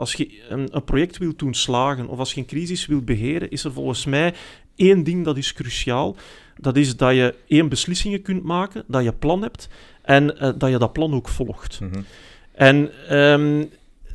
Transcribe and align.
als 0.00 0.12
je 0.12 0.28
een, 0.48 0.68
een 0.70 0.84
project 0.84 1.18
wilt 1.18 1.38
doen 1.38 1.54
slagen 1.54 2.08
of 2.08 2.18
als 2.18 2.32
je 2.34 2.40
een 2.40 2.46
crisis 2.46 2.86
wilt 2.86 3.04
beheren, 3.04 3.50
is 3.50 3.64
er 3.64 3.72
volgens 3.72 4.04
mij 4.04 4.34
één 4.76 5.04
ding 5.04 5.24
dat 5.24 5.36
is 5.36 5.52
cruciaal. 5.52 6.16
Dat 6.56 6.76
is 6.76 6.96
dat 6.96 7.14
je 7.14 7.34
één 7.48 7.68
beslissingen 7.68 8.22
kunt 8.22 8.42
maken, 8.42 8.84
dat 8.86 9.04
je 9.04 9.12
plan 9.12 9.42
hebt 9.42 9.68
en 10.02 10.38
eh, 10.38 10.52
dat 10.58 10.70
je 10.70 10.78
dat 10.78 10.92
plan 10.92 11.14
ook 11.14 11.28
volgt. 11.28 11.80
Mhm. 11.80 12.00
En 12.52 12.90
ehm, 13.08 13.64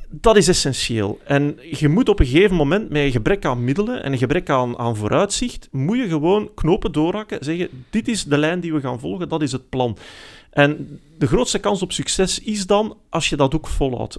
dat 0.10 0.38
is 0.38 0.48
essentieel. 0.48 1.20
En 1.24 1.60
je 1.72 1.88
moet 1.88 2.10
op 2.10 2.20
een 2.20 2.26
gegeven 2.26 2.56
moment, 2.56 2.90
met 2.90 3.02
een 3.02 3.12
gebrek 3.12 3.46
aan 3.46 3.64
middelen 3.64 4.04
en 4.04 4.12
een 4.12 4.18
gebrek 4.18 4.50
aan, 4.50 4.78
aan 4.78 4.96
vooruitzicht, 4.96 5.68
moet 5.72 5.98
je 5.98 6.08
gewoon 6.08 6.52
knopen 6.54 6.92
doorhakken, 6.92 7.44
zeggen, 7.44 7.70
dit 7.90 8.08
is 8.08 8.24
de 8.24 8.38
lijn 8.38 8.60
die 8.60 8.74
we 8.74 8.80
gaan 8.80 9.00
volgen, 9.00 9.30
dat 9.30 9.42
is 9.42 9.52
het 9.52 9.70
plan. 9.70 9.98
En 10.52 11.00
de 11.18 11.28
grootste 11.28 11.60
kans 11.60 11.82
op 11.82 11.92
succes 11.92 12.40
is 12.40 12.66
dan 12.66 12.98
als 13.10 13.30
je 13.30 13.36
dat 13.36 13.56
ook 13.56 13.68
volhoudt. 13.68 14.18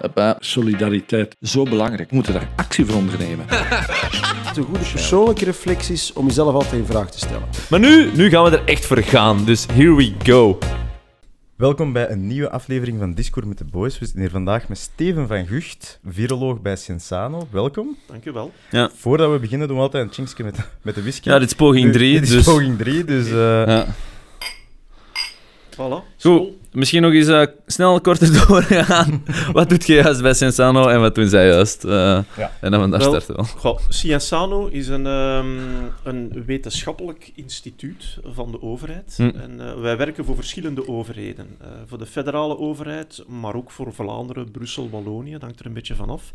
Hoppa. 0.00 0.36
Solidariteit. 0.38 1.36
Zo 1.42 1.62
belangrijk. 1.62 2.08
We 2.10 2.14
moeten 2.14 2.32
daar 2.32 2.48
actie 2.56 2.84
voor 2.86 2.94
ondernemen. 2.96 3.46
De 4.54 4.62
goede 4.64 4.78
persoonlijke 4.92 5.44
reflecties 5.44 6.12
om 6.12 6.26
jezelf 6.26 6.54
altijd 6.54 6.72
in 6.72 6.86
vraag 6.86 7.10
te 7.10 7.18
stellen. 7.18 7.48
Maar 7.70 7.80
nu, 7.80 8.10
nu 8.16 8.28
gaan 8.28 8.44
we 8.44 8.50
er 8.58 8.64
echt 8.64 8.86
voor 8.86 9.02
gaan. 9.02 9.44
Dus 9.44 9.66
here 9.72 9.94
we 9.94 10.12
go. 10.24 10.58
Welkom 11.56 11.92
bij 11.92 12.10
een 12.10 12.26
nieuwe 12.26 12.50
aflevering 12.50 12.98
van 12.98 13.14
Discord 13.14 13.46
met 13.46 13.58
de 13.58 13.64
Boys. 13.64 13.98
We 13.98 14.04
zitten 14.04 14.20
hier 14.22 14.30
vandaag 14.30 14.68
met 14.68 14.78
Steven 14.78 15.26
van 15.28 15.46
Gucht, 15.46 16.00
viroloog 16.08 16.60
bij 16.60 16.76
Sensano. 16.76 17.48
Welkom. 17.50 17.96
Dank 18.06 18.24
je 18.24 18.32
wel. 18.32 18.52
Voordat 18.94 19.30
we 19.32 19.38
beginnen 19.38 19.68
doen 19.68 19.76
we 19.76 19.82
altijd 19.82 20.06
een 20.06 20.12
chinkske 20.12 20.42
met, 20.44 20.56
met 20.82 20.94
de 20.94 21.00
whisky. 21.00 21.28
Ja, 21.28 21.38
dit 21.38 21.48
is 21.48 21.54
poging 21.54 21.84
Nu- 21.84 21.92
3. 21.92 22.12
Dit 22.12 22.22
is 22.22 22.30
Dus, 22.30 22.44
poging 22.44 22.78
3, 22.78 23.04
dus... 23.04 23.26
eh, 23.26 23.32
ja. 23.66 23.86
Voilà. 25.74 26.04
Goed, 26.20 26.48
misschien 26.72 27.02
nog 27.02 27.12
eens 27.12 27.26
eh, 27.28 27.42
snel 27.66 28.00
korter 28.00 28.32
doorgaan. 28.46 29.24
wat 29.52 29.68
doet 29.68 29.86
je 29.86 29.94
juist 29.94 30.22
bij 30.22 30.34
Sensano 30.34 30.88
en 30.88 31.00
wat 31.00 31.14
doen 31.14 31.28
zij 31.28 31.46
juist? 31.46 31.84
Eh, 31.84 31.90
Ja. 32.36 32.52
En 32.60 32.70
dan 32.70 32.80
van 32.80 32.90
daar 32.90 33.00
Wel, 33.00 33.08
starten 33.20 33.36
we. 33.36 33.44
Goh, 33.58 33.78
Cienzano 33.88 34.66
is 34.66 34.88
een, 34.88 35.06
ehm, 35.06 35.56
een 36.02 36.44
wetenschappelijk 36.46 37.32
instituut 37.34 38.18
van 38.24 38.50
de 38.50 38.62
overheid. 38.62 39.14
Hm. 39.16 39.22
En, 39.22 39.60
eh, 39.60 39.80
wij 39.80 39.96
werken 39.96 40.24
voor 40.24 40.34
verschillende 40.34 40.88
overheden. 40.88 41.46
Eh, 41.60 41.66
voor 41.86 41.98
de 41.98 42.06
federale 42.06 42.58
overheid, 42.58 43.24
maar 43.28 43.54
ook 43.54 43.70
voor 43.70 43.92
Vlaanderen, 43.94 44.50
Brussel, 44.50 44.90
Wallonië. 44.90 45.32
Dat 45.32 45.42
hangt 45.42 45.60
er 45.60 45.66
een 45.66 45.72
beetje 45.72 45.94
vanaf. 45.94 46.32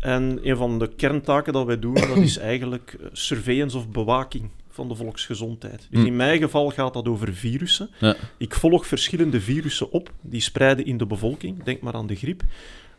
En 0.00 0.38
een 0.42 0.56
van 0.56 0.78
de 0.78 0.88
kerntaken 0.96 1.52
dat 1.52 1.66
wij 1.66 1.78
doen, 1.78 1.94
dat 1.94 2.16
is 2.16 2.38
eigenlijk 2.52 2.96
surveillance 3.12 3.76
of 3.76 3.88
bewaking 3.88 4.50
van 4.76 4.88
de 4.88 4.94
volksgezondheid. 4.94 5.86
Dus 5.90 6.00
Hm. 6.00 6.06
in 6.06 6.16
mijn 6.16 6.38
geval 6.40 6.70
gaat 6.70 6.94
dat 6.94 7.08
over 7.08 7.34
virussen. 7.34 7.90
Ja. 8.00 8.14
Ik 8.36 8.54
volg 8.54 8.86
verschillende 8.86 9.40
virussen 9.40 9.90
op, 9.90 10.12
die 10.20 10.40
spreiden 10.40 10.84
in 10.86 10.96
de 10.98 11.06
bevolking. 11.06 11.62
Denk 11.62 11.80
maar 11.80 11.94
aan 11.94 12.06
de 12.06 12.16
griep. 12.16 12.42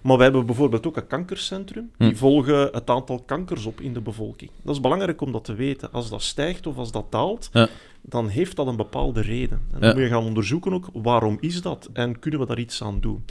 Maar 0.02 0.18
we 0.18 0.24
hebben 0.24 0.46
bijvoorbeeld 0.46 0.88
ook 0.88 0.98
een 0.98 1.08
kankercentrum. 1.08 1.92
Die 1.98 2.10
Hm. 2.10 2.16
volgen 2.16 2.58
het 2.72 2.90
aantal 2.90 3.20
kankers 3.26 3.66
op 3.66 3.82
in 3.82 3.94
de 3.94 4.02
bevolking. 4.02 4.52
Dat 4.64 4.76
is 4.76 4.82
belangrijk 4.82 5.22
om 5.22 5.32
dat 5.32 5.44
te 5.44 5.54
weten. 5.54 5.92
Als 5.92 6.10
dat 6.10 6.22
stijgt 6.22 6.68
of 6.68 6.78
als 6.78 6.92
dat 6.92 7.12
daalt, 7.12 7.50
Ja. 7.54 7.68
dan 8.02 8.28
heeft 8.28 8.56
dat 8.56 8.68
een 8.68 8.76
bepaalde 8.76 9.22
reden. 9.22 9.62
En 9.74 9.80
dan 9.80 9.90
Ja. 9.90 9.96
moet 9.96 10.04
je 10.04 10.10
gaan 10.10 10.24
onderzoeken 10.24 10.74
ook 10.74 10.90
waarom 10.94 11.38
is 11.40 11.62
dat 11.62 11.90
en 11.94 12.20
kunnen 12.20 12.40
we 12.40 12.46
daar 12.46 12.60
iets 12.60 12.84
aan 12.84 13.00
doen. 13.00 13.26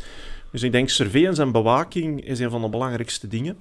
Dus 0.53 0.63
ik 0.63 0.73
denk 0.73 0.89
surveillance 0.89 1.43
en 1.43 1.53
bewaking 1.53 2.25
is 2.25 2.39
een 2.41 2.51
van 2.51 2.61
de 2.63 2.69
belangrijkste 2.69 3.29
dingen. 3.29 3.57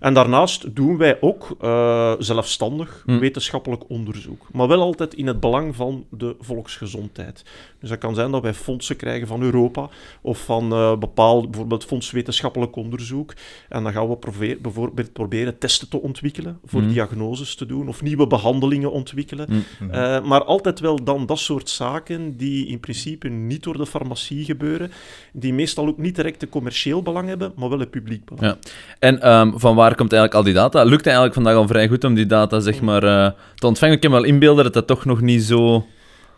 En 0.00 0.14
daarnaast 0.14 0.74
doen 0.76 0.96
wij 0.96 1.20
ook 1.20 1.56
eh, 1.60 2.12
zelfstandig 2.18 3.02
Hm. 3.06 3.18
wetenschappelijk 3.18 3.82
onderzoek. 3.88 4.46
Maar 4.52 4.68
wel 4.68 4.80
altijd 4.80 5.14
in 5.14 5.26
het 5.26 5.40
belang 5.40 5.76
van 5.76 6.04
de 6.10 6.36
volksgezondheid. 6.40 7.42
Dus 7.80 7.88
dat 7.88 7.98
kan 7.98 8.14
zijn 8.14 8.30
dat 8.30 8.42
wij 8.42 8.54
fondsen 8.54 8.96
krijgen 8.96 9.26
van 9.26 9.42
Europa 9.42 9.88
of 10.20 10.44
van 10.44 10.72
eh 10.72 10.96
bepaald, 10.98 11.50
bijvoorbeeld 11.50 11.84
Fonds 11.84 12.10
Wetenschappelijk 12.10 12.76
Onderzoek. 12.76 13.34
En 13.68 13.82
dan 13.82 13.92
gaan 13.92 14.08
we 14.08 14.16
probeer- 14.16 14.60
bijvoorbeeld 14.60 15.12
proberen 15.12 15.58
testen 15.58 15.88
te 15.88 16.00
ontwikkelen 16.00 16.58
voor 16.64 16.80
Hm. 16.80 16.88
diagnoses 16.88 17.54
te 17.54 17.66
doen 17.66 17.88
of 17.88 18.02
nieuwe 18.02 18.26
behandelingen 18.26 18.92
ontwikkelen. 18.92 19.46
Hm. 19.78 19.90
Eh, 19.90 20.24
maar 20.24 20.44
altijd 20.44 20.80
wel 20.80 21.04
dan 21.04 21.26
dat 21.26 21.38
soort 21.38 21.68
zaken 21.68 22.36
die 22.36 22.66
in 22.66 22.80
principe 22.80 23.28
niet 23.28 23.62
door 23.62 23.76
de 23.76 23.86
farmacie 23.86 24.44
gebeuren, 24.44 24.90
die 25.32 25.52
meestal 25.54 25.86
ook 25.86 25.98
niet 25.98 26.16
direct 26.16 26.42
een 26.42 26.48
commercieel 26.48 27.02
belang 27.02 27.28
hebben, 27.28 27.52
maar 27.56 27.68
wel 27.68 27.80
een 27.80 27.90
publiek 27.90 28.24
belang. 28.24 28.46
Ja. 28.46 28.58
En 28.98 29.20
ehm, 29.22 29.52
van 29.58 29.74
waar 29.76 29.89
komt 29.96 30.12
eigenlijk 30.12 30.34
al 30.34 30.52
die 30.52 30.62
data? 30.62 30.82
Lukt 30.82 31.04
eigenlijk 31.04 31.34
vandaag 31.34 31.54
al 31.54 31.66
vrij 31.66 31.88
goed 31.88 32.04
om 32.04 32.14
die 32.14 32.26
data 32.26 32.60
zeg 32.60 32.80
maar, 32.80 33.02
eh, 33.02 33.30
te 33.54 33.66
ontvangen? 33.66 33.94
Ik 33.94 34.00
kan 34.00 34.10
me 34.10 34.16
wel 34.16 34.26
inbeelden 34.26 34.64
dat 34.64 34.72
dat 34.72 34.86
toch 34.86 35.04
nog 35.04 35.20
niet 35.20 35.42
zo... 35.42 35.86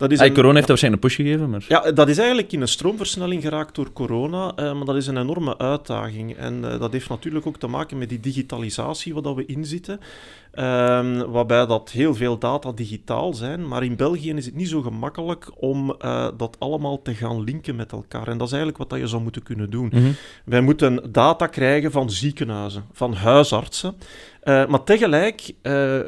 Dat 0.03 0.11
is 0.13 0.21
een- 0.21 0.33
corona 0.35 0.55
heeft 0.55 0.67
dat 0.67 0.81
waarschijnlijk 0.81 1.03
een 1.03 1.09
push 1.09 1.19
gegeven, 1.19 1.51
maar... 1.51 1.65
Ja, 1.69 1.93
dat 1.93 2.09
is 2.09 2.19
eigenlijk 2.19 2.53
in 2.53 2.61
een 2.61 2.69
stroomversnelling 2.69 3.43
geraakt 3.43 3.75
door 3.75 3.93
corona, 3.93 4.53
eh, 4.57 4.75
maar 4.75 4.85
dat 4.85 4.97
is 4.97 5.07
een 5.07 5.17
enorme 5.17 5.59
uitdaging. 5.59 6.37
En 6.37 6.73
eh, 6.73 6.81
dat 6.81 6.93
heeft 6.93 7.09
natuurlijk 7.09 7.47
ook 7.47 7.59
te 7.59 7.67
maken 7.67 7.99
met 7.99 8.09
die 8.09 8.21
digitalisatie 8.21 9.13
waar 9.15 9.23
dat 9.23 9.35
we 9.35 9.47
in 9.47 9.65
zitten, 9.65 10.01
Ehm, 10.53 11.31
waarbij 11.31 11.67
dat 11.67 11.91
heel 11.91 12.15
veel 12.15 12.39
data 12.39 12.73
digitaal 12.73 13.35
zijn, 13.35 13.69
maar 13.69 13.85
in 13.85 13.97
België 13.97 14.33
is 14.33 14.45
het 14.45 14.55
niet 14.55 14.69
zo 14.69 14.83
gemakkelijk 14.83 15.51
om 15.57 15.95
eh, 15.99 16.29
dat 16.37 16.57
allemaal 16.59 17.03
te 17.03 17.15
gaan 17.15 17.45
linken 17.45 17.77
met 17.77 17.93
elkaar. 17.93 18.29
En 18.29 18.39
dat 18.39 18.47
is 18.47 18.53
eigenlijk 18.53 18.79
wat 18.79 18.91
dat 18.91 18.99
je 18.99 19.07
zou 19.07 19.23
moeten 19.23 19.43
kunnen 19.43 19.71
doen. 19.71 19.89
Mhm. 19.93 20.11
Wij 20.45 20.61
moeten 20.61 21.13
data 21.13 21.47
krijgen 21.47 21.91
van 21.91 22.11
ziekenhuizen, 22.11 22.85
van 22.93 23.15
huisartsen. 23.15 23.95
Eh, 24.43 24.67
maar 24.67 24.85
tegelijk 24.85 25.53
eh, 25.63 26.01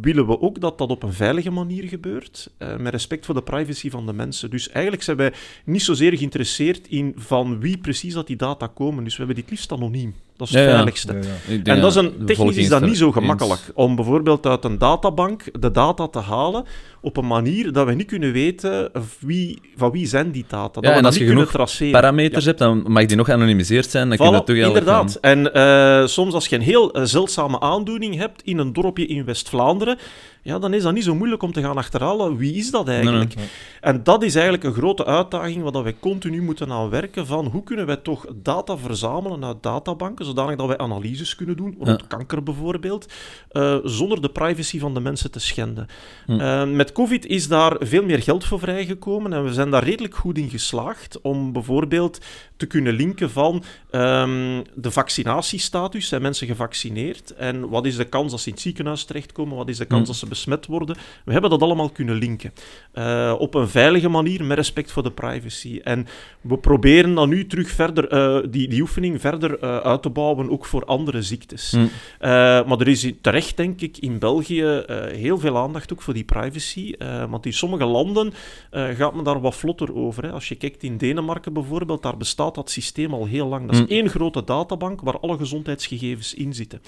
willen 0.00 0.26
we 0.26 0.40
ook 0.40 0.60
dat 0.60 0.78
dat 0.78 0.90
op 0.90 1.02
een 1.02 1.12
veilige 1.12 1.50
manier 1.50 1.84
gebeurt, 1.84 2.50
eh, 2.58 2.76
met 2.76 2.92
respect 2.92 3.26
voor 3.26 3.34
de 3.34 3.42
privacy 3.42 3.90
van 3.90 4.06
de 4.06 4.12
mensen. 4.12 4.50
Dus 4.50 4.68
eigenlijk 4.68 5.02
zijn 5.02 5.16
wij 5.16 5.32
niet 5.64 5.82
zozeer 5.82 6.16
geïnteresseerd 6.16 6.88
in 6.88 7.12
van 7.16 7.60
wie 7.60 7.78
precies 7.78 8.14
dat 8.14 8.26
die 8.26 8.36
data 8.36 8.66
komen. 8.66 9.04
Dus 9.04 9.16
we 9.16 9.24
hebben 9.24 9.42
dit 9.42 9.50
liefst 9.50 9.72
anoniem. 9.72 10.14
Dat 10.40 10.48
is 10.48 10.54
het 10.54 10.64
Ja, 10.64 10.70
veiligste. 10.70 11.12
Ja, 11.12 11.54
ja. 11.64 11.74
En 11.74 11.80
dat 11.80 11.90
is 11.90 11.96
een, 11.96 12.12
technisch 12.26 12.56
is 12.56 12.68
dat 12.68 12.82
niet 12.82 12.96
zo 12.96 13.04
eens. 13.06 13.14
gemakkelijk. 13.14 13.60
Om 13.74 13.96
bijvoorbeeld 13.96 14.46
uit 14.46 14.64
een 14.64 14.78
databank 14.78 15.42
de 15.60 15.70
data 15.70 16.08
te 16.08 16.18
halen 16.18 16.64
op 17.00 17.16
een 17.16 17.26
manier 17.26 17.72
dat 17.72 17.86
we 17.86 17.94
niet 17.94 18.06
kunnen 18.06 18.32
weten 18.32 18.90
wie, 19.20 19.60
van 19.76 19.90
wie 19.90 20.06
zijn 20.06 20.30
die 20.30 20.44
data. 20.48 20.80
Dat 20.80 20.84
Ja, 20.84 20.88
we 20.90 20.94
dat 20.96 21.04
als 21.04 21.14
je 21.14 21.20
niet 21.20 21.28
kunnen 21.30 21.46
genoeg 21.48 21.66
traceren. 21.66 21.92
parameters 21.92 22.44
hebt, 22.44 22.58
dan 22.58 22.84
mag 22.86 23.04
die 23.06 23.16
nog 23.16 23.28
anonimiseerd 23.28 23.90
zijn. 23.90 24.08
Dan 24.08 24.16
kun 24.16 24.26
je 24.26 24.32
dat 24.32 24.46
toch 24.46 24.56
inderdaad. 24.56 25.18
En 25.20 25.54
eh, 25.54 26.06
soms 26.06 26.34
als 26.34 26.46
je 26.46 26.56
een 26.56 26.62
heel 26.62 26.92
eh, 26.92 27.02
zeldzame 27.04 27.60
aandoening 27.60 28.16
hebt 28.16 28.42
in 28.42 28.58
een 28.58 28.72
dorpje 28.72 29.06
in 29.06 29.24
West-Vlaanderen, 29.24 29.98
ja, 30.42 30.58
dan 30.58 30.74
is 30.74 30.82
dat 30.82 30.92
niet 30.92 31.04
zo 31.04 31.14
moeilijk 31.14 31.42
om 31.42 31.52
te 31.52 31.62
gaan 31.62 31.76
achterhalen 31.76 32.36
wie 32.36 32.54
is 32.54 32.70
dat 32.70 32.88
eigenlijk. 32.88 33.34
nee. 33.34 33.46
En 33.80 34.02
dat 34.02 34.22
is 34.22 34.34
eigenlijk 34.34 34.64
een 34.64 34.72
grote 34.72 35.04
uitdaging 35.04 35.62
waar 35.62 35.72
dat 35.72 35.82
wij 35.82 35.96
continu 36.00 36.42
moeten 36.42 36.72
aan 36.72 36.90
werken 36.90 37.26
van 37.26 37.46
hoe 37.46 37.62
kunnen 37.62 37.86
wij 37.86 37.96
toch 37.96 38.26
data 38.34 38.76
verzamelen 38.76 39.44
uit 39.44 39.62
databanken, 39.62 40.24
zodanig 40.24 40.56
dat 40.56 40.66
wij 40.66 40.78
analyses 40.78 41.34
kunnen 41.34 41.56
doen, 41.56 41.76
rond 41.80 42.06
kanker 42.06 42.42
bijvoorbeeld, 42.42 43.12
eh, 43.48 43.76
zonder 43.84 44.22
de 44.22 44.30
privacy 44.30 44.78
van 44.78 44.94
de 44.94 45.00
mensen 45.00 45.30
te 45.30 45.40
schenden. 45.40 45.86
Hm. 46.26 46.40
Eh, 46.40 46.66
met 46.66 46.92
COVID 46.92 47.26
is 47.26 47.48
daar 47.48 47.76
veel 47.80 48.04
meer 48.04 48.22
geld 48.22 48.44
voor 48.44 48.58
vrijgekomen 48.58 49.32
en 49.32 49.44
we 49.44 49.52
zijn 49.52 49.70
daar 49.70 49.84
redelijk 49.84 50.14
goed 50.14 50.38
in 50.38 50.50
geslaagd 50.50 51.20
om 51.20 51.52
bijvoorbeeld 51.52 52.18
te 52.60 52.66
kunnen 52.66 52.92
linken 52.92 53.30
van 53.30 53.62
ehm, 53.90 54.62
de 54.74 54.90
vaccinatiestatus. 54.90 56.08
Zijn 56.08 56.22
mensen 56.22 56.46
gevaccineerd? 56.46 57.34
En 57.34 57.68
wat 57.68 57.86
is 57.86 57.96
de 57.96 58.04
kans 58.04 58.30
dat 58.30 58.40
ze 58.40 58.46
in 58.46 58.52
het 58.52 58.62
ziekenhuis 58.62 59.04
terechtkomen? 59.04 59.56
Wat 59.56 59.68
is 59.68 59.78
de 59.78 59.84
kans 59.84 60.00
Hm. 60.00 60.06
dat 60.06 60.16
ze 60.16 60.26
besmet 60.26 60.66
worden? 60.66 60.96
We 61.24 61.32
hebben 61.32 61.50
dat 61.50 61.62
allemaal 61.62 61.90
kunnen 61.90 62.14
linken. 62.14 62.52
Eh, 62.92 63.34
op 63.38 63.54
een 63.54 63.68
veilige 63.68 64.08
manier, 64.08 64.44
met 64.44 64.56
respect 64.56 64.92
voor 64.92 65.02
de 65.02 65.10
privacy. 65.10 65.80
En 65.84 66.06
we 66.40 66.58
proberen 66.58 67.14
dan 67.14 67.28
nu 67.28 67.46
terug 67.46 67.70
verder 67.70 68.08
eh, 68.08 68.38
die, 68.50 68.68
die 68.68 68.80
oefening 68.80 69.20
verder 69.20 69.58
eh, 69.58 69.76
uit 69.76 70.02
te 70.02 70.10
bouwen, 70.10 70.50
ook 70.50 70.66
voor 70.66 70.84
andere 70.84 71.22
ziektes. 71.22 71.70
Hm. 71.70 71.78
Eh, 71.78 72.30
maar 72.66 72.80
er 72.80 72.88
is 72.88 73.12
terecht, 73.20 73.56
denk 73.56 73.80
ik, 73.80 73.98
in 73.98 74.18
België 74.18 74.84
heel 75.12 75.38
veel 75.38 75.58
aandacht 75.58 75.92
ook 75.92 76.02
voor 76.02 76.14
die 76.14 76.24
privacy. 76.24 76.94
Want 77.28 77.46
in 77.46 77.52
sommige 77.52 77.84
landen 77.84 78.32
gaat 78.70 79.14
men 79.14 79.24
daar 79.24 79.40
wat 79.40 79.54
vlotter 79.54 79.94
over. 79.94 80.22
Hè. 80.22 80.30
Als 80.30 80.48
je 80.48 80.54
kijkt 80.54 80.82
in 80.82 80.96
Denemarken 80.96 81.52
bijvoorbeeld, 81.52 82.02
daar 82.02 82.16
bestaat 82.16 82.49
dat 82.54 82.70
systeem 82.70 83.14
al 83.14 83.26
heel 83.26 83.46
lang. 83.48 83.66
Dat 83.66 83.74
is 83.74 83.80
Hm. 83.80 83.86
één 83.92 84.08
grote 84.08 84.44
databank 84.44 85.00
waar 85.00 85.18
alle 85.20 85.36
gezondheidsgegevens 85.36 86.34
in 86.34 86.54
zitten. 86.54 86.80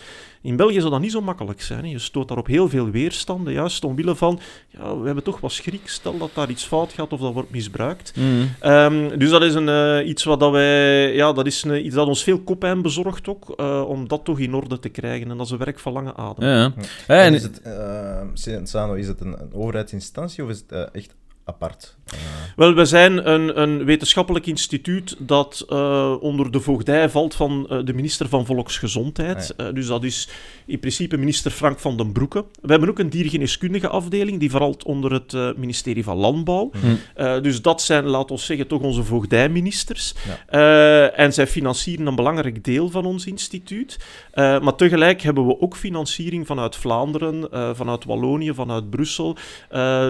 In 0.43 0.57
België 0.57 0.79
zou 0.79 0.91
dat 0.91 1.01
niet 1.01 1.11
zo 1.13 1.21
makkelijk 1.21 1.63
zijn. 1.63 1.85
Hè. 1.85 1.91
Je 1.91 1.99
stoot 1.99 2.29
daar 2.29 2.39
op 2.39 2.47
heel 2.47 2.69
veel 2.69 2.91
weerstanden, 2.91 3.53
juist 3.53 3.85
omwille 3.85 4.15
van, 4.15 4.41
ja, 4.69 4.99
we 4.99 5.05
hebben 5.07 5.25
toch 5.25 5.41
wat 5.41 5.53
schrik, 5.53 5.81
stel 5.89 6.19
dat 6.19 6.31
daar 6.35 6.51
iets 6.51 6.65
fout 6.65 6.93
gaat 6.93 7.13
of 7.13 7.21
dat 7.21 7.33
wordt 7.33 7.51
misbruikt. 7.51 8.13
Mhm. 8.17 8.27
Ehm, 8.61 9.19
dus 9.19 9.31
dat 9.31 9.43
is 9.43 9.55
een, 9.55 9.69
eh, 9.69 10.09
iets 10.09 10.25
wat 10.25 10.41
dat 10.41 10.51
wij, 10.51 11.15
ja, 11.15 11.33
dat 11.33 11.47
is 11.47 11.63
een, 11.63 11.87
iets 11.87 11.95
dat 11.95 12.07
ons 12.07 12.23
veel 12.23 12.41
koppijn 12.41 12.83
bezorgt 12.83 13.29
ook, 13.29 13.51
eh, 13.57 13.85
om 13.89 14.09
dat 14.09 14.25
toch 14.25 14.39
in 14.39 14.55
orde 14.55 14.79
te 14.79 14.89
krijgen. 14.89 15.31
En 15.31 15.37
dat 15.37 15.47
is 15.47 15.53
een 15.53 15.59
werk 15.59 15.79
van 15.79 15.93
lange 15.93 16.15
adem. 16.17 16.49
Ja, 16.49 16.73
en- 17.07 17.17
En 17.17 17.35
is 17.35 17.43
het, 17.43 17.61
eh, 17.63 18.21
Sensano, 18.33 18.93
is 18.95 19.07
het 19.07 19.21
een, 19.21 19.41
een 19.41 19.53
overheidsinstantie 19.53 20.45
of 20.45 20.51
is 20.51 20.59
het 20.59 20.73
eh, 20.73 20.83
echt 20.93 21.15
apart? 21.45 21.97
Eh, 22.13 22.19
Wel, 22.57 22.75
we 22.75 22.85
zijn 22.85 23.31
een, 23.31 23.61
een 23.61 23.85
wetenschappelijk 23.85 24.47
instituut 24.47 25.17
dat 25.19 25.65
eh, 25.69 26.15
onder 26.21 26.51
de 26.51 26.61
voogdij 26.61 27.09
valt 27.09 27.35
van 27.35 27.67
eh, 27.69 27.79
de 27.85 27.95
minister 27.95 28.29
van 28.29 28.47
Volksgezondheid. 28.47 29.55
Ah, 29.57 29.75
dus 29.75 29.87
dat 29.87 30.05
is 30.05 30.29
in 30.67 30.79
principe 30.79 31.17
minister 31.17 31.51
Frank 31.51 31.79
van 31.79 31.97
den 31.97 32.13
Broeke. 32.13 32.45
We 32.63 32.71
hebben 32.71 32.89
ook 32.89 32.99
een 32.99 33.11
diergeneeskundige 33.11 33.89
afdeling, 33.89 34.41
die 34.41 34.51
valt 34.51 34.85
onder 34.85 35.13
het 35.13 35.57
ministerie 35.57 36.05
van 36.05 36.17
Landbouw. 36.17 36.71
Hm. 36.81 37.43
Dus 37.43 37.63
dat 37.63 37.83
zijn, 37.83 38.05
laten 38.05 38.37
we 38.37 38.43
zeggen, 38.43 38.67
toch 38.67 38.81
onze 38.81 39.05
voogdijministers. 39.05 40.15
Ja. 40.49 41.11
En 41.11 41.33
zij 41.33 41.47
financieren 41.47 42.07
een 42.07 42.15
belangrijk 42.15 42.65
deel 42.65 42.91
van 42.91 43.05
ons 43.05 43.27
instituut. 43.27 43.99
Maar 44.35 44.75
tegelijk 44.75 45.23
hebben 45.23 45.47
we 45.47 45.61
ook 45.61 45.77
financiering 45.77 46.47
vanuit 46.47 46.77
Vlaanderen, 46.77 47.49
vanuit 47.77 48.05
Wallonië, 48.05 48.55
vanuit 48.55 48.91
Brussel. 48.91 49.37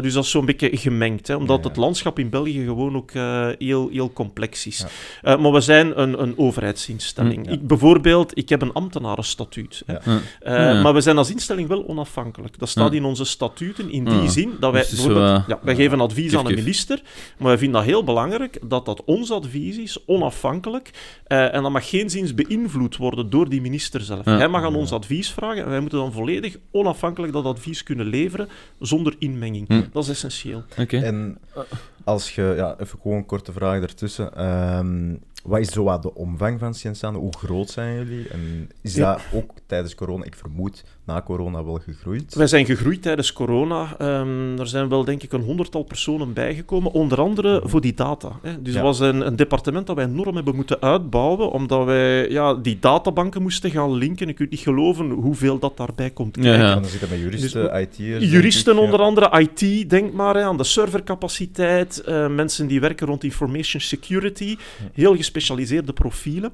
Dus 0.01 0.13
dat 0.13 0.25
is 0.25 0.31
zo'n 0.31 0.47
beetje 0.47 0.77
gemengd, 0.77 1.22
hè, 1.29 1.35
omdat 1.35 1.57
Ja, 1.57 1.63
ja. 1.63 1.69
het 1.69 1.77
landschap 1.77 2.19
in 2.19 2.31
België 2.31 2.65
gewoon 2.65 2.97
ook 2.97 3.11
eh, 3.11 3.49
heel, 3.59 3.89
heel 3.89 4.13
complex 4.13 4.67
is. 4.67 4.79
Ja. 4.79 5.33
Eh, 5.35 5.41
maar 5.41 5.53
we 5.53 5.61
zijn 5.61 6.01
een, 6.01 6.23
een 6.23 6.39
overheidsinstelling. 6.39 7.47
Ja. 7.47 7.53
ik, 7.53 7.67
bijvoorbeeld, 7.67 8.39
ik 8.39 8.49
heb 8.49 8.63
een 8.63 8.73
ambtenarenstatuut. 8.73 9.83
hè. 9.87 9.93
Ja. 9.93 10.01
Hm. 10.05 10.11
Eh, 10.41 10.55
Ja. 10.55 10.83
Maar 10.83 10.95
we 10.95 11.01
zijn 11.01 11.19
als 11.19 11.31
instelling 11.31 11.69
wel 11.69 11.89
onafhankelijk. 11.89 12.59
Dat 12.59 12.69
staat 12.69 12.91
Ja. 12.93 12.97
in 12.99 13.05
onze 13.05 13.25
statuten, 13.25 13.91
in 13.91 14.05
die 14.05 14.15
Ja. 14.23 14.29
zin 14.29 14.53
dat 14.61 14.73
wij 14.73 14.81
Dus 14.81 14.91
bijvoorbeeld... 14.91 15.27
zo, 15.29 15.43
ja, 15.47 15.59
wij 15.63 15.75
geven 15.75 16.01
advies 16.01 16.37
aan 16.37 16.47
een 16.47 16.55
minister, 16.55 17.03
maar 17.39 17.49
wij 17.49 17.59
vinden 17.59 17.77
dat 17.81 17.91
heel 17.91 18.05
belangrijk 18.05 18.59
dat 18.65 18.85
dat 18.87 19.05
ons 19.05 19.31
advies 19.31 19.77
is, 19.79 19.99
onafhankelijk, 20.07 20.91
eh, 21.27 21.55
en 21.55 21.63
dat 21.63 21.73
mag 21.73 21.89
geen 21.89 22.11
zins 22.11 22.35
beïnvloed 22.35 22.97
worden 22.97 23.31
door 23.31 23.49
die 23.49 23.61
minister 23.61 24.01
zelf. 24.01 24.25
Ja. 24.25 24.37
Hij 24.37 24.49
mag 24.49 24.63
aan 24.65 24.75
ons 24.75 24.93
advies 24.93 25.31
vragen 25.31 25.63
en 25.65 25.69
wij 25.71 25.81
moeten 25.81 25.99
dan 25.99 26.13
volledig 26.13 26.57
onafhankelijk 26.71 27.33
dat 27.33 27.45
advies 27.45 27.83
kunnen 27.83 28.07
leveren, 28.07 28.49
zonder 28.79 29.15
inmenging. 29.19 29.69
Dat 29.93 30.03
is 30.03 30.09
essentieel. 30.09 30.63
Oké. 30.79 30.97
En 31.13 31.39
als 32.05 32.35
je, 32.35 32.53
ja, 32.57 32.77
even 32.79 32.99
gewoon 33.03 33.17
een 33.17 33.27
korte 33.27 33.53
vraag 33.53 33.79
daartussen. 33.79 34.35
Ehm, 34.35 35.17
wat 35.43 35.61
is 35.61 35.69
zo 35.73 35.85
wat 35.85 36.03
de 36.03 36.15
omvang 36.15 36.59
van 36.59 36.75
Cienzano? 36.75 37.19
Hoe 37.21 37.37
groot 37.39 37.71
zijn 37.71 37.95
jullie? 37.97 38.29
En 38.29 38.71
is 38.83 38.95
Ja. 38.95 39.13
dat 39.13 39.23
ook 39.33 39.51
tijdens 39.67 39.95
corona, 39.95 40.25
ik 40.25 40.35
vermoed, 40.35 40.85
na 41.05 41.23
corona 41.23 41.65
wel 41.65 41.81
gegroeid? 41.85 42.35
Wij 42.35 42.47
zijn 42.47 42.67
gegroeid 42.67 43.03
tijdens 43.03 43.33
corona. 43.33 43.95
Ehm, 43.99 44.59
er 44.59 44.67
zijn 44.67 44.89
wel, 44.89 45.05
denk 45.05 45.23
ik, 45.23 45.33
een 45.33 45.43
honderdtal 45.43 45.83
personen 45.83 46.33
bijgekomen. 46.33 46.93
Onder 46.93 47.21
andere 47.21 47.61
voor 47.65 47.81
die 47.81 47.95
data. 47.95 48.39
Hè. 48.43 48.63
Dus 48.63 48.75
Ja. 48.75 48.83
dat 48.83 48.99
was 48.99 49.09
een, 49.09 49.27
een 49.27 49.37
departement 49.37 49.87
dat 49.87 49.97
wij 49.97 50.05
enorm 50.05 50.35
hebben 50.35 50.55
moeten 50.55 50.81
uitbouwen, 50.83 51.51
omdat 51.51 51.85
wij 51.85 52.31
ja, 52.31 52.55
die 52.55 52.79
databanken 52.81 53.43
moesten 53.43 53.71
gaan 53.71 53.93
linken. 53.95 54.29
Ik 54.29 54.35
kunt 54.35 54.51
niet 54.51 54.61
geloven 54.61 55.11
hoeveel 55.11 55.59
dat 55.59 55.77
daarbij 55.77 56.11
komt 56.11 56.35
kijken. 56.35 56.53
ja. 56.61 56.75
En 56.75 56.81
dan 56.83 56.91
zitten 56.91 57.09
met 57.09 57.19
juristen, 57.19 57.63
Dus- 57.63 57.81
IT'ers... 57.83 58.31
Juristen 58.31 58.73
ik, 58.73 58.79
ja. 58.79 58.85
onder 58.85 59.01
andere, 59.01 59.41
IT, 59.41 59.91
denk 59.91 60.13
maar 60.13 60.35
hè, 60.35 60.43
aan 60.43 60.57
de 60.57 60.65
servercapaciteit, 60.65 62.01
eh, 62.01 62.29
mensen 62.29 62.67
die 62.67 62.81
werken 62.81 63.07
rond 63.07 63.25
information 63.25 63.81
security, 63.83 64.57
heel 64.93 65.15
gespecialiseerde 65.37 65.93
profielen. 65.93 66.53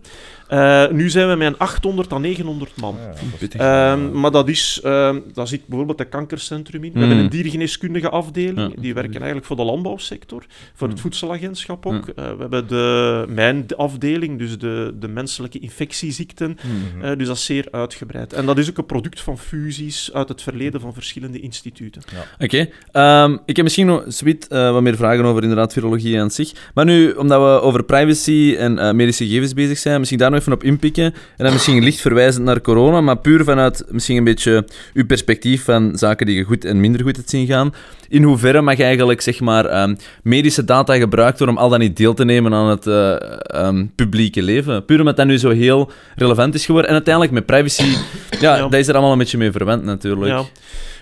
Eh, 0.48 0.88
nu 0.90 1.10
zijn 1.10 1.28
we 1.28 1.34
met 1.34 1.46
een 1.46 1.58
800 1.58 2.12
à 2.12 2.18
900 2.18 2.76
man. 2.80 2.96
Ja, 3.00 3.06
dat 3.06 3.14
is- 3.32 3.38
Pittig. 3.38 3.60
Ehm, 3.60 4.20
maar 4.20 4.30
dat 4.30 4.48
is, 4.48 4.80
ehm, 4.84 5.18
daar 5.34 5.46
zit 5.48 5.66
bijvoorbeeld 5.66 6.00
een 6.00 6.08
kankercentrum 6.08 6.84
in. 6.84 6.92
We 6.92 6.98
hebben 6.98 7.16
Mm. 7.16 7.22
een 7.24 7.30
diergeneeskundige 7.30 8.08
afdeling. 8.08 8.72
Ja. 8.74 8.80
Die 8.82 8.94
werken 8.94 9.14
eigenlijk 9.16 9.44
voor 9.46 9.56
de 9.56 9.62
landbouwsector, 9.64 10.44
voor 10.74 10.86
het 10.86 10.96
Mm. 10.96 11.02
voedselagentschap 11.02 11.86
ook. 11.86 12.08
Eh, 12.08 12.14
we 12.14 12.36
hebben 12.38 12.68
de, 12.68 13.24
mijn 13.28 13.66
afdeling, 13.76 14.38
dus 14.38 14.58
de, 14.58 14.94
de 15.00 15.08
menselijke 15.08 15.58
infectieziekten. 15.58 16.58
Mhm. 16.94 17.04
Eh, 17.04 17.16
dus 17.18 17.26
dat 17.26 17.36
is 17.36 17.44
zeer 17.44 17.66
uitgebreid. 17.70 18.32
En 18.32 18.46
dat 18.46 18.58
is 18.58 18.70
ook 18.70 18.78
een 18.78 18.86
product 18.86 19.20
van 19.20 19.38
fusies 19.38 20.10
uit 20.12 20.28
het 20.28 20.42
verleden 20.42 20.80
van 20.80 20.92
verschillende 20.94 21.40
instituten. 21.40 22.02
Oké. 22.38 22.68
Ehm, 22.92 23.36
ik 23.46 23.56
heb 23.56 23.64
misschien 23.64 23.86
nog 23.86 24.04
sweet, 24.08 24.46
eh, 24.48 24.72
wat 24.72 24.82
meer 24.82 24.96
vragen 24.96 25.24
over 25.24 25.42
inderdaad 25.42 25.72
virologie 25.72 26.20
aan 26.20 26.30
zich. 26.30 26.52
Maar 26.74 26.84
nu, 26.84 27.10
omdat 27.12 27.40
we 27.40 27.66
over 27.66 27.84
privacy 27.84 28.54
en 28.58 28.67
eh, 28.76 28.92
medische 28.92 29.26
gegevens 29.26 29.54
bezig 29.54 29.78
zijn, 29.78 29.98
misschien 29.98 30.18
daar 30.18 30.30
nog 30.30 30.40
even 30.40 30.52
op 30.52 30.64
inpikken. 30.64 31.04
En 31.04 31.44
dan 31.44 31.52
misschien 31.52 31.82
licht 31.84 32.00
verwijzend 32.00 32.44
naar 32.44 32.60
corona, 32.60 33.00
maar 33.00 33.18
puur 33.18 33.44
vanuit 33.44 33.84
misschien 33.90 34.16
een 34.16 34.24
beetje 34.24 34.66
uw 34.94 35.06
perspectief 35.06 35.64
van 35.64 35.92
zaken 35.98 36.26
die 36.26 36.36
je 36.36 36.42
goed 36.44 36.64
en 36.64 36.80
minder 36.80 37.02
goed 37.02 37.16
hebt 37.16 37.30
zien 37.30 37.46
gaan. 37.46 37.74
In 38.08 38.22
hoeverre 38.22 38.60
mag 38.60 38.80
eigenlijk 38.80 39.20
zeg 39.20 39.40
maar, 39.40 39.64
ehm, 39.66 39.94
medische 40.22 40.64
data 40.64 40.96
gebruikt 40.96 41.38
worden 41.38 41.56
om 41.56 41.62
al 41.62 41.68
dan 41.68 41.78
niet 41.78 41.96
deel 41.96 42.14
te 42.14 42.24
nemen 42.24 42.54
aan 42.54 42.68
het 42.68 42.86
eh, 42.86 43.14
ehm, 43.40 43.86
publieke 43.94 44.42
leven? 44.42 44.84
Puur 44.84 44.98
omdat 44.98 45.16
dat 45.16 45.26
nu 45.26 45.38
zo 45.38 45.50
heel 45.50 45.90
relevant 46.16 46.54
is 46.54 46.64
geworden. 46.64 46.88
En 46.88 46.96
uiteindelijk 46.96 47.34
met 47.34 47.46
privacy, 47.46 47.96
ja, 48.40 48.56
Ja. 48.56 48.62
dat 48.68 48.74
is 48.74 48.88
er 48.88 48.94
allemaal 48.94 49.12
een 49.12 49.18
beetje 49.18 49.38
mee 49.38 49.52
verwend 49.52 49.84
natuurlijk. 49.84 50.30
Ja. 50.30 50.44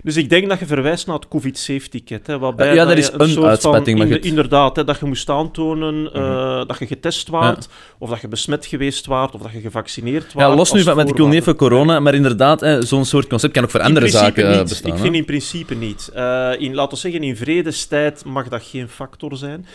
Dus 0.07 0.17
ik 0.17 0.29
denk 0.31 0.49
dat 0.49 0.59
je 0.59 0.67
verwijst 0.67 1.07
naar 1.07 1.17
het 1.17 1.29
COVID-safe-ticket. 1.29 2.27
hè, 2.27 2.39
waarbij 2.39 2.75
ja, 2.75 2.85
dat 2.85 2.97
is 2.97 3.11
een 3.13 3.29
soort 3.29 3.61
Van, 3.61 3.75
het- 3.75 3.87
Mhm. 3.87 4.13
Inderdaad, 4.21 4.77
hè, 4.77 4.85
dat 4.85 4.99
je 4.99 5.07
moest 5.07 5.31
aantonen 5.31 6.13
eh, 6.13 6.67
dat 6.67 6.79
je 6.79 6.87
getest 6.87 7.29
waart, 7.29 7.69
of 7.99 8.09
dat 8.11 8.21
je 8.21 8.29
besmet 8.29 8.67
geweest 8.67 9.07
waart, 9.07 9.35
of 9.35 9.41
dat 9.43 9.53
je 9.53 9.61
gevaccineerd 9.61 10.33
waart. 10.33 10.49
Ja, 10.51 10.55
los 10.57 10.73
nu 10.73 10.83
van, 10.83 10.97
want 10.97 11.09
ik 11.09 11.17
wil 11.17 11.27
niet 11.27 11.55
corona, 11.57 12.01
maar 12.01 12.15
inderdaad, 12.15 12.61
hè, 12.61 12.83
zo'n 12.83 13.05
soort 13.05 13.27
concept 13.27 13.53
kan 13.53 13.63
ook 13.65 13.71
voor 13.71 13.81
In 13.81 13.87
andere 13.87 14.09
zaken 14.09 14.51
niet. 14.51 14.69
bestaan. 14.69 14.91
Ik 14.91 14.97
hè. 14.97 15.03
vind 15.03 15.15
in 15.15 15.25
principe 15.25 15.75
niet. 15.75 16.11
Eh, 16.15 16.51
in, 16.59 16.75
laten 16.75 16.93
we 16.95 16.99
zeggen, 17.01 17.23
in 17.23 17.37
vredestijd 17.37 18.25
mag 18.25 18.49
dat 18.49 18.63
geen 18.63 18.89
factor 18.89 19.37
zijn. 19.37 19.67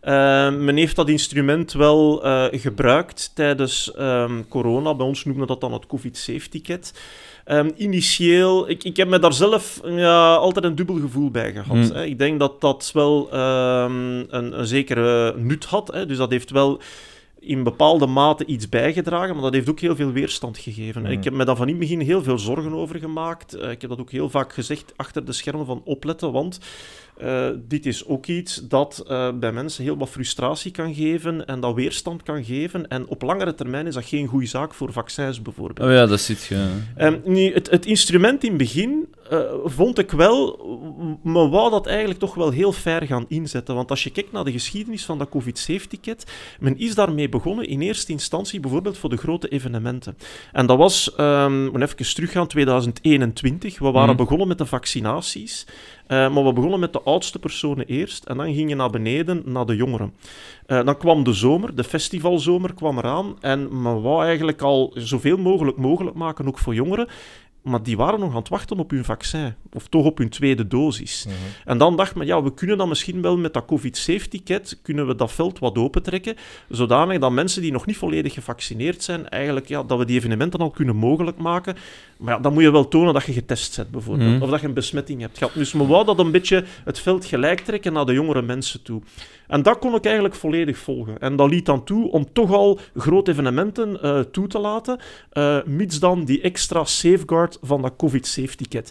Eh, 0.00 0.12
men 0.50 0.76
heeft 0.76 0.96
dat 0.96 1.08
instrument 1.08 1.72
wel 1.72 2.20
gebruikt 2.50 3.30
tijdens 3.34 3.92
ehm, 3.94 4.42
corona. 4.48 4.94
Bij 4.94 5.06
ons 5.06 5.24
noemen 5.24 5.42
we 5.42 5.48
dat 5.48 5.60
dan 5.60 5.72
het 5.72 5.86
COVID-safe-ticket. 5.86 6.92
Ehm, 7.48 7.70
initieel, 7.76 8.68
ik, 8.68 8.84
ik 8.84 8.96
heb 8.96 9.08
me 9.08 9.18
daar 9.18 9.32
zelf 9.32 9.80
ja, 9.84 10.34
altijd 10.34 10.64
een 10.64 10.74
dubbel 10.74 10.96
gevoel 10.96 11.30
bij 11.30 11.52
gehad. 11.52 11.88
Hmm. 11.88 11.96
Hè. 11.96 12.04
Ik 12.04 12.18
denk 12.18 12.38
dat 12.38 12.60
dat 12.60 12.90
wel 12.94 13.28
ehm, 13.32 14.18
een, 14.28 14.58
een 14.58 14.66
zekere 14.66 15.34
nut 15.36 15.64
had. 15.64 15.88
Hè. 15.92 16.06
Dus 16.06 16.16
dat 16.16 16.30
heeft 16.30 16.50
wel 16.50 16.80
in 17.40 17.62
bepaalde 17.62 18.06
mate 18.06 18.44
iets 18.44 18.68
bijgedragen, 18.68 19.34
maar 19.34 19.42
dat 19.42 19.52
heeft 19.52 19.70
ook 19.70 19.80
heel 19.80 19.96
veel 19.96 20.12
weerstand 20.12 20.58
gegeven. 20.58 20.94
En 20.94 21.10
Mhm. 21.10 21.18
Ik 21.18 21.24
heb 21.24 21.32
me 21.32 21.44
daar 21.44 21.56
van 21.56 21.66
in 21.68 21.72
het 21.72 21.80
begin 21.80 22.00
heel 22.00 22.22
veel 22.22 22.38
zorgen 22.38 22.72
over 22.72 22.98
gemaakt. 22.98 23.54
Eh, 23.54 23.70
ik 23.70 23.80
heb 23.80 23.90
dat 23.90 24.00
ook 24.00 24.10
heel 24.10 24.30
vaak 24.30 24.52
gezegd 24.52 24.92
achter 24.96 25.24
de 25.24 25.32
schermen 25.32 25.66
van 25.66 25.82
opletten, 25.84 26.32
want 26.32 26.58
eh, 27.18 27.48
dit 27.68 27.86
is 27.86 28.06
ook 28.06 28.26
iets 28.26 28.68
dat 28.68 29.04
eh, 29.08 29.28
bij 29.34 29.52
mensen 29.52 29.84
heel 29.84 29.96
wat 29.96 30.08
frustratie 30.08 30.70
kan 30.70 30.94
geven 30.94 31.46
en 31.46 31.60
dat 31.60 31.74
weerstand 31.74 32.22
kan 32.22 32.44
geven. 32.44 32.88
En 32.88 33.06
op 33.06 33.22
langere 33.22 33.54
termijn 33.54 33.86
is 33.86 33.94
dat 33.94 34.04
geen 34.04 34.26
goede 34.26 34.46
zaak 34.46 34.74
voor 34.74 34.92
vaccins 34.92 35.42
bijvoorbeeld. 35.42 35.88
Oh 35.88 35.94
ja, 35.94 36.06
dat 36.06 36.20
zit 36.20 36.44
je. 36.44 36.68
Ehm, 36.96 37.18
nu, 37.24 37.52
het, 37.54 37.70
het 37.70 37.86
instrument 37.86 38.42
in 38.44 38.48
het 38.48 38.58
begin 38.58 39.08
eh, 39.30 39.40
vond 39.64 39.98
ik 39.98 40.10
wel, 40.10 40.58
me 41.22 41.48
wou 41.48 41.70
dat 41.70 41.86
eigenlijk 41.86 42.18
toch 42.18 42.34
wel 42.34 42.50
heel 42.50 42.72
ver 42.72 43.06
gaan 43.06 43.24
inzetten. 43.28 43.74
Want 43.74 43.90
als 43.90 44.04
je 44.04 44.10
kijkt 44.10 44.32
naar 44.32 44.44
de 44.44 44.52
geschiedenis 44.52 45.04
van 45.04 45.18
dat 45.18 45.28
COVID-safe-ticket, 45.28 46.26
men 46.60 46.78
is 46.78 46.94
daarmee 46.94 47.28
begonnen 47.28 47.68
in 47.68 47.80
eerste 47.80 48.12
instantie 48.12 48.60
bijvoorbeeld 48.60 48.98
voor 48.98 49.10
de 49.10 49.16
grote 49.16 49.48
evenementen. 49.48 50.16
En 50.52 50.66
dat 50.66 50.78
was, 50.78 51.12
we 51.16 51.70
even 51.74 52.14
teruggaan, 52.14 52.46
2021. 52.46 53.78
We 53.78 53.90
waren 53.90 54.08
Mhm. 54.08 54.16
begonnen 54.16 54.48
met 54.48 54.58
de 54.58 54.66
vaccinaties, 54.66 55.66
eh, 56.08 56.34
maar 56.34 56.44
we 56.44 56.52
begonnen 56.52 56.80
met 56.80 56.92
de 56.92 57.02
oudste 57.02 57.38
personen 57.38 57.86
eerst 57.86 58.24
en 58.24 58.36
dan 58.36 58.54
ging 58.54 58.68
je 58.68 58.74
naar 58.74 58.90
beneden, 58.90 59.42
naar 59.44 59.66
de 59.66 59.76
jongeren. 59.76 60.14
Eh, 60.66 60.84
dan 60.84 60.96
kwam 60.96 61.24
de 61.24 61.32
zomer, 61.32 61.74
de 61.74 61.84
festivalzomer 61.84 62.74
kwam 62.74 62.98
eraan 62.98 63.36
en 63.40 63.82
men 63.82 64.02
wou 64.02 64.24
eigenlijk 64.24 64.62
al 64.62 64.92
zoveel 64.94 65.36
mogelijk 65.36 65.76
mogelijk 65.76 66.16
maken, 66.16 66.46
ook 66.46 66.58
voor 66.58 66.74
jongeren. 66.74 67.08
Maar 67.62 67.82
die 67.82 67.96
waren 67.96 68.20
nog 68.20 68.30
aan 68.30 68.36
het 68.36 68.48
wachten 68.48 68.78
op 68.78 68.90
hun 68.90 69.04
vaccin, 69.04 69.54
of 69.72 69.88
toch 69.88 70.04
op 70.04 70.18
hun 70.18 70.28
tweede 70.28 70.66
dosis. 70.66 71.24
Mhm. 71.26 71.34
En 71.64 71.78
dan 71.78 71.96
dacht 71.96 72.14
men, 72.14 72.26
ja, 72.26 72.42
we 72.42 72.54
kunnen 72.54 72.78
dan 72.78 72.88
misschien 72.88 73.22
wel 73.22 73.36
met 73.38 73.52
dat 73.52 73.64
COVID-safe-ticket, 73.64 74.78
kunnen 74.82 75.06
we 75.06 75.14
dat 75.14 75.32
veld 75.32 75.58
wat 75.58 75.78
opentrekken, 75.78 76.36
zodanig 76.68 77.18
dat 77.18 77.32
mensen 77.32 77.62
die 77.62 77.72
nog 77.72 77.86
niet 77.86 77.96
volledig 77.96 78.32
gevaccineerd 78.34 79.02
zijn, 79.02 79.28
eigenlijk, 79.28 79.68
ja, 79.68 79.82
dat 79.82 79.98
we 79.98 80.04
die 80.04 80.16
evenementen 80.16 80.60
al 80.60 80.70
kunnen 80.70 80.96
mogelijk 80.96 81.38
maken. 81.38 81.76
Maar 82.16 82.34
ja, 82.34 82.40
dan 82.40 82.52
moet 82.52 82.62
je 82.62 82.70
wel 82.70 82.88
tonen 82.88 83.14
dat 83.14 83.24
je 83.24 83.32
getest 83.32 83.76
bent, 83.76 83.90
bijvoorbeeld, 83.90 84.30
Mhm. 84.30 84.42
of 84.42 84.50
dat 84.50 84.60
je 84.60 84.66
een 84.66 84.74
besmetting 84.74 85.20
hebt 85.20 85.38
gehad. 85.38 85.54
Dus 85.54 85.72
we 85.72 85.86
wou 85.86 86.04
dat 86.04 86.18
een 86.18 86.30
beetje 86.30 86.64
het 86.84 86.98
veld 86.98 87.24
gelijk 87.24 87.60
trekken 87.60 87.92
naar 87.92 88.06
de 88.06 88.12
jongere 88.12 88.42
mensen 88.42 88.82
toe. 88.82 89.02
En 89.48 89.62
dat 89.62 89.78
kon 89.78 89.94
ik 89.94 90.04
eigenlijk 90.04 90.34
volledig 90.34 90.78
volgen. 90.78 91.18
En 91.18 91.36
dat 91.36 91.50
liet 91.50 91.66
dan 91.66 91.84
toe 91.84 92.10
om 92.10 92.32
toch 92.32 92.52
al 92.52 92.78
grote 92.96 93.30
evenementen 93.30 94.02
eh, 94.02 94.20
toe 94.20 94.46
te 94.46 94.58
laten, 94.58 94.98
eh, 95.30 95.58
mits 95.64 95.98
dan 95.98 96.24
die 96.24 96.40
extra 96.40 96.84
safeguard 96.84 97.58
van 97.62 97.82
dat 97.82 97.96
COVID-safe-ticket. 97.96 98.90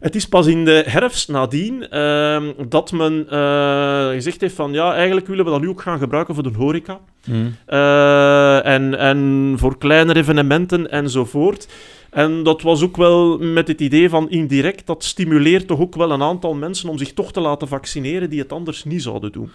Het 0.00 0.14
is 0.14 0.28
pas 0.28 0.46
in 0.46 0.64
de 0.64 0.84
herfst 0.86 1.28
nadien 1.28 1.88
ehm, 1.88 2.52
dat 2.68 2.92
men 2.92 3.26
eh, 3.30 4.08
gezegd 4.08 4.40
heeft 4.40 4.54
van 4.54 4.72
ja, 4.72 4.94
eigenlijk 4.94 5.26
willen 5.26 5.44
we 5.44 5.50
dat 5.50 5.60
nu 5.60 5.68
ook 5.68 5.82
gaan 5.82 5.98
gebruiken 5.98 6.34
voor 6.34 6.42
de 6.42 6.52
horeca. 6.56 7.00
Hm. 7.24 7.32
Eh, 7.66 8.66
en, 8.66 8.98
en 8.98 9.54
voor 9.56 9.78
kleinere 9.78 10.18
evenementen 10.18 10.90
enzovoort. 10.90 11.68
En 12.10 12.42
dat 12.42 12.62
was 12.62 12.82
ook 12.82 12.96
wel 12.96 13.38
met 13.38 13.68
het 13.68 13.80
idee 13.80 14.08
van 14.08 14.30
indirect, 14.30 14.86
dat 14.86 15.04
stimuleert 15.04 15.66
toch 15.66 15.80
ook 15.80 15.94
wel 15.94 16.10
een 16.10 16.22
aantal 16.22 16.54
mensen 16.54 16.88
om 16.88 16.98
zich 16.98 17.12
toch 17.12 17.32
te 17.32 17.40
laten 17.40 17.68
vaccineren 17.68 18.30
die 18.30 18.40
het 18.40 18.52
anders 18.52 18.84
niet 18.84 19.02
zouden 19.02 19.32
doen. 19.32 19.50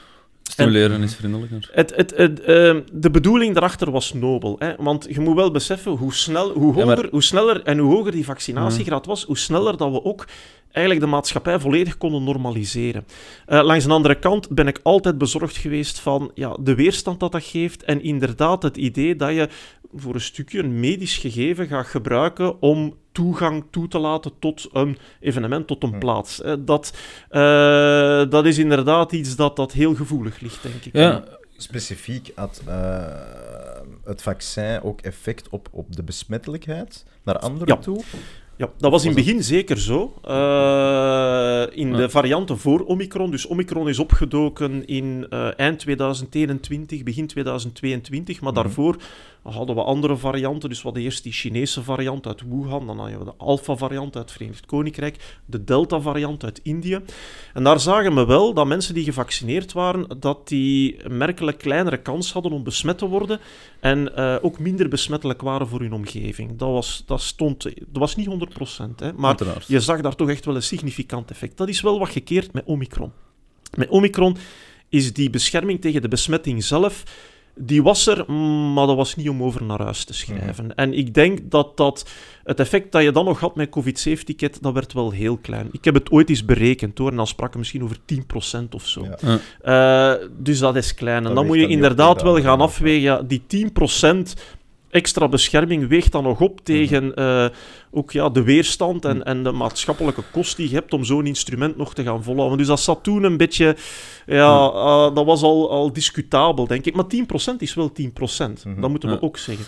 Stimuleren 0.52 1.04
is 1.04 1.16
vriendelijker. 1.16 1.70
Het, 1.74 1.96
het, 1.96 2.14
het, 2.16 2.40
eh, 2.40 2.76
de 2.94 3.10
bedoeling 3.12 3.54
daarachter 3.54 3.92
was 3.92 4.14
nobel. 4.14 4.56
Hè? 4.60 4.74
Want 4.78 5.08
je 5.10 5.20
moet 5.20 5.36
wel 5.36 5.52
beseffen 5.52 5.92
hoe, 5.92 6.14
snel, 6.14 6.52
hoe, 6.52 6.76
Ja, 6.76 6.86
maar- 6.86 6.96
hoger, 6.96 7.12
hoe 7.12 7.24
sneller 7.24 7.62
en 7.64 7.78
hoe 7.78 7.94
hoger 7.94 8.12
die 8.12 8.26
vaccinatiegraad 8.26 9.06
was, 9.06 9.24
hoe 9.24 9.38
sneller 9.38 9.78
dat 9.78 9.92
we 9.92 10.04
ook 10.04 10.26
eigenlijk 10.72 11.06
de 11.06 11.12
maatschappij 11.12 11.60
volledig 11.60 11.98
konden 11.98 12.24
normaliseren. 12.24 13.06
Eh, 13.46 13.64
langs 13.64 13.86
de 13.86 13.92
andere 13.92 14.16
kant 14.20 14.50
ben 14.50 14.68
ik 14.68 14.80
altijd 14.84 15.18
bezorgd 15.18 15.58
geweest 15.58 16.00
van 16.00 16.32
ja, 16.34 16.58
de 16.60 16.76
weerstand 16.76 17.20
dat 17.20 17.32
dat 17.32 17.44
geeft 17.44 17.84
en 17.84 18.04
inderdaad 18.04 18.64
het 18.64 18.78
idee 18.78 19.16
dat 19.16 19.34
je 19.34 19.50
voor 19.96 20.14
een 20.14 20.22
stukje 20.22 20.60
een 20.60 20.80
medisch 20.80 21.18
gegeven 21.18 21.68
gaat 21.68 21.88
gebruiken 21.88 22.62
om 22.62 22.96
toegang 23.12 23.64
toe 23.72 23.88
te 23.88 24.00
laten 24.00 24.32
tot 24.40 24.70
een 24.74 24.98
evenement, 25.20 25.68
tot 25.68 25.84
een 25.84 25.98
plaats. 26.00 26.42
Dat, 26.60 26.94
eh, 27.30 28.30
dat 28.30 28.46
is 28.46 28.58
inderdaad 28.58 29.12
iets 29.12 29.36
dat, 29.36 29.56
dat 29.56 29.72
heel 29.72 29.96
gevoelig 29.96 30.40
ligt, 30.40 30.64
denk 30.64 30.86
ik. 30.86 30.94
Ja, 30.96 31.24
Specifiek 31.58 32.32
had 32.36 32.62
eh, 32.68 33.04
het 34.04 34.22
vaccin 34.22 34.82
ook 34.84 35.02
effect 35.02 35.50
op, 35.50 35.68
op 35.72 35.96
de 35.96 36.04
besmettelijkheid 36.04 37.06
naar 37.24 37.38
anderen 37.40 37.68
Ja. 37.68 37.76
toe? 37.76 38.02
Ja, 38.58 38.70
dat 38.78 38.92
was 38.92 39.02
in 39.06 39.08
het 39.16 39.18
begin 39.26 39.44
zeker 39.44 39.80
zo. 39.80 40.14
Eh, 40.24 41.78
in 41.78 41.94
de 41.94 42.10
varianten 42.10 42.58
voor 42.58 42.86
Omicron. 42.86 43.32
Dus 43.32 43.46
Omicron 43.46 43.90
is 43.90 44.00
opgedoken 44.00 44.86
in 44.88 45.26
eh, 45.30 45.60
eind 45.60 45.80
2021, 45.80 47.04
begin 47.04 47.28
2022. 47.28 48.42
Maar 48.42 48.52
Mhm. 48.54 48.62
Daarvoor 49.44 49.66
hadden 49.66 49.76
we 49.76 49.92
andere 49.92 50.18
varianten. 50.18 50.70
Dus 50.70 50.78
we 50.78 50.84
hadden 50.84 51.04
eerst 51.04 51.24
die 51.24 51.32
Chinese 51.32 51.84
variant 51.84 52.28
uit 52.28 52.42
Wuhan. 52.42 52.88
Dan 52.88 52.98
hadden 53.00 53.20
we 53.20 53.26
de 53.26 53.34
Alpha-variant 53.38 54.16
uit 54.16 54.24
het 54.24 54.38
Verenigd 54.38 54.66
Koninkrijk. 54.66 55.40
De 55.46 55.64
Delta-variant 55.64 56.44
uit 56.44 56.60
Indië. 56.64 57.00
En 57.54 57.64
daar 57.64 57.80
zagen 57.80 58.16
we 58.16 58.26
wel 58.26 58.54
dat 58.54 58.68
mensen 58.68 58.94
die 58.94 59.04
gevaccineerd 59.04 59.74
waren, 59.74 60.20
dat 60.20 60.48
die 60.48 61.06
een 61.06 61.18
merkelijk 61.18 61.58
kleinere 61.58 61.98
kans 61.98 62.34
hadden 62.34 62.52
om 62.52 62.64
besmet 62.64 62.98
te 62.98 63.08
worden. 63.08 63.40
En 63.80 64.16
eh, 64.16 64.36
ook 64.42 64.60
minder 64.60 64.90
besmettelijk 64.90 65.42
waren 65.42 65.68
voor 65.68 65.80
hun 65.80 65.94
omgeving. 65.94 66.58
Dat 66.58 66.70
was, 66.70 67.04
dat 67.06 67.22
stond, 67.22 67.64
dat 67.64 67.74
was 67.92 68.16
niet 68.16 68.28
100%. 68.28 68.30
Hè, 68.96 69.14
maar 69.14 69.30
uiteraard. 69.30 69.68
je 69.68 69.80
zag 69.80 70.02
daar 70.02 70.16
toch 70.16 70.30
echt 70.30 70.46
wel 70.46 70.56
een 70.56 70.64
significant 70.64 71.32
effect. 71.32 71.58
Dat 71.58 71.70
is 71.70 71.82
wel 71.82 72.00
wat 72.00 72.10
gekeerd 72.10 72.54
met 72.54 72.64
Omicron. 72.66 73.12
Met 73.78 73.90
Omicron 73.90 74.38
is 74.90 75.14
die 75.14 75.30
bescherming 75.30 75.82
tegen 75.82 76.02
de 76.02 76.08
besmetting 76.08 76.64
zelf, 76.64 77.04
die 77.56 77.84
was 77.84 78.08
er, 78.08 78.32
maar 78.74 78.88
dat 78.88 78.96
was 78.96 79.16
niet 79.16 79.30
om 79.30 79.44
over 79.44 79.64
naar 79.64 79.82
huis 79.82 80.04
te 80.04 80.14
schrijven. 80.14 80.76
En 80.76 80.94
ik 80.94 81.14
denk 81.14 81.40
dat, 81.52 81.78
dat 81.78 82.10
het 82.44 82.60
effect 82.60 82.92
dat 82.92 83.04
je 83.04 83.12
dan 83.12 83.26
nog 83.26 83.40
had 83.40 83.56
met 83.56 83.70
COVID-safe-ticket, 83.70 84.62
dat 84.62 84.74
werd 84.74 84.94
wel 84.94 85.12
heel 85.12 85.38
klein. 85.38 85.70
Ik 85.72 85.86
heb 85.86 85.94
het 85.94 86.12
ooit 86.12 86.30
eens 86.30 86.46
berekend 86.46 86.98
hoor, 86.98 87.10
en 87.10 87.16
dan 87.16 87.28
sprak 87.28 87.50
ik 87.50 87.58
misschien 87.58 87.84
over 87.84 87.98
10% 88.06 88.70
of 88.70 88.88
zo. 88.88 89.08
Ja. 89.22 89.40
Eh, 89.62 90.28
dus 90.38 90.60
dat 90.60 90.76
is 90.76 90.94
klein. 90.94 91.18
En 91.18 91.24
Dat 91.24 91.36
dan 91.36 91.46
moet 91.46 91.58
je 91.58 91.68
inderdaad 91.68 92.22
wel 92.22 92.42
gaan 92.42 92.62
afwegen. 92.62 93.02
Ja, 93.02 93.22
die 93.22 93.42
10% 93.48 94.34
extra 94.92 95.28
bescherming 95.28 95.88
weegt 95.88 96.12
dan 96.12 96.24
nog 96.24 96.40
op 96.42 96.60
tegen 96.64 97.16
eh, 97.16 97.46
ook, 97.92 98.12
ja, 98.12 98.30
de 98.30 98.44
weerstand 98.44 99.06
en, 99.06 99.24
en 99.24 99.44
de 99.44 99.52
maatschappelijke 99.52 100.22
kost 100.32 100.58
die 100.58 100.70
je 100.70 100.76
hebt 100.76 100.94
om 100.94 101.04
zo'n 101.04 101.26
instrument 101.26 101.78
nog 101.78 101.94
te 101.94 102.04
gaan 102.04 102.24
volhouden. 102.24 102.58
Dus 102.58 102.68
dat 102.68 102.80
zat 102.80 103.04
toen 103.04 103.24
een 103.24 103.38
beetje... 103.38 103.76
Ja, 104.26 104.72
eh, 104.74 105.16
dat 105.16 105.26
was 105.26 105.42
al, 105.42 105.72
al 105.72 105.94
discutabel, 105.94 106.68
denk 106.68 106.86
ik. 106.86 106.96
Maar 106.96 107.06
10% 107.54 107.56
is 107.58 107.74
wel 107.74 107.92
10%. 108.02 108.04
Mhm. 108.64 108.82
Dat 108.82 108.90
moeten 108.90 109.10
we 109.10 109.16
Ja. 109.16 109.22
ook 109.22 109.38
zeggen. 109.38 109.66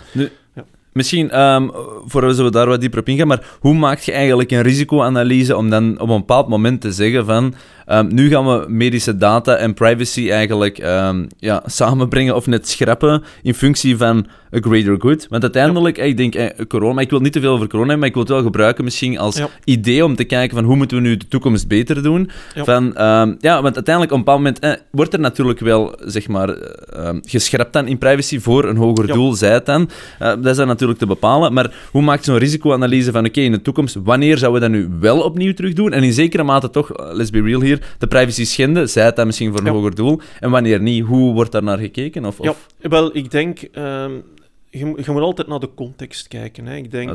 Misschien, 0.92 1.30
ehm 1.30 1.68
voordat 2.06 2.36
we 2.36 2.50
daar 2.50 2.66
wat 2.66 2.80
dieper 2.80 2.98
op 2.98 3.08
ingaan, 3.08 3.26
maar 3.26 3.56
hoe 3.60 3.74
maak 3.74 3.98
je 3.98 4.12
eigenlijk 4.12 4.50
een 4.50 4.62
risicoanalyse 4.62 5.56
om 5.56 5.70
dan 5.70 6.00
op 6.00 6.08
een 6.08 6.18
bepaald 6.18 6.48
moment 6.48 6.80
te 6.80 6.92
zeggen 6.92 7.24
van 7.24 7.54
ehm, 7.86 8.14
nu 8.14 8.28
gaan 8.28 8.46
we 8.46 8.64
medische 8.68 9.16
data 9.16 9.54
en 9.56 9.74
privacy 9.74 10.30
eigenlijk 10.30 10.78
ehm, 10.78 11.24
ja, 11.38 11.62
samenbrengen 11.66 12.34
of 12.34 12.46
net 12.46 12.68
schrappen 12.68 13.22
in 13.42 13.54
functie 13.54 13.96
van 13.96 14.26
a 14.56 14.58
greater 14.60 14.96
good? 14.98 15.26
Want 15.30 15.42
uiteindelijk, 15.42 15.98
ik 15.98 16.16
denk, 16.16 16.34
eh, 16.34 16.66
corona, 16.68 16.92
maar 16.94 17.02
ik 17.02 17.10
wil 17.10 17.20
niet 17.20 17.32
te 17.32 17.40
veel 17.40 17.52
over 17.52 17.68
corona 17.68 17.88
hebben, 17.88 17.98
maar 17.98 18.08
ik 18.08 18.14
wil 18.14 18.22
het 18.22 18.32
wel 18.32 18.42
gebruiken 18.42 18.84
misschien 18.84 19.18
als 19.18 19.36
Ja. 19.36 19.48
idee 19.64 20.04
om 20.04 20.16
te 20.16 20.24
kijken 20.24 20.56
van 20.56 20.64
hoe 20.64 20.76
moeten 20.76 20.96
we 20.96 21.02
nu 21.02 21.16
de 21.16 21.28
toekomst 21.28 21.68
beter 21.68 22.02
doen. 22.02 22.30
Ja. 22.54 22.64
Van, 22.64 22.96
ehm, 22.96 23.34
ja, 23.38 23.62
want 23.62 23.74
uiteindelijk 23.74 24.12
op 24.14 24.18
een 24.18 24.24
bepaald 24.24 24.38
moment 24.38 24.58
eh, 24.58 24.72
wordt 24.90 25.12
er 25.12 25.20
natuurlijk 25.20 25.60
wel, 25.60 25.94
zeg 26.04 26.28
maar, 26.28 26.48
eh, 26.48 27.10
geschrapt 27.22 27.72
dan 27.72 27.86
in 27.86 27.98
privacy 27.98 28.38
voor 28.40 28.64
een 28.64 28.76
hoger 28.76 29.06
doel, 29.06 29.32
zij 29.34 29.52
het 29.52 29.66
dan. 29.66 29.90
Eh, 30.18 30.28
dat 30.28 30.46
is 30.46 30.56
dan 30.56 30.66
natuurlijk 30.66 30.98
te 30.98 31.06
bepalen. 31.06 31.52
Maar 31.52 31.72
hoe 31.90 32.02
maakt 32.02 32.24
zo'n 32.24 32.38
risicoanalyse 32.38 33.12
van, 33.12 33.26
oké, 33.26 33.40
in 33.40 33.52
de 33.52 33.62
toekomst, 33.62 33.96
wanneer 34.04 34.38
zouden 34.38 34.60
we 34.62 34.68
dat 34.68 34.76
nu 34.78 34.88
wel 35.00 35.20
opnieuw 35.20 35.54
terug 35.54 35.72
doen? 35.72 35.92
En 35.92 36.02
in 36.02 36.12
zekere 36.12 36.42
mate 36.42 36.70
toch, 36.70 36.90
let's 37.12 37.30
be 37.30 37.42
real 37.42 37.60
hier, 37.60 37.73
de 37.98 38.06
privacy 38.06 38.44
schenden, 38.44 38.88
zij 38.88 39.04
het 39.04 39.16
dan 39.16 39.26
misschien 39.26 39.50
voor 39.50 39.60
een 39.60 39.66
Ja. 39.66 39.72
hoger 39.72 39.94
doel. 39.94 40.20
En 40.40 40.50
wanneer 40.50 40.80
niet, 40.80 41.04
hoe 41.04 41.32
wordt 41.34 41.52
daar 41.52 41.62
naar 41.62 41.78
gekeken? 41.78 42.24
Of, 42.24 42.42
Ja, 42.42 42.50
of- 42.50 42.66
wel, 42.80 43.16
ik 43.16 43.30
denk... 43.30 43.62
ehm, 43.62 44.12
je, 44.70 44.86
mo- 44.86 44.96
je 45.04 45.10
moet 45.10 45.22
altijd 45.22 45.48
naar 45.48 45.60
de 45.60 45.74
context 45.74 46.28
kijken. 46.28 46.66
Hè. 46.66 46.76
Ik 46.76 46.90
denk... 46.90 47.08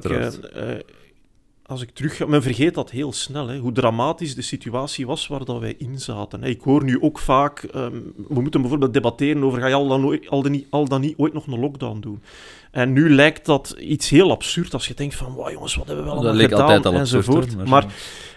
als 1.69 1.81
ik 1.81 1.89
terug 1.93 2.15
ga... 2.17 2.25
Men 2.25 2.41
vergeet 2.41 2.73
dat 2.73 2.91
heel 2.91 3.13
snel, 3.13 3.47
hè, 3.47 3.57
hoe 3.57 3.71
dramatisch 3.71 4.35
de 4.35 4.41
situatie 4.41 5.05
was 5.07 5.27
waar 5.27 5.45
dat 5.45 5.59
wij 5.59 5.75
in 5.77 5.99
zaten. 5.99 6.43
Ik 6.43 6.61
hoor 6.61 6.83
nu 6.83 7.01
ook 7.01 7.19
vaak... 7.19 7.63
ehm, 7.63 7.95
we 8.27 8.41
moeten 8.41 8.61
bijvoorbeeld 8.61 8.93
debatteren 8.93 9.43
over... 9.43 9.59
Ga 9.61 9.67
je 9.67 9.73
al 9.73 9.87
dan, 9.87 10.05
ooit- 10.05 10.29
al, 10.29 10.41
dan 10.41 10.51
niet, 10.51 10.67
al 10.69 10.87
dan 10.87 11.01
niet 11.01 11.13
ooit 11.17 11.33
nog 11.33 11.47
een 11.47 11.59
lockdown 11.59 11.99
doen? 11.99 12.21
En 12.71 12.93
nu 12.93 13.09
lijkt 13.09 13.45
dat 13.45 13.75
iets 13.79 14.09
heel 14.09 14.31
absurd 14.31 14.73
als 14.73 14.87
je 14.87 14.93
denkt 14.93 15.15
van... 15.15 15.35
Wauw 15.35 15.51
jongens, 15.51 15.75
wat 15.75 15.87
hebben 15.87 16.03
we 16.05 16.09
Dat 16.09 16.19
allemaal 16.19 16.37
leek 16.37 16.49
gedaan? 16.49 16.83
al 16.83 16.93
enzovoort. 16.93 17.65
maar 17.65 17.85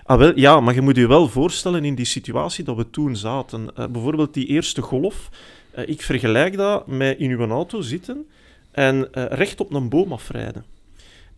Ah, 0.05 0.19
wel, 0.19 0.39
ja, 0.39 0.61
maar 0.61 0.75
je 0.75 0.81
moet 0.81 0.97
je 0.97 1.07
wel 1.07 1.29
voorstellen 1.29 1.85
in 1.85 1.95
die 1.95 2.05
situatie 2.05 2.65
dat 2.65 2.77
we 2.77 2.91
toen 2.91 3.17
zaten. 3.17 3.71
Eh, 3.77 3.87
bijvoorbeeld 3.87 4.35
die 4.35 4.47
eerste 4.47 4.83
golf. 4.83 5.29
eh, 5.71 5.89
ik 5.89 6.03
vergelijk 6.03 6.57
dat 6.57 6.87
met 6.87 7.19
in 7.19 7.31
uw 7.31 7.49
auto 7.49 7.81
zitten 7.81 8.27
en 8.71 9.13
eh, 9.13 9.25
recht 9.29 9.61
op 9.61 9.73
een 9.75 9.89
boom 9.89 10.13
afrijden. 10.13 10.65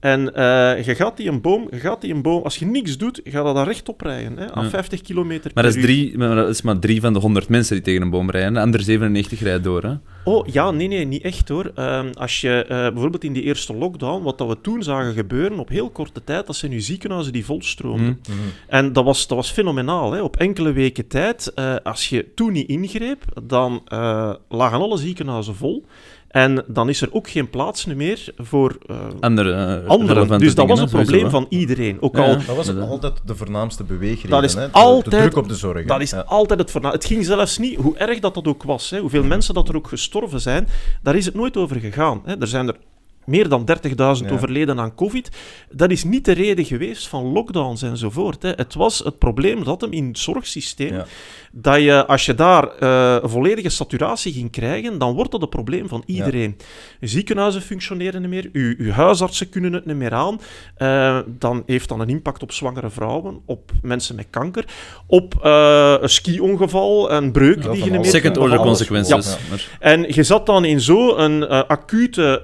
En 0.04 0.34
eh, 0.34 0.84
je 0.84 0.94
gaat 0.94 1.16
die 1.16 1.28
een 1.28 1.40
boom, 1.40 1.66
je 1.70 1.76
gaat 1.78 2.00
die 2.00 2.14
een 2.14 2.22
boom, 2.22 2.42
als 2.42 2.56
je 2.56 2.66
niks 2.66 2.98
doet, 2.98 3.20
ga 3.24 3.48
je 3.48 3.54
daar 3.54 3.66
rechtop 3.66 4.00
rijden, 4.00 4.36
hè, 4.38 4.52
aan 4.52 4.64
Ja. 4.64 4.70
50 4.70 5.00
kilometer 5.00 5.50
Maar 5.54 5.64
per 5.64 5.72
dat, 5.72 5.72
is 5.72 5.76
uur. 5.78 5.82
drie, 5.82 6.18
maar 6.18 6.34
dat 6.34 6.48
is 6.48 6.62
maar 6.62 6.78
drie 6.78 7.00
van 7.00 7.12
de 7.12 7.18
honderd 7.18 7.48
mensen 7.48 7.74
die 7.74 7.84
tegen 7.84 8.02
een 8.02 8.10
boom 8.10 8.30
rijden. 8.30 8.54
De 8.54 8.60
andere 8.60 8.82
97 8.82 9.40
rijden 9.40 9.62
door. 9.62 9.82
Hè? 9.82 9.92
Oh, 10.24 10.46
ja, 10.48 10.70
nee, 10.70 10.88
nee, 10.88 11.04
niet 11.04 11.22
echt 11.22 11.48
hoor. 11.48 11.72
Ehm, 11.74 12.10
als 12.12 12.40
je 12.40 12.64
eh, 12.64 12.68
bijvoorbeeld 12.68 13.24
in 13.24 13.32
die 13.32 13.42
eerste 13.42 13.74
lockdown, 13.76 14.22
wat 14.22 14.38
dat 14.38 14.48
we 14.48 14.60
toen 14.60 14.82
zagen 14.82 15.14
gebeuren 15.14 15.58
op 15.58 15.68
heel 15.68 15.90
korte 15.90 16.24
tijd, 16.24 16.46
dat 16.46 16.56
zijn 16.56 16.70
nu 16.70 16.80
ziekenhuizen 16.80 17.32
die 17.32 17.44
volstroomden. 17.44 18.20
Hm. 18.26 18.30
Mhm. 18.32 18.40
En 18.68 18.92
dat 18.92 19.04
was, 19.04 19.26
dat 19.26 19.36
was 19.36 19.50
fenomenaal. 19.50 20.12
Hè. 20.12 20.22
Op 20.22 20.36
enkele 20.36 20.72
weken 20.72 21.06
tijd, 21.06 21.52
eh, 21.54 21.74
als 21.82 22.08
je 22.08 22.34
toen 22.34 22.52
niet 22.52 22.68
ingreep, 22.68 23.22
dan 23.42 23.82
lagen 24.48 24.78
alle 24.78 24.96
ziekenhuizen 24.98 25.54
vol. 25.54 25.84
En 26.34 26.64
dan 26.66 26.88
is 26.88 27.00
er 27.00 27.08
ook 27.12 27.28
geen 27.28 27.50
plaats 27.50 27.84
meer 27.84 28.32
voor 28.36 28.76
eh, 28.86 28.96
Andere, 29.20 29.52
eh, 29.84 29.88
anderen. 29.88 30.38
Dus 30.38 30.54
dat 30.54 30.68
was 30.68 30.80
een 30.80 30.88
probleem 30.88 31.06
sowieso, 31.20 31.28
van 31.30 31.46
iedereen. 31.48 31.96
Ook 32.00 32.16
Ja, 32.16 32.22
al. 32.24 32.36
Dat 32.46 32.56
was 32.56 32.76
altijd 32.76 33.20
de 33.24 33.36
voornaamste 33.36 33.84
beweegreden. 33.84 34.30
Dat 34.30 34.42
is 34.44 34.54
hè? 34.54 34.66
De- 34.66 34.72
altijd- 34.72 35.10
de 35.10 35.16
druk 35.20 35.36
op 35.36 35.48
de 35.48 35.54
zorg. 35.54 35.78
hè? 35.78 35.84
Dat 35.84 36.00
is 36.00 36.10
Ja. 36.10 36.20
altijd 36.20 36.58
het 36.60 36.70
voornaam. 36.70 36.92
Het 36.92 37.04
ging 37.04 37.24
zelfs 37.24 37.58
niet, 37.58 37.76
hoe 37.78 37.96
erg 37.96 38.18
dat 38.18 38.34
dat 38.34 38.46
ook 38.46 38.62
was, 38.62 38.90
hè, 38.90 38.98
hoeveel 38.98 39.24
mensen 39.24 39.54
dat 39.54 39.68
er 39.68 39.76
ook 39.76 39.88
gestorven 39.88 40.40
zijn, 40.40 40.68
daar 41.02 41.16
is 41.16 41.24
het 41.24 41.34
nooit 41.34 41.56
over 41.56 41.76
gegaan. 41.80 42.20
Hè. 42.24 42.38
Er 42.40 42.46
zijn 42.46 42.68
er 42.68 42.76
meer 43.26 43.48
dan 43.48 43.64
30.000 43.64 44.28
Ja. 44.28 44.34
overleden 44.34 44.80
aan 44.80 44.94
COVID. 44.94 45.28
Dat 45.70 45.90
is 45.90 46.04
niet 46.04 46.24
de 46.24 46.32
reden 46.32 46.64
geweest 46.64 47.08
van 47.08 47.24
lockdowns 47.24 47.82
enzovoort. 47.82 48.42
Hè. 48.42 48.50
Het 48.56 48.74
was 48.74 48.98
het 48.98 49.18
probleem 49.18 49.64
dat 49.64 49.80
hem 49.80 49.92
in 49.92 50.06
het 50.06 50.18
zorgsysteem, 50.18 50.94
Ja. 50.94 51.06
dat 51.52 51.80
je, 51.80 52.06
als 52.06 52.26
je 52.26 52.34
daar 52.34 52.68
eh, 52.68 53.16
een 53.22 53.28
volledige 53.28 53.68
saturatie 53.68 54.32
ging 54.32 54.50
krijgen, 54.50 54.98
dan 54.98 55.14
wordt 55.14 55.30
dat 55.30 55.42
een 55.42 55.48
probleem 55.48 55.88
van 55.88 56.02
iedereen. 56.06 56.56
Ziekenhuizen 57.00 57.62
functioneren 57.62 58.20
niet 58.20 58.30
meer, 58.30 58.48
uw, 58.52 58.74
uw 58.78 58.90
huisartsen 58.90 59.48
kunnen 59.48 59.72
het 59.72 59.86
niet 59.86 59.96
meer 59.96 60.12
aan. 60.12 60.40
Eh, 60.76 61.18
dan 61.26 61.62
heeft 61.66 61.88
dat 61.88 61.98
een 62.00 62.08
impact 62.08 62.42
op 62.42 62.52
zwangere 62.52 62.90
vrouwen, 62.90 63.40
op 63.46 63.70
mensen 63.82 64.16
met 64.16 64.26
kanker, 64.30 64.64
op 65.06 65.34
eh, 65.42 65.94
een 66.00 66.08
ski-ongeval, 66.08 67.12
een 67.12 67.32
breuk 67.32 67.62
Ja, 67.62 67.70
die 67.70 67.84
je 67.84 67.90
niet 67.90 68.00
meer. 68.00 68.10
Second 68.10 68.36
order 68.38 68.58
consequences. 68.58 69.26
Ja. 69.32 69.38
Maar- 69.50 69.68
En 69.80 70.04
je 70.08 70.22
zat 70.22 70.46
dan 70.46 70.64
in 70.64 70.80
zo'n 70.80 71.46
eh 71.48 71.62
acute, 71.66 72.40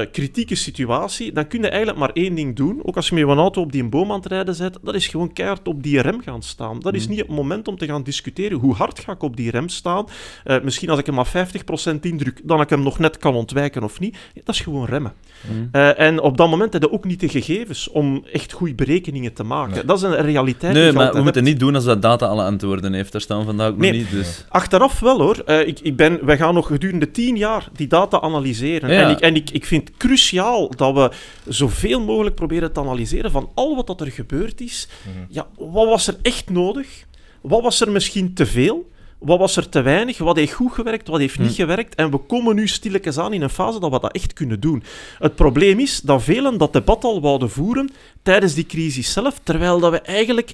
eh, 0.00 0.06
kritieke 0.12 0.54
situatie, 0.54 1.32
dan 1.32 1.46
kun 1.46 1.60
je 1.60 1.68
eigenlijk 1.68 1.98
maar 1.98 2.10
één 2.12 2.34
ding 2.34 2.56
doen. 2.56 2.80
Ook 2.82 2.96
als 2.96 3.08
je 3.08 3.14
met 3.14 3.28
je 3.28 3.34
auto 3.34 3.60
op 3.60 3.72
die 3.72 3.82
een 3.82 3.90
boom 3.90 4.10
aan 4.10 4.16
het 4.16 4.26
rijden 4.26 4.56
bent, 4.58 4.78
dat 4.82 4.94
is 4.94 5.06
gewoon 5.06 5.32
keihard 5.32 5.68
op 5.68 5.82
die 5.82 6.00
rem 6.00 6.22
gaan 6.22 6.42
staan. 6.42 6.80
Dat 6.80 6.94
is 6.94 7.08
niet 7.08 7.18
het 7.18 7.28
moment 7.28 7.68
om 7.68 7.78
te 7.78 7.86
gaan 7.86 8.02
discussiëren 8.02 8.58
hoe 8.58 8.74
hard 8.74 8.98
ga 8.98 9.12
ik 9.12 9.22
op 9.22 9.36
die 9.36 9.50
rem 9.50 9.68
staan. 9.68 10.06
Eh, 10.44 10.56
misschien 10.62 10.90
als 10.90 10.98
ik 10.98 11.06
hem 11.06 11.14
maar 11.14 11.26
50% 11.26 12.04
indruk, 12.04 12.40
dan 12.44 12.60
ik 12.60 12.70
hem 12.70 12.82
nog 12.82 12.98
net 12.98 13.18
kan 13.18 13.34
ontwijken 13.34 13.82
of 13.82 14.00
niet. 14.00 14.16
Dat 14.44 14.54
is 14.54 14.60
gewoon 14.60 14.84
remmen. 14.84 15.12
Mm. 15.50 15.68
Eh, 15.72 16.00
en 16.00 16.20
op 16.20 16.36
dat 16.36 16.48
moment 16.48 16.72
heb 16.72 16.82
je 16.82 16.92
ook 16.92 17.04
niet 17.04 17.20
de 17.20 17.28
gegevens 17.28 17.88
om 17.88 18.24
echt 18.32 18.52
goede 18.52 18.74
berekeningen 18.74 19.32
te 19.32 19.42
maken. 19.42 19.74
Nee. 19.74 19.84
Dat 19.84 19.96
is 19.96 20.02
een 20.02 20.16
realiteit 20.16 20.74
Nee, 20.74 20.92
maar 20.92 21.12
we 21.12 21.22
moeten 21.22 21.44
niet 21.44 21.60
doen 21.60 21.74
als 21.74 21.84
dat 21.84 22.02
data 22.02 22.26
alle 22.26 22.42
antwoorden 22.42 22.92
heeft. 22.92 23.12
Daar 23.12 23.20
staan 23.20 23.38
we 23.38 23.44
vandaag 23.44 23.70
ook 23.70 23.76
Nee. 23.76 23.90
nog 23.90 24.00
niet. 24.00 24.10
Dus. 24.10 24.44
Achteraf 24.48 25.00
wel 25.00 25.20
hoor. 25.20 25.50
Ik, 25.66 25.80
ik 25.80 25.96
ben, 25.96 26.24
wij 26.24 26.36
gaan 26.36 26.54
nog 26.54 26.66
gedurende 26.66 27.10
tien 27.10 27.36
jaar 27.36 27.68
die 27.72 27.86
data 27.86 28.20
analyseren. 28.20 28.90
Ja. 28.90 29.02
En, 29.02 29.10
ik, 29.10 29.20
en 29.20 29.36
ik, 29.36 29.50
ik 29.50 29.66
vind 29.66 29.85
het 29.86 29.96
cruciaal 29.96 30.68
dat 30.76 30.94
we 30.94 31.10
zoveel 31.52 32.00
mogelijk 32.00 32.34
proberen 32.34 32.72
te 32.72 32.80
analyseren 32.80 33.30
van 33.30 33.50
al 33.54 33.76
wat 33.76 33.86
dat 33.86 34.00
er 34.00 34.10
gebeurd 34.10 34.60
is. 34.60 34.88
Mhm. 35.02 35.24
Ja, 35.28 35.46
wat 35.58 35.86
was 35.88 36.06
er 36.06 36.16
echt 36.22 36.50
nodig? 36.50 37.04
Wat 37.40 37.62
was 37.62 37.80
er 37.80 37.90
misschien 37.90 38.34
te 38.34 38.46
veel? 38.46 38.94
wat 39.18 39.38
was 39.38 39.56
er 39.56 39.68
te 39.68 39.80
weinig, 39.82 40.18
wat 40.18 40.36
heeft 40.36 40.52
goed 40.52 40.72
gewerkt, 40.72 41.08
wat 41.08 41.20
heeft 41.20 41.38
niet 41.38 41.48
Hm. 41.48 41.54
gewerkt. 41.54 41.94
En 41.94 42.10
we 42.10 42.16
komen 42.18 42.54
nu 42.54 42.68
stilletjes 42.68 43.18
aan 43.18 43.32
in 43.32 43.42
een 43.42 43.50
fase 43.50 43.80
dat 43.80 43.90
we 43.90 44.00
dat 44.00 44.12
echt 44.14 44.32
kunnen 44.32 44.60
doen. 44.60 44.82
Het 45.18 45.34
probleem 45.34 45.78
is 45.78 46.00
dat 46.00 46.22
velen 46.22 46.58
dat 46.58 46.72
debat 46.72 47.04
al 47.04 47.20
wouden 47.20 47.50
voeren 47.50 47.90
tijdens 48.22 48.54
die 48.54 48.66
crisis 48.66 49.12
zelf, 49.12 49.40
terwijl 49.42 49.80
dat 49.80 49.90
we 49.90 50.00
eigenlijk 50.00 50.52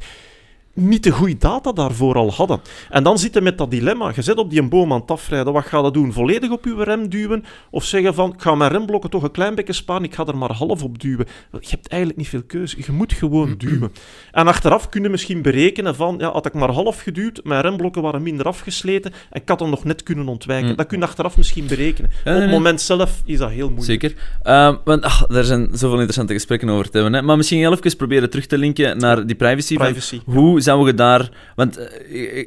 niet 0.74 1.04
de 1.04 1.10
goede 1.10 1.36
data 1.38 1.72
daarvoor 1.72 2.14
al 2.14 2.32
hadden. 2.32 2.60
En 2.90 3.02
dan 3.02 3.18
zitten 3.18 3.42
we 3.42 3.48
met 3.48 3.58
dat 3.58 3.70
dilemma. 3.70 4.12
Je 4.14 4.22
zit 4.22 4.36
op 4.36 4.50
die 4.50 4.60
een 4.60 4.68
boom 4.68 4.92
aan 4.92 5.00
het 5.00 5.10
afrijden. 5.10 5.52
Wat 5.52 5.64
ga 5.64 5.78
je 5.78 5.90
doen? 5.90 6.12
Volledig 6.12 6.50
op 6.50 6.64
je 6.64 6.84
rem 6.84 7.08
duwen? 7.08 7.44
Of 7.70 7.84
zeggen 7.84 8.14
van, 8.14 8.32
ik 8.32 8.40
ga 8.40 8.54
mijn 8.54 8.70
remblokken 8.70 9.10
toch 9.10 9.22
een 9.22 9.30
klein 9.30 9.54
beetje 9.54 9.72
sparen, 9.72 10.04
ik 10.04 10.14
ga 10.14 10.26
er 10.26 10.36
maar 10.36 10.52
half 10.52 10.82
op 10.82 11.00
duwen. 11.00 11.26
Je 11.60 11.68
hebt 11.70 11.88
eigenlijk 11.88 12.20
niet 12.20 12.28
veel 12.28 12.42
keuze. 12.42 12.76
Je 12.86 12.92
moet 12.92 13.12
gewoon 13.12 13.54
duwen. 13.58 13.92
En 14.32 14.46
achteraf 14.46 14.88
kun 14.88 15.02
je 15.02 15.08
misschien 15.08 15.42
berekenen 15.42 15.94
van, 15.94 16.14
ja, 16.18 16.32
had 16.32 16.46
ik 16.46 16.52
maar 16.52 16.70
half 16.70 17.00
geduwd, 17.00 17.40
mijn 17.44 17.60
remblokken 17.60 18.02
waren 18.02 18.22
minder 18.22 18.46
afgesleten 18.46 19.12
en 19.30 19.40
ik 19.40 19.48
had 19.48 19.60
hem 19.60 19.70
nog 19.70 19.84
net 19.84 20.02
kunnen 20.02 20.28
ontwijken. 20.28 20.70
Mm. 20.70 20.76
Dat 20.76 20.86
kun 20.86 20.98
je 20.98 21.04
achteraf 21.04 21.36
misschien 21.36 21.66
berekenen. 21.66 22.10
Op 22.24 22.32
het 22.32 22.50
moment 22.50 22.80
zelf 22.80 23.22
is 23.24 23.38
dat 23.38 23.50
heel 23.50 23.70
moeilijk. 23.70 24.00
Zeker. 24.00 24.14
Ehm, 24.42 24.76
want 24.84 25.04
er 25.28 25.44
zijn 25.44 25.68
zoveel 25.72 25.92
interessante 25.92 26.32
gesprekken 26.32 26.68
over 26.68 26.90
te 26.90 26.98
hebben. 26.98 27.12
Hè. 27.14 27.22
Maar 27.22 27.36
misschien 27.36 27.58
heel 27.58 27.72
even 27.72 27.96
proberen 27.96 28.30
terug 28.30 28.46
te 28.46 28.58
linken 28.58 28.98
naar 28.98 29.26
die 29.26 29.36
privacy. 29.36 29.76
Privacy. 29.76 30.20
hoe 30.24 30.60
zouden 30.62 30.86
we 30.86 30.94
daar... 30.94 31.30
Want 31.54 31.76
eh, 31.76 32.46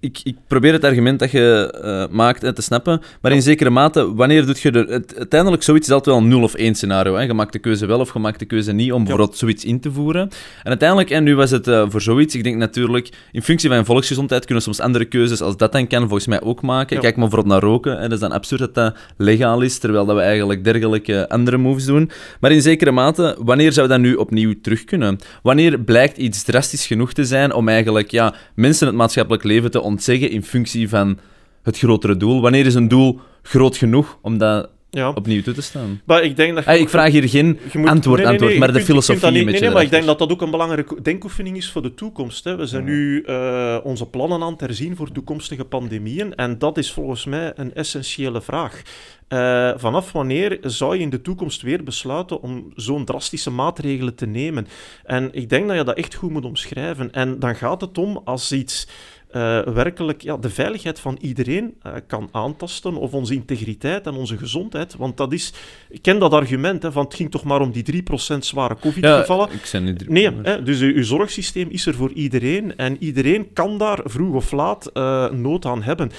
ik, 0.00 0.20
ik, 0.24 0.36
probeer 0.46 0.72
het 0.72 0.84
argument 0.84 1.18
dat 1.18 1.30
je 1.30 1.78
eh, 1.82 2.14
maakt 2.14 2.44
eh, 2.44 2.50
te 2.50 2.62
snappen, 2.62 3.00
maar 3.20 3.32
in 3.32 3.42
zekere 3.42 3.70
mate, 3.70 4.14
wanneer 4.14 4.46
doe 4.46 4.54
je 4.58 4.70
er... 4.70 4.88
Het, 4.88 5.16
uiteindelijk, 5.16 5.62
zoiets 5.62 5.86
is 5.86 5.92
altijd 5.92 6.16
wel 6.16 6.24
een 6.24 6.30
0 6.30 6.42
of 6.42 6.54
1 6.54 6.74
scenario. 6.74 7.14
Hè. 7.14 7.22
Je 7.22 7.34
maakt 7.34 7.52
de 7.52 7.58
keuze 7.58 7.86
wel 7.86 8.00
of 8.00 8.12
je 8.12 8.18
maakt 8.18 8.38
de 8.38 8.44
keuze 8.44 8.72
niet 8.72 8.92
om 8.92 9.04
bijvoorbeeld 9.04 9.36
zoiets 9.36 9.64
in 9.64 9.80
te 9.80 9.92
voeren. 9.92 10.22
En 10.62 10.68
uiteindelijk, 10.68 11.10
en 11.10 11.24
nu 11.24 11.34
was 11.34 11.50
het 11.50 11.68
eh, 11.68 11.84
voor 11.88 12.00
zoiets, 12.00 12.34
ik 12.34 12.44
denk 12.44 12.56
natuurlijk, 12.56 13.08
in 13.32 13.42
functie 13.42 13.68
van 13.68 13.84
volksgezondheid 13.84 14.44
kunnen 14.44 14.64
we 14.64 14.72
soms 14.72 14.86
andere 14.86 15.04
keuzes, 15.04 15.40
als 15.40 15.56
dat 15.56 15.72
dan 15.72 15.86
kan, 15.86 16.00
volgens 16.00 16.26
mij 16.26 16.40
ook 16.40 16.62
maken. 16.62 17.00
Kijk 17.00 17.16
maar 17.16 17.28
bijvoorbeeld 17.28 17.60
naar 17.60 17.70
roken. 17.70 17.92
Hè. 17.92 18.02
Dat 18.02 18.12
is 18.12 18.20
dan 18.20 18.32
absurd 18.32 18.60
dat 18.60 18.74
dat 18.74 18.96
legaal 19.16 19.60
is, 19.60 19.78
terwijl 19.78 20.06
dat 20.06 20.16
we 20.16 20.22
eigenlijk 20.22 20.64
dergelijke 20.64 21.28
andere 21.28 21.56
moves 21.56 21.84
doen. 21.84 22.10
Maar 22.40 22.52
in 22.52 22.62
zekere 22.62 22.90
mate, 22.90 23.36
wanneer 23.38 23.72
zou 23.72 23.88
dat 23.88 24.00
nu 24.00 24.14
opnieuw 24.14 24.54
terug 24.62 24.84
kunnen? 24.84 25.18
Wanneer 25.42 25.80
blijkt 25.80 26.16
iets 26.16 26.42
drastisch 26.42 26.86
genoeg 26.86 27.12
te 27.12 27.24
zijn 27.24 27.52
om 27.52 27.68
eigenlijk 27.68 28.10
ja, 28.10 28.34
mensen 28.54 28.86
het 28.86 28.96
maatschappelijk 28.96 29.44
leven 29.44 29.61
te 29.70 29.80
ontzeggen 29.82 30.30
in 30.30 30.42
functie 30.42 30.88
van 30.88 31.18
het 31.62 31.78
grotere 31.78 32.16
doel? 32.16 32.40
Wanneer 32.40 32.66
is 32.66 32.74
een 32.74 32.88
doel 32.88 33.20
groot 33.42 33.76
genoeg 33.76 34.18
om 34.22 34.38
dat 34.38 34.70
Ja. 34.90 35.08
opnieuw 35.10 35.42
toe 35.42 35.54
te 35.54 35.62
staan? 35.62 36.00
Maar 36.04 36.22
ik 36.22 36.36
denk 36.36 36.54
dat 36.54 36.64
Ah, 36.66 36.76
ik 36.78 36.88
vraag 36.88 37.10
hier 37.12 37.28
geen 37.28 37.58
moet- 37.72 37.88
antwoord, 37.88 38.16
nee, 38.16 38.16
nee, 38.16 38.26
antwoord, 38.26 38.50
nee, 38.50 38.58
maar 38.58 38.68
de 38.68 38.74
kunt- 38.74 38.84
filosofie 38.86 39.30
niet- 39.30 39.44
Nee, 39.44 39.60
nee, 39.60 39.70
maar 39.70 39.82
ik 39.82 39.90
denk 39.90 40.04
dat 40.04 40.18
dat 40.18 40.30
ook 40.32 40.42
een 40.42 40.50
belangrijke 40.50 41.02
denkoefening 41.02 41.56
is 41.56 41.70
voor 41.70 41.82
de 41.82 41.94
toekomst. 41.94 42.44
Hè. 42.44 42.56
We 42.56 42.66
zijn 42.66 42.84
nu 42.84 43.22
eh, 43.22 43.78
onze 43.82 44.06
plannen 44.06 44.42
aan 44.42 44.52
het 44.52 44.60
herzien 44.60 44.96
voor 44.96 45.12
toekomstige 45.12 45.64
pandemieën. 45.64 46.34
En 46.34 46.58
dat 46.58 46.78
is 46.78 46.92
volgens 46.92 47.24
mij 47.24 47.52
een 47.56 47.74
essentiële 47.74 48.40
vraag. 48.42 48.82
Eh, 49.28 49.70
vanaf 49.76 50.12
wanneer 50.12 50.58
zou 50.62 50.94
je 50.96 51.00
in 51.02 51.10
de 51.10 51.20
toekomst 51.22 51.62
weer 51.62 51.84
besluiten 51.84 52.42
om 52.42 52.72
zo'n 52.76 53.04
drastische 53.04 53.50
maatregelen 53.50 54.14
te 54.14 54.26
nemen? 54.26 54.66
En 55.04 55.28
ik 55.32 55.48
denk 55.48 55.68
dat 55.68 55.76
je 55.76 55.84
dat 55.84 55.96
echt 55.96 56.14
goed 56.14 56.30
moet 56.30 56.44
omschrijven. 56.44 57.12
En 57.12 57.38
dan 57.38 57.54
gaat 57.56 57.80
het 57.80 57.98
om 57.98 58.20
als 58.24 58.52
iets 58.52 58.88
eh, 59.32 59.60
werkelijk 59.74 60.22
ja, 60.22 60.36
de 60.36 60.50
veiligheid 60.50 61.00
van 61.00 61.18
iedereen 61.20 61.74
eh, 61.82 61.92
kan 62.06 62.28
aantasten, 62.32 62.96
of 62.96 63.12
onze 63.12 63.34
integriteit 63.34 64.06
en 64.06 64.14
onze 64.14 64.38
gezondheid. 64.38 64.96
Want 64.96 65.16
dat 65.16 65.32
is, 65.32 65.52
ik 65.88 66.02
ken 66.02 66.18
dat 66.18 66.32
argument, 66.32 66.82
hè, 66.82 66.92
van 66.92 67.04
het 67.04 67.14
ging 67.14 67.30
toch 67.30 67.44
maar 67.44 67.60
om 67.60 67.72
die 67.72 68.02
3% 68.02 68.38
zware 68.38 68.76
COVID-gevallen. 68.80 69.48
Ja, 69.48 69.54
ik 69.54 69.66
zijn 69.66 69.84
niet... 69.84 70.08
Nee, 70.08 70.30
hè, 70.42 70.62
dus 70.62 70.80
uw 70.80 70.94
uw 70.94 71.02
zorgsysteem 71.02 71.68
is 71.70 71.86
er 71.86 71.94
voor 71.94 72.12
iedereen 72.12 72.76
en 72.76 72.96
iedereen 73.00 73.52
kan 73.52 73.78
daar 73.78 74.00
vroeg 74.04 74.34
of 74.34 74.52
laat 74.52 74.86
eh, 74.86 75.30
nood 75.30 75.66
aan 75.66 75.82
hebben. 75.82 76.10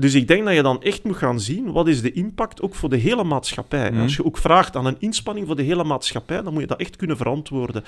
Dus 0.00 0.14
ik 0.14 0.28
denk 0.28 0.44
dat 0.44 0.54
je 0.54 0.62
dan 0.62 0.82
echt 0.82 1.04
moet 1.04 1.16
gaan 1.16 1.40
zien 1.40 1.72
wat 1.72 1.88
is 1.88 2.02
de 2.02 2.12
impact 2.12 2.62
ook 2.62 2.74
voor 2.74 2.88
de 2.88 2.96
hele 2.96 3.24
maatschappij. 3.24 3.90
Mhm. 3.90 4.02
Als 4.02 4.16
je 4.16 4.24
ook 4.24 4.38
vraagt 4.38 4.76
aan 4.76 4.86
een 4.86 4.96
inspanning 4.98 5.46
voor 5.46 5.56
de 5.56 5.62
hele 5.62 5.84
maatschappij, 5.84 6.42
dan 6.42 6.52
moet 6.52 6.62
je 6.62 6.68
dat 6.68 6.80
echt 6.80 6.96
kunnen 6.96 7.16
verantwoorden. 7.16 7.84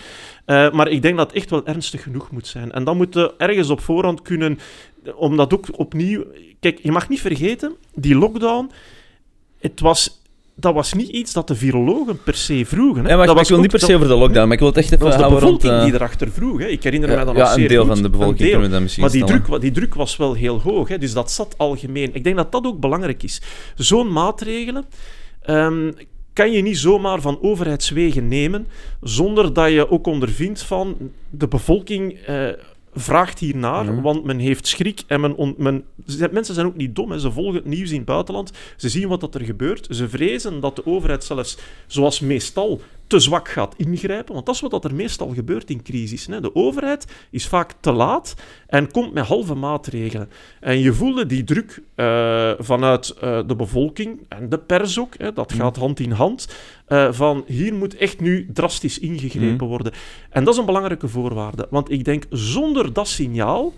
Maar 0.46 0.88
ik 0.88 1.02
denk 1.02 1.16
dat 1.16 1.26
het 1.26 1.36
echt 1.36 1.50
wel 1.50 1.66
ernstig 1.66 2.02
genoeg 2.02 2.30
moet 2.30 2.46
zijn. 2.46 2.72
En 2.72 2.84
dan 2.84 2.96
moet 2.96 3.14
je 3.14 3.34
ergens 3.38 3.70
op 3.70 3.80
voorhand 3.80 4.22
kunnen, 4.22 4.43
omdat 5.16 5.54
ook 5.54 5.66
opnieuw... 5.72 6.24
Kijk, 6.60 6.78
je 6.82 6.92
mag 6.92 7.08
niet 7.08 7.20
vergeten, 7.20 7.74
die 7.94 8.14
lockdown, 8.14 8.70
het 9.58 9.80
was... 9.80 10.22
Dat 10.56 10.74
was 10.74 10.92
niet 10.92 11.08
iets 11.08 11.32
dat 11.32 11.48
de 11.48 11.54
virologen 11.54 12.22
per 12.22 12.34
se 12.34 12.64
vroegen. 12.66 13.04
Hè. 13.04 13.10
Ja, 13.10 13.16
maar 13.16 13.26
dat 13.26 13.34
ik 13.34 13.40
was 13.40 13.48
wil 13.48 13.60
niet 13.60 13.70
per 13.70 13.80
se 13.80 13.94
over 13.94 14.08
de 14.08 14.14
lockdown, 14.14 14.44
maar 14.44 14.52
ik 14.52 14.58
wil 14.58 14.68
het 14.68 14.76
echt 14.76 14.92
even 14.92 14.98
dat 14.98 15.08
was 15.08 15.28
de 15.28 15.28
rond... 15.28 15.40
bevolking 15.40 15.72
eh, 15.72 15.84
die 15.84 15.94
erachter 15.94 16.30
vroeg. 16.32 16.58
Hè. 16.58 16.66
Ik 16.66 16.82
herinner 16.82 17.08
mij 17.08 17.18
ja, 17.18 17.24
dat 17.24 17.34
nog 17.34 17.42
ja, 17.42 17.52
een 17.52 17.58
zeer 17.58 17.68
deel 17.68 17.84
goed. 17.84 17.92
van 17.92 18.02
de 18.02 18.10
bevolking 18.10 18.60
we 18.60 18.68
dat 18.68 18.80
misschien 18.80 19.02
Maar 19.02 19.12
die 19.12 19.22
stellen. 19.22 19.42
druk, 19.42 19.60
die 19.60 19.70
druk 19.70 19.94
was 19.94 20.16
wel 20.16 20.34
heel 20.34 20.60
hoog, 20.60 20.88
hè. 20.88 20.98
dus 20.98 21.12
dat 21.12 21.30
zat 21.30 21.54
algemeen. 21.58 22.14
Ik 22.14 22.24
denk 22.24 22.36
dat 22.36 22.52
dat 22.52 22.66
ook 22.66 22.80
belangrijk 22.80 23.22
is. 23.22 23.40
Zo'n 23.74 24.12
maatregelen 24.12 24.84
ehm, 25.42 25.90
kan 26.32 26.52
je 26.52 26.62
niet 26.62 26.78
zomaar 26.78 27.20
van 27.20 27.38
overheidswegen 27.42 28.28
nemen, 28.28 28.66
zonder 29.00 29.52
dat 29.52 29.70
je 29.70 29.90
ook 29.90 30.06
ondervindt 30.06 30.62
van 30.62 30.96
de 31.30 31.48
bevolking 31.48 32.18
eh, 32.18 32.48
vraagt 32.94 33.38
hiernaar, 33.38 33.84
Mhm. 33.84 34.00
want 34.02 34.24
men 34.24 34.38
heeft 34.38 34.66
schrik 34.66 35.02
en 35.06 35.20
men, 35.20 35.54
men, 35.56 35.84
mensen 36.30 36.54
zijn 36.54 36.66
ook 36.66 36.76
niet 36.76 36.96
dom. 36.96 37.10
Hè. 37.10 37.18
Ze 37.18 37.30
volgen 37.32 37.54
het 37.54 37.64
nieuws 37.64 37.90
in 37.90 37.96
het 37.96 38.04
buitenland, 38.04 38.52
ze 38.76 38.88
zien 38.88 39.08
wat 39.08 39.20
dat 39.20 39.34
er 39.34 39.44
gebeurt, 39.44 39.86
ze 39.90 40.08
vrezen 40.08 40.60
dat 40.60 40.76
de 40.76 40.86
overheid 40.86 41.24
zelfs, 41.24 41.58
zoals 41.86 42.20
meestal, 42.20 42.80
te 43.06 43.20
zwak 43.20 43.48
gaat 43.48 43.74
ingrijpen, 43.76 44.34
want 44.34 44.46
dat 44.46 44.54
is 44.54 44.60
wat 44.60 44.70
dat 44.70 44.84
er 44.84 44.94
meestal 44.94 45.28
gebeurt 45.34 45.70
in 45.70 45.82
crisis. 45.82 46.26
Hè. 46.26 46.40
De 46.40 46.54
overheid 46.54 47.06
is 47.30 47.46
vaak 47.46 47.72
te 47.80 47.92
laat 47.92 48.34
en 48.66 48.90
komt 48.90 49.12
met 49.12 49.26
halve 49.26 49.54
maatregelen. 49.54 50.28
En 50.60 50.78
je 50.78 50.92
voelde 50.92 51.26
die 51.26 51.44
druk 51.44 51.82
eh, 51.94 52.52
vanuit 52.58 53.10
eh, 53.10 53.40
de 53.46 53.56
bevolking 53.56 54.20
en 54.28 54.48
de 54.48 54.58
pers 54.58 54.98
ook, 54.98 55.14
hè, 55.18 55.32
dat 55.32 55.52
gaat 55.52 55.76
hand 55.76 56.00
in 56.00 56.10
hand, 56.10 56.48
eh, 56.94 57.12
van 57.12 57.44
hier 57.46 57.74
moet 57.74 57.96
echt 57.96 58.20
nu 58.20 58.46
drastisch 58.52 58.98
ingegrepen 58.98 59.66
worden. 59.66 59.92
En 60.30 60.44
dat 60.44 60.54
is 60.54 60.60
een 60.60 60.66
belangrijke 60.66 61.08
voorwaarde, 61.08 61.66
want 61.70 61.90
ik 61.90 62.04
denk 62.04 62.24
zonder 62.30 62.92
dat 62.92 63.08
signaal 63.08 63.72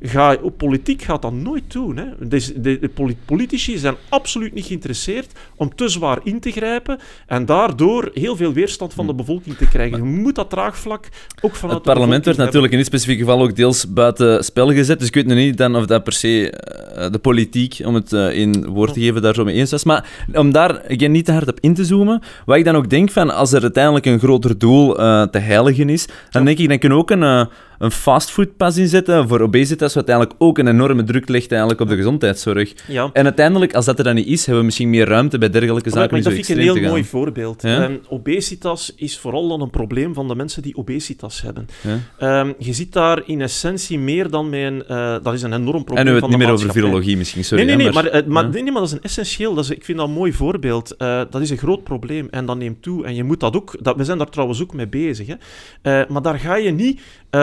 ga, 0.00 0.36
politiek 0.56 1.02
gaat 1.02 1.22
dat 1.22 1.32
nooit 1.32 1.72
doen. 1.72 1.96
Hè. 1.96 2.04
De, 2.28 2.78
de 2.80 2.90
poli- 2.94 3.16
politici 3.24 3.78
zijn 3.78 3.94
absoluut 4.08 4.54
niet 4.54 4.66
geïnteresseerd 4.66 5.32
om 5.56 5.74
te 5.74 5.88
zwaar 5.88 6.18
in 6.22 6.40
te 6.40 6.50
grijpen 6.50 6.98
en 7.26 7.46
daardoor 7.46 8.10
heel 8.14 8.36
veel 8.36 8.52
weerstand 8.52 8.94
van 8.94 9.06
de 9.06 9.14
bevolking 9.14 9.56
te 9.56 9.68
krijgen. 9.68 9.98
Je 9.98 10.04
moet 10.04 10.34
dat 10.34 10.50
draagvlak 10.50 11.08
ook 11.40 11.54
vanuit 11.54 11.84
Het 11.84 11.94
parlement 11.94 12.24
werd 12.24 12.36
natuurlijk 12.36 12.72
in 12.72 12.78
dit 12.78 12.86
specifieke 12.86 13.22
geval 13.24 13.42
ook 13.42 13.56
deels 13.56 13.92
buiten 13.92 14.44
spel 14.44 14.72
gezet. 14.72 14.98
Dus 14.98 15.08
ik 15.08 15.14
weet 15.14 15.26
nog 15.26 15.36
niet 15.36 15.56
dan 15.56 15.76
of 15.76 15.86
dat 15.86 16.04
per 16.04 16.12
se 16.12 16.50
eh, 16.50 17.10
de 17.10 17.18
politiek, 17.18 17.80
om 17.84 17.94
het 17.94 18.12
eh, 18.12 18.38
in 18.38 18.66
woord 18.66 18.92
te 18.92 19.00
geven, 19.00 19.22
daar 19.22 19.34
zo 19.34 19.44
mee 19.44 19.54
eens 19.54 19.70
was. 19.70 19.84
Maar 19.84 20.26
om 20.32 20.52
daar 20.52 20.82
again, 20.90 21.10
niet 21.10 21.24
te 21.24 21.32
hard 21.32 21.48
op 21.48 21.58
in 21.60 21.74
te 21.74 21.84
zoomen, 21.84 22.22
wat 22.46 22.56
ik 22.56 22.64
dan 22.64 22.76
ook 22.76 22.90
denk 22.90 23.10
van 23.10 23.34
als 23.34 23.52
er 23.52 23.62
uiteindelijk 23.62 24.06
een 24.06 24.18
groter 24.18 24.58
doel 24.58 24.98
eh, 24.98 25.22
te 25.22 25.38
heiligen 25.38 25.88
is, 25.88 26.08
dan 26.30 26.44
denk 26.44 26.58
ik, 26.58 26.68
dan 26.68 26.78
kunnen 26.78 26.98
ook 26.98 27.10
een, 27.10 27.48
een 27.78 27.90
fastfoodpas 27.90 28.76
inzetten 28.76 29.28
voor 29.28 29.40
obesitas, 29.40 29.94
wat 29.94 30.08
uiteindelijk 30.08 30.36
ook 30.38 30.58
een 30.58 30.66
enorme 30.66 31.04
druk 31.04 31.28
legt 31.28 31.50
eigenlijk 31.50 31.80
op 31.80 31.88
de 31.88 31.96
gezondheidszorg. 31.96 32.72
Ja. 32.88 33.10
En 33.12 33.24
uiteindelijk, 33.24 33.74
als 33.74 33.84
dat 33.84 33.98
er 33.98 34.04
dan 34.04 34.14
niet 34.14 34.26
is, 34.26 34.40
hebben 34.40 34.58
we 34.58 34.64
misschien 34.64 34.90
meer 34.90 35.08
ruimte 35.08 35.38
bij 35.38 35.50
dergelijke 35.50 35.88
Maar, 35.88 35.98
zaken 35.98 36.10
maar 36.10 36.18
om 36.18 36.24
dat 36.24 36.46
vind 36.46 36.58
ik 36.58 36.66
een 36.66 36.82
heel 36.82 36.90
mooi 36.90 37.04
voorbeeld. 37.04 37.62
Ja? 37.62 37.82
Ehm, 37.82 37.96
obesitas 38.08 38.92
is 38.96 39.18
vooral 39.18 39.48
dan 39.48 39.60
een 39.60 39.70
probleem 39.70 40.14
van 40.14 40.28
de 40.28 40.34
mensen 40.34 40.62
die 40.62 40.76
obesitas 40.76 41.42
hebben. 41.42 41.68
Ja? 41.80 41.98
Ehm, 42.18 42.52
je 42.58 42.72
ziet 42.72 42.92
daar 42.92 43.22
in 43.26 43.40
essentie 43.40 43.98
meer 43.98 44.30
dan 44.30 44.48
met 44.48 44.60
een... 44.60 44.86
eh, 44.86 45.16
dat 45.22 45.34
is 45.34 45.42
een 45.42 45.52
enorm 45.52 45.84
probleem 45.84 46.06
En 46.06 46.12
nu 46.12 46.20
het 46.20 46.28
niet 46.28 46.38
meer 46.38 46.50
over 46.50 46.72
virologie 46.72 47.16
misschien, 47.16 47.44
sorry. 47.44 47.64
nee, 47.64 47.76
nee, 47.76 47.84
nee, 47.84 47.94
maar, 47.94 48.06
eh, 48.06 48.26
maar, 48.26 48.44
ja. 48.44 48.50
nee, 48.50 48.62
nee, 48.62 48.72
maar 48.72 48.80
dat 48.80 48.90
is 48.90 48.96
een 48.96 49.02
essentieel. 49.02 49.54
Dat 49.54 49.64
is, 49.64 49.70
ik 49.70 49.84
vind 49.84 49.98
dat 49.98 50.06
een 50.08 50.14
mooi 50.14 50.32
voorbeeld. 50.32 50.96
Eh, 50.96 51.20
dat 51.30 51.40
is 51.40 51.50
een 51.50 51.56
groot 51.56 51.84
probleem 51.84 52.28
en 52.30 52.46
dat 52.46 52.56
neemt 52.56 52.82
toe. 52.82 53.04
En 53.04 53.14
je 53.14 53.24
moet 53.24 53.40
dat 53.40 53.56
ook... 53.56 53.76
Dat, 53.80 53.96
we 53.96 54.04
zijn 54.04 54.18
daar 54.18 54.28
trouwens 54.28 54.62
ook 54.62 54.74
mee 54.74 54.88
bezig. 54.88 55.26
Hè. 55.26 55.34
Eh, 55.82 56.08
maar 56.08 56.22
daar 56.22 56.38
ga 56.38 56.56
je 56.56 56.70
niet 56.70 57.00
eh, 57.30 57.40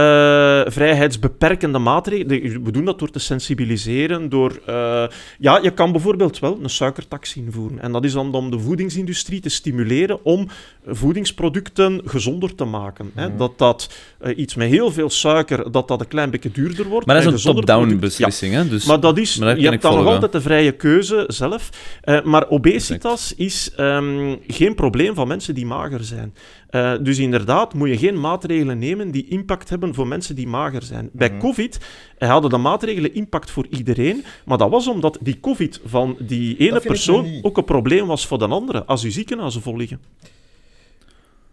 vrijheidsbeperkende 0.67 1.79
maatregelen... 1.79 2.63
We 2.63 2.71
doen 2.71 2.85
dat 2.85 2.99
door 2.99 3.09
te 3.09 3.19
sensibiliseren, 3.19 4.29
door... 4.29 4.61
eh, 4.65 5.03
ja, 5.39 5.59
je 5.61 5.71
kan 5.71 5.91
bijvoorbeeld 5.91 6.39
wel 6.39 6.59
een 6.61 6.69
suikertax 6.69 7.35
invoeren. 7.35 7.81
En 7.81 7.91
dat 7.91 8.03
is 8.03 8.13
dan 8.13 8.33
om 8.33 8.51
de 8.51 8.59
voedingsindustrie 8.59 9.39
te 9.39 9.49
stimuleren 9.49 10.25
om 10.25 10.47
voedingsproducten 10.85 12.01
gezonder 12.05 12.55
te 12.55 12.65
maken. 12.65 13.11
Hè. 13.15 13.35
Dat 13.35 13.57
dat 13.57 13.93
eh, 14.19 14.37
iets 14.37 14.55
met 14.55 14.69
heel 14.69 14.91
veel 14.91 15.09
suiker, 15.09 15.71
dat 15.71 15.87
dat 15.87 15.99
een 15.99 16.07
klein 16.07 16.29
beetje 16.29 16.51
duurder 16.51 16.87
wordt. 16.87 17.05
Maar 17.05 17.15
dat 17.15 17.33
is 17.33 17.43
en 17.43 17.49
een 17.49 17.55
top-down 17.55 17.89
Ja, 17.89 17.95
beslissing, 17.95 18.53
hè? 18.53 18.67
Dus... 18.67 18.85
maar 18.85 18.99
dat 18.99 19.17
is, 19.17 19.37
Maar 19.37 19.59
je 19.59 19.69
hebt 19.69 19.81
dan 19.81 19.95
nog 19.95 20.05
altijd 20.05 20.31
de 20.31 20.41
vrije 20.41 20.71
keuze 20.71 21.23
zelf. 21.27 21.69
Eh, 22.01 22.23
maar 22.23 22.49
obesitas 22.49 23.33
is 23.35 23.71
ehm, 23.75 24.35
geen 24.47 24.75
probleem 24.75 25.15
van 25.15 25.27
mensen 25.27 25.55
die 25.55 25.65
mager 25.65 26.03
zijn. 26.03 26.33
Eh, 26.73 26.93
dus 27.01 27.19
inderdaad 27.19 27.73
moet 27.73 27.89
je 27.89 27.97
geen 27.97 28.19
maatregelen 28.19 28.77
nemen 28.77 29.11
die 29.11 29.27
impact 29.27 29.69
hebben 29.69 29.93
voor 29.93 30.07
mensen 30.07 30.35
die 30.35 30.47
mager 30.47 30.83
zijn. 30.83 31.09
Bij 31.11 31.29
Mhm. 31.29 31.39
COVID 31.39 31.79
eh, 32.17 32.29
hadden 32.29 32.49
de 32.49 32.57
maatregelen 32.57 33.13
impact 33.13 33.51
voor 33.51 33.67
iedereen, 33.69 34.23
maar 34.45 34.57
dat 34.57 34.69
was 34.69 34.87
omdat 34.87 35.17
die 35.21 35.39
COVID 35.39 35.81
van 35.85 36.15
die 36.19 36.57
ene 36.57 36.79
persoon 36.79 37.39
ook 37.41 37.57
een 37.57 37.63
probleem 37.63 38.07
was 38.07 38.27
voor 38.27 38.39
de 38.39 38.47
andere, 38.47 38.83
als 38.85 39.03
uw 39.03 39.11
ziekenhuizen 39.11 39.61
vol 39.61 39.77
liggen. 39.77 40.01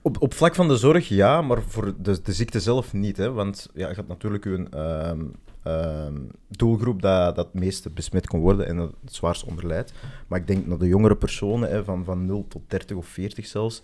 Op, 0.02 0.22
op 0.22 0.34
vlak 0.34 0.54
van 0.54 0.68
de 0.68 0.76
zorg 0.76 1.08
ja, 1.08 1.42
maar 1.42 1.62
voor 1.62 1.94
de, 2.02 2.22
de 2.22 2.32
ziekte 2.32 2.60
zelf 2.60 2.92
niet. 2.92 3.16
Hè? 3.16 3.32
Want 3.32 3.68
ja, 3.74 3.88
je 3.88 3.94
had 3.94 4.08
natuurlijk 4.08 4.44
een 4.44 4.70
ehm, 4.70 5.20
ehm, 5.62 6.14
doelgroep 6.48 7.02
dat, 7.02 7.36
dat 7.36 7.48
het 7.52 7.62
meeste 7.62 7.90
besmet 7.90 8.26
kon 8.26 8.40
worden 8.40 8.66
en 8.66 8.76
dat 8.76 8.92
het 9.04 9.14
zwaarst 9.14 9.44
onderlijdt. 9.44 9.92
Maar 10.26 10.38
ik 10.38 10.46
denk 10.46 10.68
dat 10.68 10.80
de 10.80 10.88
jongere 10.88 11.16
personen, 11.16 11.70
hè, 11.70 11.84
van, 11.84 12.04
van 12.04 12.26
0 12.26 12.44
tot 12.48 12.62
30 12.66 12.96
of 12.96 13.06
40 13.06 13.46
zelfs, 13.46 13.82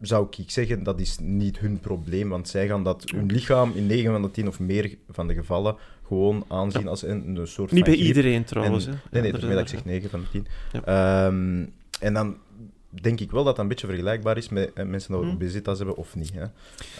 zou 0.00 0.26
ik 0.36 0.50
zeggen 0.50 0.82
dat 0.82 1.00
is 1.00 1.16
niet 1.20 1.58
hun 1.58 1.80
probleem. 1.80 2.28
Want 2.28 2.48
zij 2.48 2.66
gaan 2.66 2.84
dat 2.84 3.04
hun 3.10 3.26
lichaam 3.26 3.72
in 3.74 3.86
9 3.86 4.10
van 4.12 4.22
de 4.22 4.30
10 4.30 4.48
of 4.48 4.60
meer 4.60 4.94
van 5.10 5.26
de 5.28 5.34
gevallen 5.34 5.76
gewoon 6.06 6.44
aanzien 6.48 6.88
als 6.88 7.02
een, 7.02 7.36
een 7.36 7.46
soort 7.46 7.70
Niet 7.72 7.84
van 7.84 7.92
bij 7.94 8.02
griep. 8.02 8.16
iedereen 8.16 8.44
trouwens. 8.44 8.86
En- 8.86 9.00
nee, 9.10 9.22
nee, 9.22 9.32
daarmee 9.32 9.50
dat 9.50 9.60
ik 9.60 9.68
zeg 9.68 9.84
9 9.84 10.10
van 10.10 10.20
de 10.20 10.26
10. 10.30 10.46
Ja. 10.72 10.84
Ehm, 11.26 11.64
en 12.00 12.14
dan 12.14 12.36
denk 12.90 13.20
ik 13.20 13.30
wel 13.30 13.44
dat 13.44 13.54
dat 13.54 13.62
een 13.62 13.68
beetje 13.70 13.86
vergelijkbaar 13.86 14.36
is 14.36 14.48
met 14.48 14.72
eh, 14.74 14.84
mensen 14.86 15.12
die 15.12 15.22
Hm. 15.22 15.30
obesitas 15.30 15.78
hebben 15.78 15.96
of 15.96 16.14
niet. 16.16 16.32
Hè. 16.34 16.40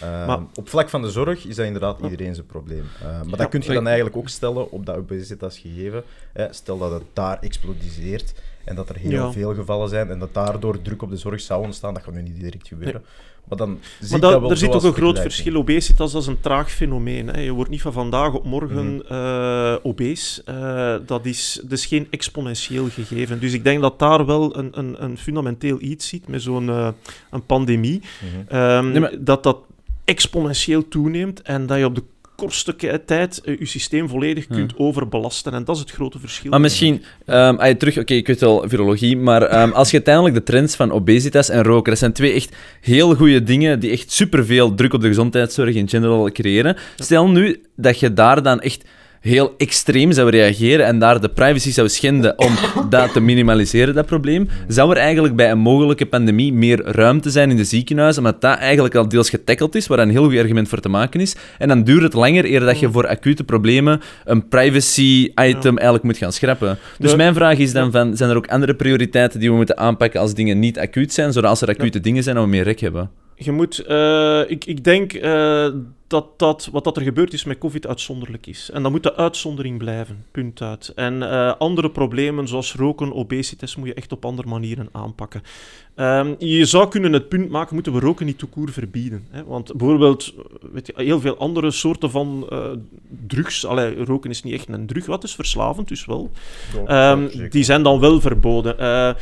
Ehm, 0.01 0.25
Maar- 0.27 0.43
op 0.55 0.69
vlak 0.69 0.89
van 0.89 1.01
de 1.01 1.09
zorg 1.09 1.45
is 1.45 1.55
dat 1.55 1.65
inderdaad 1.65 1.99
iedereen 2.01 2.35
zijn 2.35 2.45
probleem. 2.47 2.83
Ehm, 3.01 3.27
maar 3.29 3.37
dat 3.37 3.49
kun 3.49 3.61
je 3.65 3.73
dan 3.73 3.85
eigenlijk 3.87 4.17
ook 4.17 4.29
stellen 4.29 4.71
op 4.71 4.85
dat 4.85 4.95
obesitas 4.95 5.59
gegeven. 5.59 6.03
Hè. 6.33 6.53
Stel 6.53 6.77
dat 6.77 6.91
het 6.91 7.03
daar 7.13 7.39
explodiseert 7.39 8.33
en 8.69 8.75
dat 8.75 8.89
er 8.89 8.95
heel 8.95 9.11
Ja. 9.11 9.31
veel 9.31 9.53
gevallen 9.53 9.89
zijn 9.89 10.09
en 10.09 10.19
dat 10.19 10.33
daardoor 10.33 10.81
druk 10.81 11.01
op 11.01 11.09
de 11.09 11.17
zorg 11.17 11.41
zou 11.41 11.63
ontstaan. 11.63 11.93
Dat 11.93 12.03
gaat 12.03 12.13
nu 12.13 12.21
niet 12.21 12.39
direct 12.39 12.67
gebeuren. 12.67 13.03
Maar 13.47 13.57
dan 13.57 13.77
zie 13.81 14.07
Maar 14.09 14.15
ik 14.15 14.21
dat, 14.21 14.31
dat 14.31 14.41
wel 14.41 14.49
er 14.51 14.57
zit 14.57 14.73
ook 14.75 14.83
een 14.83 14.93
groot 14.93 15.19
verschil. 15.19 15.55
Obesitas 15.55 16.11
dat 16.11 16.21
is 16.21 16.27
een 16.27 16.39
traag 16.39 16.71
fenomeen. 16.71 17.27
Hè. 17.27 17.39
Je 17.41 17.51
wordt 17.51 17.69
niet 17.69 17.81
van 17.81 17.93
vandaag 17.93 18.33
op 18.33 18.45
morgen 18.45 19.03
obese. 19.83 20.43
Eh, 20.43 20.95
dat, 21.05 21.25
is, 21.25 21.59
dat 21.63 21.71
is 21.71 21.85
geen 21.85 22.07
exponentieel 22.09 22.87
gegeven. 22.89 23.39
Dus 23.39 23.53
ik 23.53 23.63
denk 23.63 23.81
dat 23.81 23.99
daar 23.99 24.25
wel 24.25 24.57
een, 24.57 24.69
een, 24.79 25.03
een 25.03 25.17
fundamenteel 25.17 25.77
iets 25.81 26.07
zit 26.07 26.27
met 26.27 26.41
zo'n 26.41 26.69
eh, 26.69 26.87
een 27.31 27.45
pandemie. 27.45 28.01
Mhm. 28.01 28.55
Ehm, 28.57 28.89
Nee, 28.91 28.99
maar- 28.99 29.13
Dat 29.19 29.43
dat 29.43 29.57
exponentieel 30.03 30.87
toeneemt 30.87 31.41
en 31.41 31.65
dat 31.65 31.77
je 31.77 31.85
op 31.85 31.95
de 31.95 32.03
kortste 32.39 33.01
tijd 33.05 33.41
eh, 33.41 33.59
je 33.59 33.65
systeem 33.65 34.09
volledig 34.09 34.47
kunt 34.47 34.73
overbelasten. 34.77 35.53
En 35.53 35.63
dat 35.63 35.75
is 35.75 35.81
het 35.81 35.91
grote 35.91 36.19
verschil. 36.19 36.49
Maar 36.49 36.61
misschien, 36.61 37.03
ehm, 37.25 37.55
als 37.55 37.67
je 37.67 37.77
terug, 37.77 37.97
oké, 37.97 38.13
ik 38.13 38.27
weet 38.27 38.39
wel 38.39 38.63
virologie, 38.67 39.17
maar 39.17 39.41
ehm, 39.41 39.71
als 39.71 39.89
je 39.89 39.95
uiteindelijk 39.95 40.35
de 40.35 40.43
trends 40.43 40.75
van 40.75 40.91
obesitas 40.91 41.49
en 41.49 41.63
roken, 41.63 41.89
dat 41.89 41.99
zijn 41.99 42.13
twee 42.13 42.33
echt 42.33 42.55
heel 42.81 43.15
goede 43.15 43.43
dingen 43.43 43.79
die 43.79 43.91
echt 43.91 44.11
superveel 44.11 44.75
druk 44.75 44.93
op 44.93 45.01
de 45.01 45.07
gezondheidszorg 45.07 45.75
in 45.75 45.89
general 45.89 46.31
creëren. 46.31 46.77
Stel 46.95 47.29
nu 47.29 47.61
dat 47.75 47.99
je 47.99 48.13
daar 48.13 48.43
dan 48.43 48.59
echt 48.61 48.83
heel 49.19 49.53
extreem 49.57 50.11
zou 50.11 50.29
reageren 50.29 50.85
en 50.85 50.99
daar 50.99 51.21
de 51.21 51.29
privacy 51.29 51.71
zou 51.71 51.89
schenden 51.89 52.39
om 52.39 52.53
dat 52.89 53.13
te 53.13 53.19
minimaliseren, 53.19 53.95
dat 53.95 54.05
probleem, 54.05 54.47
zou 54.67 54.91
er 54.91 54.97
eigenlijk 54.97 55.35
bij 55.35 55.51
een 55.51 55.59
mogelijke 55.59 56.05
pandemie 56.05 56.53
meer 56.53 56.81
ruimte 56.85 57.29
zijn 57.29 57.49
in 57.49 57.55
de 57.55 57.63
ziekenhuizen, 57.63 58.23
omdat 58.23 58.41
dat 58.41 58.57
eigenlijk 58.57 58.95
al 58.95 59.09
deels 59.09 59.29
getackeld 59.29 59.75
is, 59.75 59.87
waar 59.87 59.99
een 59.99 60.09
heel 60.09 60.23
goed 60.23 60.37
argument 60.37 60.69
voor 60.69 60.79
te 60.79 60.89
maken 60.89 61.19
is. 61.19 61.35
En 61.57 61.67
dan 61.67 61.83
duurt 61.83 62.03
het 62.03 62.13
langer 62.13 62.45
eer 62.45 62.59
dat 62.59 62.79
je 62.79 62.91
voor 62.91 63.07
acute 63.07 63.43
problemen 63.43 64.01
een 64.25 64.47
privacy-item 64.47 65.77
eigenlijk 65.77 66.03
moet 66.03 66.17
gaan 66.17 66.33
schrappen. 66.33 66.77
Dus 66.97 67.15
mijn 67.15 67.33
vraag 67.33 67.57
is 67.57 67.71
dan 67.71 67.91
van, 67.91 68.17
zijn 68.17 68.29
er 68.29 68.35
ook 68.35 68.47
andere 68.47 68.75
prioriteiten 68.75 69.39
die 69.39 69.49
we 69.49 69.55
moeten 69.55 69.77
aanpakken 69.77 70.19
als 70.19 70.33
dingen 70.33 70.59
niet 70.59 70.79
acuut 70.79 71.13
zijn, 71.13 71.33
zodat 71.33 71.49
als 71.49 71.61
er 71.61 71.67
acute 71.67 71.99
dingen 71.99 72.23
zijn, 72.23 72.35
dat 72.35 72.43
we 72.43 72.49
meer 72.49 72.63
rek 72.63 72.79
hebben? 72.79 73.09
Je 73.35 73.51
moet, 73.51 73.79
eh, 73.79 74.41
ik, 74.47 74.65
ik 74.65 74.83
denk 74.83 75.13
eh, 75.13 75.67
dat, 76.09 76.39
dat 76.39 76.69
wat 76.71 76.83
dat 76.83 76.97
er 76.97 77.03
gebeurd 77.03 77.33
is 77.33 77.43
met 77.43 77.57
COVID 77.57 77.87
uitzonderlijk 77.87 78.47
is. 78.47 78.69
En 78.73 78.83
dat 78.83 78.91
moet 78.91 79.03
de 79.03 79.15
uitzondering 79.15 79.77
blijven, 79.77 80.25
punt 80.31 80.61
uit. 80.61 80.91
En 80.95 81.31
eh, 81.31 81.53
andere 81.57 81.89
problemen 81.89 82.47
zoals 82.47 82.73
roken, 82.73 83.13
obesitas, 83.13 83.75
moet 83.75 83.87
je 83.87 83.93
echt 83.93 84.11
op 84.11 84.25
andere 84.25 84.47
manieren 84.47 84.89
aanpakken. 84.91 85.41
Ehm, 85.95 86.33
je 86.37 86.65
zou 86.65 86.87
kunnen 86.87 87.13
het 87.13 87.29
punt 87.29 87.49
maken, 87.49 87.73
moeten 87.73 87.93
we 87.93 87.99
roken 87.99 88.25
niet 88.25 88.37
toekoer 88.37 88.71
verbieden. 88.71 89.27
Hè? 89.29 89.43
Want 89.43 89.73
bijvoorbeeld, 89.73 90.33
weet 90.71 90.87
je, 90.87 90.93
heel 90.95 91.19
veel 91.19 91.37
andere 91.37 91.71
soorten 91.71 92.11
van 92.11 92.45
eh, 92.49 92.69
drugs, 93.27 93.65
allee, 93.65 94.03
roken 94.03 94.29
is 94.29 94.43
niet 94.43 94.53
echt 94.53 94.69
een 94.69 94.87
drug, 94.87 95.05
wat 95.05 95.23
is 95.23 95.35
verslavend, 95.35 95.87
dus 95.87 96.05
wel. 96.05 96.31
Ehm, 96.85 97.49
die 97.49 97.63
zijn 97.63 97.83
dan 97.83 97.99
wel 97.99 98.21
verboden. 98.21 98.79
Eh, 98.79 99.13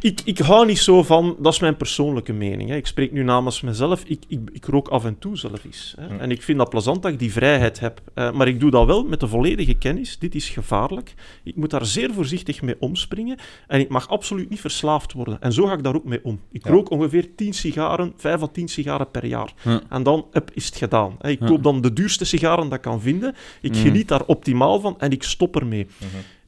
ik, 0.00 0.20
ik 0.24 0.38
hou 0.38 0.66
niet 0.66 0.78
zo 0.78 1.02
van, 1.02 1.36
dat 1.40 1.52
is 1.52 1.60
mijn 1.60 1.76
persoonlijke 1.76 2.32
mening. 2.32 2.68
Hè. 2.70 2.76
Ik 2.76 2.86
spreek 2.86 3.12
nu 3.12 3.22
namens 3.22 3.60
mezelf. 3.60 4.02
Ik, 4.04 4.22
ik, 4.28 4.40
ik 4.52 4.64
rook 4.64 4.88
af 4.88 5.04
en 5.04 5.18
toe 5.18 5.36
zelf 5.36 5.64
eens. 5.64 5.94
Hè. 6.00 6.18
En 6.18 6.30
ik 6.30 6.42
vind 6.42 6.58
dat 6.58 6.70
plezant 6.70 7.02
dat 7.02 7.12
ik 7.12 7.18
die 7.18 7.32
vrijheid 7.32 7.80
heb. 7.80 8.00
Eh, 8.14 8.32
maar 8.32 8.48
ik 8.48 8.60
doe 8.60 8.70
dat 8.70 8.86
wel 8.86 9.04
met 9.04 9.20
de 9.20 9.28
volledige 9.28 9.74
kennis. 9.74 10.18
Dit 10.18 10.34
is 10.34 10.48
gevaarlijk. 10.48 11.14
Ik 11.42 11.56
moet 11.56 11.70
daar 11.70 11.86
zeer 11.86 12.12
voorzichtig 12.14 12.62
mee 12.62 12.76
omspringen. 12.80 13.36
En 13.66 13.80
ik 13.80 13.88
mag 13.88 14.08
absoluut 14.08 14.50
niet 14.50 14.60
verslaafd 14.60 15.12
worden. 15.12 15.40
En 15.40 15.52
zo 15.52 15.66
ga 15.66 15.72
ik 15.72 15.82
daar 15.82 15.94
ook 15.94 16.04
mee 16.04 16.20
om. 16.24 16.40
Ik 16.52 16.64
Ja. 16.64 16.70
rook 16.70 16.90
ongeveer 16.90 17.34
10 17.34 17.52
sigaren, 17.54 18.12
5 18.16 18.42
à 18.42 18.46
10 18.46 18.68
sigaren 18.68 19.10
per 19.10 19.26
jaar. 19.26 19.52
Ja. 19.64 19.80
En 19.88 20.02
dan 20.02 20.26
hup, 20.32 20.50
is 20.54 20.66
het 20.66 20.76
gedaan. 20.76 21.16
Hè. 21.18 21.28
Ik 21.30 21.40
koop 21.40 21.62
dan 21.62 21.80
de 21.80 21.92
duurste 21.92 22.24
sigaren 22.24 22.64
dat 22.64 22.72
ik 22.74 22.80
kan 22.80 23.00
vinden. 23.00 23.34
Ik 23.60 23.72
Mm. 23.74 23.76
geniet 23.80 24.08
daar 24.08 24.24
optimaal 24.26 24.80
van 24.80 24.94
en 25.00 25.10
ik 25.10 25.22
stop 25.22 25.56
ermee. 25.56 25.86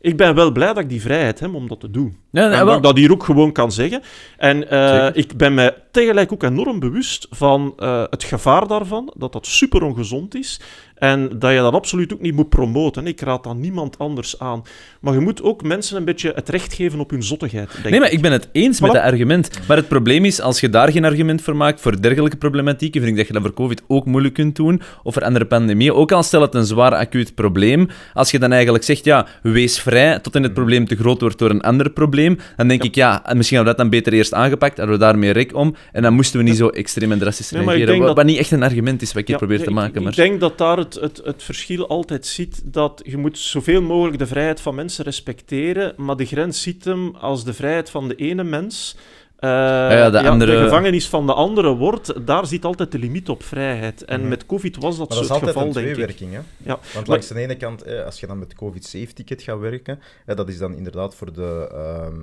Ik 0.00 0.16
ben 0.16 0.34
wel 0.34 0.52
blij 0.52 0.66
dat 0.66 0.78
ik 0.78 0.88
die 0.88 1.00
vrijheid 1.00 1.40
heb 1.40 1.54
om 1.54 1.68
dat 1.68 1.80
te 1.80 1.90
doen. 1.90 2.16
Ja, 2.30 2.48
nee, 2.48 2.58
en 2.58 2.66
dat 2.66 2.76
ik 2.76 2.82
dat 2.82 2.96
hier 2.96 3.12
ook 3.12 3.24
gewoon 3.24 3.52
kan 3.52 3.72
zeggen. 3.72 4.02
En 4.36 4.70
eh, 4.70 5.08
ik 5.12 5.36
ben 5.36 5.54
mij 5.54 5.74
tegelijk 5.90 6.32
ook 6.32 6.42
enorm 6.42 6.78
bewust 6.78 7.26
van 7.30 7.72
eh, 7.76 8.02
het 8.10 8.24
gevaar 8.24 8.66
daarvan, 8.66 9.12
dat 9.16 9.32
dat 9.32 9.46
super 9.46 9.82
ongezond 9.82 10.34
is. 10.34 10.60
En 11.00 11.38
dat 11.38 11.52
je 11.52 11.56
dat 11.56 11.72
absoluut 11.72 12.12
ook 12.12 12.20
niet 12.20 12.34
moet 12.34 12.48
promoten. 12.48 13.06
Ik 13.06 13.20
raad 13.20 13.44
dat 13.44 13.56
niemand 13.56 13.98
anders 13.98 14.38
aan. 14.38 14.62
Maar 15.00 15.14
je 15.14 15.20
moet 15.20 15.42
ook 15.42 15.62
mensen 15.62 15.96
een 15.96 16.04
beetje 16.04 16.32
het 16.34 16.48
recht 16.48 16.74
geven 16.74 17.00
op 17.00 17.10
hun 17.10 17.22
zottigheid. 17.22 17.72
Denk 17.72 17.90
Nee, 17.90 18.00
maar 18.00 18.10
ik 18.10 18.20
ben 18.20 18.32
het 18.32 18.48
eens 18.52 18.80
met 18.80 18.92
dat 18.92 19.02
argument. 19.02 19.50
Maar 19.68 19.76
het 19.76 19.88
probleem 19.88 20.24
is, 20.24 20.40
als 20.40 20.60
je 20.60 20.68
daar 20.68 20.92
geen 20.92 21.04
argument 21.04 21.42
voor 21.42 21.56
maakt 21.56 21.80
voor 21.80 22.00
dergelijke 22.00 22.36
problematieken, 22.36 23.00
vind 23.00 23.12
ik 23.12 23.18
dat 23.18 23.26
je 23.26 23.32
dat 23.32 23.42
voor 23.42 23.54
COVID 23.54 23.82
ook 23.86 24.06
moeilijk 24.06 24.34
kunt 24.34 24.56
doen. 24.56 24.82
Of 25.02 25.14
voor 25.14 25.24
andere 25.24 25.44
pandemieën. 25.44 25.92
Ook 25.92 26.12
al 26.12 26.22
stel 26.22 26.40
het 26.40 26.54
een 26.54 26.66
zwaar 26.66 26.94
acuut 26.94 27.34
probleem. 27.34 27.88
Als 28.14 28.30
je 28.30 28.38
dan 28.38 28.52
eigenlijk 28.52 28.84
zegt, 28.84 29.04
ja, 29.04 29.26
wees 29.42 29.80
vrij 29.80 30.18
tot 30.18 30.34
in 30.34 30.42
het 30.42 30.54
probleem 30.54 30.86
te 30.86 30.96
groot 30.96 31.20
wordt 31.20 31.38
door 31.38 31.50
een 31.50 31.60
ander 31.60 31.90
probleem, 31.90 32.38
dan 32.56 32.68
denk 32.68 32.82
ik, 32.82 32.94
ja, 32.94 33.22
misschien 33.32 33.56
hadden 33.56 33.58
we 33.58 33.64
dat 33.64 33.76
dan 33.76 33.88
beter 33.88 34.12
eerst 34.12 34.34
aangepakt, 34.34 34.76
hadden 34.76 34.94
we 34.94 35.02
daar 35.02 35.18
meer 35.18 35.32
rek 35.32 35.54
om. 35.54 35.74
En 35.92 36.02
dan 36.02 36.14
moesten 36.14 36.38
we 36.38 36.44
niet 36.44 36.56
zo 36.56 36.68
extreem 36.68 37.12
en 37.12 37.18
drastisch 37.18 37.50
Nee, 37.50 37.64
reageren. 37.64 37.98
Wat, 37.98 38.06
dat- 38.06 38.16
wat 38.16 38.24
niet 38.24 38.38
echt 38.38 38.50
een 38.50 38.62
argument 38.62 39.02
is 39.02 39.12
wat 39.12 39.22
ik 39.22 39.28
hier 39.28 39.36
probeer 39.36 39.62
te 39.62 39.70
maken. 39.70 39.94
Ik, 39.94 40.00
Maar... 40.00 40.10
ik 40.10 40.16
denk 40.16 40.40
dat 40.40 40.58
daar 40.58 40.76
het, 40.76 40.94
het, 40.94 41.20
het 41.24 41.42
verschil 41.42 41.88
altijd 41.88 42.26
zit 42.26 42.60
dat 42.64 43.02
je 43.04 43.16
moet 43.16 43.38
zoveel 43.38 43.82
mogelijk 43.82 44.18
de 44.18 44.26
vrijheid 44.26 44.60
van 44.60 44.74
mensen 44.74 45.04
respecteren, 45.04 45.94
maar 45.96 46.16
de 46.16 46.26
grens 46.26 46.62
zit 46.62 46.84
hem 46.84 47.14
als 47.16 47.44
de 47.44 47.52
vrijheid 47.54 47.90
van 47.90 48.08
de 48.08 48.14
ene 48.14 48.44
mens 48.44 48.96
eh, 49.40 49.48
ja, 49.50 50.10
de 50.10 50.28
andere- 50.28 50.58
gevangenis 50.62 51.08
van 51.08 51.26
de 51.26 51.34
andere 51.34 51.74
wordt, 51.76 52.26
daar 52.26 52.46
zit 52.46 52.64
altijd 52.64 52.92
de 52.92 52.98
limiet 52.98 53.28
op 53.28 53.42
vrijheid. 53.42 54.04
En 54.04 54.20
Mhm. 54.20 54.28
met 54.28 54.46
COVID 54.46 54.76
was 54.76 54.98
dat 54.98 55.08
Maar 55.08 55.18
zo 55.18 55.22
dat 55.28 55.30
is 55.30 55.46
het 55.46 55.46
altijd 55.46 55.50
geval, 55.50 55.66
een 55.68 55.72
denk 55.74 55.86
ik. 55.86 55.92
tweewerking. 55.94 56.32
Hè? 56.32 56.38
Ja, 56.70 56.78
Want 56.82 56.94
maar- 56.94 57.04
langs 57.06 57.26
de 57.28 57.34
ene 57.40 57.56
kant, 57.56 57.82
eh, 57.82 58.04
als 58.04 58.20
je 58.20 58.26
dan 58.26 58.38
met 58.38 58.50
de 58.50 58.56
COVID-safe-ticket 58.56 59.42
gaat 59.42 59.58
werken, 59.58 60.00
hè, 60.24 60.34
dat 60.34 60.48
is 60.48 60.58
dan 60.58 60.74
inderdaad 60.74 61.14
voor 61.14 61.32
de 61.32 61.68
ehm, 61.72 62.14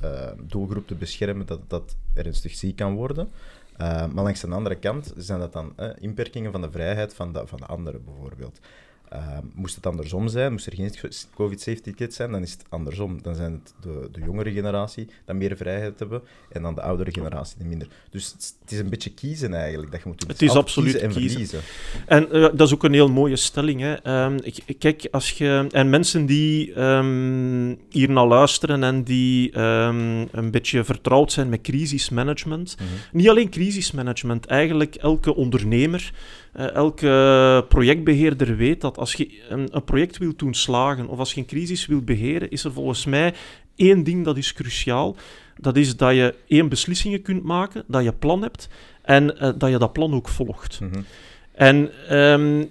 eh, 0.00 0.28
doelgroep 0.42 0.86
te 0.86 0.94
beschermen 0.94 1.46
dat 1.46 1.60
dat 1.68 1.96
ernstig 2.14 2.54
ziek 2.54 2.76
kan 2.76 2.94
worden. 2.94 3.30
Eh, 3.76 4.06
maar 4.12 4.24
langs 4.24 4.40
de 4.40 4.48
andere 4.48 4.74
kant 4.74 5.12
zijn 5.16 5.38
dat 5.40 5.52
dan 5.52 5.72
eh, 5.76 5.88
inperkingen 5.98 6.52
van 6.52 6.60
de 6.60 6.70
vrijheid 6.70 7.14
van 7.14 7.32
de, 7.32 7.42
van 7.46 7.58
de 7.58 7.66
anderen, 7.66 8.04
bijvoorbeeld. 8.04 8.60
Eh, 9.10 9.38
moest 9.54 9.74
het 9.74 9.86
andersom 9.86 10.28
zijn, 10.28 10.52
moest 10.52 10.66
er 10.66 10.74
geen 10.74 10.94
COVID-safe-ticket 11.34 12.14
zijn, 12.14 12.32
dan 12.32 12.42
is 12.42 12.52
het 12.52 12.64
andersom. 12.68 13.22
Dan 13.22 13.34
zijn 13.34 13.52
het 13.52 13.74
de, 13.80 14.08
de 14.12 14.20
jongere 14.20 14.52
generatie 14.52 15.08
dat 15.24 15.36
meer 15.36 15.56
vrijheid 15.56 15.98
hebben 15.98 16.22
en 16.52 16.62
dan 16.62 16.74
de 16.74 16.82
oudere 16.82 17.12
generatie 17.12 17.58
die 17.58 17.66
minder. 17.66 17.88
Dus 18.10 18.26
het, 18.26 18.54
het 18.60 18.72
is 18.72 18.78
een 18.78 18.88
beetje 18.88 19.10
kiezen 19.10 19.54
eigenlijk 19.54 19.92
dat 19.92 20.02
je 20.02 20.08
moet 20.08 20.20
doen. 20.20 20.28
Het 20.28 20.42
is 20.42 20.48
altijd 20.48 20.66
absoluut 20.66 20.96
en 20.96 21.10
kiezen. 21.12 21.30
verliezen. 21.30 21.60
En 22.06 22.32
eh, 22.32 22.40
dat 22.40 22.60
is 22.60 22.74
ook 22.74 22.84
een 22.84 22.92
heel 22.92 23.10
mooie 23.10 23.36
stelling. 23.36 23.80
Hè. 23.80 23.94
Ehm, 23.94 24.38
kijk, 24.78 25.08
als 25.10 25.30
je, 25.30 25.66
en 25.70 25.90
mensen 25.90 26.26
die 26.26 26.72
ehm, 26.74 27.74
hier 27.88 28.10
naar 28.10 28.26
luisteren 28.26 28.84
en 28.84 29.02
die 29.02 29.52
ehm, 29.52 30.26
een 30.30 30.50
beetje 30.50 30.84
vertrouwd 30.84 31.32
zijn 31.32 31.48
met 31.48 31.60
crisismanagement. 31.60 32.76
Mhm. 32.76 32.86
Niet 33.12 33.28
alleen 33.28 33.50
crisismanagement, 33.50 34.46
eigenlijk 34.46 34.94
elke 34.94 35.34
ondernemer, 35.34 36.12
eh, 36.52 36.74
elke 36.74 37.64
projectbeheerder 37.68 38.56
weet 38.56 38.80
dat 38.80 38.98
als 38.98 39.12
je 39.12 39.42
een, 39.48 39.68
een 39.70 39.84
project 39.84 40.18
wilt 40.18 40.38
doen 40.38 40.54
slagen 40.54 41.08
of 41.08 41.18
als 41.18 41.32
je 41.32 41.40
een 41.40 41.46
crisis 41.46 41.86
wilt 41.86 42.04
beheren, 42.04 42.50
is 42.50 42.64
er 42.64 42.72
volgens 42.72 43.04
mij 43.04 43.34
één 43.76 44.04
ding 44.04 44.24
dat 44.24 44.36
is 44.36 44.52
cruciaal. 44.52 45.16
Dat 45.56 45.76
is 45.76 45.96
dat 45.96 46.14
je 46.14 46.34
één 46.48 46.68
beslissingen 46.68 47.22
kunt 47.22 47.42
maken, 47.42 47.84
dat 47.86 48.04
je 48.04 48.12
plan 48.12 48.42
hebt 48.42 48.68
en 49.02 49.38
eh, 49.38 49.52
dat 49.58 49.70
je 49.70 49.78
dat 49.78 49.92
plan 49.92 50.14
ook 50.14 50.28
volgt. 50.28 50.80
Mhm. 50.80 51.00
En 51.52 51.90
ehm, 52.08 52.64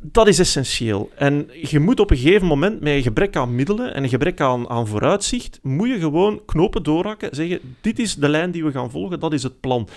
dat 0.00 0.28
is 0.28 0.38
essentieel. 0.38 1.10
En 1.14 1.50
je 1.62 1.78
moet 1.78 2.00
op 2.00 2.10
een 2.10 2.16
gegeven 2.16 2.46
moment 2.46 2.80
met 2.80 2.92
een 2.92 3.02
gebrek 3.02 3.36
aan 3.36 3.54
middelen 3.54 3.94
en 3.94 4.02
een 4.02 4.08
gebrek 4.08 4.40
aan, 4.40 4.68
aan 4.68 4.86
vooruitzicht, 4.86 5.58
moet 5.62 5.88
je 5.88 5.98
gewoon 5.98 6.42
knopen 6.44 6.82
doorhakken, 6.82 7.28
zeggen, 7.32 7.60
dit 7.80 7.98
is 7.98 8.14
de 8.14 8.28
lijn 8.28 8.50
die 8.50 8.64
we 8.64 8.70
gaan 8.70 8.90
volgen, 8.90 9.20
dat 9.20 9.32
is 9.32 9.42
het 9.42 9.60
plan. 9.60 9.88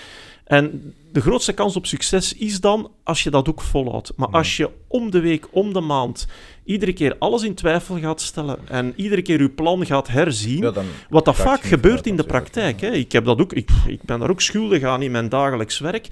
En 0.43 0.93
de 1.11 1.21
grootste 1.21 1.53
kans 1.53 1.75
op 1.75 1.85
succes 1.85 2.33
is 2.33 2.61
dan 2.61 2.91
als 3.03 3.23
je 3.23 3.29
dat 3.29 3.49
ook 3.49 3.61
volhoudt. 3.61 4.11
Maar 4.15 4.27
als 4.27 4.57
je 4.57 4.69
om 4.87 5.11
de 5.11 5.19
week, 5.19 5.47
om 5.51 5.73
de 5.73 5.79
maand, 5.79 6.27
iedere 6.65 6.93
keer 6.93 7.15
alles 7.19 7.43
in 7.43 7.53
twijfel 7.53 7.99
gaat 7.99 8.21
stellen 8.21 8.57
en 8.67 8.93
iedere 8.95 9.21
keer 9.21 9.41
je 9.41 9.49
plan 9.49 9.85
gaat 9.85 10.07
herzien, 10.07 10.61
Ja, 10.63 10.73
wat 11.09 11.25
dat 11.25 11.35
vaak 11.35 11.61
gebeurt 11.61 12.07
in 12.07 12.15
de 12.15 12.23
praktijk. 12.23 12.81
Hè. 12.81 12.91
Ik, 12.91 13.11
heb 13.11 13.25
dat 13.25 13.39
ook, 13.41 13.53
ik, 13.53 13.69
ik 13.87 14.01
ben 14.03 14.19
daar 14.19 14.29
ook 14.29 14.41
schuldig 14.41 14.83
aan 14.83 15.01
in 15.01 15.11
mijn 15.11 15.29
dagelijks 15.29 15.79
werk. 15.79 16.07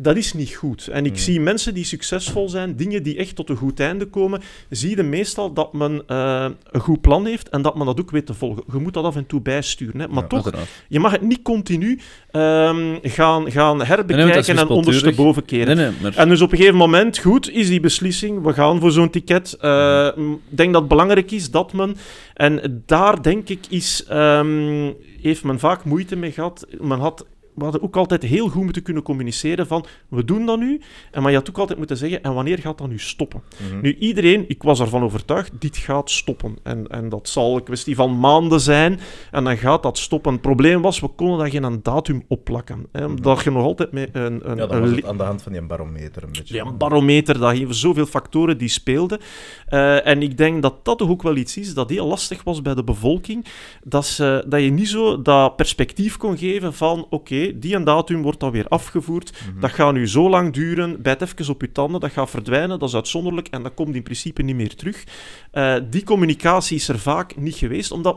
Dat 0.00 0.16
is 0.16 0.32
niet 0.32 0.54
goed. 0.54 0.86
En 0.88 1.04
ik 1.04 1.12
Mm. 1.12 1.18
zie 1.18 1.40
mensen 1.40 1.74
die 1.74 1.84
succesvol 1.84 2.48
zijn, 2.48 2.76
dingen 2.76 3.02
die 3.02 3.16
echt 3.16 3.36
tot 3.36 3.48
een 3.50 3.56
goed 3.56 3.80
einde 3.80 4.06
komen, 4.06 4.40
zie 4.70 4.96
je 4.96 5.02
meestal 5.02 5.52
dat 5.52 5.72
men 5.72 6.02
eh, 6.06 6.46
een 6.70 6.80
goed 6.80 7.00
plan 7.00 7.26
heeft 7.26 7.48
en 7.48 7.62
dat 7.62 7.76
men 7.76 7.86
dat 7.86 8.00
ook 8.00 8.10
weet 8.10 8.26
te 8.26 8.34
volgen. 8.34 8.64
Je 8.72 8.78
moet 8.78 8.94
dat 8.94 9.04
af 9.04 9.16
en 9.16 9.26
toe 9.26 9.40
bijsturen. 9.40 10.00
Hè. 10.00 10.08
Maar 10.08 10.22
Ja, 10.22 10.28
toch, 10.28 10.50
je 10.88 11.00
mag 11.00 11.12
het 11.12 11.22
niet 11.22 11.42
continu 11.42 12.00
ehm, 12.30 12.96
gaan, 13.02 13.50
gaan 13.50 13.84
herbekijken 13.84 14.33
is 14.38 14.48
en 14.48 14.54
wispelturig. 14.54 14.86
ondersteboven 14.86 15.44
keren. 15.44 15.76
Nee, 15.76 15.86
nee, 15.86 15.94
maar... 16.02 16.16
En 16.16 16.28
dus 16.28 16.40
op 16.40 16.50
een 16.52 16.56
gegeven 16.56 16.78
moment, 16.78 17.18
goed, 17.18 17.50
is 17.50 17.68
die 17.68 17.80
beslissing, 17.80 18.42
we 18.42 18.52
gaan 18.52 18.80
voor 18.80 18.90
zo'n 18.90 19.10
ticket. 19.10 19.56
Eh, 19.60 20.06
Ik 20.16 20.56
denk 20.56 20.72
dat 20.72 20.80
het 20.80 20.88
belangrijk 20.90 21.30
is 21.30 21.50
dat 21.50 21.72
men, 21.72 21.96
en 22.34 22.82
daar 22.86 23.22
denk 23.22 23.48
ik, 23.48 23.58
is, 23.68 24.04
ehm, 24.08 24.90
heeft 25.22 25.44
men 25.44 25.58
vaak 25.58 25.84
moeite 25.84 26.16
mee 26.16 26.32
gehad. 26.32 26.66
Men 26.80 26.98
had, 26.98 27.26
we 27.54 27.62
hadden 27.62 27.82
ook 27.82 27.96
altijd 27.96 28.22
heel 28.22 28.48
goed 28.48 28.62
moeten 28.64 28.82
kunnen 28.82 29.02
communiceren 29.02 29.66
van, 29.66 29.84
we 30.08 30.24
doen 30.24 30.46
dat 30.46 30.58
nu, 30.58 30.80
en 31.10 31.22
maar 31.22 31.30
je 31.30 31.36
had 31.36 31.48
ook 31.48 31.58
altijd 31.58 31.78
moeten 31.78 31.96
zeggen, 31.96 32.22
en 32.22 32.34
wanneer 32.34 32.58
gaat 32.58 32.78
dat 32.78 32.88
nu 32.88 32.98
stoppen? 32.98 33.42
Mhm. 33.70 33.80
Nu, 33.80 33.96
iedereen, 33.98 34.44
ik 34.48 34.62
was 34.62 34.80
ervan 34.80 35.02
overtuigd, 35.02 35.52
dit 35.58 35.76
gaat 35.76 36.10
stoppen. 36.10 36.56
En, 36.62 36.86
en 36.86 37.08
dat 37.08 37.28
zal 37.28 37.56
een 37.56 37.62
kwestie 37.62 37.94
van 37.94 38.18
maanden 38.18 38.60
zijn, 38.60 39.00
en 39.30 39.44
dan 39.44 39.56
gaat 39.56 39.82
dat 39.82 39.98
stoppen. 39.98 40.32
Het 40.32 40.40
probleem 40.40 40.82
was, 40.82 41.00
we 41.00 41.08
konden 41.08 41.38
daar 41.38 41.50
geen 41.50 41.80
datum 41.82 42.24
op 42.28 42.44
plakken. 42.44 42.86
Hè, 42.92 43.04
omdat 43.04 43.42
je 43.42 43.50
nog 43.50 43.62
altijd 43.62 43.92
met 43.92 44.08
een, 44.12 44.50
een. 44.50 44.56
Ja, 44.56 44.70
een 44.70 44.80
was 44.80 44.90
het 44.90 45.04
aan 45.04 45.16
de 45.16 45.22
hand 45.22 45.42
van 45.42 45.52
die 45.52 45.62
barometer 45.62 46.22
een 46.22 46.32
beetje. 46.32 46.54
ja, 46.54 46.64
een 46.64 46.76
barometer, 46.76 47.38
dat 47.38 47.56
geven 47.56 47.74
zoveel 47.74 48.06
factoren 48.06 48.58
die 48.58 48.68
speelden. 48.68 49.18
Eh, 49.66 50.06
en 50.06 50.22
ik 50.22 50.36
denk 50.36 50.62
dat 50.62 50.84
dat 50.84 50.98
toch 50.98 51.08
ook 51.08 51.22
wel 51.22 51.36
iets 51.36 51.56
is 51.56 51.74
dat 51.74 51.90
heel 51.90 52.06
lastig 52.06 52.42
was 52.42 52.62
bij 52.62 52.74
de 52.74 52.84
bevolking. 52.84 53.44
Dat, 53.84 54.06
ze, 54.06 54.44
dat 54.46 54.62
je 54.62 54.70
niet 54.70 54.88
zo 54.88 55.22
dat 55.22 55.56
perspectief 55.56 56.16
kon 56.16 56.38
geven 56.38 56.74
van 56.74 57.06
oké, 57.10 57.43
die 57.54 57.74
en 57.74 57.84
datum 57.84 58.22
wordt 58.22 58.40
dan 58.40 58.50
weer 58.50 58.68
afgevoerd. 58.68 59.32
Mhm. 59.32 59.60
Dat 59.60 59.70
gaat 59.70 59.92
nu 59.92 60.08
zo 60.08 60.28
lang 60.30 60.52
duren, 60.52 61.02
bijt 61.02 61.22
even 61.22 61.48
op 61.48 61.60
je 61.60 61.72
tanden, 61.72 62.00
dat 62.00 62.12
gaat 62.12 62.30
verdwijnen, 62.30 62.78
dat 62.78 62.88
is 62.88 62.94
uitzonderlijk 62.94 63.48
en 63.48 63.62
dat 63.62 63.74
komt 63.74 63.94
in 63.94 64.02
principe 64.02 64.42
niet 64.42 64.56
meer 64.56 64.74
terug. 64.74 65.04
Eh, 65.50 65.76
die 65.90 66.04
communicatie 66.04 66.76
is 66.76 66.88
er 66.88 66.98
vaak 66.98 67.36
niet 67.36 67.54
geweest, 67.56 67.92
omdat 67.92 68.16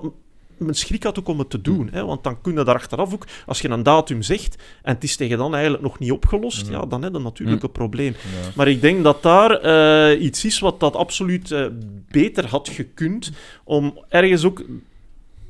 men 0.58 0.74
schrik 0.76 1.04
had 1.04 1.20
ook 1.20 1.28
om 1.28 1.40
het 1.40 1.50
te 1.50 1.62
doen. 1.62 1.90
Hè? 1.92 2.06
Want 2.06 2.24
dan 2.24 2.42
kun 2.42 2.54
je 2.54 2.64
daar 2.64 2.76
achteraf 2.76 3.14
ook, 3.14 3.26
als 3.46 3.62
je 3.62 3.70
een 3.70 3.84
datum 3.84 4.22
zegt 4.22 4.56
en 4.82 4.94
het 4.94 5.04
is 5.04 5.16
tegen 5.16 5.38
dan 5.38 5.54
eigenlijk 5.54 5.84
nog 5.84 6.00
niet 6.00 6.12
opgelost, 6.12 6.64
Mhm. 6.64 6.72
ja, 6.74 6.86
dan 6.86 7.04
heb 7.04 7.14
je 7.14 7.20
natuurlijk 7.20 7.64
een 7.64 7.72
probleem. 7.72 8.12
Ja. 8.12 8.50
Maar 8.56 8.68
ik 8.68 8.82
denk 8.82 9.04
dat 9.04 9.24
daar 9.24 9.52
eh, 9.52 10.22
iets 10.24 10.46
is 10.46 10.60
wat 10.60 10.80
dat 10.80 10.96
absoluut 10.96 11.52
eh, 11.52 11.66
beter 12.12 12.48
had 12.48 12.70
gekund 12.70 13.32
om 13.64 14.00
ergens 14.10 14.44
ook 14.44 14.64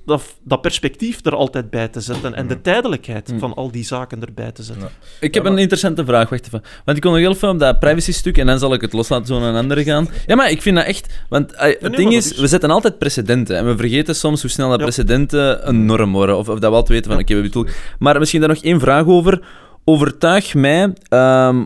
dat, 0.07 0.23
dat 0.43 0.61
perspectief 0.61 1.25
er 1.25 1.35
altijd 1.35 1.69
bij 1.69 1.87
te 1.87 2.01
zetten 2.01 2.33
en 2.35 2.47
de 2.47 2.53
Mhm. 2.53 2.63
tijdelijkheid 2.63 3.27
Mhm. 3.29 3.39
van 3.39 3.53
al 3.53 3.71
die 3.71 3.83
zaken 3.85 4.21
erbij 4.21 4.51
te 4.51 4.63
zetten. 4.63 4.83
Ja. 4.83 5.07
Ik 5.19 5.33
heb 5.33 5.45
een 5.45 5.57
interessante 5.57 6.05
vraag, 6.05 6.29
wacht 6.29 6.45
even. 6.45 6.61
Want 6.85 6.97
ik 6.97 7.03
kon 7.03 7.11
nog 7.11 7.21
heel 7.21 7.35
veel 7.35 7.49
op 7.49 7.59
dat 7.59 7.79
privacy-stuk 7.79 8.37
en 8.37 8.45
dan 8.45 8.59
zal 8.59 8.73
ik 8.73 8.81
het 8.81 8.93
loslaten 8.93 9.25
zo 9.27 9.39
naar 9.39 9.49
een 9.49 9.55
andere 9.55 9.83
gaan. 9.83 10.07
Ja, 10.27 10.35
maar 10.35 10.51
ik 10.51 10.61
vind 10.61 10.75
dat 10.75 10.85
echt... 10.85 11.13
Want 11.29 11.51
eh, 11.53 11.67
het 11.67 11.81
nee, 11.81 11.91
ding 11.91 12.13
is, 12.13 12.37
we 12.37 12.47
zetten 12.47 12.69
altijd 12.71 12.97
precedenten. 12.97 13.57
En 13.57 13.65
we 13.65 13.77
vergeten 13.77 14.15
soms 14.15 14.41
hoe 14.41 14.49
snel 14.49 14.69
dat 14.69 14.77
Ja. 14.79 14.83
precedenten 14.85 15.67
een 15.67 15.85
norm 15.85 16.11
worden. 16.11 16.37
Of, 16.37 16.49
of 16.49 16.59
dat 16.59 16.69
we 16.69 16.75
altijd 16.75 16.87
weten 16.97 17.11
van, 17.11 17.19
oké, 17.21 17.35
we 17.35 17.41
bedoelen... 17.41 17.73
Maar 17.99 18.19
misschien 18.19 18.39
daar 18.39 18.49
nog 18.49 18.63
één 18.63 18.79
vraag 18.79 19.05
over. 19.05 19.41
Overtuig 19.83 20.53
mij 20.53 20.93
ehm, 21.09 21.63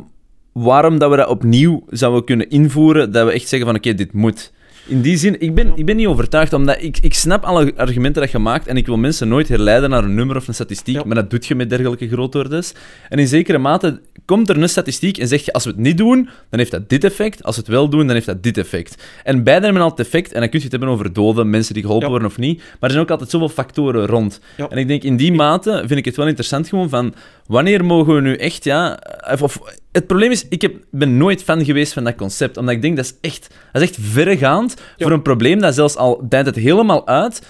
waarom 0.53 0.99
dat 0.99 1.09
we 1.09 1.15
dat 1.15 1.27
opnieuw 1.27 1.83
zouden 1.89 2.23
kunnen 2.25 2.49
invoeren, 2.49 3.11
dat 3.11 3.25
we 3.25 3.31
echt 3.33 3.47
zeggen 3.47 3.67
van, 3.67 3.77
oké, 3.77 3.93
dit 3.93 4.13
moet. 4.13 4.51
In 4.87 5.01
die 5.01 5.17
zin, 5.17 5.39
ik 5.41 5.55
ben, 5.55 5.71
ik 5.75 5.85
ben 5.85 5.95
niet 5.95 6.07
overtuigd, 6.07 6.53
omdat 6.53 6.77
ik, 6.81 6.97
ik 7.01 7.13
snap 7.13 7.43
alle 7.43 7.73
argumenten 7.75 8.21
dat 8.21 8.31
je 8.31 8.37
maakt 8.37 8.67
en 8.67 8.77
ik 8.77 8.85
wil 8.85 8.97
mensen 8.97 9.27
nooit 9.27 9.47
herleiden 9.47 9.89
naar 9.89 10.03
een 10.03 10.15
nummer 10.15 10.35
of 10.35 10.47
een 10.47 10.53
statistiek, 10.53 10.95
Ja. 10.95 11.03
maar 11.05 11.15
dat 11.15 11.29
doet 11.29 11.45
je 11.45 11.55
met 11.55 11.69
dergelijke 11.69 12.07
grootwoordes. 12.07 12.73
En 13.09 13.19
in 13.19 13.27
zekere 13.27 13.57
mate 13.57 13.99
komt 14.25 14.49
er 14.49 14.57
een 14.61 14.69
statistiek 14.69 15.17
en 15.17 15.27
zeg 15.27 15.45
je, 15.45 15.53
als 15.53 15.63
we 15.63 15.69
het 15.69 15.79
niet 15.79 15.97
doen, 15.97 16.29
dan 16.49 16.59
heeft 16.59 16.71
dat 16.71 16.89
dit 16.89 17.03
effect, 17.03 17.43
als 17.43 17.55
we 17.55 17.61
het 17.61 17.71
wel 17.71 17.89
doen, 17.89 18.05
dan 18.05 18.15
heeft 18.15 18.25
dat 18.25 18.43
dit 18.43 18.57
effect. 18.57 19.03
En 19.23 19.43
beide 19.43 19.65
hebben 19.65 19.83
altijd 19.83 20.07
effect, 20.07 20.31
en 20.31 20.39
dan 20.39 20.49
kun 20.49 20.57
je 20.59 20.63
het 20.63 20.73
hebben 20.73 20.89
over 20.91 21.13
doden, 21.13 21.49
mensen 21.49 21.73
die 21.73 21.83
geholpen 21.83 22.05
Ja. 22.07 22.11
worden 22.11 22.29
of 22.31 22.37
niet, 22.37 22.57
maar 22.57 22.67
er 22.79 22.89
zijn 22.89 23.01
ook 23.03 23.11
altijd 23.11 23.29
zoveel 23.29 23.49
factoren 23.49 24.05
rond. 24.05 24.39
Ja. 24.57 24.69
En 24.69 24.77
ik 24.77 24.87
denk, 24.87 25.03
in 25.03 25.17
die 25.17 25.31
mate 25.33 25.83
vind 25.85 25.99
ik 25.99 26.05
het 26.05 26.15
wel 26.15 26.27
interessant 26.27 26.67
gewoon 26.69 26.89
van, 26.89 27.13
wanneer 27.51 27.85
mogen 27.85 28.15
we 28.15 28.21
nu 28.21 28.35
echt, 28.35 28.63
ja... 28.63 28.99
Of, 29.31 29.41
of- 29.41 29.61
het 29.91 30.07
probleem 30.07 30.31
is, 30.31 30.47
ik 30.47 30.61
heb, 30.61 30.73
ben 30.91 31.17
nooit 31.17 31.43
fan 31.43 31.65
geweest 31.65 31.93
van 31.93 32.03
dat 32.03 32.15
concept, 32.15 32.57
omdat 32.57 32.73
ik 32.75 32.81
denk, 32.81 32.95
dat 32.95 33.05
is 33.05 33.13
echt, 33.31 33.55
dat 33.71 33.81
is 33.81 33.87
echt 33.89 33.97
verregaand 34.01 34.75
Ja. 34.77 34.83
voor 35.05 35.11
een 35.11 35.21
probleem 35.21 35.59
dat 35.59 35.73
zelfs 35.75 35.95
al 35.95 36.25
dijt 36.29 36.45
het 36.45 36.55
helemaal 36.55 37.07
uit, 37.07 37.47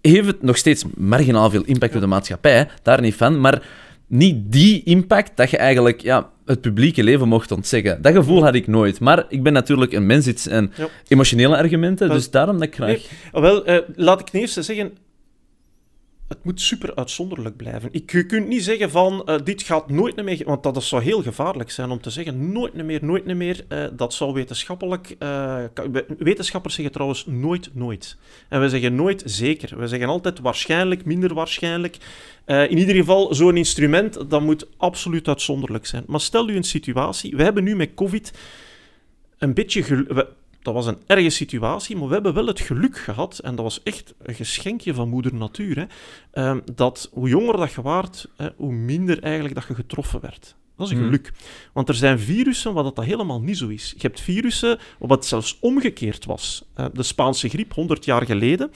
heeft 0.00 0.26
het 0.26 0.42
nog 0.42 0.56
steeds 0.56 0.84
marginaal 0.96 1.50
veel 1.50 1.62
impact 1.64 1.94
op 1.94 2.00
de 2.00 2.06
maatschappij, 2.06 2.68
daar 2.82 3.00
niet 3.00 3.14
van, 3.14 3.40
maar 3.40 3.62
niet 4.06 4.36
die 4.52 4.82
impact 4.84 5.30
dat 5.36 5.50
je 5.50 5.56
eigenlijk 5.56 6.00
ja, 6.02 6.30
het 6.44 6.60
publieke 6.60 7.02
leven 7.02 7.28
mocht 7.28 7.52
ontzeggen. 7.52 8.02
Dat 8.02 8.12
gevoel 8.14 8.42
had 8.44 8.54
ik 8.54 8.66
nooit. 8.66 9.00
Maar 9.00 9.24
ik 9.28 9.42
ben 9.42 9.52
natuurlijk 9.52 9.92
een 9.92 10.06
mens 10.06 10.26
iets 10.26 10.46
en 10.46 10.72
Ja. 10.76 10.86
emotionele 11.08 11.56
argumenten, 11.56 12.08
dus 12.08 12.30
daarom 12.30 12.54
dat 12.58 12.66
ik 12.66 12.74
graag... 12.74 12.88
Nee, 12.88 13.02
Wel, 13.42 13.64
eh, 13.64 13.78
laat 13.94 14.20
ik 14.20 14.28
ten 14.28 14.40
eerste 14.40 14.62
zeggen, 14.62 14.92
het 16.34 16.44
moet 16.44 16.60
super 16.60 16.94
uitzonderlijk 16.94 17.56
blijven. 17.56 17.88
Ik, 17.92 18.12
je 18.12 18.26
kunt 18.26 18.48
niet 18.48 18.64
zeggen 18.64 18.90
van, 18.90 19.24
eh, 19.24 19.36
dit 19.44 19.62
gaat 19.62 19.90
nooit 19.90 20.24
meer, 20.24 20.42
want 20.44 20.62
dat 20.62 20.84
zou 20.84 21.02
heel 21.02 21.22
gevaarlijk 21.22 21.70
zijn 21.70 21.90
om 21.90 22.00
te 22.00 22.10
zeggen, 22.10 22.52
nooit 22.52 22.74
meer, 22.74 23.04
nooit 23.04 23.24
meer. 23.24 23.64
eh, 23.68 23.84
dat 23.92 24.14
zou 24.14 24.32
wetenschappelijk, 24.32 25.16
eh, 25.18 25.64
wetenschappers 26.18 26.74
zeggen 26.74 26.92
trouwens 26.92 27.26
nooit, 27.26 27.70
nooit. 27.74 28.16
En 28.48 28.60
we 28.60 28.68
zeggen 28.68 28.94
nooit 28.94 29.22
zeker. 29.24 29.78
We 29.78 29.88
zeggen 29.88 30.08
altijd 30.08 30.40
waarschijnlijk, 30.40 31.04
minder 31.04 31.34
waarschijnlijk. 31.34 31.96
In 32.46 32.78
ieder 32.78 32.94
geval, 32.94 33.34
zo'n 33.34 33.56
instrument, 33.56 34.30
dat 34.30 34.40
moet 34.40 34.66
absoluut 34.76 35.28
uitzonderlijk 35.28 35.86
zijn. 35.86 36.04
Maar 36.06 36.20
stel 36.20 36.48
u 36.48 36.56
een 36.56 36.64
situatie, 36.64 37.36
we 37.36 37.42
hebben 37.42 37.64
nu 37.64 37.76
met 37.76 37.94
COVID 37.94 38.32
een 39.38 39.54
beetje 39.54 40.06
dat 40.64 40.74
was 40.74 40.86
een 40.86 40.98
erge 41.06 41.30
situatie, 41.30 41.96
maar 41.96 42.08
we 42.08 42.14
hebben 42.14 42.34
wel 42.34 42.46
het 42.46 42.60
geluk 42.60 42.98
gehad, 42.98 43.38
en 43.38 43.54
dat 43.54 43.64
was 43.64 43.82
echt 43.82 44.14
een 44.22 44.34
geschenkje 44.34 44.94
van 44.94 45.08
moeder 45.08 45.34
natuur, 45.34 45.76
hè, 45.78 45.84
ehm, 46.30 46.60
dat 46.74 47.08
hoe 47.12 47.28
jonger 47.28 47.56
dat 47.56 47.72
je 47.72 47.82
waart, 47.82 48.28
hè, 48.36 48.48
hoe 48.56 48.72
minder 48.72 49.22
eigenlijk 49.22 49.54
dat 49.54 49.64
je 49.68 49.74
getroffen 49.74 50.20
werd. 50.20 50.56
Dat 50.76 50.86
is 50.86 50.92
een 50.92 50.98
Hmm. 50.98 51.06
geluk. 51.06 51.32
Want 51.72 51.88
er 51.88 51.94
zijn 51.94 52.18
virussen 52.18 52.72
waar 52.74 52.82
dat, 52.82 52.96
dat 52.96 53.04
helemaal 53.04 53.40
niet 53.40 53.58
zo 53.58 53.68
is. 53.68 53.90
Je 53.96 54.02
hebt 54.06 54.20
virussen 54.20 54.78
waar 54.98 55.10
het 55.10 55.24
zelfs 55.24 55.56
omgekeerd 55.60 56.24
was. 56.24 56.64
Eh, 56.74 56.86
de 56.92 57.02
Spaanse 57.02 57.48
griep, 57.48 57.72
100 57.72 58.04
jaar 58.04 58.26
geleden. 58.26 58.70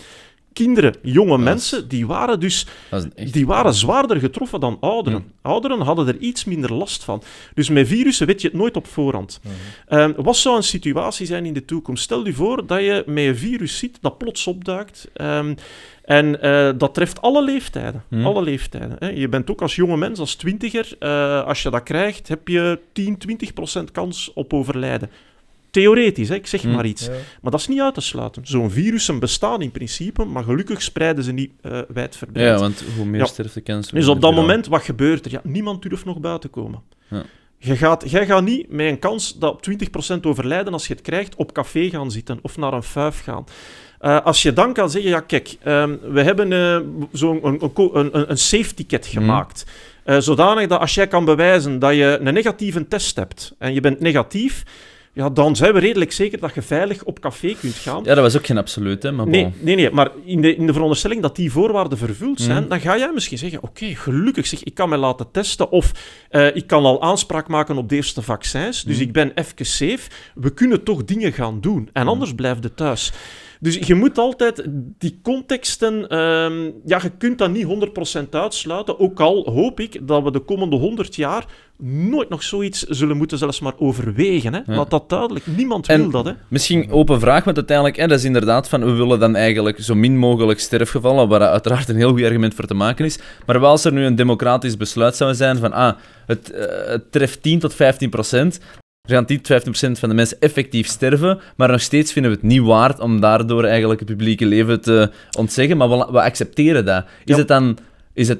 Kinderen, 0.64 0.94
jonge 1.02 1.28
Dat 1.30 1.38
is- 1.38 1.44
mensen, 1.44 1.88
die 1.88 2.06
waren 2.06 2.40
dus 2.40 2.66
echt... 3.14 3.32
die 3.32 3.46
waren 3.46 3.74
zwaarder 3.74 4.16
getroffen 4.20 4.60
dan 4.60 4.76
ouderen. 4.80 5.32
Ouderen 5.42 5.80
hadden 5.80 6.06
er 6.08 6.16
iets 6.16 6.44
minder 6.44 6.72
last 6.72 7.04
van. 7.04 7.22
Dus 7.54 7.68
met 7.68 7.86
virussen 7.88 8.26
weet 8.26 8.40
je 8.42 8.48
het 8.48 8.56
nooit 8.56 8.76
op 8.76 8.86
voorhand. 8.86 9.40
Mhm. 9.42 9.52
Ehm, 9.98 10.12
wat 10.16 10.36
zou 10.36 10.56
een 10.56 10.62
situatie 10.62 11.26
zijn 11.26 11.46
in 11.46 11.52
de 11.52 11.64
toekomst? 11.64 12.02
Stel 12.02 12.26
je 12.26 12.32
voor 12.32 12.66
dat 12.66 12.80
je 12.80 13.02
met 13.06 13.24
een 13.24 13.36
virus 13.36 13.78
ziet 13.78 13.98
dat 14.00 14.18
plots 14.18 14.46
opduikt. 14.46 15.08
ehm, 15.14 15.54
en 16.04 16.42
eh, 16.42 16.70
dat 16.78 16.94
treft 16.94 17.20
alle 17.22 17.44
leeftijden. 17.44 18.04
Hmm. 18.08 18.26
Alle 18.26 18.42
leeftijden. 18.42 18.96
Hè. 18.98 19.08
Je 19.08 19.28
bent 19.28 19.50
ook 19.50 19.62
als 19.62 19.76
jonge 19.76 19.96
mens, 19.96 20.18
als 20.18 20.34
twintiger, 20.34 20.96
eh, 20.98 21.44
als 21.44 21.62
je 21.62 21.70
dat 21.70 21.82
krijgt, 21.82 22.28
heb 22.28 22.48
je 22.48 22.78
10, 22.92 23.18
20 23.18 23.52
procent 23.52 23.90
kans 23.90 24.30
op 24.34 24.52
overlijden. 24.52 25.10
Theoretisch, 25.82 26.28
hè, 26.28 26.34
ik 26.34 26.46
zeg 26.46 26.62
Hmm. 26.62 26.72
maar 26.74 26.86
iets. 26.86 27.04
Ja. 27.06 27.12
Maar 27.42 27.50
dat 27.50 27.60
is 27.60 27.68
niet 27.68 27.80
uit 27.80 27.94
te 27.94 28.00
sluiten. 28.00 28.42
Zo'n 28.46 28.70
virussen 28.70 29.18
bestaan 29.18 29.62
in 29.62 29.70
principe, 29.70 30.24
maar 30.24 30.44
gelukkig 30.44 30.82
spreiden 30.82 31.24
ze 31.24 31.32
niet 31.32 31.50
eh 31.62 31.78
wijdverbreid. 31.88 32.46
Ja, 32.54 32.58
want 32.60 32.82
hoe 32.96 33.04
meer 33.06 33.20
Ja. 33.20 33.26
sterftekans... 33.26 33.90
Dus 33.90 34.08
op 34.08 34.20
dat 34.20 34.34
moment, 34.34 34.66
wat 34.66 34.82
gebeurt 34.82 35.24
er? 35.24 35.30
Ja, 35.30 35.40
niemand 35.44 35.82
durft 35.82 36.04
nog 36.04 36.18
buiten 36.20 36.50
komen. 36.50 36.82
Ja. 37.08 37.22
Je 37.58 37.76
gaat, 37.76 38.10
jij 38.10 38.26
gaat 38.26 38.42
niet 38.44 38.70
met 38.70 38.86
een 38.86 38.98
kans 38.98 39.38
dat 39.38 39.52
op 39.52 39.62
20% 39.62 40.26
overlijden 40.26 40.72
als 40.72 40.86
je 40.86 40.92
het 40.92 41.02
krijgt, 41.02 41.34
op 41.36 41.52
café 41.52 41.88
gaan 41.90 42.10
zitten 42.10 42.38
of 42.42 42.56
naar 42.56 42.72
een 42.72 42.82
fuif 42.82 43.22
gaan. 43.22 43.44
Eh, 43.98 44.20
als 44.24 44.42
je 44.42 44.52
dan 44.52 44.72
kan 44.72 44.90
zeggen, 44.90 45.10
ja 45.10 45.20
kijk, 45.20 45.56
ehm, 45.62 45.96
we 46.10 46.22
hebben 46.22 46.52
eh, 46.52 46.80
zo'n 47.12 47.46
een, 47.46 47.62
een, 47.62 47.72
een, 47.92 48.16
een- 48.18 48.30
een 48.30 48.38
safe 48.38 48.74
ticket 48.74 49.04
Mhm. 49.06 49.12
gemaakt. 49.18 49.64
Eh, 50.04 50.18
zodanig 50.18 50.66
dat 50.66 50.80
als 50.80 50.94
jij 50.94 51.06
kan 51.06 51.24
bewijzen 51.24 51.78
dat 51.78 51.94
je 51.94 52.18
een 52.20 52.34
negatieve 52.34 52.88
test 52.88 53.16
hebt 53.16 53.54
en 53.58 53.74
je 53.74 53.80
bent 53.80 54.00
negatief, 54.00 54.62
ja, 55.18 55.30
dan 55.30 55.56
zijn 55.56 55.72
we 55.72 55.78
redelijk 55.80 56.12
zeker 56.12 56.40
dat 56.40 56.54
je 56.54 56.62
veilig 56.62 57.04
op 57.04 57.20
café 57.20 57.54
kunt 57.60 57.74
gaan. 57.74 58.02
Ja, 58.04 58.14
dat 58.14 58.24
was 58.24 58.36
ook 58.36 58.46
geen 58.46 58.58
absoluut, 58.58 59.02
hè, 59.02 59.12
maar 59.12 59.26
Nee, 59.28 59.42
bon. 59.42 59.54
nee, 59.60 59.74
nee, 59.76 59.90
maar 59.90 60.10
in 60.24 60.40
de, 60.40 60.54
in 60.56 60.66
de 60.66 60.72
veronderstelling 60.72 61.22
dat 61.22 61.36
die 61.36 61.52
voorwaarden 61.52 61.98
vervuld 61.98 62.40
zijn, 62.40 62.58
Mhm. 62.60 62.68
dan 62.68 62.80
ga 62.80 62.96
jij 62.98 63.10
misschien 63.14 63.38
zeggen, 63.38 63.62
oké, 63.62 63.86
gelukkig 63.94 64.46
zeg, 64.46 64.62
ik 64.62 64.74
kan 64.74 64.88
mij 64.88 64.98
laten 64.98 65.30
testen 65.30 65.70
of 65.70 65.92
eh, 66.28 66.56
ik 66.56 66.66
kan 66.66 66.84
al 66.84 67.02
aanspraak 67.02 67.48
maken 67.48 67.76
op 67.76 67.88
de 67.88 67.94
eerste 67.96 68.22
vaccins, 68.22 68.82
dus 68.82 68.94
Mhm. 68.94 69.04
ik 69.04 69.12
ben 69.12 69.32
even 69.34 69.66
safe. 69.66 70.10
We 70.34 70.50
kunnen 70.54 70.82
toch 70.82 71.04
dingen 71.04 71.32
gaan 71.32 71.60
doen 71.60 71.90
en 71.92 72.02
Mhm. 72.02 72.10
anders 72.10 72.34
blijf 72.34 72.56
je 72.60 72.74
thuis. 72.74 73.12
Dus 73.60 73.76
je 73.86 73.94
moet 73.94 74.18
altijd 74.18 74.64
die 74.98 75.18
contexten, 75.22 76.08
ehm, 76.08 76.70
ja, 76.84 77.00
je 77.02 77.10
kunt 77.18 77.38
dat 77.38 77.50
niet 77.50 77.64
100% 77.64 78.34
uitsluiten. 78.34 78.98
Ook 79.00 79.20
al 79.20 79.50
hoop 79.50 79.80
ik 79.80 80.06
dat 80.08 80.22
we 80.22 80.30
de 80.30 80.38
komende 80.38 80.76
100 80.76 81.14
jaar 81.16 81.44
nooit 81.82 82.28
nog 82.28 82.42
zoiets 82.42 82.82
zullen 82.82 83.16
moeten 83.16 83.38
zelfs 83.38 83.60
maar 83.60 83.72
overwegen. 83.78 84.54
Hè. 84.54 84.60
Ja. 84.66 84.76
Laat 84.76 84.90
dat 84.90 85.08
duidelijk. 85.08 85.46
Niemand 85.46 85.88
En- 85.88 86.00
wil 86.00 86.10
dat. 86.10 86.24
Hè. 86.24 86.32
Misschien 86.48 86.90
open 86.90 87.20
vraag, 87.20 87.44
want 87.44 87.56
uiteindelijk, 87.56 87.96
hè, 87.96 88.06
dat 88.06 88.18
is 88.18 88.24
inderdaad 88.24 88.68
van, 88.68 88.84
we 88.84 88.92
willen 88.92 89.20
dan 89.20 89.36
eigenlijk 89.36 89.80
zo 89.80 89.94
min 89.94 90.16
mogelijk 90.16 90.60
sterfgevallen, 90.60 91.28
waar 91.28 91.40
uiteraard 91.40 91.88
een 91.88 91.96
heel 91.96 92.10
goed 92.10 92.22
argument 92.24 92.54
voor 92.54 92.64
te 92.66 92.74
maken 92.74 93.04
is. 93.04 93.18
Maar 93.46 93.60
wel 93.60 93.70
als 93.70 93.84
er 93.84 93.92
nu 93.92 94.04
een 94.04 94.14
democratisch 94.16 94.76
besluit 94.76 95.16
zou 95.16 95.34
zijn 95.34 95.56
van, 95.56 95.72
ah, 95.72 95.92
het, 96.26 96.50
eh, 96.50 96.90
het 96.90 97.12
treft 97.12 97.42
10 97.42 97.58
tot 97.58 97.74
15 97.74 98.10
procent, 98.10 98.60
er 99.08 99.14
gaan 99.14 99.26
10 99.26 99.36
tot 99.36 99.46
15 99.46 99.70
procent 99.70 99.98
van 99.98 100.08
de 100.08 100.14
mensen 100.14 100.36
effectief 100.40 100.86
sterven, 100.86 101.38
maar 101.56 101.70
nog 101.70 101.80
steeds 101.80 102.12
vinden 102.12 102.30
we 102.30 102.36
het 102.36 102.46
niet 102.46 102.62
waard 102.62 103.00
om 103.00 103.20
daardoor 103.20 103.64
eigenlijk 103.64 104.00
het 104.00 104.08
publieke 104.08 104.46
leven 104.46 104.80
te 104.80 105.10
ontzeggen, 105.38 105.76
maar 105.76 105.88
we, 105.88 105.96
we 106.10 106.20
accepteren 106.22 106.84
dat. 106.84 107.04
Is 107.04 107.10
Ja. 107.24 107.36
het 107.36 107.48
dan... 107.48 107.78
Is 108.14 108.28
het, 108.28 108.38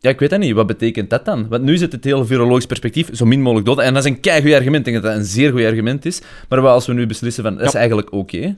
ja, 0.00 0.10
ik 0.10 0.18
weet 0.20 0.30
dat 0.30 0.38
niet. 0.38 0.54
Wat 0.54 0.66
betekent 0.66 1.10
dat 1.10 1.24
dan? 1.24 1.48
Want 1.48 1.62
nu 1.62 1.72
is 1.72 1.80
het 1.80 1.92
het 1.92 2.04
hele 2.04 2.24
virologisch 2.24 2.66
perspectief, 2.66 3.08
zo 3.12 3.24
min 3.24 3.40
mogelijk 3.40 3.66
doden. 3.66 3.84
En 3.84 3.94
dat 3.94 4.04
is 4.04 4.10
een 4.10 4.20
keigoed 4.20 4.52
argument. 4.52 4.86
Ik 4.86 4.92
denk 4.92 5.02
dat 5.04 5.12
dat 5.12 5.20
een 5.20 5.26
zeer 5.26 5.50
goed 5.50 5.64
argument 5.64 6.04
is. 6.06 6.20
Maar 6.48 6.66
als 6.68 6.86
we 6.86 6.92
nu 6.92 7.06
beslissen 7.06 7.42
van, 7.42 7.56
dat 7.56 7.66
is 7.66 7.74
eigenlijk 7.74 8.12
oké. 8.12 8.56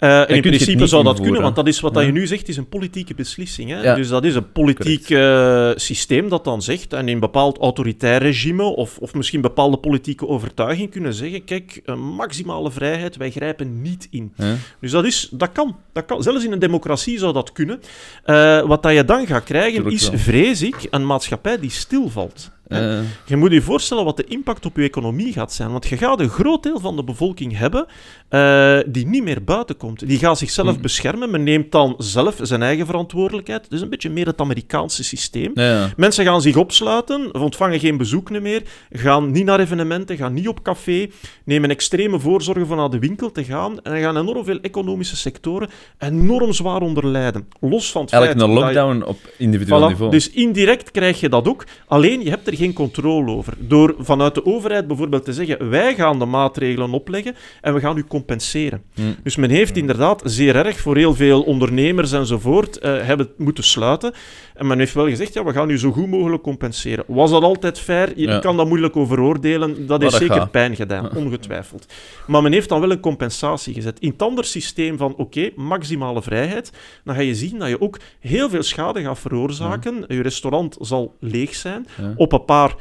Kun 0.00 0.34
in 0.34 0.40
principe 0.42 0.86
zou 0.86 1.04
dat 1.04 1.20
kunnen, 1.20 1.42
want 1.42 1.56
dat 1.56 1.66
is 1.66 1.80
wat 1.80 1.94
dat 1.94 2.02
Ja. 2.02 2.08
je 2.08 2.14
nu 2.14 2.26
zegt, 2.26 2.48
is 2.48 2.56
een 2.56 2.68
politieke 2.68 3.14
beslissing. 3.14 3.70
Hè? 3.70 3.82
Ja. 3.82 3.94
Dus 3.94 4.08
dat 4.08 4.24
is 4.24 4.34
een 4.34 4.52
politiek 4.52 5.10
eh, 5.10 5.70
systeem 5.74 6.28
dat 6.28 6.44
dan 6.44 6.62
zegt, 6.62 6.92
en 6.92 7.08
in 7.08 7.14
een 7.14 7.20
bepaald 7.20 7.58
autoritair 7.58 8.22
regime 8.22 8.62
of, 8.62 8.98
of 8.98 9.14
misschien 9.14 9.40
bepaalde 9.40 9.76
politieke 9.76 10.28
overtuiging 10.28 10.90
kunnen 10.90 11.14
zeggen, 11.14 11.44
kijk, 11.44 11.82
maximale 11.96 12.70
vrijheid, 12.70 13.16
wij 13.16 13.30
grijpen 13.30 13.82
niet 13.82 14.08
in. 14.10 14.32
Ja. 14.36 14.54
Dus 14.80 14.90
dat, 14.90 15.04
is, 15.04 15.28
dat, 15.32 15.52
kan, 15.52 15.76
dat 15.92 16.04
kan. 16.04 16.22
Zelfs 16.22 16.44
in 16.44 16.52
een 16.52 16.58
democratie 16.58 17.18
zou 17.18 17.32
dat 17.32 17.52
kunnen. 17.52 17.80
Eh, 18.24 18.60
wat 18.66 18.82
dat 18.82 18.92
je 18.92 19.04
dan 19.04 19.26
gaat 19.26 19.44
krijgen, 19.44 19.72
Tuurlijk 19.74 19.96
is, 19.96 20.08
wel. 20.08 20.18
vrees 20.18 20.62
ik, 20.62 20.76
een 20.90 21.06
maatschappij 21.06 21.58
die 21.58 21.70
stilvalt. 21.70 22.50
Eh, 22.70 22.98
Je 23.24 23.36
moet 23.36 23.52
je 23.52 23.62
voorstellen 23.62 24.04
wat 24.04 24.16
de 24.16 24.24
impact 24.24 24.66
op 24.66 24.76
je 24.76 24.82
economie 24.82 25.32
gaat 25.32 25.52
zijn. 25.52 25.70
Want 25.70 25.86
je 25.86 25.96
gaat 25.96 26.20
een 26.20 26.28
groot 26.28 26.62
deel 26.62 26.80
van 26.80 26.96
de 26.96 27.04
bevolking 27.04 27.58
hebben 27.58 27.86
eh, 28.28 28.78
die 28.86 29.06
niet 29.06 29.22
meer 29.22 29.44
buiten 29.44 29.76
komt. 29.76 30.06
Die 30.08 30.18
gaat 30.18 30.38
zichzelf 30.38 30.74
Mm. 30.76 30.82
beschermen. 30.82 31.30
Men 31.30 31.42
neemt 31.42 31.72
dan 31.72 31.94
zelf 31.98 32.38
zijn 32.42 32.62
eigen 32.62 32.86
verantwoordelijkheid. 32.86 33.70
Dus 33.70 33.80
een 33.80 33.88
beetje 33.88 34.10
meer 34.10 34.26
het 34.26 34.40
Amerikaanse 34.40 35.04
systeem. 35.04 35.50
ja. 35.54 35.90
Mensen 35.96 36.24
gaan 36.24 36.42
zich 36.42 36.56
opsluiten, 36.56 37.34
ontvangen 37.34 37.78
geen 37.80 37.96
bezoeken 37.96 38.42
meer, 38.42 38.62
gaan 38.90 39.30
niet 39.30 39.44
naar 39.44 39.60
evenementen, 39.60 40.16
gaan 40.16 40.32
niet 40.32 40.48
op 40.48 40.62
café, 40.62 41.06
nemen 41.44 41.70
extreme 41.70 42.18
voorzorgen 42.20 42.66
van 42.66 42.76
naar 42.76 42.90
de 42.90 42.98
winkel 42.98 43.32
te 43.32 43.44
gaan 43.44 43.80
en 43.82 43.92
dan 43.92 44.00
gaan 44.00 44.16
enorm 44.16 44.44
veel 44.44 44.58
economische 44.60 45.16
sectoren 45.16 45.68
enorm 45.98 46.52
zwaar 46.52 46.80
onder 46.82 47.06
lijden. 47.06 47.48
Los 47.60 47.90
van 47.90 48.02
het 48.02 48.12
Eigenlijk 48.12 48.42
een 48.48 48.54
feit 48.54 48.74
dat 48.74 48.74
je- 48.74 48.80
lockdown 48.88 49.10
op 49.10 49.18
individueel 49.38 49.80
Voilà, 49.84 49.88
niveau. 49.88 50.10
Dus 50.10 50.30
indirect 50.30 50.90
krijg 50.90 51.20
je 51.20 51.28
dat 51.28 51.48
ook. 51.48 51.64
Alleen 51.86 52.22
je 52.24 52.30
hebt 52.30 52.46
er 52.46 52.52
geen 52.60 52.72
controle 52.72 53.30
over. 53.30 53.54
Door 53.58 53.94
vanuit 53.98 54.34
de 54.34 54.46
overheid 54.46 54.86
bijvoorbeeld 54.86 55.24
te 55.24 55.32
zeggen: 55.32 55.70
wij 55.70 55.94
gaan 55.94 56.18
de 56.18 56.24
maatregelen 56.24 56.92
opleggen 56.92 57.34
en 57.60 57.74
we 57.74 57.80
gaan 57.80 57.96
u 57.96 58.04
compenseren. 58.04 58.82
Hm. 58.94 59.02
Dus 59.22 59.36
men 59.36 59.50
heeft 59.50 59.76
inderdaad 59.76 60.22
zeer 60.24 60.56
erg 60.56 60.80
voor 60.80 60.96
heel 60.96 61.14
veel 61.14 61.42
ondernemers 61.42 62.12
enzovoort 62.12 62.78
eh, 62.78 63.02
hebben 63.02 63.28
moeten 63.36 63.64
sluiten. 63.64 64.12
En 64.60 64.66
men 64.66 64.78
heeft 64.78 64.94
wel 64.94 65.08
gezegd: 65.08 65.34
ja, 65.34 65.44
we 65.44 65.52
gaan 65.52 65.70
u 65.70 65.78
zo 65.78 65.90
goed 65.92 66.06
mogelijk 66.06 66.42
compenseren. 66.42 67.04
Was 67.06 67.30
dat 67.30 67.42
altijd 67.42 67.78
fair? 67.78 68.12
Je 68.18 68.26
Ja. 68.26 68.38
kan 68.38 68.56
dat 68.56 68.68
moeilijk 68.68 68.96
over 68.96 69.20
oordelen. 69.20 69.86
Dat 69.86 70.00
heeft 70.00 70.12
dat 70.12 70.20
zeker 70.20 70.36
gaat. 70.36 70.50
pijn 70.50 70.76
gedaan, 70.76 71.10
ongetwijfeld. 71.16 71.86
Maar 72.26 72.42
men 72.42 72.52
heeft 72.52 72.68
dan 72.68 72.80
wel 72.80 72.90
een 72.90 73.00
compensatie 73.00 73.74
gezet. 73.74 73.98
In 74.00 74.10
het 74.10 74.22
andere 74.22 74.46
systeem 74.46 74.96
van 74.96 75.14
oké, 75.16 75.50
maximale 75.56 76.22
vrijheid, 76.22 76.72
dan 77.04 77.14
ga 77.14 77.20
je 77.20 77.34
zien 77.34 77.58
dat 77.58 77.68
je 77.68 77.80
ook 77.80 77.98
heel 78.20 78.48
veel 78.50 78.62
schade 78.62 79.02
gaat 79.02 79.18
veroorzaken. 79.18 80.04
Je 80.08 80.22
restaurant 80.22 80.76
zal 80.80 81.14
leeg 81.20 81.54
zijn. 81.54 81.86
Op 82.16 82.32
een 82.32 82.44
paar 82.44 82.74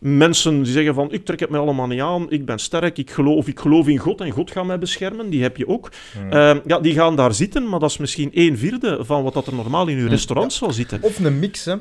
mensen 0.00 0.62
die 0.62 0.72
zeggen 0.72 0.94
van 0.94 1.12
ik 1.12 1.24
trek 1.24 1.40
het 1.40 1.50
mij 1.50 1.60
allemaal 1.60 1.86
niet 1.86 2.00
aan, 2.00 2.30
ik 2.30 2.44
ben 2.44 2.58
sterk, 2.58 2.98
ik 2.98 3.10
geloof, 3.10 3.36
of 3.36 3.48
ik 3.48 3.60
geloof 3.60 3.88
in 3.88 3.98
God 3.98 4.20
en 4.20 4.30
God 4.30 4.50
gaat 4.50 4.64
mij 4.64 4.78
beschermen, 4.78 5.30
die 5.30 5.42
heb 5.42 5.56
je 5.56 5.68
ook. 5.68 5.90
Ja. 6.30 6.54
Eh, 6.54 6.60
ja, 6.66 6.78
die 6.78 6.94
gaan 6.94 7.16
daar 7.16 7.34
zitten, 7.34 7.68
maar 7.68 7.80
dat 7.80 7.90
is 7.90 7.96
misschien 7.96 8.30
een 8.32 8.58
vierde 8.58 9.04
van 9.04 9.22
wat 9.22 9.34
dat 9.34 9.46
er 9.46 9.54
normaal 9.54 9.86
in 9.86 9.98
uw 9.98 10.08
restaurant 10.08 10.52
zal 10.52 10.72
zitten. 10.72 11.02
Of 11.02 11.18
een 11.18 11.38
mix, 11.38 11.64
hè. 11.64 11.76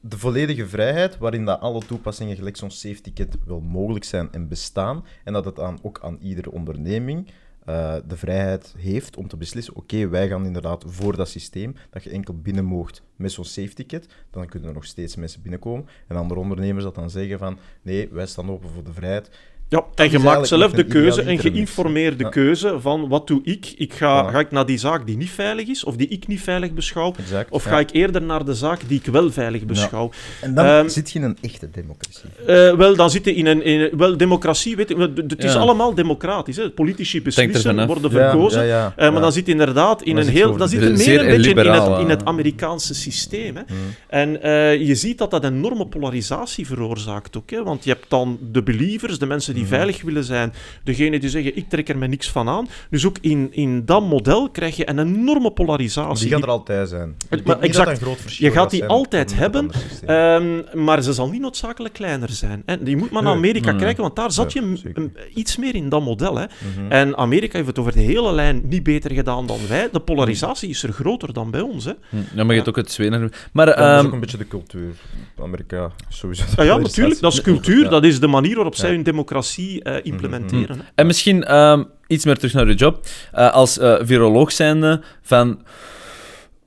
De 0.00 0.18
volledige 0.18 0.66
vrijheid, 0.66 1.18
waarin 1.18 1.44
dat 1.44 1.60
alle 1.60 1.80
toepassingen 1.86 2.36
gelijk 2.36 2.56
zo'n 2.56 2.70
safety-kit 2.70 3.36
wel 3.46 3.60
mogelijk 3.60 4.04
zijn 4.04 4.28
en 4.32 4.48
bestaan. 4.48 5.04
En 5.24 5.32
dat 5.32 5.44
het 5.44 5.60
aan, 5.60 5.78
ook 5.82 5.98
aan 6.02 6.18
iedere 6.20 6.50
onderneming 6.50 7.26
eh, 7.70 7.96
de 8.06 8.16
vrijheid 8.16 8.74
heeft 8.78 9.16
om 9.16 9.28
te 9.28 9.36
beslissen, 9.36 9.76
oké, 9.76 10.08
wij 10.08 10.28
gaan 10.28 10.46
inderdaad 10.46 10.84
voor 10.86 11.16
dat 11.16 11.28
systeem, 11.28 11.74
dat 11.90 12.04
je 12.04 12.10
enkel 12.10 12.34
binnen 12.34 12.64
moogt 12.64 13.02
met 13.16 13.32
zo'n 13.32 13.44
safety-kit, 13.44 14.08
dan 14.30 14.46
kunnen 14.46 14.68
er 14.68 14.74
nog 14.74 14.84
steeds 14.84 15.16
mensen 15.16 15.42
binnenkomen. 15.42 15.86
En 16.06 16.16
andere 16.16 16.40
ondernemers 16.40 16.84
dat 16.84 16.94
dan 16.94 17.10
zeggen 17.10 17.38
van, 17.38 17.58
nee, 17.82 18.08
wij 18.08 18.26
staan 18.26 18.50
open 18.50 18.70
voor 18.70 18.84
de 18.84 18.92
vrijheid. 18.92 19.30
Ja, 19.70 19.84
en 19.94 20.10
je 20.10 20.18
maakt 20.18 20.48
zelf 20.48 20.72
de 20.72 20.82
een 20.82 20.88
keuze 20.88 21.06
en 21.08 21.22
idealiter 21.22 21.44
mix, 21.44 21.54
geïnformeerde 21.56 22.24
Ja. 22.24 22.28
keuze 22.30 22.76
van 22.80 23.08
wat 23.08 23.26
doe 23.26 23.40
ik? 23.44 23.74
ik 23.76 23.92
ga, 23.92 24.06
Ja. 24.22 24.30
ga 24.30 24.38
ik 24.38 24.50
naar 24.50 24.66
die 24.66 24.78
zaak 24.78 25.06
die 25.06 25.16
niet 25.16 25.30
veilig 25.30 25.68
is, 25.68 25.84
of 25.84 25.96
die 25.96 26.08
ik 26.08 26.26
niet 26.26 26.40
veilig 26.40 26.72
beschouw, 26.72 27.14
Exact. 27.18 27.50
of 27.50 27.64
ja. 27.64 27.70
ga 27.70 27.78
ik 27.78 27.88
eerder 27.92 28.22
naar 28.22 28.44
de 28.44 28.54
zaak 28.54 28.80
die 28.88 28.98
ik 29.04 29.12
wel 29.12 29.30
veilig 29.32 29.64
beschouw? 29.64 30.10
En 30.40 30.54
dan 30.54 30.64
Ehm, 30.64 30.88
zit 30.88 31.10
je 31.10 31.18
in 31.18 31.24
een 31.24 31.36
echte 31.40 31.70
democratie. 31.70 32.28
Eh, 32.46 32.76
wel, 32.76 32.96
dan 32.96 33.10
zit 33.10 33.24
je 33.24 33.34
in 33.34 33.46
een, 33.46 33.64
in 33.64 33.80
een- 33.80 33.90
wel, 33.98 34.16
democratie, 34.16 34.76
weet 34.76 34.88
je, 34.88 35.12
het 35.28 35.44
is 35.44 35.52
Ja. 35.52 35.58
allemaal 35.58 35.94
democratisch. 35.94 36.56
Hè. 36.56 36.70
Politici 36.70 37.22
beslissen, 37.22 37.86
worden 37.86 38.10
Ja, 38.10 38.30
verkozen. 38.30 38.60
ja, 38.60 38.66
ja, 38.66 38.92
Eh, 38.96 39.04
maar 39.04 39.12
ja. 39.14 39.20
dan 39.20 39.32
zit 39.32 39.46
je 39.46 39.52
inderdaad 39.52 40.02
in 40.02 40.14
Dan 40.14 40.24
een 40.26 40.32
je 40.32 40.38
heel... 40.38 40.56
Dan 40.56 40.68
zit 40.68 40.80
het 40.80 41.00
Zeer 41.00 41.08
meer 41.24 41.34
een 41.34 41.36
beetje 41.42 41.50
in 41.64 41.70
het, 41.72 42.00
in 42.00 42.08
het 42.08 42.24
Amerikaanse 42.24 42.94
systeem. 42.94 43.56
Hè. 43.56 43.62
Mm. 43.66 43.76
En 44.08 44.42
eh, 44.42 44.76
je 44.86 44.94
ziet 44.94 45.18
dat 45.18 45.30
dat 45.30 45.44
een 45.44 45.54
enorme 45.54 45.86
polarisatie 45.86 46.66
veroorzaakt 46.66 47.36
ook. 47.36 47.50
Hè. 47.50 47.62
Want 47.62 47.84
je 47.84 47.90
hebt 47.90 48.04
dan 48.08 48.38
de 48.52 48.62
believers, 48.62 49.18
de 49.18 49.26
mensen 49.26 49.54
die 49.54 49.59
Mhm. 49.60 49.68
veilig 49.68 50.02
willen 50.02 50.24
zijn. 50.24 50.52
Degene 50.84 51.18
die 51.20 51.30
zeggen, 51.30 51.56
ik 51.56 51.68
trek 51.68 51.88
er 51.88 51.98
me 51.98 52.06
niks 52.06 52.28
van 52.30 52.48
aan. 52.48 52.68
Dus 52.90 53.06
ook 53.06 53.16
in, 53.20 53.48
in 53.52 53.84
dat 53.84 54.02
model 54.02 54.50
krijg 54.50 54.76
je 54.76 54.88
een 54.88 54.98
enorme 54.98 55.50
polarisatie. 55.52 56.24
Die 56.24 56.34
gaat 56.34 56.42
er 56.42 56.48
altijd 56.50 56.88
zijn. 56.88 57.08
Ik 57.08 57.26
denk 57.30 57.30
maar 57.30 57.38
niet 57.40 57.46
dat 57.46 57.62
exact. 57.70 57.88
dat 57.88 57.98
een 57.98 58.04
groot 58.04 58.20
verschil 58.20 58.46
Je 58.48 58.52
gaat 58.54 58.70
die 58.70 58.78
zijn 58.78 58.90
altijd 58.90 59.34
hebben. 59.34 59.70
Ehm, 60.06 60.62
maar 60.84 61.02
ze 61.02 61.12
zal 61.12 61.28
niet 61.30 61.40
noodzakelijk 61.40 61.94
kleiner 61.94 62.28
zijn. 62.30 62.62
Hè. 62.66 62.76
Je 62.84 62.96
moet 62.96 63.10
maar 63.10 63.22
naar. 63.22 63.32
Amerika 63.34 63.70
Nee. 63.70 63.80
kijken, 63.80 64.02
want 64.02 64.16
daar 64.16 64.32
zat 64.32 64.52
Ja, 64.52 64.60
je 64.62 65.10
iets 65.34 65.56
meer 65.56 65.74
in 65.74 65.88
dat 65.88 66.02
model. 66.02 66.36
Hè. 66.38 66.44
Mhm. 66.44 66.92
En 66.92 67.16
Amerika 67.16 67.54
heeft 67.56 67.68
het 67.68 67.78
over 67.78 67.92
de 67.92 68.00
hele 68.00 68.32
lijn 68.32 68.60
niet 68.64 68.82
beter 68.82 69.12
gedaan 69.12 69.46
dan 69.46 69.58
wij. 69.68 69.88
De 69.92 70.00
polarisatie 70.00 70.68
is 70.68 70.82
er 70.82 70.92
groter 70.92 71.32
dan 71.32 71.50
bij 71.50 71.60
ons. 71.60 71.84
Hè. 71.84 71.92
Hm, 72.08 72.16
Ja, 72.16 72.22
maar 72.34 72.46
je 72.46 72.52
hebt 72.54 72.68
ook 72.68 72.76
het 72.76 72.90
Zweden. 72.92 73.30
Maar 73.52 73.68
Ja, 73.68 73.74
dat 73.74 73.84
is 73.90 73.96
ehm, 73.96 74.06
ook 74.06 74.12
een 74.12 74.20
beetje 74.20 74.36
de 74.38 74.48
cultuur. 74.48 74.94
Amerika 75.42 75.90
is 76.10 76.18
sowieso. 76.18 76.42
Ah, 76.42 76.48
ja, 76.48 76.54
polarisatie. 76.56 76.82
natuurlijk. 76.88 77.20
Dat 77.20 77.32
is 77.32 77.40
cultuur. 77.40 77.82
Ja. 77.82 77.88
Dat 77.88 78.04
is 78.04 78.20
de 78.20 78.26
manier 78.26 78.54
waarop 78.54 78.74
zij 78.74 78.88
Ja. 78.88 78.94
hun 78.94 79.02
democratie 79.04 79.49
eh, 79.58 79.94
implementeren. 80.02 80.76
hè. 80.76 80.82
En 80.94 81.06
misschien 81.06 81.44
ehm, 81.44 81.82
iets 82.06 82.24
meer 82.24 82.36
terug 82.36 82.52
naar 82.52 82.66
je 82.68 82.74
job. 82.74 83.06
Eh, 83.32 83.52
als 83.52 83.78
eh, 83.78 83.94
viroloog 84.00 84.52
zijnde, 84.52 85.00
van... 85.22 85.60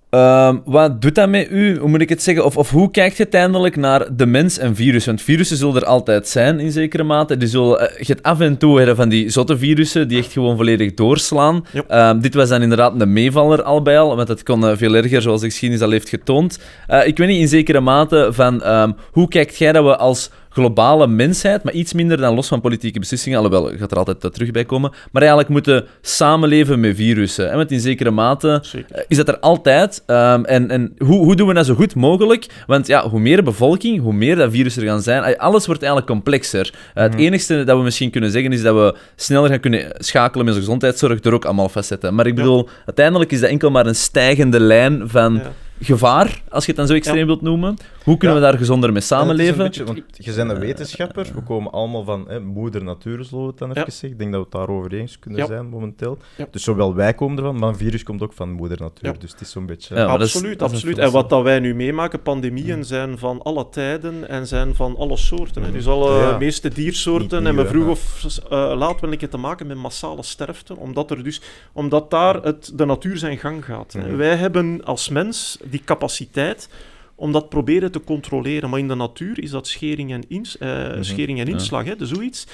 ehm, 0.09 0.57
wat 0.65 1.01
doet 1.01 1.15
dat 1.15 1.29
met 1.29 1.47
u? 1.51 1.77
Hoe 1.77 1.89
moet 1.89 2.01
ik 2.01 2.09
het 2.09 2.23
zeggen? 2.23 2.45
Of, 2.45 2.57
of 2.57 2.69
hoe 2.69 2.91
kijkt 2.91 3.17
je 3.17 3.23
uiteindelijk 3.23 3.75
naar 3.75 4.15
de 4.15 4.25
mens 4.25 4.57
en 4.57 4.75
virus? 4.75 5.05
Want 5.05 5.21
virussen 5.21 5.57
zullen 5.57 5.75
er 5.75 5.85
altijd 5.85 6.27
zijn, 6.27 6.59
in 6.59 6.71
zekere 6.71 7.03
mate. 7.03 7.37
Die 7.37 7.47
zullen, 7.47 7.91
je 7.97 8.05
hebt 8.05 8.23
af 8.23 8.39
en 8.39 8.57
toe 8.57 8.79
hè, 8.81 8.95
van 8.95 9.09
die 9.09 9.29
zotte 9.29 9.57
virussen 9.57 10.07
die 10.07 10.17
echt 10.17 10.31
gewoon 10.31 10.57
volledig 10.57 10.93
doorslaan. 10.93 11.65
Ja. 11.71 11.83
Ehm, 11.87 12.19
dit 12.19 12.33
was 12.33 12.49
dan 12.49 12.61
inderdaad 12.61 13.01
een 13.01 13.13
meevaller 13.13 13.63
al 13.63 13.81
bij 13.81 13.99
al, 13.99 14.15
want 14.15 14.27
het 14.27 14.43
kon 14.43 14.77
veel 14.77 14.95
erger, 14.95 15.21
zoals 15.21 15.41
de 15.41 15.47
geschiedenis 15.47 15.83
al 15.83 15.91
heeft 15.91 16.09
getoond. 16.09 16.59
Eh, 16.87 17.07
ik 17.07 17.17
weet 17.17 17.27
niet 17.27 17.41
in 17.41 17.47
zekere 17.47 17.79
mate 17.79 18.29
van 18.31 18.63
ehm, 18.63 18.91
hoe 19.11 19.27
kijkt 19.27 19.57
jij 19.57 19.71
dat 19.71 19.83
we 19.83 19.97
als 19.97 20.29
globale 20.53 21.07
mensheid, 21.07 21.63
maar 21.63 21.73
iets 21.73 21.93
minder 21.93 22.17
dan 22.17 22.35
los 22.35 22.47
van 22.47 22.61
politieke 22.61 22.99
beslissingen, 22.99 23.37
alhoewel, 23.39 23.71
gaat 23.77 23.91
er 23.91 23.97
altijd 23.97 24.23
eh, 24.23 24.29
terug 24.31 24.51
bij 24.51 24.65
komen, 24.65 24.91
maar 25.11 25.21
eigenlijk 25.21 25.51
moeten 25.51 25.85
samenleven 26.01 26.79
met 26.79 26.95
virussen. 26.95 27.49
Hè? 27.49 27.55
Want 27.55 27.71
in 27.71 27.79
zekere 27.79 28.11
mate 28.11 28.59
Zeker. 28.61 28.95
eh, 28.95 29.03
is 29.07 29.17
dat 29.17 29.27
er 29.27 29.39
altijd. 29.39 30.03
ehm, 30.05 30.43
en 30.43 30.69
en 30.69 30.93
hoe, 30.97 31.23
hoe 31.23 31.35
doen 31.35 31.47
we 31.47 31.53
dat 31.53 31.65
zo 31.65 31.73
goed 31.75 31.95
mogelijk? 31.95 32.45
Want 32.67 32.87
ja, 32.87 33.09
hoe 33.09 33.19
meer 33.19 33.43
bevolking, 33.43 34.01
hoe 34.01 34.13
meer 34.13 34.35
dat 34.35 34.51
virussen 34.51 34.81
er 34.81 34.87
gaan 34.87 35.01
zijn. 35.01 35.37
Alles 35.37 35.65
wordt 35.65 35.81
eigenlijk 35.81 36.11
complexer. 36.11 36.73
Eh, 36.93 37.03
Het 37.03 37.15
enige 37.15 37.63
dat 37.63 37.77
we 37.77 37.83
misschien 37.83 38.09
kunnen 38.09 38.31
zeggen 38.31 38.51
is 38.51 38.61
dat 38.61 38.75
we 38.75 38.95
sneller 39.15 39.49
gaan 39.49 39.59
kunnen 39.59 39.85
schakelen 39.97 40.45
met 40.45 40.53
onze 40.53 40.65
gezondheidszorg 40.65 41.19
door 41.19 41.33
ook 41.33 41.45
allemaal 41.45 41.69
vastzetten. 41.69 42.15
Maar 42.15 42.27
ik 42.27 42.35
bedoel, 42.35 42.69
uiteindelijk 42.85 43.31
is 43.31 43.39
dat 43.39 43.49
enkel 43.49 43.71
maar 43.71 43.85
een 43.85 43.95
stijgende 43.95 44.59
lijn 44.59 45.01
van 45.09 45.33
Ja. 45.33 45.51
gevaar, 45.81 46.41
als 46.49 46.63
je 46.63 46.67
het 46.69 46.77
dan 46.79 46.87
zo 46.87 46.93
extreem 46.93 47.19
Ja. 47.19 47.25
wilt 47.25 47.41
noemen. 47.41 47.77
Hoe 48.03 48.17
kunnen 48.17 48.37
Ja. 48.37 48.43
we 48.43 48.49
daar 48.49 48.59
gezonder 48.59 48.89
mee 48.89 48.97
een 48.97 49.07
samenleven? 49.07 49.57
beetje- 49.57 49.83
want 49.83 50.01
je 50.17 50.33
bent 50.33 50.49
een 50.51 50.59
wetenschapper, 50.59 51.31
we 51.35 51.41
komen 51.43 51.71
allemaal 51.71 52.03
van 52.03 52.25
hè, 52.27 52.39
moeder 52.39 52.83
natuur, 52.83 53.23
zullen 53.23 53.43
we 53.43 53.49
het 53.49 53.57
dan 53.57 53.69
even 53.69 53.81
Ja. 53.85 53.89
zeggen. 53.91 54.09
Ik 54.09 54.17
denk 54.17 54.31
dat 54.31 54.39
we 54.39 54.45
het 54.57 54.67
daarover 54.67 54.93
eens 54.93 55.19
kunnen 55.19 55.39
Ja. 55.39 55.45
zijn 55.45 55.67
momenteel. 55.69 56.17
Ja. 56.37 56.47
Dus 56.51 56.63
zowel 56.63 56.95
wij 56.95 57.13
komen 57.13 57.37
ervan, 57.37 57.59
maar 57.59 57.69
een 57.69 57.75
virus 57.77 58.03
komt 58.03 58.21
ook 58.21 58.33
van 58.33 58.51
moeder 58.51 58.79
natuur. 58.81 59.11
Ja. 59.13 59.19
Dus 59.19 59.31
het 59.31 59.41
is 59.41 59.51
zo'n 59.51 59.65
beetje... 59.65 59.95
Ja, 59.95 60.07
maar 60.07 60.17
dat 60.17 60.27
is- 60.27 60.33
absoluut, 60.35 60.61
absoluut. 60.61 60.97
En 60.97 61.11
wat 61.11 61.29
dat 61.29 61.43
wij 61.43 61.59
nu 61.59 61.75
meemaken, 61.75 62.21
pandemieën 62.21 62.85
zijn 62.85 63.17
van 63.17 63.41
alle 63.41 63.69
tijden 63.69 64.29
en 64.29 64.47
zijn 64.47 64.75
van 64.75 64.95
alle 64.97 65.17
soorten. 65.17 65.63
hè. 65.63 65.71
Dus 65.71 65.87
alle 65.87 66.19
Ja. 66.19 66.37
meeste 66.37 66.69
diersoorten 66.69 67.45
hebben 67.45 67.67
vroeg 67.67 67.87
of 67.87 68.25
eh, 68.49 68.73
laat 68.77 69.01
wel 69.01 69.11
een 69.11 69.17
keer 69.17 69.29
te 69.29 69.37
maken 69.37 69.67
met 69.67 69.77
massale 69.77 70.23
sterfte, 70.23 70.77
omdat, 70.77 71.11
er 71.11 71.23
dus, 71.23 71.41
omdat 71.73 72.09
daar 72.11 72.35
het, 72.41 72.71
de 72.75 72.85
natuur 72.85 73.17
zijn 73.17 73.37
gang 73.37 73.65
gaat. 73.65 73.93
hè. 73.93 73.99
Mhm. 74.07 74.15
Wij 74.15 74.35
hebben 74.35 74.83
als 74.83 75.09
mens 75.09 75.57
die 75.63 75.81
capaciteit 75.85 76.69
om 77.15 77.31
dat 77.31 77.49
proberen 77.49 77.91
te 77.91 77.99
controleren. 78.03 78.69
Maar 78.69 78.79
in 78.79 78.87
de 78.87 78.95
natuur 78.95 79.39
is 79.43 79.49
dat 79.51 79.67
schering 79.67 80.11
en, 80.11 80.23
ins, 80.27 80.57
eh, 80.57 80.69
Mhm. 80.87 81.03
schering 81.03 81.39
en 81.39 81.45
Ja. 81.45 81.51
inslag, 81.51 81.85
hè, 81.85 81.95
dus 81.95 82.09
zoiets. 82.09 82.47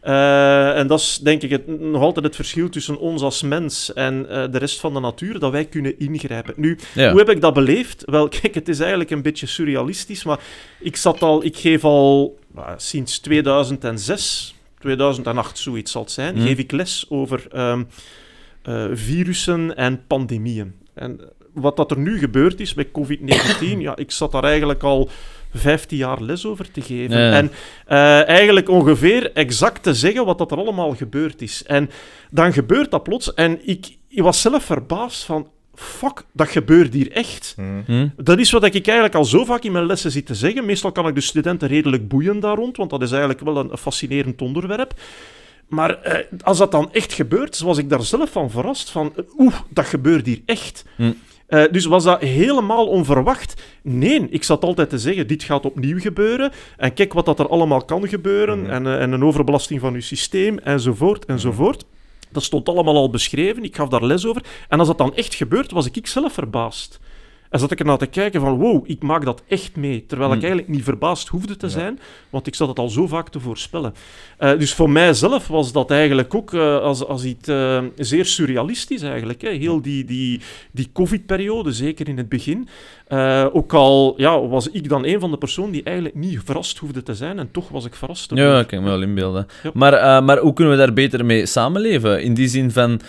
Eh, 0.00 0.78
en 0.78 0.86
dat 0.86 1.00
is 1.00 1.18
denk 1.22 1.42
ik 1.42 1.50
het, 1.50 1.80
nog 1.80 2.02
altijd 2.02 2.24
het 2.26 2.34
verschil 2.34 2.68
tussen 2.68 2.98
ons 2.98 3.22
als 3.22 3.42
mens 3.42 3.92
en 3.92 4.28
eh, 4.28 4.44
de 4.52 4.58
rest 4.58 4.80
van 4.80 4.94
de 4.94 5.00
natuur, 5.00 5.38
dat 5.38 5.50
wij 5.52 5.64
kunnen 5.64 5.98
ingrijpen. 5.98 6.54
Nu, 6.56 6.78
Ja. 6.94 7.10
hoe 7.10 7.18
heb 7.18 7.30
ik 7.30 7.40
dat 7.40 7.54
beleefd? 7.54 8.02
Wel, 8.04 8.28
kijk, 8.40 8.54
het 8.54 8.68
is 8.68 8.80
eigenlijk 8.80 9.10
een 9.10 9.22
beetje 9.22 9.46
surrealistisch, 9.46 10.24
maar 10.24 10.40
ik 10.80 10.96
zat 10.96 11.22
al, 11.22 11.44
ik 11.44 11.56
geef 11.56 11.84
al 11.84 12.38
nou, 12.54 12.74
sinds 12.76 13.18
2006, 13.18 14.54
2008 14.78 15.58
zoiets 15.58 15.92
zal 15.92 16.02
het 16.02 16.10
zijn, 16.10 16.34
Mhm. 16.34 16.46
geef 16.46 16.58
ik 16.58 16.72
les 16.72 17.06
over 17.08 17.46
ehm, 17.52 17.82
eh, 18.62 18.84
virussen 18.92 19.76
en 19.76 20.06
pandemieën. 20.06 20.74
En 20.94 21.20
wat 21.56 21.76
dat 21.76 21.90
er 21.90 21.98
nu 21.98 22.18
gebeurd 22.18 22.60
is 22.60 22.74
met 22.74 22.88
COVID-19, 22.88 23.78
ja, 23.78 23.96
ik 23.96 24.10
zat 24.10 24.32
daar 24.32 24.44
eigenlijk 24.44 24.82
al 24.82 25.08
15 25.54 25.98
jaar 25.98 26.22
les 26.22 26.46
over 26.46 26.70
te 26.70 26.80
geven. 26.80 27.32
En 27.32 27.52
eh, 27.86 28.28
eigenlijk 28.28 28.68
ongeveer 28.68 29.32
exact 29.32 29.82
te 29.82 29.94
zeggen 29.94 30.24
wat 30.24 30.38
dat 30.38 30.50
er 30.50 30.58
allemaal 30.58 30.94
gebeurd 30.94 31.42
is. 31.42 31.64
En 31.66 31.90
dan 32.30 32.52
gebeurt 32.52 32.90
dat 32.90 33.02
plots 33.02 33.34
en 33.34 33.68
ik, 33.68 33.96
ik 34.08 34.22
was 34.22 34.40
zelf 34.40 34.64
verbaasd 34.64 35.24
van, 35.24 35.48
fuck, 35.74 36.24
dat 36.32 36.48
gebeurt 36.48 36.94
hier 36.94 37.12
echt. 37.12 37.54
Hm? 37.86 38.08
Dat 38.16 38.38
is 38.38 38.50
wat 38.50 38.64
ik 38.64 38.86
eigenlijk 38.86 39.14
al 39.14 39.24
zo 39.24 39.44
vaak 39.44 39.62
in 39.62 39.72
mijn 39.72 39.86
lessen 39.86 40.10
zit 40.10 40.26
te 40.26 40.34
zeggen. 40.34 40.66
Meestal 40.66 40.92
kan 40.92 41.08
ik 41.08 41.14
de 41.14 41.20
studenten 41.20 41.68
redelijk 41.68 42.08
boeien 42.08 42.40
daar 42.40 42.56
rond, 42.56 42.76
want 42.76 42.90
dat 42.90 43.02
is 43.02 43.10
eigenlijk 43.10 43.40
wel 43.40 43.56
een, 43.56 43.76
fascinerend 43.76 44.42
onderwerp. 44.42 44.94
Maar 45.68 46.02
eh, 46.02 46.24
als 46.42 46.58
dat 46.58 46.70
dan 46.70 46.92
echt 46.92 47.12
gebeurt, 47.12 47.58
was 47.58 47.78
ik 47.78 47.88
daar 47.88 48.02
zelf 48.02 48.30
van 48.30 48.50
verrast. 48.50 48.90
Van, 48.90 49.12
eh, 49.16 49.24
oeh, 49.38 49.54
dat 49.68 49.86
gebeurt 49.86 50.26
hier 50.26 50.40
echt. 50.44 50.84
Hm. 50.96 51.12
Eh, 51.46 51.64
dus 51.70 51.84
was 51.84 52.04
dat 52.04 52.20
helemaal 52.20 52.86
onverwacht? 52.86 53.62
Nee, 53.82 54.26
ik 54.30 54.42
zat 54.42 54.64
altijd 54.64 54.90
te 54.90 54.98
zeggen, 54.98 55.26
dit 55.26 55.42
gaat 55.42 55.64
opnieuw 55.64 55.98
gebeuren. 55.98 56.52
En 56.76 56.94
kijk 56.94 57.12
wat 57.12 57.24
dat 57.24 57.38
er 57.38 57.48
allemaal 57.48 57.84
kan 57.84 58.08
gebeuren. 58.08 58.60
Mhm. 58.60 58.70
En, 58.70 58.86
eh, 58.86 59.02
en 59.02 59.12
een 59.12 59.24
overbelasting 59.24 59.80
van 59.80 59.94
uw 59.94 60.00
systeem, 60.00 60.58
enzovoort, 60.58 61.24
enzovoort. 61.24 61.84
Dat 62.30 62.42
stond 62.42 62.68
allemaal 62.68 62.96
al 62.96 63.10
beschreven, 63.10 63.64
ik 63.64 63.76
gaf 63.76 63.88
daar 63.88 64.04
les 64.04 64.26
over. 64.26 64.42
En 64.68 64.78
als 64.78 64.88
dat 64.88 64.98
dan 64.98 65.14
echt 65.14 65.34
gebeurt, 65.34 65.70
was 65.70 65.86
ik, 65.86 65.96
ik 65.96 66.06
zelf 66.06 66.32
verbaasd. 66.32 67.00
En 67.56 67.62
zat 67.62 67.70
ik 67.70 67.78
ernaar 67.80 67.98
te 67.98 68.06
kijken 68.06 68.40
van, 68.40 68.58
wow, 68.58 68.84
ik 68.86 69.02
maak 69.02 69.24
dat 69.24 69.42
echt 69.48 69.76
mee. 69.76 70.04
Terwijl 70.06 70.30
ik 70.30 70.36
Hmm. 70.36 70.46
eigenlijk 70.46 70.76
niet 70.76 70.84
verbaasd 70.84 71.28
hoefde 71.28 71.56
te 71.56 71.68
zijn, 71.68 72.00
want 72.30 72.46
ik 72.46 72.54
zat 72.54 72.68
het 72.68 72.78
al 72.78 72.88
zo 72.88 73.06
vaak 73.06 73.28
te 73.28 73.40
voorspellen. 73.40 73.94
Eh, 74.38 74.58
dus 74.58 74.74
voor 74.74 74.90
mijzelf 74.90 75.48
was 75.48 75.72
dat 75.72 75.90
eigenlijk 75.90 76.34
ook 76.34 76.54
eh, 76.54 76.78
als, 76.78 77.06
als 77.06 77.24
iets 77.24 77.48
eh, 77.48 77.82
zeer 77.96 78.24
surrealistisch 78.24 79.02
eigenlijk. 79.02 79.42
Hè. 79.42 79.50
Heel 79.50 79.82
die, 79.82 80.04
die, 80.04 80.40
die 80.72 80.90
covid-periode, 80.92 81.72
zeker 81.72 82.08
in 82.08 82.16
het 82.16 82.28
begin. 82.28 82.68
Ook 83.52 83.72
al 83.72 84.14
ja, 84.16 84.40
was 84.40 84.70
ik 84.70 84.88
dan 84.88 85.04
een 85.04 85.20
van 85.20 85.30
de 85.30 85.38
personen 85.38 85.72
die 85.72 85.82
eigenlijk 85.82 86.16
niet 86.16 86.40
verrast 86.44 86.78
hoefde 86.78 87.02
te 87.02 87.14
zijn, 87.14 87.38
en 87.38 87.50
toch 87.50 87.68
was 87.68 87.84
ik 87.84 87.94
verrast. 87.94 88.30
Ja, 88.34 88.60
ik 88.60 88.66
kan 88.66 88.82
me 88.82 88.88
wel 88.88 89.02
inbeelden. 89.02 89.46
Ja. 89.62 89.70
Maar, 89.74 90.24
maar 90.24 90.38
hoe 90.38 90.52
kunnen 90.52 90.72
we 90.74 90.78
daar 90.78 90.92
beter 90.92 91.24
mee 91.24 91.46
samenleven? 91.46 92.22
In 92.22 92.34
die 92.34 92.48
zin 92.48 92.70
van... 92.70 93.00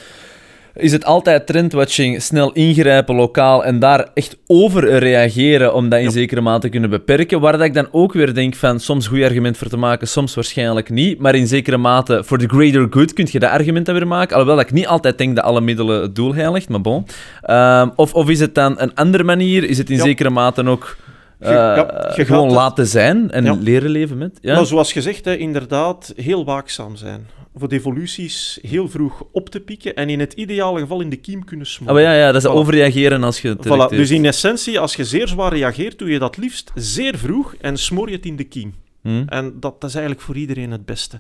Is 0.78 0.92
het 0.92 1.06
altijd 1.06 1.48
trendwatching, 1.48 2.22
snel 2.22 2.52
ingrijpen 2.52 3.16
lokaal 3.16 3.66
en 3.66 3.80
daar 3.80 4.08
echt 4.14 4.38
over 4.48 4.98
reageren 4.98 5.74
om 5.74 5.90
dat 5.90 6.00
in 6.00 6.06
Ja. 6.06 6.12
zekere 6.12 6.42
mate 6.42 6.60
te 6.62 6.70
kunnen 6.70 6.90
beperken? 6.90 7.40
Waar 7.40 7.52
dat 7.52 7.62
ik 7.62 7.74
dan 7.74 7.88
ook 7.92 8.14
weer 8.14 8.34
denk 8.34 8.56
van 8.56 8.80
soms 8.80 9.08
goed 9.08 9.24
argument 9.24 9.58
voor 9.58 9.68
te 9.68 9.78
maken, 9.78 10.08
soms 10.08 10.36
waarschijnlijk 10.36 10.90
niet. 10.90 11.20
Maar 11.20 11.36
in 11.36 11.48
zekere 11.48 11.78
mate, 11.78 12.24
voor 12.24 12.38
the 12.38 12.48
greater 12.48 12.88
good, 12.90 13.14
kun 13.14 13.28
je 13.32 13.40
dat 13.40 13.50
argument 13.50 13.86
dan 13.86 13.96
weer 13.96 14.08
maken. 14.08 14.32
Alhoewel 14.32 14.56
dat 14.58 14.66
ik 14.66 14.72
niet 14.72 14.88
altijd 14.88 15.18
denk 15.18 15.36
dat 15.36 15.46
alle 15.46 15.62
middelen 15.62 16.02
het 16.02 16.16
doel 16.16 16.34
heiligt, 16.36 16.70
maar 16.70 16.82
bon. 16.82 17.06
Ehm, 17.42 17.90
of, 17.96 18.14
of 18.14 18.30
is 18.30 18.40
het 18.40 18.56
dan 18.56 18.76
een 18.80 18.94
andere 18.96 19.24
manier? 19.24 19.64
Is 19.64 19.78
het 19.78 19.90
in 19.90 19.98
Ja. 19.98 20.04
zekere 20.04 20.30
mate 20.30 20.66
ook 20.68 20.98
Eh, 21.40 21.50
ja, 21.52 22.12
gewoon 22.14 22.52
laten 22.52 22.88
zijn 22.88 23.32
en 23.32 23.44
Ja. 23.44 23.58
leren 23.60 23.90
leven 23.90 24.18
met? 24.18 24.38
Ja? 24.42 24.56
Maar 24.56 24.66
zoals 24.66 24.92
gezegd, 24.92 25.26
hè, 25.26 25.36
inderdaad, 25.36 26.14
heel 26.16 26.46
waakzaam 26.46 26.96
zijn. 26.96 27.28
Voor 27.56 27.68
de 27.70 27.76
evoluties 27.76 28.60
heel 28.62 28.90
vroeg 28.90 29.24
op 29.32 29.50
te 29.50 29.60
pikken 29.60 29.96
en 29.96 30.10
in 30.10 30.20
het 30.20 30.34
ideale 30.34 30.80
geval 30.80 31.02
in 31.02 31.10
de 31.10 31.16
kiem 31.16 31.44
kunnen 31.46 31.66
Ah, 31.66 31.72
smoren. 31.72 31.94
maar 31.94 32.04
ja, 32.04 32.14
ja, 32.14 32.32
dat 32.32 32.44
is 32.44 32.50
Voilà. 32.50 32.54
overreageren 32.54 33.24
als 33.24 33.42
je 33.42 33.56
Voilà, 33.58 33.90
dus 33.96 34.12
in 34.12 34.26
essentie, 34.26 34.80
als 34.80 34.96
je 34.96 35.06
zeer 35.06 35.28
zwaar 35.28 35.54
reageert, 35.54 36.00
doe 36.00 36.10
je 36.10 36.20
dat 36.20 36.38
liefst 36.38 36.72
zeer 36.76 37.18
vroeg 37.18 37.56
en 37.62 37.78
smoor 37.78 38.10
je 38.10 38.16
het 38.16 38.26
in 38.26 38.36
de 38.36 38.44
kiem. 38.44 38.74
Hm? 39.02 39.24
En 39.28 39.46
dat, 39.60 39.82
dat 39.82 39.90
is 39.90 39.96
eigenlijk 39.96 40.26
voor 40.26 40.36
iedereen 40.38 40.72
het 40.72 40.86
beste. 40.86 41.20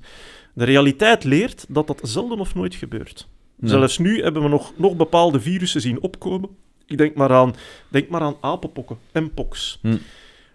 De 0.53 0.63
realiteit 0.65 1.23
leert 1.23 1.65
dat 1.69 1.87
dat 1.87 1.99
zelden 2.03 2.39
of 2.39 2.55
nooit 2.55 2.75
gebeurt. 2.75 3.27
Nee. 3.59 3.69
Zelfs 3.69 3.97
nu 3.97 4.21
hebben 4.23 4.41
we 4.43 4.49
nog, 4.49 4.73
nog 4.75 4.95
bepaalde 4.95 5.39
virussen 5.39 5.81
zien 5.81 6.01
opkomen. 6.01 6.49
Ik 6.87 6.97
denk 6.97 7.15
maar 7.15 7.31
aan, 7.31 7.55
denk 7.87 8.09
maar 8.09 8.21
aan 8.21 8.35
apenpokken, 8.41 8.97
mpox. 9.13 9.79
Hm. 9.81 9.97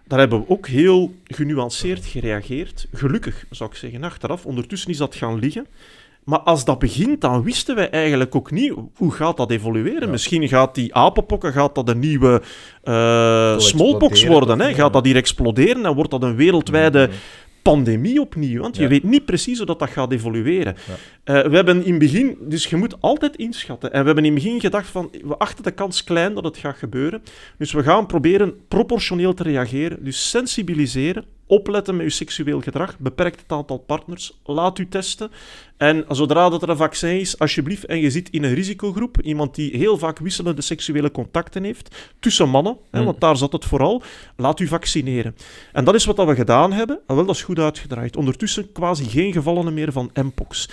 Daar 0.07 0.19
hebben 0.19 0.41
we 0.41 0.49
ook 0.49 0.67
heel 0.67 1.15
genuanceerd 1.25 2.05
gereageerd. 2.05 2.87
Gelukkig, 2.93 3.45
zou 3.51 3.71
ik 3.71 3.77
zeggen, 3.77 4.05
achteraf. 4.05 4.47
Ondertussen 4.47 4.91
is 4.91 4.97
dat 4.97 5.15
gaan 5.15 5.39
liggen. 5.39 5.67
Maar 6.25 6.39
als 6.39 6.65
dat 6.65 6.79
begint, 6.79 7.21
dan 7.21 7.43
wisten 7.43 7.75
wij 7.75 7.91
eigenlijk 7.91 8.35
ook 8.35 8.51
niet 8.51 8.75
hoe 8.97 9.13
gaat 9.13 9.37
dat 9.37 9.51
evolueren. 9.51 10.01
Ja. 10.01 10.09
Misschien 10.09 10.49
gaat 10.49 10.75
die 10.75 10.95
apenpokken 10.95 11.53
gaat 11.53 11.75
dat 11.75 11.89
een 11.89 11.99
nieuwe 11.99 12.43
eh 12.83 13.59
smallpox 13.59 14.25
worden. 14.25 14.61
Hè? 14.61 14.75
Gaat 14.75 14.93
dat 14.93 15.05
hier 15.05 15.17
exploderen 15.17 15.87
en 15.87 15.95
wordt 15.95 16.11
dat 16.11 16.23
een 16.23 16.37
wereldwijde 16.37 17.07
Mhm. 17.07 17.17
Pandemie 17.63 18.21
opnieuw. 18.21 18.61
Want 18.61 18.77
je 18.77 18.83
Ja. 18.83 18.89
weet 18.89 19.03
niet 19.03 19.25
precies 19.25 19.57
hoe 19.57 19.67
dat, 19.67 19.79
dat 19.79 19.91
gaat 19.91 20.13
evolueren. 20.13 20.75
Ja. 20.87 20.95
Eh, 21.43 21.49
we 21.51 21.55
hebben 21.57 21.85
in 21.85 21.91
het 21.91 21.99
begin, 21.99 22.37
dus 22.41 22.67
je 22.67 22.77
moet 22.77 23.01
altijd 23.01 23.37
inschatten. 23.37 23.93
En 23.93 24.01
we 24.01 24.07
hebben 24.07 24.25
in 24.25 24.35
het 24.35 24.43
begin 24.43 24.61
gedacht 24.61 24.89
van, 24.89 25.11
we 25.25 25.37
achten 25.37 25.65
de 25.65 25.71
kans 25.71 26.05
klein 26.05 26.35
dat 26.35 26.45
het 26.45 26.57
gaat 26.57 26.77
gebeuren. 26.77 27.23
Dus 27.59 27.73
we 27.73 27.83
gaan 27.83 28.07
proberen 28.07 28.55
proportioneel 28.69 29.35
te 29.35 29.43
reageren. 29.43 30.05
Dus 30.05 30.31
sensibiliseren, 30.31 31.25
opletten 31.53 31.97
met 31.97 32.07
je 32.07 32.13
seksueel 32.13 32.61
gedrag, 32.61 32.99
beperkt 32.99 33.41
het 33.41 33.53
aantal 33.53 33.79
partners, 33.79 34.39
laat 34.45 34.79
u 34.79 34.89
testen. 34.89 35.31
En 35.77 36.05
zodra 36.09 36.49
dat 36.49 36.63
er 36.63 36.69
een 36.69 36.77
vaccin 36.77 37.21
is, 37.21 37.39
alsjeblieft, 37.39 37.85
en 37.85 37.99
je 37.99 38.11
zit 38.11 38.31
in 38.31 38.45
een 38.45 38.55
risicogroep, 38.55 39.21
iemand 39.21 39.55
die 39.55 39.77
heel 39.77 39.99
vaak 39.99 40.19
wisselende 40.19 40.63
seksuele 40.63 41.11
contacten 41.11 41.65
heeft, 41.65 41.97
tussen 42.21 42.49
mannen, 42.49 42.77
hè, 42.91 42.99
Mm. 42.99 43.05
want 43.05 43.21
daar 43.21 43.37
zat 43.37 43.53
het 43.53 43.65
vooral, 43.65 44.03
laat 44.37 44.61
u 44.61 44.67
vaccineren. 44.67 45.37
En 45.73 45.85
dat 45.85 45.95
is 45.95 46.05
wat 46.05 46.17
dat 46.17 46.27
we 46.27 46.35
gedaan 46.35 46.73
hebben. 46.73 46.99
En 47.07 47.15
wel, 47.15 47.25
dat 47.27 47.35
is 47.35 47.43
goed 47.43 47.59
uitgedraaid. 47.59 48.17
Ondertussen 48.17 48.73
quasi 48.73 49.05
geen 49.05 49.33
gevallen 49.33 49.75
meer 49.75 49.93
van 49.93 50.11
mpox. 50.15 50.69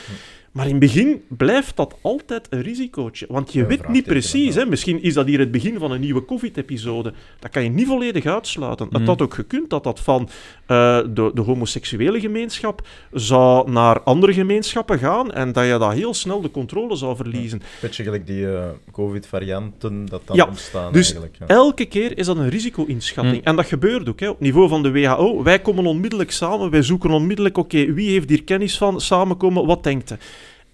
Maar 0.52 0.66
in 0.66 0.72
het 0.72 0.80
begin 0.80 1.22
blijft 1.28 1.76
dat 1.76 1.96
altijd 2.02 2.48
een 2.50 2.62
risicootje. 2.62 3.26
Want 3.30 3.54
je 3.54 3.60
Ja, 3.60 3.66
weet 3.66 3.88
niet 3.88 4.06
precies. 4.06 4.54
ja. 4.56 4.62
Hè? 4.62 4.66
Misschien 4.70 5.02
is 5.04 5.14
dat 5.14 5.26
hier 5.26 5.40
het 5.40 5.52
begin 5.52 5.80
van 5.80 5.92
een 5.92 6.00
nieuwe 6.00 6.26
COVID-episode. 6.26 7.14
Dat 7.40 7.52
kan 7.52 7.64
je 7.64 7.70
niet 7.70 7.88
volledig 7.88 8.26
uitsluiten. 8.26 8.86
Het 8.90 8.98
Mhm. 8.98 9.08
had 9.08 9.22
ook 9.22 9.34
gekund 9.34 9.70
dat 9.70 9.84
dat 9.84 10.00
van 10.00 10.30
eh, 10.66 11.00
de, 11.10 11.32
de 11.34 11.42
homoseksuele 11.42 12.20
gemeenschap 12.20 12.88
zou 13.12 13.72
naar 13.72 14.02
andere 14.02 14.34
gemeenschappen 14.34 15.00
gaan 15.00 15.32
en 15.32 15.52
dat 15.52 15.66
je 15.66 15.78
dat 15.78 15.94
heel 15.94 16.14
snel 16.14 16.42
de 16.42 16.52
controle 16.52 16.96
zou 16.96 17.16
verliezen. 17.16 17.62
Beetje 17.82 18.04
gelijk 18.04 18.28
die 18.28 18.54
eh, 18.56 18.64
COVID-varianten 18.92 20.06
dat 20.06 20.22
dan 20.26 20.36
Ja, 20.36 20.46
ontstaan 20.46 20.94
dus 20.94 21.04
eigenlijk. 21.14 21.36
Ja. 21.40 21.48
Elke 21.48 21.86
keer 21.86 22.18
is 22.18 22.26
dat 22.26 22.38
een 22.38 22.50
risico-inschatting. 22.50 23.36
Hmm. 23.38 23.46
En 23.46 23.56
dat 23.56 23.66
gebeurt 23.66 24.10
ook 24.10 24.20
hè, 24.20 24.30
op 24.30 24.40
niveau 24.40 24.70
van 24.70 24.84
de 24.84 24.92
WHO. 24.92 25.44
Wij 25.44 25.60
komen 25.60 25.86
onmiddellijk 25.86 26.32
samen, 26.32 26.70
wij 26.70 26.82
zoeken 26.82 27.10
onmiddellijk, 27.12 27.58
oké, 27.58 27.94
wie 27.94 28.10
heeft 28.10 28.30
hier 28.30 28.44
kennis 28.44 28.78
van, 28.78 29.02
samenkomen, 29.02 29.66
wat 29.66 29.84
denkt 29.84 30.10
hij? 30.10 30.18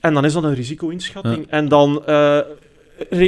En 0.05 0.13
dan 0.13 0.25
is 0.25 0.33
dat 0.33 0.43
een 0.43 0.53
risico-inschatting. 0.53 1.47
En 1.49 1.67
dan, 1.67 2.05
eh, 2.05 2.39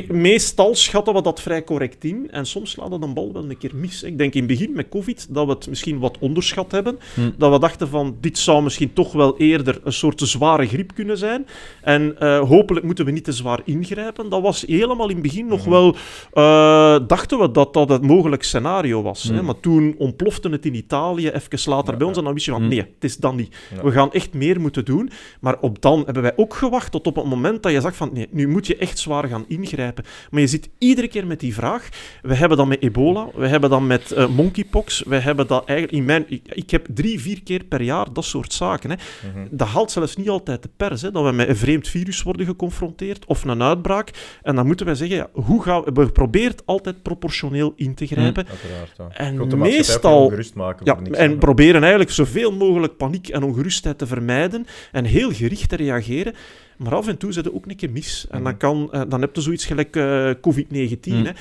meestal 0.07 0.76
schatten 0.76 1.13
we 1.13 1.22
dat 1.22 1.41
vrij 1.41 1.63
correct 1.63 2.03
in. 2.03 2.28
En 2.32 2.45
soms 2.45 2.72
slaat 2.72 2.89
dat 2.89 3.03
een 3.03 3.13
bal 3.13 3.34
wel 3.34 3.43
een 3.49 3.57
keer 3.57 3.72
mis. 3.76 4.03
Ik 4.03 4.18
denk 4.18 4.34
in 4.34 4.39
het 4.39 4.49
begin 4.57 4.72
met 4.74 4.89
COVID 4.89 5.28
dat 5.30 5.45
we 5.45 5.51
het 5.51 5.70
misschien 5.70 5.99
wat 5.99 6.18
onderschat 6.20 6.72
hebben. 6.72 6.99
Hm. 7.13 7.30
Dat 7.38 7.51
we 7.51 7.59
dachten 7.59 7.88
van, 7.88 8.18
dit 8.22 8.38
zou 8.38 8.63
misschien 8.63 8.93
toch 8.93 9.11
wel 9.13 9.38
eerder 9.38 9.80
een 9.84 9.93
soort 9.93 10.22
zware 10.22 10.68
griep 10.68 10.91
kunnen 10.95 11.18
zijn. 11.18 11.47
En 11.82 12.20
eh, 12.20 12.39
hopelijk 12.39 12.86
moeten 12.86 13.05
we 13.05 13.11
niet 13.11 13.24
te 13.24 13.32
zwaar 13.32 13.59
ingrijpen. 13.65 14.30
Dat 14.30 14.41
was 14.41 14.61
helemaal 14.68 15.07
in 15.09 15.13
het 15.13 15.24
begin 15.24 15.45
nog 15.47 15.59
Mhm. 15.61 15.70
wel... 15.70 15.95
eh, 16.34 17.07
dachten 17.07 17.39
we 17.39 17.51
dat 17.51 17.74
dat 17.74 17.89
het 17.89 18.01
mogelijk 18.01 18.43
scenario 18.43 19.01
was. 19.01 19.24
Hè? 19.24 19.34
Mhm. 19.34 19.45
Maar 19.45 19.59
toen 19.59 19.95
ontplofte 19.97 20.49
het 20.49 20.65
in 20.65 20.76
Italië, 20.76 21.30
even 21.30 21.70
later 21.72 21.91
Ja, 21.91 21.97
bij 21.97 22.07
ons. 22.07 22.15
ja. 22.15 22.20
En 22.20 22.24
dan 22.26 22.34
wist 22.34 22.45
je 22.45 22.51
van, 22.51 22.68
nee, 22.68 22.80
het 22.80 23.03
is 23.03 23.18
dan 23.18 23.36
niet. 23.36 23.55
Ja. 23.76 23.84
We 23.84 23.91
gaan 23.91 24.11
echt 24.11 24.34
meer 24.34 24.61
moeten 24.61 24.86
doen. 24.86 25.09
Maar 25.41 25.57
op 25.61 25.82
dan 25.82 26.01
hebben 26.05 26.24
wij 26.24 26.34
ook 26.36 26.53
gewacht 26.53 26.91
tot 26.91 27.07
op 27.07 27.15
het 27.15 27.26
moment 27.26 27.63
dat 27.63 27.72
je 27.72 27.82
zag 27.82 27.95
van, 27.95 28.09
nee, 28.13 28.28
nu 28.32 28.47
moet 28.47 28.68
je 28.68 28.76
echt 28.78 28.99
zwaar 28.99 29.24
gaan 29.24 29.30
ingrijpen. 29.32 29.55
Ingrijpen. 29.58 30.03
Maar 30.32 30.41
je 30.41 30.47
zit 30.47 30.70
iedere 30.78 31.08
keer 31.08 31.28
met 31.28 31.39
die 31.39 31.53
vraag. 31.53 31.89
We 32.22 32.36
hebben 32.36 32.58
dat 32.58 32.68
met 32.68 32.82
ebola, 32.82 33.28
we 33.36 33.47
hebben 33.47 33.70
dat 33.70 33.82
met 33.82 34.12
eh, 34.12 34.28
monkeypox, 34.28 35.03
we 35.08 35.16
hebben 35.16 35.47
dat 35.47 35.66
eigenlijk 35.66 35.97
in 35.97 36.05
mijn... 36.05 36.26
Ik, 36.28 36.41
ik 36.53 36.72
heb 36.72 36.88
drie, 36.93 37.22
vier 37.22 37.43
keer 37.43 37.64
per 37.64 37.82
jaar 37.82 38.14
dat 38.14 38.26
soort 38.26 38.53
zaken. 38.53 38.89
Hè. 38.89 38.95
Mhm. 38.95 39.47
Dat 39.49 39.68
haalt 39.68 39.91
zelfs 39.91 40.16
niet 40.16 40.30
altijd 40.30 40.64
de 40.64 40.70
pers, 40.78 41.01
hè, 41.01 41.12
dat 41.12 41.24
we 41.24 41.32
met 41.32 41.47
een 41.47 41.58
vreemd 41.58 41.88
virus 41.88 42.24
worden 42.24 42.45
geconfronteerd 42.45 43.26
of 43.26 43.43
een 43.43 43.64
uitbraak. 43.64 44.12
En 44.43 44.55
dan 44.55 44.66
moeten 44.66 44.86
wij 44.86 44.95
zeggen, 44.95 45.18
ja, 45.18 45.30
hoe 45.34 45.64
gaan 45.64 45.84
we... 45.84 45.91
We 45.91 46.12
proberen 46.12 46.55
altijd 46.66 47.01
proportioneel 47.01 47.74
in 47.76 47.95
te 47.95 48.05
grijpen. 48.05 48.47
Uiteraard, 48.47 48.93
ja. 48.97 49.26
En 49.26 49.49
de 49.49 49.58
meestal- 49.58 50.32
maken 50.55 50.86
Ja, 50.86 50.99
niks, 50.99 51.18
en 51.18 51.38
proberen 51.38 51.82
eigenlijk 51.82 52.12
zoveel 52.12 52.51
mogelijk 52.51 52.97
paniek 52.97 53.28
en 53.28 53.43
ongerustheid 53.43 53.97
te 53.97 54.08
vermijden 54.08 54.66
en 54.91 55.05
heel 55.05 55.32
gericht 55.32 55.70
te 55.70 55.76
reageren. 55.76 56.34
Maar 56.78 56.96
af 56.96 57.08
en 57.08 57.18
toe 57.18 57.32
zit 57.32 57.46
het 57.46 57.54
ook 57.54 57.66
een 57.66 57.76
keer 57.76 57.92
mis. 57.92 58.26
En 58.30 58.44
dan, 58.44 58.52
Mhm. 58.52 58.58
kan, 58.58 58.88
eh, 58.92 59.02
dan 59.08 59.22
heb 59.22 59.36
je 59.36 59.42
zoiets 59.42 59.66
gelijk 59.66 59.96
eh, 59.96 60.30
COVID-19. 60.42 61.14
Mhm. 61.20 61.32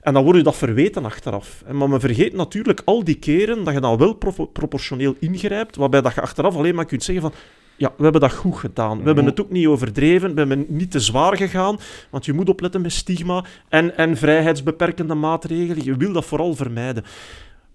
En 0.00 0.14
dan 0.14 0.24
word 0.24 0.36
je 0.36 0.42
dat 0.42 0.56
verweten 0.56 1.04
achteraf. 1.04 1.62
En 1.66 1.76
Maar 1.76 1.88
men 1.88 2.00
vergeet 2.00 2.32
natuurlijk 2.32 2.82
al 2.84 3.04
die 3.04 3.14
keren 3.14 3.64
dat 3.64 3.74
je 3.74 3.80
dan 3.80 3.98
wel 3.98 4.12
pro- 4.12 4.46
proportioneel 4.46 5.14
ingrijpt, 5.18 5.76
waarbij 5.76 6.00
dat 6.00 6.14
je 6.14 6.20
achteraf 6.20 6.56
alleen 6.56 6.74
maar 6.74 6.84
kunt 6.84 7.02
zeggen 7.02 7.22
van 7.30 7.32
ja, 7.76 7.92
we 7.96 8.02
hebben 8.02 8.20
dat 8.20 8.32
goed 8.32 8.56
gedaan. 8.56 8.98
We 8.98 9.04
hebben 9.04 9.24
Mhm. 9.24 9.32
het 9.32 9.40
ook 9.40 9.50
niet 9.50 9.66
overdreven, 9.66 10.32
we 10.32 10.38
hebben 10.38 10.64
niet 10.68 10.90
te 10.90 11.00
zwaar 11.00 11.36
gegaan, 11.36 11.78
want 12.10 12.24
je 12.24 12.32
moet 12.32 12.48
opletten 12.48 12.80
met 12.80 12.92
stigma 12.92 13.44
en, 13.68 13.96
en 13.96 14.16
vrijheidsbeperkende 14.16 15.14
maatregelen. 15.14 15.84
Je 15.84 15.96
wil 15.96 16.12
dat 16.12 16.24
vooral 16.24 16.54
vermijden. 16.54 17.04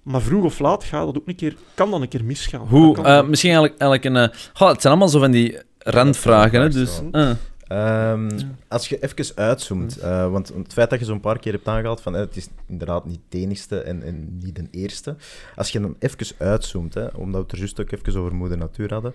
Maar 0.03 0.21
vroeg 0.21 0.43
of 0.43 0.59
laat 0.59 0.83
gaat 0.83 1.05
dat 1.05 1.17
ook 1.17 1.27
een 1.27 1.35
keer, 1.35 1.55
kan 1.73 1.91
dat 1.91 2.01
een 2.01 2.07
keer 2.07 2.23
misgaan. 2.23 2.67
Hoe, 2.67 2.97
eh, 3.03 3.23
misschien 3.27 3.51
eigenlijk, 3.51 3.81
eigenlijk 3.81 4.15
een... 4.15 4.31
goh, 4.53 4.67
het 4.69 4.81
zijn 4.81 4.93
allemaal 4.93 5.11
zo 5.11 5.19
van 5.19 5.31
die 5.31 5.57
randvragen, 5.83 6.61
hè, 6.61 6.69
dus... 6.69 7.01
Eh. 7.11 7.31
Ehm, 7.67 8.39
als 8.67 8.89
je 8.89 8.99
even 8.99 9.35
uitzoomt, 9.35 9.97
eh, 9.97 10.31
want 10.31 10.47
het 10.47 10.73
feit 10.73 10.89
dat 10.89 10.99
je 10.99 11.05
zo'n 11.05 11.19
paar 11.19 11.39
keer 11.39 11.51
hebt 11.51 11.67
aangehaald 11.67 12.01
van 12.01 12.15
eh, 12.15 12.21
het 12.21 12.35
is 12.35 12.47
inderdaad 12.67 13.05
niet 13.05 13.19
de 13.29 13.37
enigste 13.37 13.79
en, 13.79 14.03
en 14.03 14.37
niet 14.41 14.55
de 14.55 14.67
eerste. 14.71 15.15
Als 15.55 15.69
je 15.69 15.79
dan 15.79 15.95
even 15.99 16.35
uitzoomt, 16.37 16.93
hè, 16.93 17.05
omdat 17.05 17.33
we 17.33 17.37
het 17.37 17.51
er 17.51 17.57
juist 17.57 17.79
ook 17.79 17.91
even 17.91 18.19
over 18.19 18.35
moeder 18.35 18.57
natuur 18.57 18.93
hadden, 18.93 19.13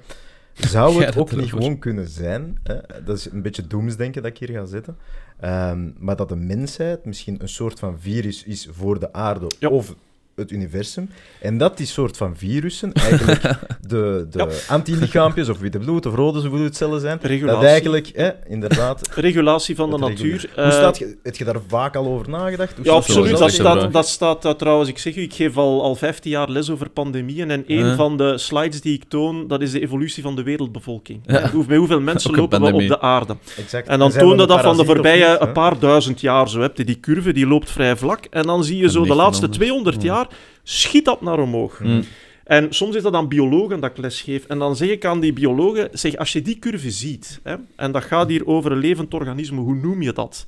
zou 0.53 0.93
Ja, 0.93 0.99
het 0.99 1.15
dat 1.15 1.23
ook 1.23 1.37
niet 1.37 1.51
gewoon 1.51 1.79
kunnen 1.79 2.09
zijn, 2.09 2.59
hè, 2.63 2.77
dat 3.05 3.17
is 3.17 3.31
een 3.31 3.43
beetje 3.43 3.67
doemsdenken 3.67 4.23
dat 4.23 4.31
ik 4.31 4.39
hier 4.39 4.59
ga 4.59 4.65
zetten, 4.65 4.97
ehm, 5.41 5.91
maar 5.99 6.17
dat 6.17 6.29
de 6.29 6.37
mensheid 6.37 7.05
misschien 7.05 7.43
een 7.43 7.49
soort 7.49 7.79
van 7.79 8.01
virus 8.01 8.45
is 8.45 8.69
voor 8.71 8.99
de 8.99 9.13
aarde 9.13 9.47
Ja. 9.59 9.69
of 9.69 9.95
het 10.39 10.51
universum, 10.51 11.11
en 11.41 11.59
dat 11.59 11.77
die 11.77 11.87
soort 11.87 12.17
van 12.17 12.37
virussen 12.37 12.93
eigenlijk 12.93 13.41
de, 13.81 14.27
de 14.31 14.65
anti-lichaampjes 14.69 15.49
of 15.49 15.59
witte 15.59 15.79
bloed 15.79 16.07
of 16.07 16.15
rode 16.15 16.49
bloedcellen 16.49 17.01
zijn, 17.01 17.19
dat 17.21 17.31
Regulatie. 17.31 17.67
eigenlijk, 17.67 18.11
hè, 18.15 18.31
inderdaad, 18.49 19.09
Regulatie 19.15 19.77
van 19.77 19.91
de 19.91 19.99
natuur. 19.99 20.17
reguleren. 20.33 20.57
eh, 20.57 20.63
Hoe 20.65 20.73
staat 20.73 20.99
je, 20.99 21.17
heb 21.23 21.37
je 21.37 21.45
daar 21.45 21.61
vaak 21.67 21.97
al 21.97 22.07
over 22.07 22.29
nagedacht? 22.31 22.77
Hoe 22.77 22.85
Ja, 22.85 22.91
staat 22.91 22.97
absoluut. 23.17 23.31
Dat 23.31 23.39
dat? 23.39 23.51
staat, 23.53 23.93
dat 23.93 24.09
staat 24.09 24.45
eh, 24.45 24.51
trouwens, 24.53 24.89
ik 24.89 24.99
zeg 24.99 25.17
u, 25.17 25.21
ik 25.23 25.35
geef 25.35 25.57
al, 25.57 25.83
al 25.83 25.95
15 25.95 26.31
jaar 26.31 26.51
les 26.51 26.71
over 26.71 26.91
pandemieën. 26.91 27.51
En 27.51 27.65
een 27.67 27.87
Ja. 27.87 27.95
van 27.95 28.17
de 28.17 28.39
slides 28.39 28.81
die 28.81 28.95
ik 28.95 29.05
toon, 29.09 29.47
dat 29.49 29.61
is 29.63 29.71
de 29.71 29.81
evolutie 29.81 30.23
van 30.23 30.37
de 30.37 30.43
wereldbevolking. 30.43 31.21
Ja. 31.27 31.51
Hoe, 31.51 31.65
bij 31.67 31.77
hoeveel 31.77 32.01
mensen 32.11 32.35
lopen 32.35 32.61
we 32.61 32.73
op 32.73 32.89
de 32.89 33.01
aarde? 33.01 33.37
Exact. 33.59 33.89
En 33.89 33.99
dan 33.99 34.11
toonde 34.11 34.47
dat 34.47 34.61
van 34.61 34.77
de 34.77 34.85
voorbije 34.85 35.29
niet, 35.31 35.41
een 35.41 35.53
paar 35.53 35.79
duizend 35.79 36.21
jaar. 36.21 36.49
Zo 36.49 36.61
heb 36.61 36.77
je 36.77 36.85
die 36.85 37.01
curve, 37.01 37.33
die 37.33 37.47
loopt 37.47 37.71
vrij 37.71 37.97
vlak. 37.97 38.25
En 38.31 38.43
dan 38.43 38.65
zie 38.65 38.77
je 38.77 38.91
zo 38.91 39.03
de 39.05 39.15
laatste 39.15 39.43
anders. 39.45 39.59
200 39.59 40.03
Ja. 40.03 40.28
Jaar, 40.29 40.39
schiet 40.63 41.05
dat 41.05 41.21
naar 41.21 41.39
omhoog. 41.39 41.81
Mm. 41.81 42.05
En 42.45 42.73
soms 42.75 42.97
is 42.97 43.03
dat 43.03 43.15
aan 43.15 43.29
biologen 43.29 43.81
dat 43.81 43.91
ik 43.91 43.97
les 43.97 44.21
geef. 44.21 44.45
En 44.45 44.59
dan 44.59 44.77
zeg 44.77 44.89
ik 44.89 45.05
aan 45.05 45.21
die 45.21 45.33
biologen, 45.33 45.89
zeg, 45.93 46.17
als 46.17 46.33
je 46.33 46.43
die 46.43 46.59
curve 46.59 46.91
ziet, 46.91 47.41
hè, 47.43 47.57
en 47.77 47.93
dat 47.93 48.05
gaat 48.05 48.29
hier 48.29 48.47
over 48.47 48.73
een 48.73 48.79
levend 48.79 49.15
organisme, 49.15 49.61
hoe 49.61 49.75
noem 49.75 50.03
je 50.03 50.13
dat? 50.13 50.47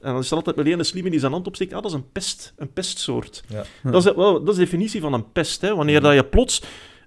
En 0.00 0.12
dan 0.12 0.20
is 0.20 0.30
er 0.30 0.36
altijd 0.36 0.56
meteen 0.56 0.78
een 0.78 0.84
slimme 0.84 1.10
die 1.10 1.20
zijn 1.20 1.32
hand 1.32 1.46
opsteekt, 1.46 1.72
ah, 1.72 1.82
dat 1.82 1.90
is 1.90 1.96
een 1.96 2.12
pest, 2.12 2.52
een 2.56 2.72
pestsoort. 2.72 3.44
Ja. 3.48 3.64
Dat, 3.82 4.06
is, 4.06 4.12
wel, 4.14 4.32
dat 4.32 4.48
is 4.48 4.54
de 4.54 4.64
definitie 4.64 5.00
van 5.00 5.12
een 5.12 5.32
pest. 5.32 5.60
Hè. 5.60 5.74
Wanneer 5.74 6.00
dat 6.00 6.14
je 6.14 6.24
plots 6.24 6.62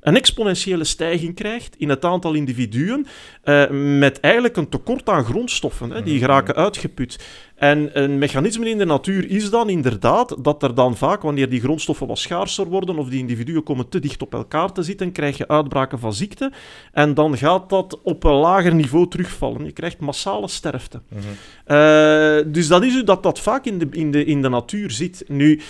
een 0.08 0.16
exponentiële 0.16 0.84
stijging 0.84 1.36
krijgt 1.36 1.76
in 1.78 1.90
het 1.90 2.06
aantal 2.06 2.34
individuen, 2.34 3.06
eh, 3.44 3.70
met 3.98 4.20
eigenlijk 4.20 4.58
een 4.58 4.70
tekort 4.70 5.10
aan 5.10 5.24
grondstoffen, 5.24 5.92
hè, 5.92 6.04
die 6.04 6.20
geraken 6.20 6.56
uitgeput. 6.56 7.20
En 7.56 7.90
een 7.94 8.18
mechanisme 8.18 8.70
in 8.70 8.78
de 8.78 8.86
natuur 8.86 9.30
is 9.30 9.50
dan 9.50 9.70
inderdaad 9.70 10.36
dat 10.44 10.64
er 10.64 10.76
dan 10.76 10.98
vaak, 10.98 11.22
wanneer 11.22 11.50
die 11.50 11.60
grondstoffen 11.60 12.08
wat 12.08 12.18
schaarser 12.18 12.66
worden 12.66 12.98
of 12.98 13.10
die 13.10 13.20
individuen 13.20 13.64
komen 13.64 13.90
te 13.90 14.00
dicht 14.00 14.22
op 14.22 14.34
elkaar 14.34 14.72
te 14.72 14.84
zitten, 14.84 15.12
krijg 15.12 15.38
je 15.38 15.48
uitbraken 15.48 16.00
van 16.00 16.14
ziekte. 16.14 16.52
En 16.92 17.14
dan 17.14 17.38
gaat 17.38 17.70
dat 17.70 18.00
op 18.04 18.24
een 18.24 18.32
lager 18.32 18.76
niveau 18.76 19.08
terugvallen. 19.08 19.66
Je 19.66 19.72
krijgt 19.72 20.00
massale 20.00 20.48
sterfte. 20.48 21.02
Mhm. 21.08 21.22
Eh, 21.66 22.54
dus 22.54 22.68
dat 22.68 22.84
is 22.84 23.04
dat, 23.04 23.24
dat 23.24 23.40
vaak 23.40 23.66
in 23.66 23.78
de, 23.78 23.88
in, 23.92 24.12
de, 24.12 24.26
in 24.26 24.42
de 24.42 24.50
natuur 24.50 24.92
zit. 24.92 25.24
Nu, 25.28 25.62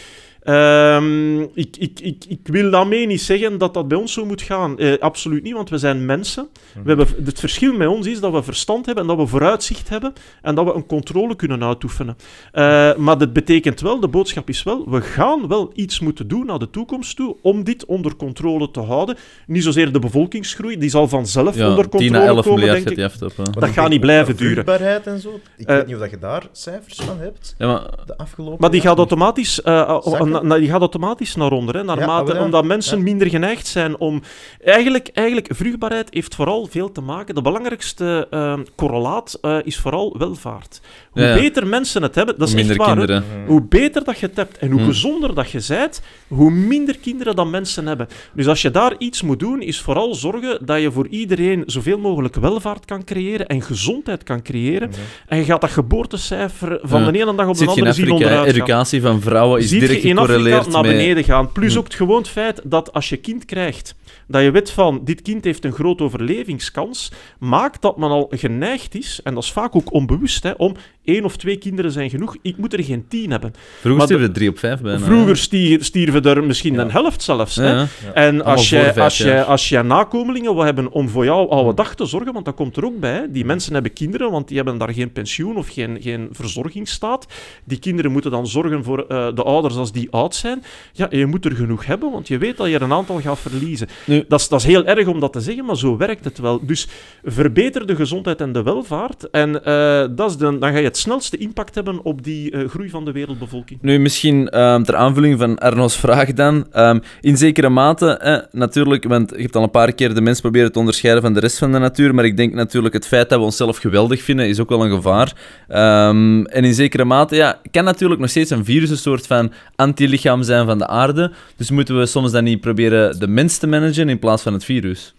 ehm, 0.47 1.41
ik, 1.41 1.77
ik, 1.77 1.99
ik, 1.99 2.25
ik 2.27 2.39
wil 2.43 2.71
daarmee 2.71 3.05
niet 3.07 3.21
zeggen 3.21 3.57
dat 3.57 3.73
dat 3.73 3.87
bij 3.87 3.97
ons 3.97 4.13
zo 4.13 4.25
moet 4.25 4.41
gaan. 4.41 4.79
Eh, 4.79 4.97
absoluut 4.99 5.43
niet, 5.43 5.53
want 5.53 5.69
we 5.69 5.77
zijn 5.77 6.05
mensen. 6.05 6.47
We 6.83 6.87
hebben, 6.87 7.07
het 7.25 7.39
verschil 7.39 7.73
met 7.73 7.87
ons 7.87 8.07
is 8.07 8.19
dat 8.19 8.31
we 8.31 8.43
verstand 8.43 8.85
hebben 8.85 9.03
en 9.03 9.09
dat 9.09 9.19
we 9.19 9.27
vooruitzicht 9.27 9.89
hebben 9.89 10.13
en 10.41 10.55
dat 10.55 10.65
we 10.65 10.73
een 10.73 10.85
controle 10.85 11.35
kunnen 11.35 11.63
uitoefenen. 11.63 12.17
Eh, 12.51 12.95
maar 12.95 13.17
dat 13.17 13.33
betekent 13.33 13.81
wel, 13.81 13.99
de 13.99 14.07
boodschap 14.07 14.49
is 14.49 14.63
wel, 14.63 14.89
we 14.89 15.01
gaan 15.01 15.47
wel 15.47 15.71
iets 15.73 15.99
moeten 15.99 16.27
doen 16.27 16.45
naar 16.45 16.59
de 16.59 16.69
toekomst 16.69 17.15
toe 17.15 17.35
om 17.41 17.63
dit 17.63 17.85
onder 17.85 18.15
controle 18.15 18.71
te 18.71 18.79
houden. 18.79 19.15
Niet 19.47 19.63
zozeer 19.63 19.91
de 19.91 19.99
bevolkingsgroei, 19.99 20.77
die 20.77 20.89
zal 20.89 21.07
vanzelf 21.07 21.55
Ja, 21.55 21.69
onder 21.69 21.89
10 21.89 21.99
à 21.99 21.99
controle 21.99 22.25
11 22.27 22.43
komen, 22.45 22.59
miljard 22.59 22.85
denk 22.95 22.99
gaat 23.11 23.21
ik. 23.21 23.37
op. 23.47 23.53
Dat 23.59 23.69
gaat 23.69 23.89
niet 23.89 23.99
blijven 23.99 24.35
duren. 24.37 24.53
vruchtbaarheid 24.53 25.07
en 25.07 25.19
zo. 25.19 25.39
Ik 25.57 25.67
Eh, 25.67 25.75
weet 25.75 25.85
niet 25.85 25.95
of 25.95 26.01
dat 26.01 26.09
je 26.09 26.17
daar 26.17 26.43
cijfers 26.51 26.95
van 27.01 27.17
hebt, 27.19 27.55
Ja, 27.57 27.67
maar 27.67 27.89
de 28.05 28.17
afgelopen 28.17 28.57
Maar 28.59 28.71
die 28.71 28.81
gaat 28.81 28.97
automatisch, 28.97 29.61
eh, 29.61 29.73
uh? 29.73 30.36
Na- 30.41 30.57
die 30.57 30.69
gaat 30.69 30.79
automatisch 30.79 31.35
naar 31.35 31.51
onder, 31.51 31.75
hè, 31.75 31.83
naarmate, 31.83 32.33
ja. 32.33 32.43
omdat 32.43 32.65
mensen 32.65 32.97
Ja. 32.97 33.03
minder 33.03 33.29
geneigd 33.29 33.67
zijn 33.67 33.97
om... 33.97 34.21
Eigenlijk, 34.63 35.09
eigenlijk, 35.13 35.47
vruchtbaarheid 35.51 36.07
heeft 36.11 36.35
vooral 36.35 36.67
veel 36.69 36.91
te 36.91 37.01
maken... 37.01 37.35
De 37.35 37.41
belangrijkste 37.41 38.27
eh, 38.29 38.53
correlaat 38.75 39.37
eh, 39.41 39.57
is 39.63 39.77
vooral 39.77 40.15
welvaart. 40.17 40.81
Hoe 41.11 41.21
Ja, 41.21 41.27
ja. 41.29 41.35
beter 41.35 41.67
mensen 41.67 42.01
het 42.01 42.15
hebben, 42.15 42.35
dat 42.37 42.47
is 42.47 42.53
hoe 42.53 42.61
echt 42.63 42.69
minder 42.69 42.87
waar, 42.87 42.95
kinderen. 42.97 43.23
Mhm. 43.39 43.47
Hoe 43.47 43.61
beter 43.63 44.03
dat 44.03 44.19
je 44.19 44.25
het 44.25 44.35
hebt 44.35 44.57
en 44.57 44.69
hoe 44.69 44.79
Hmm. 44.79 44.87
gezonder 44.89 45.33
dat 45.35 45.49
je 45.51 45.65
bent, 45.67 46.01
hoe 46.27 46.51
minder 46.51 46.97
kinderen 46.97 47.35
dat 47.35 47.47
mensen 47.47 47.87
hebben. 47.87 48.07
Dus 48.33 48.47
als 48.47 48.61
je 48.61 48.71
daar 48.71 48.95
iets 48.97 49.21
moet 49.21 49.39
doen, 49.39 49.61
is 49.61 49.81
vooral 49.81 50.15
zorgen 50.15 50.65
dat 50.65 50.81
je 50.81 50.91
voor 50.91 51.07
iedereen 51.07 51.63
zoveel 51.65 51.97
mogelijk 51.99 52.35
welvaart 52.35 52.85
kan 52.85 53.03
creëren 53.03 53.47
en 53.47 53.61
gezondheid 53.61 54.23
kan 54.23 54.41
creëren. 54.41 54.89
Mhm. 54.89 54.99
En 55.27 55.37
je 55.37 55.43
gaat 55.43 55.61
dat 55.61 55.69
geboortecijfer 55.69 56.79
van 56.81 57.03
Ja. 57.03 57.11
de 57.11 57.19
ene 57.19 57.35
dag 57.35 57.47
op 57.47 57.53
de 57.53 57.57
Zit 57.59 57.73
je 57.73 57.81
in 57.81 57.87
andere 57.87 57.93
zien 57.93 58.11
onderuit 58.11 58.47
educatie 58.47 59.01
van 59.01 59.21
vrouwen 59.21 59.59
is 59.61 59.69
Ziet 59.69 59.79
direct 59.79 60.03
gecorreleerd 60.27 60.67
naar 60.67 60.81
met... 60.81 60.91
beneden 60.91 61.23
gaan. 61.23 61.51
Plus 61.51 61.73
Hm. 61.73 61.79
ook 61.79 61.85
het 61.85 61.95
gewoon 61.95 62.17
het 62.17 62.29
feit 62.29 62.61
dat 62.63 62.93
als 62.93 63.09
je 63.09 63.17
kind 63.17 63.45
krijgt, 63.45 63.95
dat 64.27 64.41
je 64.43 64.51
weet 64.51 64.71
van 64.71 65.01
dit 65.03 65.21
kind 65.21 65.43
heeft 65.43 65.65
een 65.65 65.71
grote 65.71 66.03
overlevingskans, 66.03 67.11
maakt 67.39 67.81
dat 67.81 67.97
men 67.97 68.09
al 68.09 68.27
geneigd 68.29 68.95
is, 68.95 69.19
en 69.23 69.33
dat 69.33 69.43
is 69.43 69.51
vaak 69.51 69.75
ook 69.75 69.93
onbewust, 69.93 70.43
hè, 70.43 70.51
om 70.51 70.75
één 71.03 71.23
of 71.25 71.37
twee 71.37 71.57
kinderen 71.57 71.91
zijn 71.91 72.09
genoeg. 72.09 72.35
Ik 72.41 72.57
moet 72.57 72.73
er 72.73 72.83
geen 72.83 73.07
tien 73.07 73.31
hebben. 73.31 73.53
Vroeger 73.79 73.91
Maar 73.95 74.01
stierven 74.01 74.27
er 74.27 74.33
drie 74.33 74.49
op 74.49 74.59
vijf 74.59 74.81
bijna. 74.81 74.99
Vroeger 75.05 75.37
stier- 75.37 75.83
stierven 75.83 76.23
er 76.23 76.43
misschien 76.43 76.73
Ja. 76.73 76.81
een 76.81 76.91
helft 76.91 77.21
zelfs. 77.21 77.55
hè. 77.55 77.63
Hè. 77.65 77.73
Ja, 77.73 77.87
ja. 78.05 78.13
En 78.13 78.43
als 78.45 78.67
vijf 78.67 78.97
als, 78.97 79.17
jij, 79.17 79.33
jaar. 79.35 79.43
als 79.45 79.69
jij 79.69 79.81
nakomelingen 79.81 80.53
wil 80.55 80.63
hebben 80.63 80.91
om 80.91 81.09
voor 81.09 81.25
jou 81.25 81.47
Hm. 81.47 81.53
oude 81.53 81.73
dag 81.73 81.95
te 81.95 82.05
zorgen, 82.05 82.33
want 82.33 82.45
dat 82.45 82.55
komt 82.55 82.77
er 82.77 82.85
ook 82.85 82.99
bij. 82.99 83.13
hè. 83.13 83.31
Die 83.31 83.45
mensen 83.45 83.73
hebben 83.73 83.93
kinderen, 83.93 84.31
want 84.31 84.47
die 84.47 84.57
hebben 84.57 84.77
daar 84.77 84.93
geen 84.93 85.11
pensioen 85.11 85.57
of 85.57 85.67
geen, 85.67 85.97
geen 86.01 86.27
verzorgingsstaat. 86.31 87.25
Die 87.63 87.79
kinderen 87.79 88.11
moeten 88.11 88.31
dan 88.31 88.47
zorgen 88.47 88.83
voor 88.83 88.99
eh, 89.07 89.27
de 89.35 89.43
ouders 89.43 89.75
als 89.75 89.91
die 89.91 90.07
oud 90.11 90.35
zijn. 90.35 90.63
Ja, 90.93 91.07
je 91.09 91.25
moet 91.25 91.45
er 91.45 91.51
genoeg 91.55 91.85
hebben, 91.85 92.11
want 92.11 92.27
je 92.27 92.37
weet 92.37 92.57
dat 92.57 92.67
je 92.67 92.73
er 92.75 92.81
een 92.81 92.93
aantal 92.93 93.19
gaat 93.21 93.39
verliezen. 93.39 93.87
Nu- 94.05 94.16
Dat, 94.27 94.39
is, 94.39 94.47
dat 94.47 94.59
is 94.59 94.65
heel 94.65 94.85
erg 94.85 95.07
om 95.07 95.19
dat 95.19 95.33
te 95.33 95.41
zeggen, 95.41 95.65
maar 95.65 95.77
zo 95.77 95.97
werkt 95.97 96.23
het 96.23 96.39
wel. 96.39 96.65
Dus 96.65 96.87
verbeter 97.23 97.87
de 97.87 97.95
gezondheid 97.95 98.41
en 98.41 98.51
de 98.51 98.63
welvaart. 98.63 99.29
En 99.29 99.63
eh, 99.63 100.05
dat 100.15 100.29
is 100.29 100.37
dan 100.37 100.61
ga 100.61 100.77
je 100.77 100.83
het 100.83 100.97
snelste 100.97 101.37
impact 101.37 101.75
hebben 101.75 102.03
op 102.03 102.23
die 102.23 102.51
eh, 102.51 102.69
groei 102.69 102.89
van 102.89 103.05
de 103.05 103.11
wereldbevolking. 103.11 103.79
Nu, 103.81 103.99
misschien 103.99 104.49
ehm, 104.49 104.83
ter 104.83 104.95
aanvulling 104.95 105.39
van 105.39 105.57
Arno's 105.57 105.97
vraag 105.97 106.33
dan. 106.33 106.67
Ehm, 106.71 106.99
in 107.21 107.37
zekere 107.37 107.69
mate, 107.69 108.17
eh, 108.17 108.37
natuurlijk, 108.51 109.03
want 109.03 109.29
je 109.29 109.41
hebt 109.41 109.55
al 109.55 109.63
een 109.63 109.69
paar 109.69 109.91
keer 109.91 110.13
de 110.13 110.21
mens 110.21 110.41
proberen 110.41 110.71
te 110.71 110.79
onderscheiden 110.79 111.23
van 111.23 111.33
de 111.33 111.39
rest 111.39 111.57
van 111.57 111.71
de 111.71 111.79
natuur, 111.79 112.15
maar 112.15 112.25
ik 112.25 112.37
denk 112.37 112.53
natuurlijk 112.53 112.93
het 112.93 113.07
feit 113.07 113.29
dat 113.29 113.39
we 113.39 113.45
onszelf 113.45 113.77
geweldig 113.77 114.21
vinden, 114.21 114.47
is 114.47 114.59
ook 114.59 114.69
wel 114.69 114.85
een 114.85 114.95
gevaar. 114.95 115.33
Ehm, 115.67 116.45
en 116.45 116.63
in 116.63 116.73
zekere 116.73 117.05
mate, 117.05 117.35
ja, 117.35 117.59
kan 117.71 117.83
natuurlijk 117.83 118.19
nog 118.19 118.29
steeds 118.29 118.49
een 118.49 118.65
virus 118.65 118.89
een 118.89 118.97
soort 118.97 119.27
van 119.27 119.51
antilichaam 119.75 120.43
zijn 120.43 120.65
van 120.65 120.77
de 120.77 120.87
aarde. 120.87 121.31
Dus 121.55 121.71
moeten 121.71 121.99
we 121.99 122.05
soms 122.05 122.31
dan 122.31 122.43
niet 122.43 122.61
proberen 122.61 123.19
de 123.19 123.27
mens 123.27 123.57
te 123.57 123.67
managen 123.67 124.06
in 124.09 124.19
plaats 124.19 124.43
van 124.43 124.53
het 124.53 124.63
virus? 124.65 125.13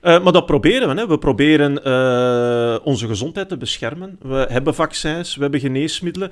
Eh, 0.00 0.22
maar 0.22 0.32
dat 0.32 0.46
proberen 0.46 0.88
we. 0.94 1.00
Hè. 1.00 1.06
We 1.06 1.18
proberen 1.18 1.84
eh, 1.84 2.76
onze 2.84 3.06
gezondheid 3.06 3.48
te 3.48 3.56
beschermen. 3.56 4.18
We 4.22 4.46
hebben 4.50 4.74
vaccins, 4.74 5.34
we 5.36 5.42
hebben 5.42 5.60
geneesmiddelen. 5.60 6.30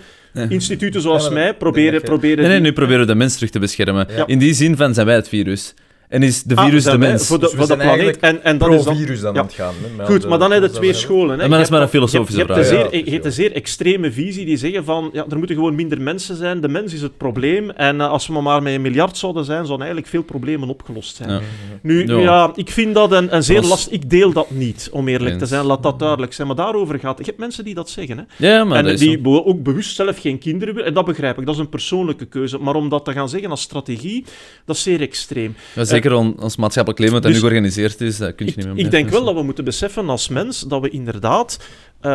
Instituten 0.48 1.00
zoals 1.00 1.22
Ja, 1.24 1.30
maar 1.30 1.38
mij 1.42 1.54
proberen... 1.54 2.00
proberen 2.02 2.36
Nee, 2.38 2.46
nee, 2.46 2.56
die- 2.56 2.66
nu 2.66 2.72
proberen 2.72 3.00
we 3.00 3.06
de 3.06 3.14
mens 3.14 3.34
terug 3.34 3.50
te 3.50 3.58
beschermen. 3.58 4.06
Ja. 4.16 4.26
In 4.26 4.38
die 4.38 4.54
zin 4.54 4.76
van 4.76 4.94
zijn 4.94 5.06
wij 5.06 5.14
het 5.14 5.28
virus. 5.28 5.74
En 6.08 6.22
is 6.22 6.42
de 6.42 6.54
Ah, 6.56 6.64
virus 6.64 6.84
de 6.84 6.98
mens? 6.98 7.26
Voor 7.26 7.38
de, 7.38 7.44
Dus 7.46 7.54
voor 7.54 7.66
de 7.66 7.76
planeet. 7.76 8.18
En, 8.18 8.44
en 8.44 8.58
dat 8.58 8.72
is 8.72 8.84
dan... 8.84 8.96
Dan 8.96 9.32
ja. 9.34 9.40
aan 9.40 9.46
het 9.46 9.54
gaan. 9.54 9.74
hè, 9.96 10.04
Goed, 10.06 10.28
maar 10.28 10.38
dan 10.38 10.50
heb 10.52 10.62
je 10.62 10.70
twee 10.70 10.92
scholen. 10.92 11.38
Hè. 11.38 11.48
Dat 11.48 11.60
is 11.60 11.66
Je 11.66 11.72
maar 11.72 11.80
hebt 11.80 11.94
een 11.94 12.00
dan- 12.00 12.08
filosofische 12.10 12.40
je 12.40 12.46
hebt, 12.46 12.58
je 12.58 12.64
vraag. 12.64 12.80
hebt 12.82 12.92
zeer, 12.94 13.04
je 13.04 13.10
hebt 13.10 13.24
een 13.24 13.32
zeer 13.32 13.52
extreme 13.52 14.12
visie 14.12 14.44
die 14.46 14.56
zeggen 14.56 14.84
van 14.84 15.10
ja, 15.12 15.24
er 15.30 15.36
moeten 15.38 15.56
gewoon 15.56 15.74
minder 15.74 16.00
mensen 16.00 16.36
zijn, 16.36 16.60
de 16.60 16.68
mens 16.68 16.92
is 16.94 17.02
het 17.02 17.16
probleem 17.16 17.70
en 17.70 18.00
eh, 18.00 18.08
als 18.10 18.26
we 18.26 18.40
maar 18.40 18.62
met 18.62 18.74
een 18.74 18.80
miljard 18.82 19.16
zouden 19.16 19.44
zijn, 19.44 19.56
zouden 19.66 19.86
eigenlijk 19.86 20.08
veel 20.08 20.22
problemen 20.22 20.68
opgelost 20.68 21.16
zijn. 21.16 21.30
Ja. 21.30 21.40
Nu, 21.82 22.06
Ja. 22.06 22.18
ja. 22.18 22.52
ik 22.54 22.70
vind 22.70 22.94
dat 22.94 23.12
een, 23.12 23.34
een 23.34 23.42
zeer 23.42 23.62
last... 23.62 23.88
Ik 23.92 24.10
deel 24.10 24.32
dat 24.32 24.50
niet, 24.50 24.88
om 24.92 25.08
eerlijk 25.08 25.38
te 25.38 25.46
zijn, 25.46 25.64
laat 25.64 25.82
dat 25.82 25.98
duidelijk 25.98 26.32
zijn. 26.32 26.46
Maar 26.46 26.56
daarover 26.56 26.98
gaat... 26.98 27.18
Je 27.18 27.24
hebt 27.24 27.38
mensen 27.38 27.64
die 27.64 27.74
dat 27.74 27.90
zeggen, 27.90 28.16
hè. 28.18 28.48
Ja, 28.48 28.64
maar 28.64 28.84
en 28.84 28.96
die 28.96 29.20
zo. 29.22 29.36
ook 29.36 29.62
bewust 29.62 29.94
zelf 29.96 30.20
geen 30.20 30.38
kinderen 30.38 30.74
willen. 30.74 30.88
En 30.88 30.94
dat 30.94 31.04
begrijp 31.04 31.38
ik, 31.38 31.46
dat 31.46 31.54
is 31.54 31.60
een 31.60 31.68
persoonlijke 31.68 32.24
keuze. 32.26 32.58
Maar 32.58 32.74
om 32.74 32.88
dat 32.88 33.04
te 33.04 33.12
gaan 33.12 33.28
zeggen 33.28 33.50
als 33.50 33.60
strategie, 33.60 34.24
dat 34.64 34.76
is 34.76 34.82
zeer 34.82 35.00
extreem. 35.00 35.56
Zeker 36.02 36.16
on- 36.18 36.40
ons 36.42 36.56
maatschappelijk 36.56 37.00
leven, 37.02 37.14
dat 37.14 37.24
dus- 37.24 37.32
nu 37.32 37.38
georganiseerd 37.48 38.00
is, 38.00 38.18
dat 38.18 38.34
kun 38.34 38.46
je 38.46 38.52
Ik, 38.52 38.56
niet 38.58 38.66
meer 38.66 38.76
ik 38.76 38.82
mee. 38.82 38.90
denk 38.90 39.08
wel 39.08 39.24
dat 39.24 39.34
we 39.34 39.42
moeten 39.42 39.64
beseffen 39.64 40.08
als 40.08 40.28
mens 40.28 40.60
dat 40.60 40.80
we 40.80 40.88
inderdaad. 40.90 41.58
eh, 42.00 42.10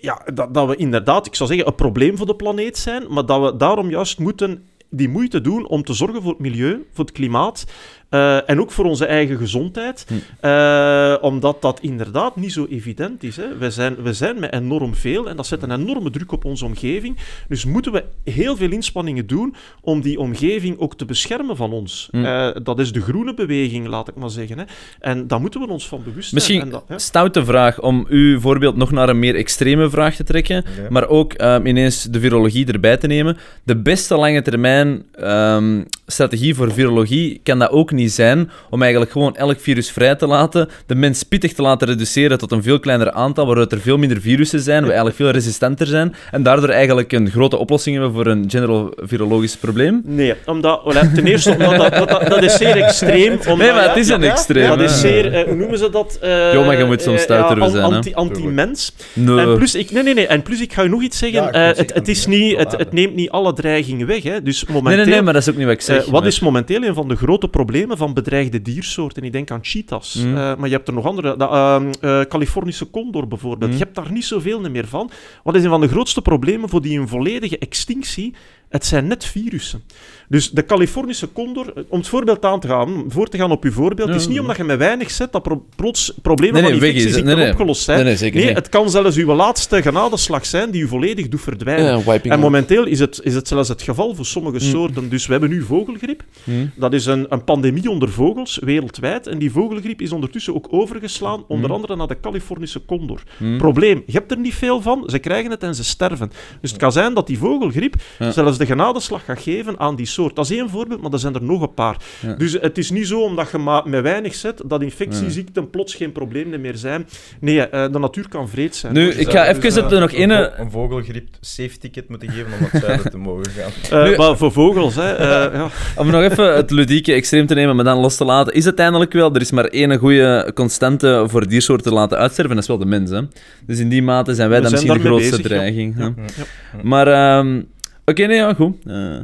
ja, 0.00 0.22
dat, 0.34 0.54
dat 0.54 0.68
we 0.68 0.76
inderdaad, 0.76 1.26
ik 1.26 1.34
zou 1.34 1.48
zeggen, 1.48 1.66
een 1.68 1.74
probleem 1.74 2.16
voor 2.16 2.26
de 2.26 2.36
planeet 2.36 2.78
zijn, 2.78 3.02
maar 3.12 3.26
dat 3.26 3.42
we 3.52 3.56
daarom 3.58 3.90
juist 3.90 4.18
moeten 4.18 4.64
die 4.90 5.08
moeite 5.08 5.40
doen 5.40 5.68
om 5.68 5.82
te 5.82 5.92
zorgen 5.92 6.22
voor 6.22 6.30
het 6.30 6.40
milieu, 6.40 6.86
voor 6.92 7.04
het 7.04 7.14
klimaat 7.14 7.64
eh, 8.10 8.50
en 8.50 8.60
ook 8.60 8.70
voor 8.70 8.84
onze 8.84 9.04
eigen 9.04 9.36
gezondheid. 9.36 10.06
Hm. 10.08 10.14
Eh, 10.46 11.16
omdat 11.20 11.62
dat 11.62 11.80
inderdaad 11.80 12.36
niet 12.36 12.52
zo 12.52 12.66
evident 12.70 13.22
is. 13.22 13.36
Hè. 13.36 13.58
We, 13.58 13.70
zijn, 13.70 14.02
we 14.02 14.12
zijn 14.12 14.40
met 14.40 14.52
enorm 14.52 14.94
veel 14.94 15.28
en 15.28 15.36
dat 15.36 15.46
zet 15.46 15.62
een 15.62 15.70
enorme 15.70 16.10
druk 16.10 16.32
op 16.32 16.44
onze 16.44 16.64
omgeving. 16.64 17.16
Dus 17.48 17.64
moeten 17.64 17.92
we 17.92 18.04
heel 18.24 18.56
veel 18.56 18.70
inspanningen 18.70 19.26
doen 19.26 19.54
om 19.80 20.00
die 20.00 20.18
omgeving 20.18 20.78
ook 20.78 20.94
te 20.94 21.04
beschermen 21.04 21.56
van 21.56 21.72
ons. 21.72 22.08
Hm. 22.10 22.24
Eh, 22.24 22.48
dat 22.62 22.78
is 22.78 22.92
de 22.92 23.00
groene 23.00 23.34
beweging, 23.34 23.86
laat 23.86 24.08
ik 24.08 24.14
maar 24.14 24.30
zeggen. 24.30 24.58
Hè. 24.58 24.64
En 25.00 25.26
daar 25.26 25.40
moeten 25.40 25.60
we 25.60 25.68
ons 25.68 25.88
van 25.88 26.02
bewust 26.04 26.28
zijn. 26.28 26.34
Misschien 26.34 26.60
En 26.60 26.70
dat, 26.70 26.84
hè. 26.86 26.98
stoute 26.98 27.44
vraag 27.44 27.80
om 27.80 28.06
uw 28.08 28.40
voorbeeld 28.40 28.76
nog 28.76 28.90
naar 28.90 29.08
een 29.08 29.18
meer 29.18 29.34
extreme 29.34 29.90
vraag 29.90 30.14
te 30.14 30.24
trekken, 30.24 30.64
maar 30.88 31.08
ook 31.08 31.32
ehm, 31.32 31.66
ineens 31.66 32.02
de 32.02 32.20
virologie 32.20 32.66
erbij 32.66 32.96
te 32.96 33.06
nemen. 33.06 33.36
De 33.64 33.76
beste 33.76 34.16
lange 34.16 34.42
termijn 34.42 35.02
ehm, 35.12 35.82
strategie 36.06 36.54
voor 36.54 36.72
virologie 36.72 37.40
kan 37.42 37.58
dat 37.58 37.70
ook 37.70 37.92
niet 37.92 37.99
zijn 38.08 38.50
om 38.70 38.80
eigenlijk 38.82 39.12
gewoon 39.12 39.36
elk 39.36 39.60
virus 39.60 39.90
vrij 39.90 40.14
te 40.14 40.26
laten, 40.26 40.68
de 40.86 40.94
mens 40.94 41.22
pittig 41.22 41.52
te 41.52 41.62
laten 41.62 41.88
reduceren 41.88 42.38
tot 42.38 42.52
een 42.52 42.62
veel 42.62 42.80
kleiner 42.80 43.10
aantal, 43.12 43.46
waaruit 43.46 43.72
er 43.72 43.80
veel 43.80 43.98
minder 43.98 44.20
virussen 44.20 44.60
zijn, 44.60 44.80
we 44.80 44.86
eigenlijk 44.88 45.16
veel 45.16 45.30
resistenter 45.30 45.86
zijn, 45.86 46.14
en 46.30 46.42
daardoor 46.42 46.68
eigenlijk 46.68 47.12
een 47.12 47.30
grote 47.30 47.56
oplossing 47.56 47.96
hebben 47.96 48.14
voor 48.14 48.26
een 48.26 48.44
general 48.50 48.92
virologisch 48.96 49.56
probleem. 49.56 50.02
Nee, 50.04 50.34
omdat, 50.46 50.82
ten 51.14 51.26
eerste 51.26 51.50
omdat 51.50 51.76
dat, 51.76 51.94
dat, 51.94 52.08
dat, 52.08 52.26
dat 52.28 52.42
is 52.42 52.54
zeer 52.56 52.76
extreem. 52.82 53.32
Omdat, 53.32 53.56
Nee, 53.56 53.72
maar 53.72 53.88
het 53.88 53.96
is 53.96 54.08
ja, 54.08 54.14
een 54.14 54.22
ja, 54.22 54.30
extreem. 54.30 54.68
Dat 54.68 54.80
is 54.80 55.00
zeer, 55.00 55.32
eh, 55.32 55.44
hoe 55.44 55.54
noemen 55.54 55.78
ze 55.78 55.90
dat? 55.90 56.18
Eh, 56.20 56.52
Jo, 56.52 56.64
maar 56.64 56.78
je 56.78 56.84
moet 56.84 57.02
soms 57.02 57.26
eh, 57.26 57.36
ja, 57.36 57.42
an- 57.42 57.70
zijn, 57.70 57.84
hè. 57.84 57.94
Anti, 57.94 58.14
anti-mens. 58.14 58.92
Nee. 59.12 59.38
En 59.38 59.56
plus, 59.56 59.74
ik, 59.74 59.90
nee, 59.90 60.02
nee, 60.02 60.14
nee. 60.14 60.26
En 60.26 60.42
plus, 60.42 60.60
ik 60.60 60.72
ga 60.72 60.82
je 60.82 60.88
nog 60.88 61.02
iets 61.02 61.18
zeggen. 61.18 61.42
Ja, 61.42 61.50
het, 61.58 61.76
zeggen, 61.76 61.94
het, 61.94 62.08
is 62.08 62.26
niet, 62.26 62.56
het, 62.56 62.72
het 62.72 62.92
neemt 62.92 63.14
niet 63.14 63.30
alle 63.30 63.52
dreigingen 63.52 64.06
weg. 64.06 64.22
Hè. 64.22 64.42
Dus 64.42 64.64
nee, 64.64 64.74
momenteel, 64.76 65.04
nee, 65.04 65.14
nee, 65.14 65.22
maar 65.22 65.32
dat 65.32 65.42
is 65.42 65.48
ook 65.48 65.56
niet 65.56 65.64
wat 65.64 65.74
ik 65.74 65.80
zeg. 65.80 66.04
wat 66.04 66.10
maar- 66.20 66.26
is 66.26 66.40
momenteel 66.40 66.82
een 66.82 66.94
van 66.94 67.08
de 67.08 67.16
grote 67.16 67.48
problemen 67.48 67.89
van 67.96 68.14
bedreigde 68.14 68.62
diersoorten? 68.62 69.22
Ik 69.22 69.32
denk 69.32 69.50
aan 69.50 69.58
cheetahs. 69.62 70.14
Mm. 70.14 70.36
Eh, 70.36 70.56
maar 70.56 70.68
je 70.68 70.74
hebt 70.74 70.88
er 70.88 70.94
nog 70.94 71.06
andere. 71.06 71.36
De, 71.36 71.44
ehm, 71.44 71.90
eh, 72.00 72.20
Californische 72.20 72.90
condor 72.90 73.28
bijvoorbeeld. 73.28 73.70
Mm. 73.70 73.76
Je 73.76 73.82
hebt 73.84 73.96
daar 73.96 74.12
niet 74.12 74.24
zoveel 74.24 74.60
meer 74.60 74.86
van. 74.86 75.10
Wat 75.42 75.54
is 75.54 75.64
een 75.64 75.70
van 75.70 75.80
de 75.80 75.88
grootste 75.88 76.22
problemen 76.22 76.68
voor 76.68 76.82
die 76.82 77.00
een 77.00 77.08
volledige 77.08 77.58
extinctie? 77.58 78.34
Het 78.70 78.86
zijn 78.86 79.06
net 79.06 79.24
virussen. 79.24 79.82
Dus 80.28 80.50
de 80.50 80.64
Californische 80.64 81.32
condor, 81.32 81.72
om 81.88 81.98
het 81.98 82.08
voorbeeld 82.08 82.44
aan 82.44 82.60
te 82.60 82.68
gaan, 82.68 83.04
voor 83.08 83.28
te 83.28 83.36
gaan 83.36 83.50
op 83.50 83.64
uw 83.64 83.72
voorbeeld, 83.72 84.08
is 84.08 84.28
niet 84.28 84.40
omdat 84.40 84.56
je 84.56 84.64
met 84.64 84.78
weinig 84.78 85.10
zet 85.10 85.32
dat 85.32 85.42
pro 85.42 85.64
plots 85.76 86.12
problemen 86.22 86.62
Nee, 86.62 86.70
nee, 86.70 86.78
van 86.80 86.80
infectieziekten 86.88 87.24
Nee, 87.34 87.44
nee. 87.44 87.50
opgelost 87.52 87.82
zijn. 87.82 87.96
Nee, 87.98 88.06
nee, 88.06 88.16
zeker 88.16 88.40
Nee, 88.44 88.54
het 88.54 88.68
kan 88.68 88.90
zelfs 88.90 89.16
uw 89.16 89.34
laatste 89.34 89.82
genadeslag 89.82 90.46
zijn 90.46 90.70
die 90.70 90.82
u 90.82 90.86
volledig 90.88 91.28
doet 91.28 91.40
verdwijnen. 91.40 92.02
Ja, 92.06 92.20
En 92.22 92.40
momenteel 92.40 92.86
is 92.86 92.98
het, 93.00 93.20
is 93.22 93.34
het 93.34 93.48
zelfs 93.48 93.68
het 93.68 93.82
geval 93.82 94.14
voor 94.14 94.26
sommige 94.26 94.54
Mm. 94.64 94.70
soorten. 94.70 95.08
Dus 95.08 95.26
we 95.26 95.32
hebben 95.32 95.50
nu 95.50 95.62
vogelgriep. 95.62 96.22
Hm. 96.44 96.52
Dat 96.76 96.92
is 96.92 97.06
een, 97.06 97.26
een 97.28 97.44
pandemie 97.44 97.90
onder 97.90 98.10
vogels, 98.10 98.58
wereldwijd. 98.64 99.26
En 99.26 99.38
die 99.38 99.50
vogelgriep 99.50 100.00
is 100.00 100.12
ondertussen 100.12 100.54
ook 100.54 100.66
overgeslaan, 100.70 101.44
onder 101.48 101.68
Mm. 101.68 101.74
andere 101.74 101.96
naar 101.96 102.06
de 102.08 102.20
Californische 102.20 102.84
condor. 102.84 103.22
Probleem, 103.58 104.02
je 104.06 104.12
hebt 104.12 104.30
er 104.30 104.38
niet 104.38 104.54
veel 104.54 104.80
van, 104.82 105.02
ze 105.06 105.18
krijgen 105.18 105.50
het 105.50 105.62
en 105.62 105.74
ze 105.74 105.84
sterven. 105.84 106.30
Dus 106.60 106.70
het 106.70 106.80
kan 106.80 106.92
zijn 106.92 107.14
dat 107.14 107.26
die 107.26 107.38
vogelgriep 107.38 107.94
Ja. 108.18 108.30
zelfs 108.30 108.58
de 108.60 108.66
genadeslag 108.66 109.24
gaat 109.24 109.40
geven 109.42 109.78
aan 109.78 109.96
die 109.96 110.06
soort. 110.06 110.36
Dat 110.36 110.50
is 110.50 110.56
één 110.56 110.70
voorbeeld, 110.70 111.02
maar 111.02 111.12
er 111.12 111.18
zijn 111.18 111.34
er 111.34 111.42
nog 111.42 111.62
een 111.62 111.74
paar. 111.74 111.96
Ja. 112.20 112.34
Dus 112.34 112.52
het 112.52 112.78
is 112.78 112.90
niet 112.90 113.06
zo 113.06 113.20
omdat 113.22 113.50
je 113.50 113.58
maar 113.58 113.88
met 113.88 114.02
weinig 114.02 114.34
zet, 114.34 114.62
dat 114.66 114.82
infectieziekten 114.82 115.70
plots 115.70 115.94
geen 115.94 116.12
probleem 116.12 116.60
meer 116.60 116.76
zijn. 116.76 117.06
Nee, 117.40 117.60
eh, 117.68 117.92
de 117.92 117.98
natuur 117.98 118.28
kan 118.28 118.48
vreed 118.48 118.76
zijn. 118.76 118.92
Nu, 118.92 119.02
hoor. 119.02 119.10
ik 119.12 119.24
Dus, 119.24 119.34
ga 119.34 119.42
eh, 119.42 119.48
even 119.48 119.60
dus, 119.62 119.74
het 119.74 119.92
eh, 119.92 119.98
nog 120.00 120.12
een 120.12 120.18
ene- 120.18 120.52
vo- 120.56 120.62
Een 120.62 120.70
vogelgriep 120.70 121.28
safe 121.40 121.78
ticket 121.78 122.08
moeten 122.08 122.28
geven 122.30 122.52
om 122.52 122.60
naar 122.60 122.70
het 122.72 122.82
zuiden 122.82 123.10
te 123.10 123.16
mogen 123.18 123.50
gaan. 123.50 123.70
Eh, 124.02 124.08
Nu- 124.10 124.16
maar 124.16 124.36
voor 124.36 124.52
vogels, 124.52 124.94
hè. 124.94 125.12
eh, 125.14 125.54
ja. 125.58 125.68
Om 125.96 126.10
nog 126.10 126.22
even 126.22 126.54
het 126.56 126.70
ludieke 126.70 127.12
extreem 127.12 127.46
te 127.46 127.54
nemen, 127.54 127.76
maar 127.76 127.84
dan 127.84 127.98
los 127.98 128.16
te 128.16 128.24
laten, 128.24 128.52
is 128.54 128.64
uiteindelijk 128.64 129.12
wel, 129.12 129.34
er 129.34 129.40
is 129.40 129.50
maar 129.50 129.64
één 129.64 129.96
goede 129.98 130.50
constante 130.54 131.24
voor 131.28 131.48
diersoorten 131.48 131.86
te 131.90 131.94
laten 131.94 132.18
uitsterven, 132.18 132.54
dat 132.54 132.62
is 132.62 132.68
wel 132.68 132.78
de 132.78 132.84
mens. 132.86 133.10
Hè? 133.10 133.20
Dus 133.66 133.78
in 133.78 133.88
die 133.88 134.02
mate 134.02 134.34
zijn 134.34 134.48
wij 134.48 134.60
We 134.62 134.68
dan 134.68 134.78
zijn 134.78 134.82
misschien 134.90 135.02
de 135.02 135.08
grootste 135.16 135.36
bezig, 135.42 135.46
dreiging. 135.56 135.96
hè. 135.96 136.04
Ja. 136.04 136.12
Ja. 136.16 136.44
Maar, 136.82 137.06
ehm, 137.06 137.62
oké, 138.04 138.26
nee, 138.26 138.36
ja, 138.36 138.54
goed. 138.54 138.76
Eh, 138.86 139.16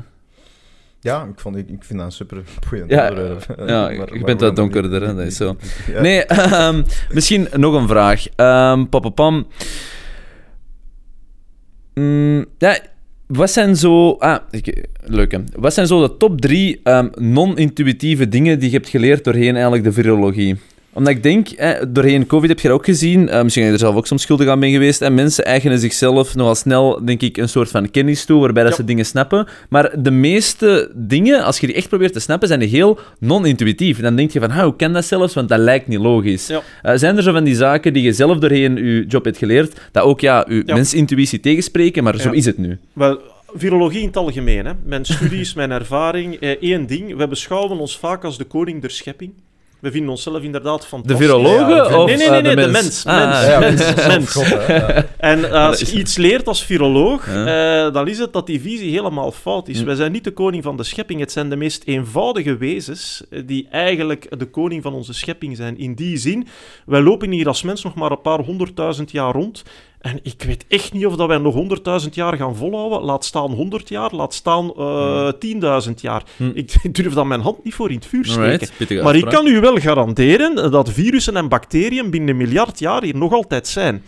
Ja, 1.00 1.22
ik, 1.22 1.40
vond, 1.40 1.56
ik, 1.56 1.68
ik 1.68 1.84
vind 1.84 1.98
dat 1.98 2.08
een 2.08 2.12
super 2.14 2.42
boeiend 2.70 2.90
Ja, 2.90 3.08
onderwerp. 3.08 3.54
ja, 3.58 3.64
Maar- 3.82 3.92
je 3.92 3.98
maar 3.98 4.08
bent 4.24 4.40
we 4.40 4.46
wat 4.46 4.56
donkerder, 4.56 5.02
hè, 5.02 5.14
dat 5.14 5.26
is 5.26 5.36
zo. 5.36 5.56
Ja. 5.92 6.00
Nee, 6.00 6.24
ehm, 6.24 6.82
misschien 7.12 7.48
nog 7.56 7.74
een 7.74 7.88
vraag. 7.88 8.26
Ehm 8.36 8.84
papapam. 8.86 9.46
Mm, 11.94 12.44
ja, 12.58 12.78
wat 13.26 13.50
zijn 13.50 13.76
zo... 13.76 14.12
Ah, 14.12 14.38
ik, 14.50 14.86
leuk 15.04 15.32
hè. 15.32 15.38
Wat 15.56 15.74
zijn 15.74 15.86
zo 15.86 16.00
de 16.08 16.16
top 16.16 16.40
drie 16.40 16.80
ehm, 16.82 17.08
non-intuïtieve 17.14 18.28
dingen 18.28 18.58
die 18.58 18.70
je 18.70 18.76
hebt 18.76 18.88
geleerd 18.88 19.24
doorheen 19.24 19.52
eigenlijk 19.54 19.84
de 19.84 19.92
virologie? 19.92 20.56
Omdat 20.96 21.12
ik 21.12 21.22
denk, 21.22 21.48
doorheen 21.88 22.26
COVID 22.26 22.48
heb 22.48 22.60
je 22.60 22.68
dat 22.68 22.76
ook 22.76 22.84
gezien, 22.84 23.28
eh, 23.28 23.42
misschien 23.42 23.62
ben 23.62 23.72
je 23.72 23.78
er 23.78 23.84
zelf 23.84 23.94
ook 23.96 24.06
soms 24.06 24.22
schuldig 24.22 24.48
aan 24.48 24.60
bent 24.60 24.72
geweest, 24.72 25.00
en 25.02 25.14
mensen 25.14 25.44
eigenen 25.44 25.78
zichzelf 25.78 26.34
nogal 26.34 26.54
snel, 26.54 27.04
denk 27.04 27.20
ik, 27.22 27.36
een 27.36 27.48
soort 27.48 27.70
van 27.70 27.90
kennis 27.90 28.24
toe, 28.24 28.40
waarbij 28.40 28.62
dat 28.62 28.70
Ja. 28.72 28.78
ze 28.78 28.84
dingen 28.84 29.06
snappen. 29.06 29.46
Maar 29.68 30.02
de 30.02 30.10
meeste 30.10 30.90
dingen, 30.94 31.44
als 31.44 31.58
je 31.58 31.66
die 31.66 31.76
echt 31.76 31.88
probeert 31.88 32.12
te 32.12 32.20
snappen, 32.20 32.48
zijn 32.48 32.60
die 32.60 32.68
heel 32.68 32.98
non-intuïtief. 33.20 34.00
Dan 34.00 34.16
denk 34.16 34.30
je 34.30 34.40
van, 34.40 34.50
"Ha, 34.50 34.64
hoe 34.64 34.76
kan 34.76 34.92
dat 34.92 35.04
zelfs? 35.04 35.34
Want 35.34 35.48
dat 35.48 35.58
lijkt 35.58 35.86
niet 35.88 35.98
logisch. 35.98 36.46
Ja. 36.46 36.62
Eh, 36.82 36.96
zijn 36.96 37.16
er 37.16 37.22
zo 37.22 37.32
van 37.32 37.44
die 37.44 37.54
zaken 37.54 37.92
die 37.92 38.02
je 38.02 38.12
zelf 38.12 38.38
doorheen 38.38 38.76
je 38.76 39.04
job 39.08 39.24
hebt 39.24 39.38
geleerd, 39.38 39.80
dat 39.92 40.02
ook 40.04 40.20
ja, 40.20 40.44
je 40.48 40.62
Ja. 40.66 40.74
mensintuïtie 40.74 41.40
tegenspreken, 41.40 42.04
maar 42.04 42.20
zo 42.20 42.30
is 42.30 42.44
het 42.46 42.58
nu? 42.58 42.78
Wel, 42.92 43.18
virologie 43.54 44.00
in 44.00 44.06
het 44.06 44.16
algemeen. 44.16 44.66
Hè. 44.66 44.72
Mijn 44.84 45.04
studies, 45.04 45.54
mijn 45.60 45.70
ervaring. 45.70 46.34
Eh, 46.34 46.50
één 46.50 46.86
ding, 46.86 47.16
we 47.16 47.28
beschouwen 47.28 47.78
ons 47.78 47.98
vaak 47.98 48.24
als 48.24 48.38
de 48.38 48.44
koning 48.44 48.80
der 48.80 48.90
schepping. 48.90 49.32
We 49.86 49.92
vinden 49.92 50.10
onszelf 50.10 50.42
inderdaad 50.42 50.80
De 50.82 50.86
fantastisch. 50.86 51.26
virologen? 51.26 51.68
Ja, 51.74 51.88
de- 51.88 51.96
of 51.96 52.06
Nee, 52.06 52.16
nee, 52.16 52.28
nee, 52.28 52.38
eh, 52.38 52.42
nee, 52.44 52.54
de 52.64 52.70
mens? 52.70 53.04
mens, 53.04 53.06
Ah, 53.06 53.58
mens. 53.58 53.86
Ja, 53.88 54.06
Mens. 54.08 54.30
God. 54.32 54.46
Ja. 54.68 55.06
En 55.18 55.50
als 55.68 55.80
je 55.80 55.98
iets 55.98 56.16
leert 56.16 56.48
als 56.48 56.64
viroloog, 56.64 57.26
eh, 57.28 57.92
dan 57.92 58.08
is 58.08 58.18
het 58.18 58.32
dat 58.32 58.46
die 58.46 58.60
visie 58.60 58.90
helemaal 58.90 59.32
fout 59.32 59.68
is. 59.68 59.78
Hm. 59.78 59.84
Wij 59.84 59.94
zijn 59.94 60.12
niet 60.12 60.24
de 60.24 60.30
koning 60.30 60.62
van 60.62 60.76
de 60.76 60.82
schepping. 60.84 61.20
Het 61.20 61.32
zijn 61.32 61.48
de 61.50 61.56
meest 61.56 61.82
eenvoudige 61.84 62.56
wezens 62.56 63.22
eh, 63.30 63.42
die 63.46 63.66
eigenlijk 63.70 64.38
de 64.38 64.46
koning 64.46 64.82
van 64.82 64.94
onze 64.94 65.14
schepping 65.14 65.56
zijn. 65.56 65.78
In 65.78 65.94
die 65.94 66.16
zin, 66.16 66.46
wij 66.86 67.00
lopen 67.00 67.30
hier 67.30 67.46
als 67.48 67.62
mens 67.62 67.82
nog 67.82 67.94
maar 67.94 68.10
een 68.10 68.20
paar 68.20 68.40
honderdduizend 68.40 69.10
jaar 69.10 69.32
rond. 69.32 69.62
En 70.00 70.20
ik 70.22 70.42
weet 70.42 70.64
echt 70.68 70.92
niet 70.92 71.06
of 71.06 71.16
dat 71.16 71.28
wij 71.28 71.38
nog 71.38 71.54
honderdduizend 71.54 72.14
jaar 72.14 72.36
gaan 72.36 72.56
volhouden. 72.56 73.00
Laat 73.00 73.24
staan 73.24 73.50
honderd 73.52 73.88
jaar, 73.88 74.14
laat 74.14 74.34
staan 74.34 74.72
eh, 74.76 75.28
tienduizend 75.28 76.00
jaar. 76.00 76.22
Hm. 76.36 76.50
Ik 76.54 76.72
durf 76.96 77.12
dan 77.12 77.28
mijn 77.28 77.40
hand 77.40 77.64
niet 77.64 77.74
voor 77.74 77.88
in 77.90 77.96
het 77.96 78.06
vuur 78.06 78.24
steken. 78.24 79.02
Maar 79.02 79.16
ik 79.16 79.24
kan 79.24 79.46
u 79.46 79.60
wel 79.60 79.76
garanderen 79.76 80.70
dat 80.70 80.90
virussen 80.90 81.36
en 81.36 81.48
bacteriën 81.48 82.10
binnen 82.10 82.28
een 82.28 82.36
miljard 82.36 82.78
jaar 82.78 83.02
hier 83.02 83.16
nog 83.16 83.32
altijd 83.32 83.66
zijn. 83.68 84.02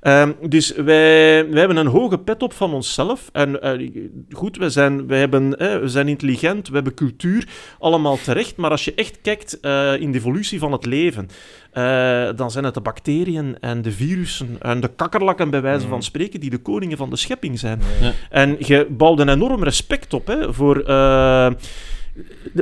Ehm, 0.00 0.32
dus 0.48 0.74
wij, 0.74 1.48
wij 1.50 1.58
hebben 1.58 1.76
een 1.76 1.86
hoge 1.86 2.18
pet 2.18 2.42
op 2.42 2.52
van 2.52 2.72
onszelf. 2.74 3.28
En 3.32 3.62
eh, 3.62 3.90
goed, 4.30 4.56
we 4.56 4.70
zijn, 4.70 5.06
wij 5.06 5.18
hebben, 5.18 5.58
eh, 5.58 5.78
we 5.78 5.88
zijn 5.88 6.08
intelligent, 6.08 6.68
we 6.68 6.74
hebben 6.74 6.94
cultuur, 6.94 7.48
allemaal 7.78 8.16
terecht. 8.16 8.56
Maar 8.56 8.70
als 8.70 8.84
je 8.84 8.94
echt 8.94 9.18
kijkt 9.22 9.60
eh, 9.60 10.00
in 10.00 10.12
de 10.12 10.18
evolutie 10.18 10.58
van 10.58 10.72
het 10.72 10.86
leven, 10.86 11.28
eh, 11.72 12.28
dan 12.36 12.50
zijn 12.50 12.64
het 12.64 12.74
de 12.74 12.80
bacteriën 12.80 13.56
en 13.60 13.82
de 13.82 13.92
virussen 13.92 14.56
en 14.60 14.80
de 14.80 14.88
kakkerlakken, 14.96 15.50
bij 15.50 15.62
wijze 15.62 15.80
van 15.86 15.90
Mhm. 15.90 16.00
spreken, 16.00 16.40
die 16.40 16.50
de 16.50 16.58
koningen 16.58 16.96
van 16.96 17.10
de 17.10 17.16
schepping 17.16 17.58
zijn. 17.58 17.80
Ja. 18.00 18.12
En 18.30 18.56
je 18.58 18.86
bouwt 18.90 19.18
een 19.20 19.28
enorm 19.28 19.62
respect 19.62 20.14
op 20.14 20.26
hè, 20.26 20.52
voor... 20.54 20.82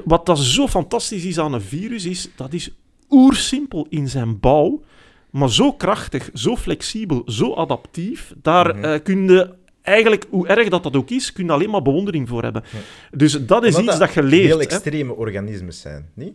wat 0.04 0.26
dat 0.26 0.38
zo 0.38 0.66
fantastisch 0.66 1.24
is 1.24 1.38
aan 1.38 1.52
een 1.52 1.60
virus, 1.60 2.04
is 2.04 2.28
dat 2.36 2.52
is 2.52 2.70
oersimpel 3.10 3.86
in 3.88 4.08
zijn 4.08 4.40
bouw, 4.40 4.82
maar 5.30 5.50
zo 5.50 5.72
krachtig, 5.72 6.30
zo 6.34 6.56
flexibel, 6.56 7.22
zo 7.26 7.54
adaptief. 7.54 8.32
Daar 8.42 8.70
eh, 8.80 9.02
kun 9.02 9.28
je 9.28 9.50
eigenlijk, 9.82 10.26
hoe 10.30 10.46
erg 10.48 10.68
dat 10.68 10.82
dat 10.82 10.96
ook 10.96 11.10
is, 11.10 11.32
kun 11.32 11.44
je 11.46 11.52
alleen 11.52 11.70
maar 11.70 11.82
bewondering 11.82 12.28
voor 12.28 12.42
hebben. 12.42 12.62
Dus 13.10 13.32
dat 13.46 13.64
is 13.64 13.74
Omdat 13.76 13.94
iets 13.94 14.04
dat 14.04 14.14
je 14.14 14.22
leert. 14.22 14.46
heel 14.46 14.58
hè. 14.58 14.62
extreme 14.64 15.14
organismen 15.16 15.72
zijn, 15.74 16.08
niet? 16.14 16.32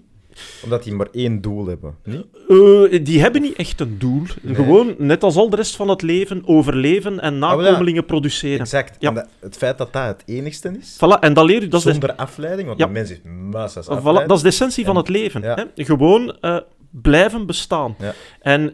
Omdat 0.64 0.84
die 0.84 0.94
maar 0.94 1.08
één 1.12 1.42
doel 1.42 1.66
hebben, 1.68 1.96
niet? 2.04 2.26
Eh, 2.50 3.06
die 3.06 3.22
hebben 3.22 3.42
niet 3.42 3.56
echt 3.56 3.80
een 3.80 4.00
doel. 4.00 4.22
Nee. 4.42 4.56
Gewoon, 4.56 4.96
net 4.98 5.24
als 5.24 5.36
al 5.36 5.50
de 5.50 5.56
rest 5.56 5.76
van 5.76 5.88
het 5.90 6.02
leven, 6.02 6.42
overleven 6.46 7.20
en 7.20 7.34
ja, 7.34 7.40
nakomelingen 7.40 8.06
produceren. 8.06 8.60
Exact. 8.60 8.96
Ja. 9.00 9.08
En 9.10 9.16
dat- 9.16 9.28
het 9.40 9.58
feit 9.58 9.78
dat 9.78 9.94
dat 9.94 10.06
het 10.08 10.24
enigste 10.26 10.78
is, 10.80 10.96
Voilà, 10.96 11.20
en 11.20 11.34
dat 11.34 11.46
leer 11.46 11.62
je, 11.62 11.68
dat 11.68 11.80
is, 11.80 11.86
de, 11.86 11.92
zonder 11.92 12.14
afleiding, 12.16 12.68
want 12.68 12.80
Ja. 12.80 12.86
de 12.86 12.92
mens 12.92 13.10
heeft 13.10 13.24
massa's 13.24 13.86
voilà, 13.86 13.90
afleiding. 13.90 14.28
dat 14.28 14.38
is 14.38 14.44
de 14.44 14.50
essentie 14.50 14.86
van 14.86 14.96
het 14.96 15.10
leven. 15.10 15.44
Hè? 15.44 15.64
Gewoon 15.76 16.38
eh, 16.42 16.58
blijven 16.92 17.46
bestaan. 17.46 17.96
En 18.44 18.68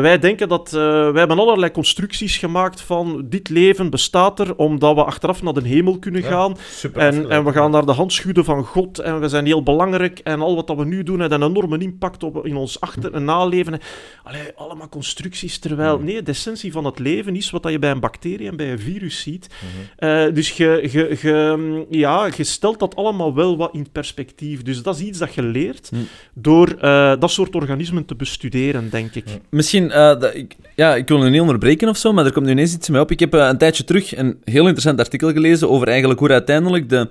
wij 0.00 0.18
denken 0.18 0.48
dat... 0.48 0.66
eh, 0.74 0.80
wij 1.10 1.18
hebben 1.18 1.38
allerlei 1.38 1.70
constructies 1.72 2.36
gemaakt 2.36 2.80
van 2.80 3.26
dit 3.28 3.48
leven 3.48 3.90
bestaat 3.90 4.40
er 4.40 4.56
omdat 4.56 4.94
we 4.94 5.04
achteraf 5.04 5.42
naar 5.42 5.52
de 5.52 5.68
hemel 5.68 5.98
kunnen 5.98 6.22
Ja, 6.22 6.28
gaan. 6.28 6.56
Super 6.70 7.00
En, 7.02 7.30
en 7.30 7.44
we 7.44 7.52
gaan 7.52 7.70
naar 7.70 7.86
de 7.86 7.92
handschudden 7.92 8.44
van 8.44 8.64
God 8.64 8.98
en 8.98 9.20
we 9.20 9.28
zijn 9.28 9.46
heel 9.46 9.62
belangrijk 9.62 10.18
en 10.18 10.40
al 10.40 10.54
wat 10.54 10.66
dat 10.66 10.76
we 10.76 10.84
nu 10.84 11.02
doen 11.02 11.20
heeft 11.20 11.32
een 11.32 11.42
enorme 11.42 11.78
impact 11.78 12.22
op 12.22 12.46
in 12.46 12.56
ons 12.56 12.80
achter- 12.80 13.14
en 13.14 13.24
naleven. 13.24 13.80
Allee, 14.22 14.40
allemaal 14.56 14.88
constructies, 14.88 15.58
terwijl... 15.58 15.98
Nee, 15.98 16.22
de 16.22 16.30
essentie 16.30 16.72
van 16.72 16.84
het 16.84 16.98
leven 16.98 17.36
is 17.36 17.50
wat 17.50 17.62
dat 17.62 17.72
je 17.72 17.78
bij 17.78 17.90
een 17.90 18.00
bacterie 18.00 18.48
en 18.48 18.56
bij 18.56 18.72
een 18.72 18.78
virus 18.78 19.20
ziet. 19.20 19.48
Mhm. 19.50 20.08
Eh, 20.08 20.34
dus 20.34 20.50
je, 20.56 20.88
je, 20.92 21.16
je, 21.22 21.86
ja, 21.90 22.28
je 22.36 22.44
stelt 22.44 22.78
dat 22.78 22.96
allemaal 22.96 23.34
wel 23.34 23.56
wat 23.56 23.74
in 23.74 23.86
perspectief. 23.92 24.62
Dus 24.62 24.82
dat 24.82 24.94
is 24.96 25.02
iets 25.02 25.18
dat 25.18 25.34
je 25.34 25.42
leert 25.42 25.88
Hm. 25.90 25.96
door 26.34 26.76
dat 27.18 27.30
soort 27.30 27.54
organismen 27.54 28.04
te 28.04 28.14
bestuderen, 28.14 28.90
denk 28.90 29.05
Misschien, 29.50 29.90
eh, 29.90 30.20
dat 30.20 30.34
ik, 30.34 30.54
ja, 30.74 30.94
ik 30.94 31.08
wil 31.08 31.18
nu 31.18 31.30
niet 31.30 31.40
onderbreken 31.40 31.88
of 31.88 31.96
zo, 31.96 32.12
maar 32.12 32.24
er 32.24 32.32
komt 32.32 32.46
nu 32.46 32.52
ineens 32.52 32.74
iets 32.74 32.88
mij 32.88 33.00
op. 33.00 33.10
Ik 33.10 33.20
heb 33.20 33.34
eh, 33.34 33.46
een 33.46 33.58
tijdje 33.58 33.84
terug 33.84 34.16
een 34.16 34.38
heel 34.44 34.62
interessant 34.62 34.98
artikel 34.98 35.32
gelezen 35.32 35.70
over 35.70 35.88
eigenlijk 35.88 36.20
hoe 36.20 36.30
uiteindelijk 36.30 36.88
de, 36.88 37.08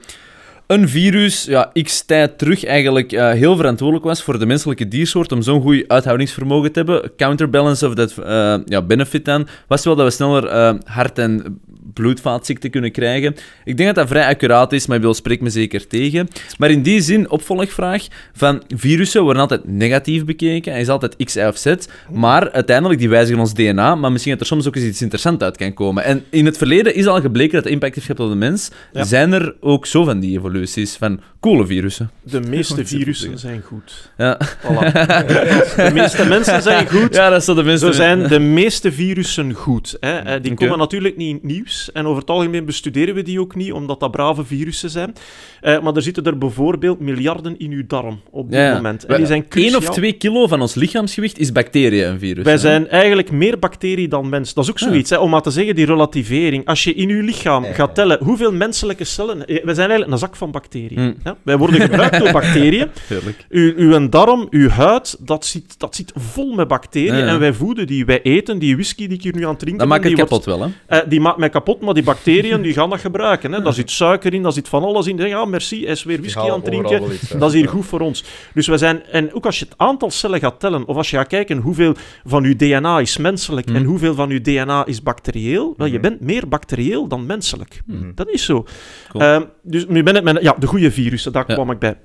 een 0.67 0.89
virus, 0.89 1.45
ja, 1.45 1.71
x 1.81 2.05
tijd 2.05 2.37
terug, 2.37 2.65
eigenlijk 2.65 3.11
eh, 3.11 3.31
heel 3.31 3.55
verantwoordelijk 3.55 4.05
was 4.05 4.23
voor 4.23 4.39
de 4.39 4.45
menselijke 4.45 4.87
diersoort 4.87 5.31
om 5.31 5.41
zo'n 5.41 5.61
goed 5.61 5.83
uithoudingsvermogen 5.87 6.71
te 6.71 6.79
hebben. 6.79 7.11
Counterbalance 7.17 7.87
of 7.87 8.17
eh, 8.17 8.57
ja, 8.65 8.81
benefit 8.81 9.25
dan, 9.25 9.47
was 9.67 9.83
wel 9.83 9.95
dat 9.95 10.05
we 10.05 10.11
sneller 10.11 10.77
hart- 10.85 11.19
en 11.19 11.59
bloedvaatziekten 11.95 12.69
kunnen 12.69 12.91
krijgen. 12.91 13.35
Ik 13.63 13.77
denk 13.77 13.87
dat 13.87 13.95
dat 13.95 14.07
vrij 14.07 14.25
accuraat 14.27 14.73
is, 14.73 14.87
maar 14.87 14.97
ik 14.97 15.03
wil 15.03 15.13
spreek 15.13 15.41
me 15.41 15.49
zeker 15.49 15.87
tegen. 15.87 16.27
Maar 16.57 16.69
in 16.69 16.81
die 16.81 17.01
zin, 17.01 17.29
opvolgvraag, 17.29 18.07
van 18.33 18.61
virussen 18.75 19.23
worden 19.23 19.41
altijd 19.41 19.61
negatief 19.67 20.25
bekeken. 20.25 20.71
Hij 20.71 20.81
is 20.81 20.87
altijd 20.89 21.15
X, 21.23 21.35
Y 21.35 21.39
of 21.39 21.57
Z. 21.57 21.75
Maar 22.11 22.51
uiteindelijk, 22.51 22.99
die 22.99 23.09
wijzigen 23.09 23.39
ons 23.41 23.53
DNA. 23.53 23.95
Maar 23.95 24.11
misschien 24.11 24.31
dat 24.31 24.41
er 24.41 24.47
soms 24.47 24.67
ook 24.67 24.75
eens 24.75 24.85
iets 24.85 25.01
interessants 25.01 25.43
uit 25.43 25.57
kan 25.57 25.73
komen. 25.73 26.03
En 26.03 26.23
in 26.29 26.45
het 26.45 26.57
verleden 26.57 26.95
is 26.95 27.05
al 27.05 27.21
gebleken 27.21 27.53
dat 27.53 27.63
het 27.63 27.73
impact 27.73 27.95
heeft 27.95 28.05
gehad 28.07 28.21
op 28.21 28.29
de 28.29 28.35
mens. 28.35 28.69
Ja. 28.93 29.03
Zijn 29.03 29.33
er 29.33 29.55
ook 29.59 29.85
zo 29.85 30.03
van 30.03 30.19
die 30.19 30.37
evoluties, 30.37 30.95
van 30.95 31.19
coole 31.39 31.65
virussen? 31.65 32.11
De 32.23 32.39
meeste 32.41 32.85
virussen 32.85 33.39
zijn 33.39 33.61
goed. 33.61 34.11
Ja, 34.17 34.37
Voilà. 34.61 34.91
de 35.75 35.89
meeste 35.93 36.25
mensen 36.25 36.61
zijn 36.61 36.87
goed. 36.87 37.15
ja 37.15 37.29
dat 37.29 37.39
is 37.39 37.45
de 37.45 37.53
mensen... 37.63 37.87
Zo 37.87 37.91
zijn 37.91 38.27
de 38.27 38.39
meeste 38.39 38.91
virussen 38.91 39.53
goed. 39.53 39.97
Hè. 39.99 40.17
Eh, 40.17 40.41
Die 40.41 40.53
komen 40.53 40.77
natuurlijk 40.77 41.17
niet 41.17 41.39
in 41.41 41.47
En 41.91 42.05
over 42.05 42.19
het 42.21 42.29
algemeen 42.29 42.65
bestuderen 42.65 43.15
we 43.15 43.21
die 43.21 43.39
ook 43.39 43.55
niet, 43.55 43.71
omdat 43.71 43.99
dat 43.99 44.11
brave 44.11 44.45
virussen 44.45 44.89
zijn. 44.89 45.13
Eh, 45.61 45.79
maar 45.81 45.95
er 45.95 46.01
zitten 46.01 46.23
er 46.23 46.37
bijvoorbeeld 46.37 46.99
miljarden 46.99 47.57
in 47.57 47.71
uw 47.71 47.83
darm 47.87 48.19
op 48.31 48.49
dit 48.49 48.59
Ja, 48.59 48.65
ja. 48.65 48.73
moment. 48.75 49.05
En 49.05 49.17
die 49.17 49.25
zijn 49.25 49.41
Eén 49.41 49.47
cruciaal. 49.49 49.77
of 49.79 49.89
twee 49.89 50.13
kilo 50.13 50.47
van 50.47 50.61
ons 50.61 50.75
lichaamsgewicht 50.75 51.39
is 51.39 51.51
bacteriën 51.51 52.07
een 52.07 52.19
virus. 52.19 52.43
Wij 52.43 52.53
hè? 52.53 52.59
zijn 52.59 52.87
eigenlijk 52.89 53.31
meer 53.31 53.59
bacterie 53.59 54.07
dan 54.07 54.29
mens. 54.29 54.53
Dat 54.53 54.63
is 54.63 54.69
ook 54.69 54.77
Ja. 54.79 54.87
zoiets, 54.87 55.09
hè, 55.09 55.17
om 55.17 55.29
maar 55.29 55.41
te 55.41 55.51
zeggen, 55.51 55.75
die 55.75 55.85
relativering. 55.85 56.65
Als 56.65 56.83
je 56.83 56.93
in 56.93 57.07
je 57.07 57.23
lichaam 57.23 57.63
Ja, 57.63 57.73
gaat 57.73 57.87
ja. 57.87 57.93
tellen 57.93 58.17
hoeveel 58.23 58.51
menselijke 58.51 59.03
cellen... 59.03 59.45
eh, 59.45 59.63
Wij 59.63 59.73
zijn 59.73 59.89
eigenlijk 59.89 60.11
een 60.11 60.17
zak 60.17 60.35
van 60.35 60.51
bacteriën. 60.51 60.99
Hmm. 60.99 61.15
hè. 61.23 61.31
Wij 61.43 61.57
worden 61.57 61.81
gebruikt 61.81 62.17
door 62.19 62.31
bacteriën. 62.41 62.87
Heerlijk. 63.07 63.45
Uw, 63.49 63.73
uw 63.75 64.09
darm, 64.09 64.47
uw 64.49 64.69
huid, 64.69 65.17
dat 65.19 65.45
zit, 65.45 65.79
dat 65.79 65.95
zit 65.95 66.11
vol 66.15 66.53
met 66.55 66.67
bacteriën. 66.67 67.13
Ja, 67.15 67.19
ja. 67.19 67.27
En 67.27 67.39
wij 67.39 67.53
voeden 67.53 67.87
die. 67.87 68.05
Wij 68.05 68.21
eten 68.21 68.59
die 68.59 68.73
whisky 68.75 69.07
die 69.07 69.17
ik 69.17 69.23
hier 69.23 69.35
nu 69.35 69.43
aan 69.43 69.49
het 69.49 69.59
drinken 69.59 69.79
Dat 69.79 69.87
maakt 69.87 70.01
ben, 70.01 70.11
het 70.11 70.19
die 70.19 70.29
kapot 70.29 70.45
wel, 70.45 70.59
hè? 70.61 70.67
wordt- 70.87 71.03
eh, 71.05 71.09
die 71.09 71.19
maakt 71.19 71.37
mij 71.37 71.49
kapot, 71.49 71.74
maar 71.81 71.93
die 71.93 72.03
bacteriën 72.03 72.61
die 72.61 72.73
gaan 72.73 72.89
dat 72.89 72.99
gebruiken. 72.99 73.51
Hè. 73.51 73.61
Daar 73.61 73.73
zit 73.73 73.91
suiker 73.91 74.33
in, 74.33 74.43
daar 74.43 74.51
zit 74.51 74.67
van 74.69 74.83
alles 74.83 75.07
in. 75.07 75.17
Ja, 75.17 75.45
merci, 75.45 75.81
hij 75.83 75.91
is 75.91 76.03
weer 76.03 76.19
whisky 76.19 76.39
aan 76.39 76.51
het 76.51 76.65
drinken. 76.65 77.01
Dat 77.39 77.49
is 77.53 77.59
hier 77.59 77.69
goed 77.69 77.85
voor 77.85 77.99
ons. 77.99 78.23
Dus 78.53 78.67
we 78.67 78.77
zijn, 78.77 79.03
en 79.03 79.33
ook 79.33 79.45
als 79.45 79.59
je 79.59 79.65
het 79.65 79.73
aantal 79.77 80.11
cellen 80.11 80.39
gaat 80.39 80.59
tellen, 80.59 80.85
of 80.87 80.95
als 80.95 81.09
je 81.09 81.17
gaat 81.17 81.27
kijken 81.27 81.57
hoeveel 81.57 81.93
van 82.23 82.43
je 82.43 82.55
DNA 82.55 82.99
is 82.99 83.17
menselijk 83.17 83.67
Mhm. 83.67 83.75
en 83.75 83.83
hoeveel 83.83 84.13
van 84.15 84.29
je 84.29 84.41
DNA 84.41 84.85
is 84.85 85.03
bacterieel, 85.03 85.73
wel, 85.77 85.87
je 85.87 85.93
Mhm. 85.93 86.01
bent 86.01 86.21
meer 86.21 86.47
bacterieel 86.47 87.07
dan 87.07 87.25
menselijk. 87.25 87.81
Mhm. 87.85 88.11
Dat 88.15 88.29
is 88.29 88.45
zo. 88.45 88.65
Cool. 89.09 89.23
Ehm, 89.23 89.43
dus 89.63 89.85
nu 89.87 90.03
ben 90.03 90.15
ik 90.15 90.23
met, 90.23 90.41
ja, 90.41 90.55
de 90.59 90.67
goede 90.67 90.91
virussen, 90.91 91.31
daar 91.31 91.43
Ja. 91.47 91.53
kwam 91.53 91.71
ik 91.71 91.79
bij. 91.79 91.97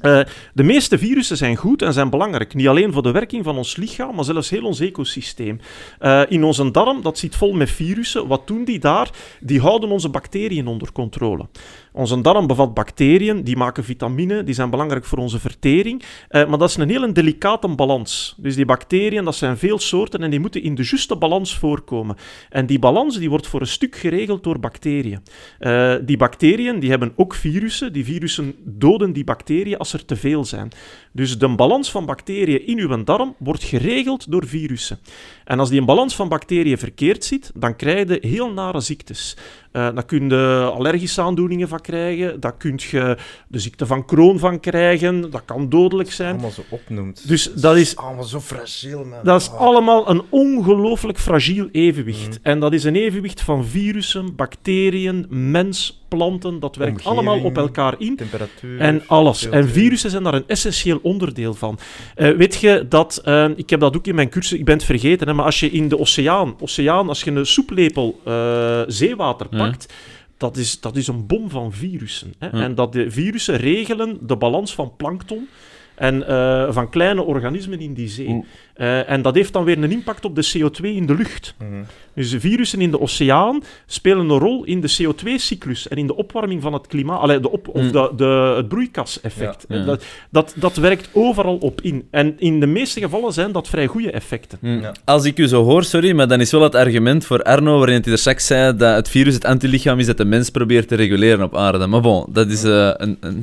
Eh, 0.00 0.20
de 0.54 0.62
meeste 0.62 0.98
virussen 0.98 1.36
zijn 1.36 1.56
goed 1.56 1.82
en 1.82 1.92
zijn 1.92 2.10
belangrijk. 2.10 2.54
Niet 2.54 2.68
alleen 2.68 2.92
voor 2.92 3.02
de 3.02 3.10
werking 3.10 3.44
van 3.44 3.56
ons 3.56 3.76
lichaam, 3.76 4.14
maar 4.14 4.24
zelfs 4.24 4.50
heel 4.50 4.64
ons 4.64 4.80
ecosysteem. 4.80 5.60
Eh, 5.98 6.22
in 6.28 6.44
onze 6.44 6.70
darm, 6.70 7.02
dat 7.02 7.18
zit 7.18 7.36
vol 7.36 7.52
met 7.52 7.70
virussen. 7.70 8.26
Wat 8.26 8.46
doen 8.46 8.64
die 8.64 8.78
daar? 8.78 9.10
Die 9.40 9.60
houden 9.60 9.90
onze 9.90 10.08
bacteriën 10.08 10.66
onder 10.66 10.92
controle. 10.92 11.48
Onze 11.92 12.20
darm 12.20 12.46
bevat 12.46 12.74
bacteriën, 12.74 13.44
die 13.44 13.56
maken 13.56 13.84
vitamine, 13.84 14.44
die 14.44 14.54
zijn 14.54 14.70
belangrijk 14.70 15.04
voor 15.04 15.18
onze 15.18 15.38
vertering. 15.38 16.02
Eh, 16.28 16.48
maar 16.48 16.58
dat 16.58 16.68
is 16.68 16.76
een 16.76 16.88
hele 16.88 17.12
delicate 17.12 17.68
balans. 17.68 18.34
Dus 18.36 18.54
die 18.54 18.64
bacteriën, 18.64 19.24
dat 19.24 19.34
zijn 19.34 19.58
veel 19.58 19.78
soorten 19.78 20.22
en 20.22 20.30
die 20.30 20.40
moeten 20.40 20.62
in 20.62 20.74
de 20.74 20.86
juiste 20.90 21.16
balans 21.16 21.56
voorkomen. 21.58 22.16
En 22.50 22.66
die 22.66 22.78
balans 22.78 23.18
die 23.18 23.30
wordt 23.30 23.46
voor 23.46 23.60
een 23.60 23.66
stuk 23.66 23.96
geregeld 23.96 24.44
door 24.44 24.58
bacteriën. 24.58 25.20
Eh, 25.58 25.94
die 26.02 26.16
bacteriën 26.16 26.80
die 26.80 26.90
hebben 26.90 27.12
ook 27.16 27.34
virussen. 27.34 27.92
Die 27.92 28.04
virussen 28.04 28.54
doden 28.64 29.12
die 29.12 29.24
bacteriën 29.24 29.78
als 29.78 29.92
er 29.92 30.04
te 30.04 30.16
veel 30.16 30.44
zijn. 30.44 30.70
Dus 31.12 31.38
de 31.38 31.48
balans 31.48 31.90
van 31.90 32.06
bacteriën 32.06 32.66
in 32.66 32.78
uw 32.78 33.04
darm 33.04 33.34
wordt 33.38 33.64
geregeld 33.64 34.30
door 34.30 34.46
virussen. 34.46 34.98
En 35.44 35.58
als 35.58 35.68
die 35.68 35.80
een 35.80 35.86
balans 35.86 36.16
van 36.16 36.28
bacteriën 36.28 36.78
verkeerd 36.78 37.24
zit, 37.24 37.50
dan 37.54 37.76
krijg 37.76 38.08
je 38.08 38.18
heel 38.20 38.52
nare 38.52 38.80
ziektes. 38.80 39.36
Eh 39.72 39.88
daar 39.94 40.04
kun 40.04 40.28
je 40.28 40.70
allergische 40.74 41.22
aandoeningen 41.22 41.68
van 41.68 41.80
krijgen, 41.92 42.40
daar 42.40 42.56
kun 42.56 42.78
je 42.90 43.16
de 43.48 43.58
ziekte 43.58 43.86
van 43.86 44.04
Crohn 44.04 44.38
van 44.38 44.60
krijgen, 44.60 45.30
dat 45.30 45.42
kan 45.44 45.68
dodelijk 45.68 46.12
zijn. 46.12 46.32
Allemaal 46.32 46.50
zo 46.50 46.62
opnoemt. 46.68 47.28
Dus 47.28 47.52
dat 47.54 47.76
is 47.76 47.96
allemaal 47.96 48.24
zo 48.24 48.40
fragiel, 48.40 49.04
man. 49.04 49.18
dat 49.22 49.40
is 49.40 49.50
Ah. 49.50 49.60
allemaal 49.60 50.10
een 50.10 50.22
ongelooflijk 50.28 51.18
fragiel 51.18 51.68
evenwicht. 51.72 52.28
Mhm. 52.28 52.38
En 52.42 52.60
dat 52.60 52.72
is 52.72 52.84
een 52.84 52.96
evenwicht 52.96 53.40
van 53.40 53.64
virussen, 53.64 54.34
bacteriën, 54.36 55.26
mens, 55.28 56.02
planten. 56.08 56.60
Dat 56.60 56.76
werkt 56.76 56.92
Omgeving, 56.96 57.16
allemaal 57.16 57.44
op 57.44 57.56
elkaar 57.56 57.94
in. 57.98 58.16
Temperatuur. 58.16 58.80
En 58.80 59.02
alles. 59.06 59.48
En 59.48 59.68
virussen 59.68 60.10
zijn 60.10 60.22
daar 60.22 60.34
een 60.34 60.44
essentieel 60.46 60.98
onderdeel 61.02 61.54
van. 61.54 61.78
Eh, 62.14 62.30
weet 62.30 62.54
je 62.60 62.86
dat, 62.88 63.20
eh, 63.24 63.48
ik 63.56 63.70
heb 63.70 63.80
dat 63.80 63.96
ook 63.96 64.06
in 64.06 64.14
mijn 64.14 64.28
cursus, 64.28 64.58
ik 64.58 64.64
ben 64.64 64.74
het 64.74 64.84
vergeten, 64.84 65.28
hè, 65.28 65.34
maar 65.34 65.44
als 65.44 65.60
je 65.60 65.70
in 65.70 65.88
de 65.88 65.98
oceaan, 65.98 66.54
oceaan 66.60 67.08
als 67.08 67.22
je 67.22 67.30
een 67.30 67.46
soeplepel 67.46 68.20
eh, 68.24 68.80
zeewater 68.86 69.46
Ja. 69.50 69.58
pakt, 69.58 69.92
dat, 70.38 70.56
is, 70.56 70.80
dat 70.80 70.96
is 70.96 71.06
een 71.06 71.26
bom 71.26 71.50
van 71.50 71.72
virussen. 71.72 72.34
Hè. 72.38 72.46
Ja. 72.46 72.62
En 72.62 72.74
dat 72.74 72.92
de 72.92 73.10
virussen 73.10 73.56
regelen 73.56 74.18
de 74.26 74.36
balans 74.36 74.74
van 74.74 74.96
plankton 74.96 75.48
en 75.94 76.26
eh, 76.26 76.72
van 76.72 76.90
kleine 76.90 77.22
organismen 77.22 77.80
in 77.80 77.94
die 77.94 78.08
zee. 78.08 78.44
Eh, 78.78 79.10
en 79.10 79.22
dat 79.22 79.34
heeft 79.34 79.52
dan 79.52 79.64
weer 79.64 79.78
een 79.82 79.90
impact 79.92 80.24
op 80.24 80.34
de 80.36 80.52
CO2 80.56 80.82
in 80.84 81.06
de 81.06 81.14
lucht. 81.14 81.54
Mhm. 81.58 81.68
Dus 82.14 82.30
de 82.30 82.40
virussen 82.40 82.80
in 82.80 82.90
de 82.90 83.00
oceaan 83.00 83.62
spelen 83.86 84.30
een 84.30 84.38
rol 84.38 84.64
in 84.64 84.80
de 84.80 84.88
CO2-cyclus 85.02 85.88
en 85.88 85.96
in 85.96 86.06
de 86.06 86.16
opwarming 86.16 86.62
van 86.62 86.72
het 86.72 86.86
klimaat, 86.86 87.20
allee, 87.20 87.40
de 87.40 87.50
op, 87.50 87.68
of 87.68 87.82
Mm. 87.82 87.92
de, 87.92 88.10
de, 88.16 88.52
het 88.56 88.68
broeikaseffect. 88.68 89.64
Ja. 89.68 89.76
Ja. 89.76 89.84
Dat, 89.84 90.04
dat, 90.30 90.52
dat 90.56 90.76
werkt 90.76 91.08
overal 91.12 91.56
op 91.56 91.80
in. 91.80 92.06
En 92.10 92.34
in 92.38 92.60
de 92.60 92.66
meeste 92.66 93.00
gevallen 93.00 93.32
zijn 93.32 93.52
dat 93.52 93.68
vrij 93.68 93.86
goede 93.86 94.10
effecten. 94.10 94.58
Hm. 94.60 94.80
Ja. 94.80 94.92
Als 95.04 95.24
ik 95.24 95.38
u 95.38 95.46
zo 95.46 95.64
hoor, 95.64 95.84
sorry, 95.84 96.12
maar 96.12 96.28
dan 96.28 96.40
is 96.40 96.50
wel 96.50 96.62
het 96.62 96.74
argument 96.74 97.24
voor 97.26 97.42
Arno, 97.42 97.78
waarin 97.78 98.00
hij 98.02 98.12
er 98.12 98.18
straks 98.18 98.46
zei 98.46 98.76
dat 98.76 98.94
het 98.96 99.08
virus 99.08 99.34
het 99.34 99.44
antilichaam 99.44 99.98
is 99.98 100.06
dat 100.06 100.16
de 100.16 100.24
mens 100.24 100.50
probeert 100.50 100.88
te 100.88 100.94
reguleren 100.94 101.44
op 101.44 101.56
aarde. 101.56 101.86
Maar 101.86 102.00
bon, 102.00 102.26
dat 102.28 102.48
is 102.48 102.64
eh, 102.64 102.90
een, 102.96 103.16
een 103.20 103.42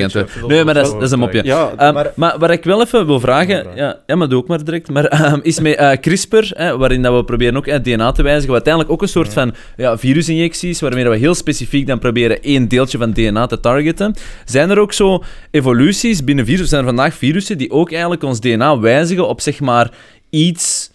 antwoord. 0.00 0.46
Nee, 0.48 0.64
maar 0.64 0.74
dat 0.74 0.86
is, 0.86 0.92
dat 0.92 1.02
is 1.02 1.10
een 1.10 1.18
mopje. 1.18 1.44
Ja, 1.44 1.72
Ehm, 1.76 1.94
Maar- 1.94 2.12
maar, 2.16 2.38
wat 2.38 2.50
ik 2.50 2.64
wel 2.64 2.80
even 2.82 3.06
wil 3.06 3.20
vragen, 3.20 3.66
ja, 3.74 4.16
maar 4.16 4.28
doe 4.28 4.38
ook 4.38 4.46
maar 4.48 4.57
direct, 4.64 4.90
maar 4.90 5.04
ehm, 5.04 5.38
is 5.42 5.60
met 5.60 5.76
eh, 5.76 5.90
CRISPR, 6.00 6.50
hè, 6.54 6.76
waarin 6.76 7.02
dat 7.02 7.14
we 7.14 7.24
proberen 7.24 7.56
ook 7.56 7.66
het 7.66 7.84
DNA 7.84 8.12
te 8.12 8.22
wijzigen, 8.22 8.46
wat 8.46 8.66
uiteindelijk 8.66 8.94
ook 8.94 9.02
een 9.02 9.08
soort 9.08 9.32
van 9.32 9.54
ja, 9.76 9.98
virusinjecties, 9.98 10.80
waarmee 10.80 11.08
we 11.08 11.16
heel 11.16 11.34
specifiek 11.34 11.86
dan 11.86 11.98
proberen 11.98 12.42
één 12.42 12.68
deeltje 12.68 12.98
van 12.98 13.12
DNA 13.12 13.46
te 13.46 13.60
targeten. 13.60 14.14
Zijn 14.44 14.70
er 14.70 14.78
ook 14.78 14.92
zo 14.92 15.22
evoluties 15.50 16.24
binnen 16.24 16.44
virussen? 16.44 16.68
Zijn 16.68 16.80
er 16.80 16.86
vandaag 16.86 17.14
virussen 17.14 17.58
die 17.58 17.70
ook 17.70 17.90
eigenlijk 17.90 18.22
ons 18.22 18.40
DNA 18.40 18.78
wijzigen 18.78 19.28
op 19.28 19.40
zeg 19.40 19.60
maar 19.60 19.90
iets 20.30 20.90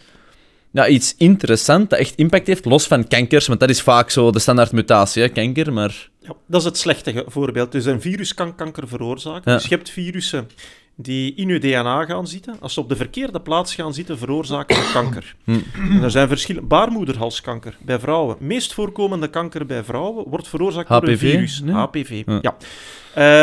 ja, 0.74 0.88
iets 0.88 1.16
interessants 1.18 1.90
dat 1.90 2.00
echt 2.00 2.16
impact 2.16 2.48
heeft, 2.48 2.66
los 2.66 2.88
van 2.88 3.08
kankers, 3.08 3.48
want 3.48 3.60
dat 3.60 3.70
is 3.70 3.82
vaak 3.82 4.10
zo 4.10 4.32
de 4.32 4.40
standaard 4.40 4.72
mutatie, 4.72 5.22
hè, 5.22 5.30
kanker, 5.30 5.74
maar... 5.74 6.10
Ja, 6.20 6.34
dat 6.48 6.60
is 6.60 6.66
het 6.66 6.78
slechte 6.78 7.24
voorbeeld. 7.28 7.72
Dus 7.72 7.86
een 7.86 8.02
virus 8.02 8.34
kan 8.34 8.56
kanker 8.56 8.88
veroorzaken. 8.88 9.52
Ja. 9.52 9.58
Dus 9.58 9.68
je 9.68 9.76
hebt 9.76 9.90
virussen 9.90 10.48
die 10.96 11.34
in 11.36 11.50
uw 11.50 11.60
DNA 11.60 12.06
gaan 12.06 12.28
zitten. 12.28 12.56
Als 12.60 12.74
ze 12.74 12.80
op 12.80 12.90
de 12.90 12.96
verkeerde 12.96 13.40
plaats 13.42 13.76
gaan 13.76 13.94
zitten, 13.94 14.18
veroorzaken 14.18 14.76
ze 14.76 14.92
kanker. 14.94 15.36
Hm. 15.46 15.60
En 15.92 16.04
er 16.04 16.12
zijn 16.12 16.28
verschillen. 16.28 16.68
Baarmoederhalskanker 16.68 17.78
bij 17.82 18.00
vrouwen. 18.00 18.36
Meest 18.40 18.74
voorkomende 18.74 19.28
kanker 19.30 19.66
bij 19.66 19.84
vrouwen 19.84 20.26
wordt 20.30 20.48
veroorzaakt 20.48 20.90
door 20.90 21.08
een 21.08 21.18
virus. 21.18 21.62
Nee? 21.62 21.76
HPV, 21.76 22.24
Ja. 22.26 22.40
ja. 22.42 22.56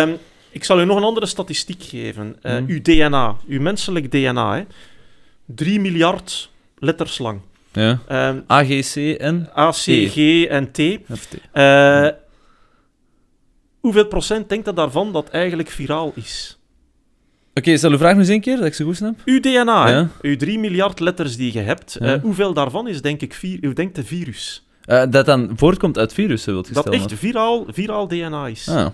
Ehm, 0.03 0.12
ik 0.51 0.64
zal 0.64 0.80
u 0.80 0.84
nog 0.84 0.96
een 0.96 1.03
andere 1.03 1.26
statistiek 1.26 1.82
geven. 1.82 2.36
Eh, 2.42 2.57
Hm. 2.57 2.64
Uw 2.66 2.80
DNA, 2.82 3.36
uw 3.48 3.61
menselijk 3.61 4.11
DNA, 4.11 4.57
hè. 4.57 4.62
3 5.46 5.80
miljard 5.80 6.51
letters 6.78 7.18
lang. 7.18 7.40
Ja. 7.72 7.98
A, 8.51 8.64
G, 8.64 8.92
C 8.92 8.96
en... 8.96 9.51
A, 9.57 9.70
C, 9.70 9.84
G 10.11 10.44
en 10.44 10.70
T. 10.72 10.78
FT. 11.18 11.36
Eh, 11.53 12.09
hoeveel 13.80 14.07
procent 14.07 14.48
denkt 14.48 14.64
dat 14.64 14.76
daarvan 14.76 15.12
dat 15.12 15.28
eigenlijk 15.28 15.68
viraal 15.68 16.12
is? 16.14 16.59
Oké, 17.61 17.76
stel 17.76 17.90
uw 17.90 17.98
vraag 17.98 18.11
nog 18.11 18.20
eens 18.20 18.28
een 18.28 18.40
keer, 18.40 18.56
dat 18.56 18.66
ik 18.66 18.74
ze 18.74 18.84
goed 18.84 18.96
snap. 18.96 19.14
Uw 19.24 19.40
DNA? 19.40 19.88
Ja. 19.88 20.08
uw 20.22 20.36
3 20.36 20.58
miljard 20.58 21.00
letters 21.00 21.36
die 21.36 21.52
je 21.52 21.58
hebt, 21.61 21.96
Ja. 22.00 22.14
eh, 22.14 22.22
hoeveel 22.22 22.52
daarvan 22.54 22.88
is 22.88 23.02
denk 23.02 23.20
ik 23.20 23.34
vir, 23.34 23.58
u 23.61 23.72
denkt 23.72 23.98
een 23.98 24.04
virus? 24.06 24.66
Eh, 24.84 25.02
dat 25.11 25.26
dan 25.26 25.50
voortkomt 25.56 25.98
uit 25.98 26.12
virussen, 26.12 26.52
wilt 26.52 26.66
je 26.68 26.74
Dat 26.74 26.82
stellen? 26.86 27.00
echt 27.00 27.12
viraal, 27.18 27.66
viraal 27.68 28.08
DNA 28.08 28.46
is. 28.46 28.68
Ah. 28.68 28.86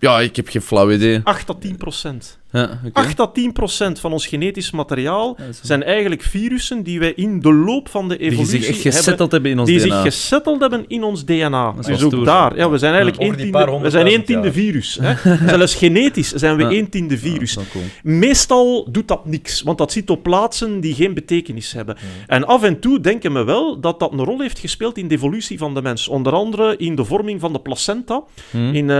Ja, 0.00 0.20
ik 0.20 0.36
heb 0.36 0.48
geen 0.48 0.62
flauw 0.62 0.90
idee. 0.90 1.20
8 1.24 1.46
tot 1.46 1.60
10 1.60 1.76
procent. 1.76 2.38
Ja, 2.54 2.62
oké. 2.86 3.00
8 3.00 3.16
tot 3.16 3.34
10 3.34 3.52
procent 3.52 4.00
van 4.00 4.12
ons 4.12 4.26
genetisch 4.26 4.70
materiaal 4.70 5.36
zijn 5.62 5.82
eigenlijk 5.82 6.22
virussen 6.22 6.82
die 6.82 6.98
wij 6.98 7.12
in 7.16 7.40
de 7.40 7.52
loop 7.52 7.88
van 7.88 8.08
de 8.08 8.16
Die 8.16 8.26
evolutie 8.26 8.58
zich 8.62 8.68
echt 8.68 8.82
hebben, 8.82 8.92
gesetteld 8.92 9.32
hebben 9.32 9.50
in 9.50 9.58
ons 9.58 9.68
die 9.68 9.78
DNA. 9.80 10.02
zich 10.02 10.02
gesetteld 10.12 10.60
hebben 10.60 10.84
in 10.88 11.02
ons 11.02 11.24
DNA. 11.24 11.72
Dat 11.72 11.88
is 11.88 11.98
Dus 11.98 12.12
ook 12.14 12.24
daar. 12.24 12.56
Ja, 12.56 12.70
we 12.70 12.78
zijn 12.78 12.94
eigenlijk 12.94 13.36
die 13.38 13.50
paar 13.50 13.64
tiende, 13.66 13.80
we 13.82 13.90
zijn 13.90 14.06
één 14.06 14.24
tiende 14.24 14.52
virus. 14.52 14.98
Hè. 15.02 15.14
Zelfs 15.56 15.74
genetisch 15.74 16.32
zijn 16.32 16.56
we 16.56 16.62
Ja. 16.62 16.70
één 16.70 16.88
tiende 16.88 17.18
virus. 17.18 17.54
cool. 17.72 17.84
Meestal 18.02 18.88
doet 18.90 19.08
dat 19.08 19.26
niks, 19.26 19.62
want 19.62 19.78
dat 19.78 19.92
zit 19.92 20.10
op 20.10 20.22
plaatsen 20.22 20.80
die 20.80 20.94
geen 20.94 21.14
betekenis 21.14 21.72
hebben. 21.72 21.96
Hmm. 21.98 22.08
En 22.26 22.46
af 22.46 22.62
en 22.62 22.80
toe 22.80 23.00
denken 23.00 23.32
we 23.32 23.44
wel 23.44 23.80
dat 23.80 23.98
dat 24.00 24.12
een 24.12 24.24
rol 24.24 24.40
heeft 24.40 24.58
gespeeld 24.58 24.98
in 24.98 25.08
de 25.08 25.14
evolutie 25.14 25.58
van 25.58 25.74
de 25.74 25.82
mens. 25.82 26.08
Onder 26.08 26.32
andere 26.32 26.76
in 26.76 26.94
de 26.94 27.04
vorming 27.04 27.40
van 27.40 27.52
de 27.52 27.60
placenta, 27.60 28.22
Hm? 28.50 28.56
in, 28.74 28.90
eh, 28.90 28.96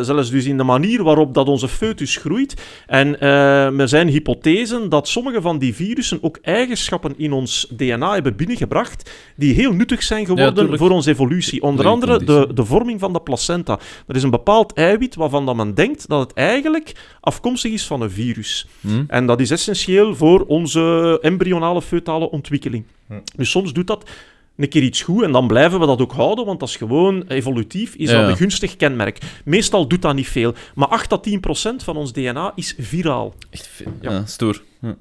zelfs 0.00 0.30
dus 0.30 0.44
in 0.44 0.56
de 0.56 0.62
manier 0.62 1.02
waarop 1.02 1.34
dat 1.34 1.48
onze 1.48 1.68
foetus 1.68 2.16
groeit. 2.16 2.54
En 2.86 3.20
eh, 3.20 3.80
er 3.80 3.88
zijn 3.88 4.08
hypothesen 4.08 4.88
dat 4.88 5.08
sommige 5.08 5.40
van 5.40 5.58
die 5.58 5.74
virussen 5.74 6.18
ook 6.20 6.38
eigenschappen 6.42 7.14
in 7.16 7.32
ons 7.32 7.66
DNA 7.76 8.12
hebben 8.14 8.36
binnengebracht 8.36 9.10
die 9.36 9.54
heel 9.54 9.72
nuttig 9.72 10.02
zijn 10.02 10.26
geworden 10.26 10.78
voor 10.78 10.90
onze 10.90 11.10
evolutie. 11.10 11.62
Onder 11.62 11.86
andere 11.86 12.24
de, 12.24 12.48
de 12.54 12.64
vorming 12.64 13.00
van 13.00 13.12
de 13.12 13.20
placenta. 13.20 13.78
Er 14.06 14.16
is 14.16 14.22
een 14.22 14.30
bepaald 14.30 14.72
eiwit 14.72 15.14
waarvan 15.14 15.46
dat 15.46 15.56
men 15.56 15.74
denkt 15.74 16.08
dat 16.08 16.20
het 16.20 16.32
eigenlijk 16.32 16.92
afkomstig 17.20 17.72
is 17.72 17.86
van 17.86 18.00
een 18.00 18.10
virus. 18.10 18.66
Hm? 18.80 19.04
En 19.06 19.26
dat 19.26 19.40
is 19.40 19.50
essentieel 19.50 20.14
voor 20.14 20.44
onze 20.46 21.18
embryonale 21.20 21.82
feutale 21.82 22.30
ontwikkeling. 22.30 22.84
Hm. 23.06 23.14
Dus 23.36 23.50
soms 23.50 23.72
doet 23.72 23.86
dat 23.86 24.10
een 24.56 24.68
keer 24.68 24.82
iets 24.82 25.02
goed 25.02 25.22
en 25.22 25.32
dan 25.32 25.46
blijven 25.46 25.80
we 25.80 25.86
dat 25.86 26.00
ook 26.00 26.12
houden, 26.12 26.44
want 26.46 26.60
dat 26.60 26.68
is 26.68 26.76
gewoon 26.76 27.22
evolutief, 27.28 27.94
is 27.94 28.10
Ja. 28.10 28.20
dat 28.20 28.30
een 28.30 28.36
gunstig 28.36 28.76
kenmerk. 28.76 29.18
Meestal 29.44 29.86
doet 29.88 30.02
dat 30.02 30.14
niet 30.14 30.28
veel, 30.28 30.54
maar 30.74 30.88
8 30.88 31.08
tot 31.08 31.22
10 31.22 31.40
procent 31.40 31.82
van 31.82 31.96
ons 31.96 32.12
DNA 32.12 32.52
is 32.54 32.74
viraal. 32.78 33.34
Echt 33.50 33.66
veel. 33.66 33.92
Ja. 34.00 34.10
Ja, 34.10 34.26
stoer. 34.26 34.62
Ja. 34.80 34.96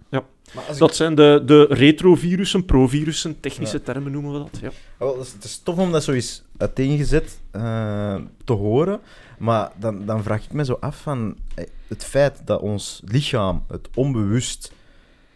Maar 0.54 0.64
als 0.64 0.74
ik- 0.74 0.80
Dat 0.80 0.96
zijn 0.96 1.16
de, 1.16 1.42
de 1.46 1.66
retrovirussen, 1.70 2.66
provirussen, 2.66 3.40
technische 3.40 3.84
termen 3.84 4.12
noemen 4.12 4.32
we 4.34 4.38
dat. 4.38 4.60
Ja. 4.62 4.68
Ah, 4.68 4.74
wel, 4.98 5.18
het 5.18 5.28
is- 5.28 5.34
het 5.34 5.44
is 5.44 5.60
tof 5.64 5.78
om 5.78 5.92
dat 5.92 6.04
zo 6.04 6.12
eens 6.12 6.44
uiteengezet 6.58 7.40
eh, 7.52 8.16
te 8.46 8.54
horen. 8.54 9.00
Maar 9.38 9.72
dan, 9.80 10.06
dan 10.06 10.24
vraag 10.24 10.44
ik 10.44 10.54
me 10.54 10.66
zo 10.66 10.78
af 10.80 11.02
van 11.02 11.36
eh, 11.56 11.66
het 11.88 12.06
feit 12.06 12.42
dat 12.46 12.62
ons 12.62 13.02
lichaam, 13.06 13.64
het 13.68 13.90
onbewust, 13.96 14.72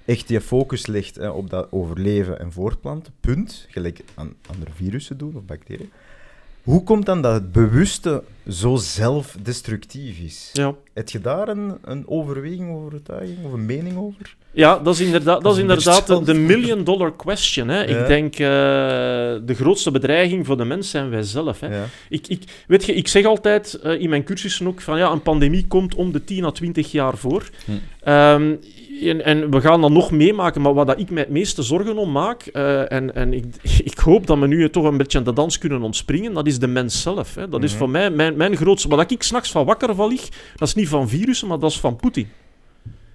echt 0.05 0.27
die 0.27 0.41
focus 0.41 0.85
legt 0.85 1.17
eh, 1.17 1.35
op 1.35 1.49
dat 1.49 1.67
overleven 1.71 2.39
en 2.39 2.51
voortplanten, 2.51 3.13
punt, 3.19 3.65
gelijk 3.69 4.03
aan 4.13 4.33
andere 4.45 4.71
virussen 4.71 5.17
doen 5.17 5.35
of 5.35 5.43
bacteriën. 5.43 5.91
Hoe 6.63 6.83
komt 6.83 7.05
dan 7.05 7.21
dat 7.21 7.33
het 7.33 7.51
bewuste 7.51 8.23
zo 8.47 8.75
zelfdestructief 8.75 10.19
is? 10.19 10.49
Ja. 10.53 10.75
Heb 10.93 11.09
je 11.09 11.21
daar 11.21 11.47
een, 11.47 11.77
een 11.81 12.07
overweging, 12.07 12.75
overtuiging 12.75 13.45
of 13.45 13.51
een 13.51 13.65
mening 13.65 13.97
over? 13.97 14.35
Ja, 14.55 14.79
dat 14.79 14.93
is 14.93 14.99
inderdaad, 14.99 15.41
dat 15.43 15.53
is 15.53 15.59
inderdaad 15.61 16.25
de, 16.25 16.33
million 16.33 16.83
dollar 16.83 17.15
question. 17.15 17.67
Hè. 17.67 17.83
Ja. 17.83 17.85
Ik 17.85 18.07
denk, 18.07 18.33
eh, 18.33 18.39
de 19.45 19.53
grootste 19.53 19.91
bedreiging 19.91 20.45
voor 20.45 20.57
de 20.57 20.65
mens 20.65 20.89
zijn 20.89 21.09
wij 21.09 21.23
zelf. 21.23 21.59
Hè. 21.59 21.67
Ja. 21.67 21.83
Ik, 22.09 22.27
ik, 22.27 22.43
weet 22.67 22.85
je, 22.85 22.93
ik 22.93 23.07
zeg 23.07 23.25
altijd 23.25 23.73
eh, 23.73 24.01
in 24.01 24.09
mijn 24.09 24.23
cursussen 24.23 24.67
ook 24.67 24.81
van 24.81 24.97
ja, 24.97 25.11
een 25.11 25.21
pandemie 25.21 25.67
komt 25.67 25.95
om 25.95 26.11
de 26.11 26.23
10 26.23 26.45
à 26.45 26.51
20 26.51 26.91
jaar 26.91 27.17
voor. 27.17 27.49
Hm. 27.65 27.71
Ehm, 28.03 28.55
en, 29.01 29.25
en 29.25 29.51
we 29.51 29.61
gaan 29.61 29.81
dat 29.81 29.91
nog 29.91 30.11
meemaken, 30.11 30.61
maar 30.61 30.73
wat 30.73 30.87
dat 30.87 30.99
ik 30.99 31.09
mij 31.09 31.23
het 31.23 31.31
meeste 31.31 31.63
zorgen 31.63 31.97
om 31.97 32.11
maak, 32.11 32.41
eh, 32.41 32.91
en, 32.91 33.15
en 33.15 33.33
ik, 33.33 33.45
ik 33.91 33.97
hoop 33.97 34.27
dat 34.27 34.39
we 34.39 34.47
nu 34.47 34.69
toch 34.69 34.83
een 34.83 34.97
beetje 34.97 35.21
de 35.21 35.33
dans 35.33 35.57
kunnen 35.57 35.81
ontspringen, 35.81 36.33
dat 36.33 36.47
is 36.47 36.59
de 36.59 36.67
mens 36.67 37.01
zelf. 37.01 37.35
Hè. 37.35 37.49
Dat 37.49 37.63
is 37.63 37.69
Mhm. 37.69 37.79
voor 37.79 37.89
mij 37.89 38.09
mijn, 38.09 38.37
mijn 38.37 38.55
grootste... 38.57 38.87
Wat 38.87 39.11
ik 39.11 39.23
s'nachts 39.23 39.51
van 39.51 39.65
wakker 39.65 39.95
van 39.95 40.09
lig, 40.09 40.29
dat 40.55 40.67
is 40.67 40.73
niet 40.73 40.87
van 40.87 41.09
virussen, 41.09 41.47
maar 41.47 41.59
dat 41.59 41.71
is 41.71 41.79
van 41.79 41.95
Poetin. 41.95 42.27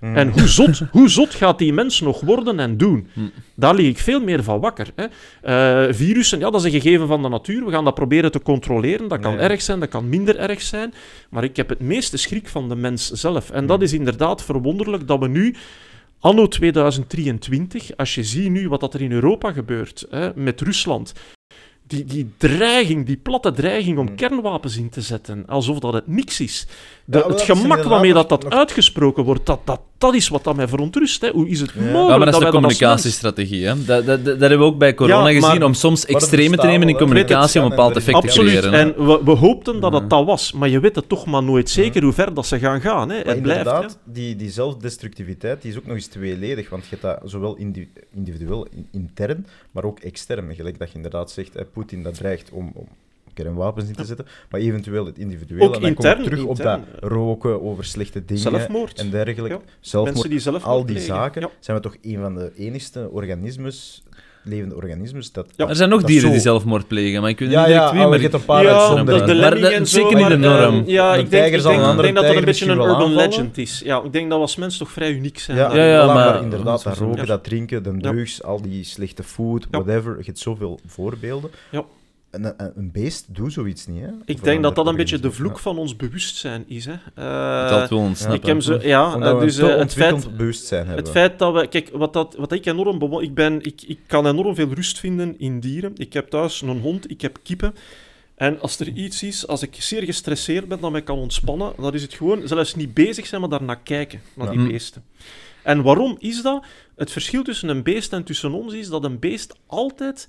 Hmm. 0.00 0.16
En 0.16 0.28
hoe 0.28 0.48
zot, 0.48 0.82
hoe 0.90 1.08
zot 1.08 1.34
gaat 1.34 1.58
die 1.58 1.72
mens 1.72 2.00
nog 2.00 2.20
worden 2.20 2.60
en 2.60 2.76
doen? 2.76 3.08
Hm. 3.12 3.20
Daar 3.54 3.74
lig 3.74 3.86
ik 3.86 3.98
veel 3.98 4.20
meer 4.20 4.42
van 4.42 4.60
wakker. 4.60 4.86
Hè. 4.94 5.04
Eh, 5.42 5.94
virussen, 5.94 6.38
ja, 6.38 6.50
dat 6.50 6.64
is 6.64 6.72
een 6.72 6.80
gegeven 6.80 7.06
van 7.06 7.22
de 7.22 7.28
natuur. 7.28 7.64
We 7.64 7.70
gaan 7.70 7.84
dat 7.84 7.94
proberen 7.94 8.32
te 8.32 8.42
controleren. 8.42 9.08
Dat 9.08 9.20
kan 9.20 9.38
erg 9.38 9.62
zijn, 9.62 9.80
dat 9.80 9.88
kan 9.88 10.08
minder 10.08 10.36
erg 10.38 10.62
zijn. 10.62 10.92
Maar 11.30 11.44
ik 11.44 11.56
heb 11.56 11.68
het 11.68 11.80
meeste 11.80 12.16
schrik 12.16 12.48
van 12.48 12.68
de 12.68 12.76
mens 12.76 13.10
zelf. 13.10 13.50
En 13.50 13.66
dat 13.66 13.78
Ja. 13.78 13.84
is 13.84 13.92
inderdaad 13.92 14.44
verwonderlijk 14.44 15.06
dat 15.06 15.18
we 15.18 15.28
nu, 15.28 15.54
anno 16.20 16.48
2023, 16.48 17.96
als 17.96 18.14
je 18.14 18.24
ziet 18.24 18.50
nu 18.50 18.68
wat 18.68 18.80
dat 18.80 18.94
er 18.94 19.00
in 19.02 19.12
Europa 19.12 19.52
gebeurt 19.52 20.06
hè, 20.10 20.30
met 20.34 20.60
Rusland. 20.60 21.12
Die, 21.90 22.04
die 22.04 22.30
dreiging, 22.36 23.06
die 23.06 23.16
platte 23.16 23.52
dreiging 23.52 23.98
om 23.98 24.06
Hmm. 24.06 24.16
kernwapens 24.16 24.76
in 24.76 24.88
te 24.88 25.00
zetten, 25.00 25.44
alsof 25.46 25.78
dat 25.78 25.92
het 25.92 26.06
niks 26.06 26.40
is. 26.40 26.66
De, 27.04 27.18
Ja, 27.18 27.26
het 27.28 27.38
dat 27.38 27.42
gemak 27.56 27.82
waarmee 27.82 28.12
dat, 28.12 28.28
dat 28.28 28.42
nog- 28.44 28.52
uitgesproken 28.52 29.24
wordt, 29.24 29.46
dat, 29.46 29.60
dat, 29.64 29.80
dat 29.98 30.14
is 30.14 30.28
wat 30.28 30.44
dat 30.44 30.56
mij 30.56 30.68
verontrust. 30.68 31.20
Hè. 31.20 31.30
Hoe 31.30 31.48
is 31.48 31.60
het 31.60 31.70
Ja. 31.74 31.80
mogelijk 31.80 32.08
Ja, 32.08 32.16
maar 32.16 32.18
dat 32.26 32.34
is 32.34 32.40
de 32.40 32.44
als 32.46 32.54
mens- 32.54 32.76
communicatiestrategie. 32.78 33.66
Hè? 33.66 33.84
Dat, 33.84 33.86
dat, 33.86 34.06
dat, 34.06 34.24
dat 34.24 34.40
hebben 34.40 34.58
we 34.58 34.64
ook 34.64 34.78
bij 34.78 34.94
corona 34.94 35.28
Ja, 35.28 35.40
maar- 35.40 35.48
gezien, 35.50 35.64
om 35.64 35.74
soms 35.74 36.00
dat 36.00 36.10
extreme 36.10 36.56
te 36.56 36.66
nemen 36.66 36.88
in 36.88 36.96
communicatie 36.96 37.58
om 37.60 37.64
een 37.64 37.70
bepaald 37.70 37.96
effect 37.96 38.20
te 38.20 38.26
Absoluut. 38.26 38.50
creëren. 38.58 38.72
hè. 38.72 38.78
En 38.78 39.06
we, 39.06 39.20
we 39.24 39.30
hoopten 39.30 39.80
dat 39.80 39.92
het 39.92 40.10
dat 40.10 40.24
was, 40.26 40.52
maar 40.52 40.68
je 40.68 40.80
weet 40.80 40.94
het 40.96 41.08
toch 41.08 41.26
maar 41.26 41.42
nooit 41.42 41.70
zeker 41.70 42.02
hoe 42.02 42.12
ver 42.12 42.34
dat 42.34 42.46
ze 42.46 42.58
gaan 42.58 42.80
gaan. 42.80 43.08
Hè. 43.10 43.16
Maar 43.24 43.34
Het 43.34 43.42
blijft. 43.42 43.66
inderdaad, 43.66 43.98
ja. 44.04 44.12
die, 44.12 44.36
die 44.36 44.50
zelfdestructiviteit 44.50 45.62
die 45.62 45.70
is 45.70 45.76
ook 45.78 45.86
nog 45.86 45.96
eens 45.96 46.06
tweeledig. 46.06 46.70
Want 46.70 46.82
je 46.82 46.88
hebt 47.00 47.02
dat 47.20 47.30
zowel 47.30 47.56
indi- 47.56 47.88
individueel, 48.14 48.66
in- 48.74 48.88
intern, 48.92 49.46
maar 49.70 49.84
ook 49.84 49.98
extern. 50.00 50.54
Gelijk 50.54 50.78
dat 50.78 50.88
je 50.90 50.94
inderdaad 50.96 51.30
zegt, 51.30 51.54
hè, 51.54 51.64
Poetin 51.80 52.02
dat 52.02 52.14
dreigt 52.14 52.50
om, 52.50 52.70
om 52.74 52.86
kernwapens 53.34 53.88
in 53.88 53.94
te 53.94 54.04
zetten, 54.04 54.26
maar 54.50 54.60
eventueel 54.60 55.06
het 55.06 55.18
individueel. 55.18 55.68
Ook 55.68 55.74
en 55.74 55.80
dan 55.80 55.90
intern, 55.90 56.14
kom 56.14 56.24
terug 56.24 56.38
intern. 56.46 56.80
op 56.80 56.90
dat 57.00 57.10
roken 57.10 57.62
over 57.62 57.84
slechte 57.84 58.24
dingen 58.24 58.42
Zelfmoord. 58.42 58.98
en 58.98 59.10
dergelijke. 59.10 59.54
Ja. 59.54 59.60
Zelfmoord, 59.80 60.14
Mensen 60.14 60.30
die 60.30 60.38
zelf 60.38 60.64
al 60.64 60.86
die 60.86 60.98
zaken, 60.98 61.50
zijn 61.60 61.76
we 61.76 61.82
toch 61.82 61.96
een 62.02 62.18
van 62.20 62.34
de 62.34 62.52
enigste 62.56 63.10
organismes, 63.10 64.02
levende 64.42 64.74
organismes, 64.74 65.32
dat... 65.32 65.46
Ja. 65.56 65.68
Er 65.68 65.76
zijn 65.76 65.88
nog 65.88 66.02
dieren 66.02 66.26
zo- 66.26 66.32
die 66.32 66.40
zelfmoord 66.40 66.88
plegen, 66.88 67.20
maar 67.20 67.30
ik 67.30 67.38
weet 67.38 67.50
Ja, 67.50 67.60
niet 67.60 67.68
ja, 67.68 67.74
direct 67.74 67.90
wie, 67.92 68.00
oh, 68.00 68.08
maar 68.08 68.18
je 68.18 68.24
ik- 68.24 68.30
hebt 68.30 68.42
een 68.42 68.46
paar 68.54 68.62
ja, 68.64 68.70
uitzonderingen. 68.78 69.26
de, 69.26 69.34
de 69.34 69.40
Maar 69.40 69.60
dat 69.60 69.70
is 69.80 69.90
zeker 69.90 70.16
niet 70.16 70.28
de 70.28 70.36
norm. 70.36 70.78
eh, 70.80 70.86
ja, 70.86 71.14
ik 71.14 71.30
denk, 71.30 71.46
ik 71.46 71.52
ik 71.52 71.62
dat 71.62 71.72
dat 72.14 72.36
een 72.36 72.44
beetje 72.44 72.64
een 72.64 72.70
urban 72.70 72.88
aanvallen. 72.88 73.16
legend 73.16 73.58
is. 73.58 73.82
Ja, 73.84 74.02
ik 74.04 74.12
denk 74.12 74.28
dat 74.28 74.36
we 74.36 74.42
als 74.44 74.56
mens 74.56 74.76
toch 74.78 74.90
vrij 74.90 75.10
uniek 75.12 75.38
zijn. 75.38 75.56
Ja. 75.56 75.74
Ja, 75.74 75.84
ja, 75.84 76.06
maar- 76.06 76.42
inderdaad, 76.42 76.82
dat 76.82 76.98
Ja. 76.98 77.04
roken, 77.04 77.26
dat 77.26 77.44
drinken, 77.44 77.82
de 77.82 77.94
Ja. 77.98 78.10
drugs, 78.10 78.42
al 78.42 78.62
die 78.62 78.84
slechte 78.84 79.22
food, 79.22 79.66
Ja. 79.70 79.82
whatever. 79.82 80.16
Je 80.18 80.24
hebt 80.24 80.38
zoveel 80.38 80.80
voorbeelden. 80.86 81.50
Ja. 81.70 81.84
En 82.30 82.44
een, 82.44 82.70
een- 82.76 82.90
beest 82.92 83.24
doet 83.34 83.52
zoiets 83.52 83.86
niet, 83.86 84.00
hè? 84.00 84.06
Of 84.06 84.12
Ik 84.24 84.44
denk 84.44 84.62
dat 84.62 84.74
dat 84.74 84.86
een 84.86 84.96
beetje 84.96 85.18
de 85.18 85.30
vloek 85.32 85.58
van 85.58 85.78
ons 85.78 85.96
bewustzijn 85.96 86.64
is. 86.68 86.84
Hè. 86.84 86.92
het 86.92 87.00
Eh, 87.14 87.70
had 87.80 87.90
wel 87.90 87.98
ontsnappen. 87.98 88.38
ik 88.40 88.46
heb 88.46 88.62
ze, 88.62 88.72
ja, 88.72 88.80
Ja, 88.88 89.14
omdat 89.14 89.32
eh, 89.32 89.38
we 89.38 89.44
dus 89.44 89.58
eh, 89.58 89.66
het 89.76 89.92
feit, 89.94 90.12
ontwikkeld 90.12 90.36
bewustzijn 90.36 90.86
hebben. 90.86 91.04
Het 91.04 91.12
feit 91.12 91.38
dat 91.38 91.54
we... 91.54 91.66
Kijk, 91.66 91.90
wat, 91.92 92.12
dat, 92.12 92.34
wat 92.38 92.52
ik 92.52 92.66
enorm 92.66 93.02
ik 93.20 93.34
ben, 93.34 93.62
ik, 93.62 93.82
ik 93.82 93.98
kan 94.06 94.26
enorm 94.26 94.54
veel 94.54 94.68
rust 94.74 94.98
vinden 94.98 95.38
in 95.38 95.60
dieren. 95.60 95.92
Ik 95.96 96.12
heb 96.12 96.28
thuis 96.30 96.60
een 96.60 96.80
hond, 96.80 97.10
ik 97.10 97.20
heb 97.20 97.38
kippen. 97.42 97.74
En 98.34 98.60
als 98.60 98.80
er 98.80 98.88
iets 98.88 99.22
is, 99.22 99.46
als 99.46 99.62
ik 99.62 99.74
zeer 99.78 100.02
gestresseerd 100.02 100.68
ben, 100.68 100.80
dat 100.80 100.90
mij 100.90 101.02
kan 101.02 101.18
ontspannen, 101.18 101.72
dan 101.76 101.94
is 101.94 102.02
het 102.02 102.14
gewoon 102.14 102.48
zelfs 102.48 102.74
niet 102.74 102.94
bezig 102.94 103.26
zijn, 103.26 103.40
maar 103.40 103.50
daarnaar 103.50 103.80
kijken, 103.80 104.20
naar 104.34 104.46
Ja. 104.46 104.52
die 104.52 104.60
Mm. 104.60 104.68
beesten. 104.68 105.04
En 105.62 105.82
waarom 105.82 106.16
is 106.18 106.42
dat? 106.42 106.64
Het 106.96 107.10
verschil 107.10 107.42
tussen 107.42 107.68
een 107.68 107.82
beest 107.82 108.12
en 108.12 108.24
tussen 108.24 108.52
ons 108.52 108.72
is 108.74 108.88
dat 108.88 109.04
een 109.04 109.18
beest 109.18 109.54
altijd 109.66 110.28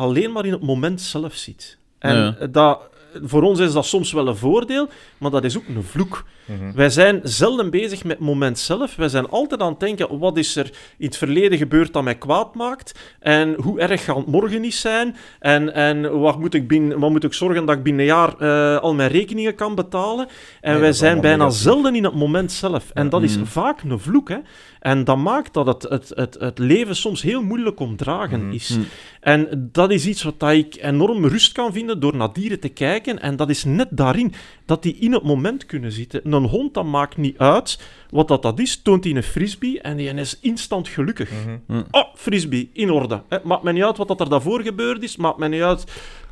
alleen 0.00 0.32
maar 0.32 0.44
in 0.46 0.52
het 0.52 0.62
moment 0.62 1.00
zelf 1.00 1.34
zit. 1.34 1.78
En 1.98 2.36
Ja. 2.40 2.46
dat, 2.46 2.80
voor 3.22 3.42
ons 3.42 3.58
is 3.58 3.72
dat 3.72 3.86
soms 3.86 4.12
wel 4.12 4.28
een 4.28 4.36
voordeel, 4.36 4.88
maar 5.20 5.30
dat 5.30 5.44
is 5.44 5.56
ook 5.56 5.68
een 5.68 5.82
vloek. 5.82 6.24
Mhm. 6.44 6.72
Wij 6.74 6.90
zijn 6.90 7.20
zelden 7.22 7.70
bezig 7.70 8.04
met 8.04 8.16
het 8.16 8.26
moment 8.26 8.58
zelf. 8.58 8.96
Wij 8.96 9.08
zijn 9.08 9.28
altijd 9.28 9.60
aan 9.60 9.70
het 9.70 9.80
denken, 9.80 10.18
wat 10.18 10.36
is 10.36 10.56
er 10.56 10.70
in 10.98 11.06
het 11.06 11.16
verleden 11.16 11.58
gebeurd 11.58 11.92
dat 11.92 12.02
mij 12.02 12.14
kwaad 12.18 12.54
maakt? 12.54 12.98
En 13.20 13.54
hoe 13.62 13.80
erg 13.80 14.04
gaat 14.04 14.16
het 14.16 14.26
morgen 14.26 14.60
niet 14.60 14.74
zijn? 14.74 15.16
En, 15.38 15.74
en 15.74 16.18
wat, 16.20 16.38
moet 16.38 16.54
ik 16.54 16.68
binnen, 16.68 16.98
wat 16.98 17.10
moet 17.10 17.24
ik 17.24 17.32
zorgen 17.32 17.64
dat 17.66 17.76
ik 17.76 17.82
binnen 17.82 18.00
een 18.02 18.12
jaar 18.14 18.36
eh, 18.38 18.82
al 18.82 18.94
mijn 18.94 19.10
rekeningen 19.10 19.54
kan 19.54 19.74
betalen? 19.74 20.28
En 20.60 20.80
wij 20.80 20.92
zijn 20.92 21.20
bijna 21.20 21.36
negatief. 21.44 21.62
zelden 21.62 21.94
in 21.94 22.04
het 22.04 22.14
moment 22.14 22.52
zelf. 22.52 22.90
En 22.94 23.08
dat 23.08 23.22
is 23.22 23.36
Mm. 23.36 23.46
vaak 23.46 23.82
een 23.82 23.98
vloek. 23.98 24.28
Hè? 24.28 24.36
En 24.80 25.04
dat 25.04 25.16
maakt 25.16 25.54
dat 25.54 25.66
het, 25.66 25.82
het, 25.82 26.12
het, 26.14 26.36
het 26.40 26.58
leven 26.58 26.96
soms 26.96 27.22
heel 27.22 27.42
moeilijk 27.42 27.80
om 27.80 27.96
dragen 27.96 28.44
Mhm. 28.46 28.54
is. 28.54 28.78
En 29.20 29.68
dat 29.72 29.90
is 29.90 30.06
iets 30.06 30.22
wat 30.22 30.50
ik 30.50 30.76
enorm 30.80 31.26
rust 31.26 31.52
kan 31.52 31.72
vinden 31.72 32.00
door 32.00 32.16
naar 32.16 32.32
dieren 32.32 32.60
te 32.60 32.68
kijken. 32.68 33.20
En 33.20 33.36
dat 33.36 33.50
is 33.50 33.64
net 33.64 33.88
daarin 33.90 34.32
dat 34.70 34.82
die 34.82 34.96
in 34.98 35.12
het 35.12 35.22
moment 35.22 35.66
kunnen 35.66 35.92
zitten. 35.92 36.32
Een 36.32 36.44
hond, 36.44 36.74
dat 36.74 36.84
maakt 36.84 37.16
niet 37.16 37.38
uit 37.38 37.80
wat 38.10 38.28
dat, 38.28 38.42
dat 38.42 38.58
is. 38.58 38.82
Toont 38.82 39.04
hij 39.04 39.16
een 39.16 39.22
frisbee 39.22 39.80
en 39.80 39.96
die 39.96 40.14
is 40.14 40.38
instant 40.40 40.88
gelukkig. 40.88 41.30
Mhm. 41.66 41.82
Oh, 41.90 42.14
frisbee, 42.14 42.70
in 42.72 42.90
orde. 42.90 43.22
Maakt 43.42 43.62
mij 43.62 43.72
niet 43.72 43.82
uit 43.82 43.96
wat 43.96 44.08
dat 44.08 44.20
er 44.20 44.28
daarvoor 44.28 44.62
gebeurd 44.62 45.02
is. 45.02 45.16
Maakt 45.16 45.38
mij 45.38 45.48
niet 45.48 45.62
uit 45.62 45.84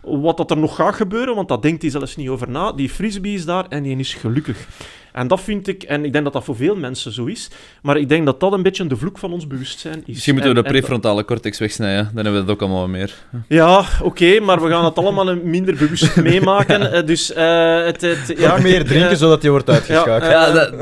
wat 0.03 0.37
dat 0.37 0.51
er 0.51 0.57
nog 0.57 0.75
gaat 0.75 0.95
gebeuren, 0.95 1.35
want 1.35 1.49
dat 1.49 1.63
denkt 1.63 1.83
hij 1.83 1.91
zelfs 1.91 2.17
niet 2.17 2.29
over 2.29 2.51
na. 2.51 2.73
Die 2.73 2.89
frisbee 2.89 3.35
is 3.35 3.45
daar 3.45 3.67
en 3.69 3.83
die 3.83 3.97
is 3.97 4.15
gelukkig. 4.15 4.69
En 5.13 5.29
dat 5.29 5.41
vind 5.41 5.69
ik, 5.69 5.83
en 5.83 6.05
ik 6.05 6.13
denk 6.13 6.25
dat 6.25 6.33
dat 6.33 6.45
voor 6.45 6.57
veel 6.57 6.77
mensen 6.77 7.13
zo 7.13 7.25
is, 7.25 7.51
maar 7.83 7.97
ik 7.97 8.09
denk 8.09 8.27
dat 8.27 8.41
dat 8.41 8.53
een 8.53 8.63
beetje 8.63 8.87
de 8.87 8.97
vloek 8.97 9.19
van 9.19 9.33
ons 9.33 9.47
bewustzijn 9.47 9.99
is. 9.99 10.03
Misschien 10.07 10.35
moeten 10.35 10.55
we 10.55 10.63
de 10.63 10.69
prefrontale 10.69 11.25
cortex 11.25 11.59
wegsnijden, 11.59 12.11
dan 12.15 12.25
hebben 12.25 12.41
we 12.41 12.47
dat 12.47 12.55
ook 12.55 12.63
allemaal 12.63 12.89
meer. 12.89 13.15
ja, 13.49 13.85
oké, 14.03 14.41
maar 14.41 14.63
we 14.63 14.69
gaan 14.69 14.85
het 14.85 14.99
allemaal 14.99 15.29
een 15.29 15.51
minder 15.51 15.75
bewust 15.75 16.17
meemaken. 16.31 16.93
eh, 16.93 17.07
dus 17.07 17.33
eh, 17.33 17.85
het, 17.85 18.01
het, 18.01 18.35
ja, 18.37 18.57
Ja, 18.57 18.63
meer 18.63 18.81
eh, 18.81 18.87
drinken 18.87 19.17
zodat 19.17 19.43
je 19.43 19.51
wordt 19.51 19.71
uitgeschakeld. 19.71 20.31
Ja, 20.31 20.53
dat, 20.53 20.75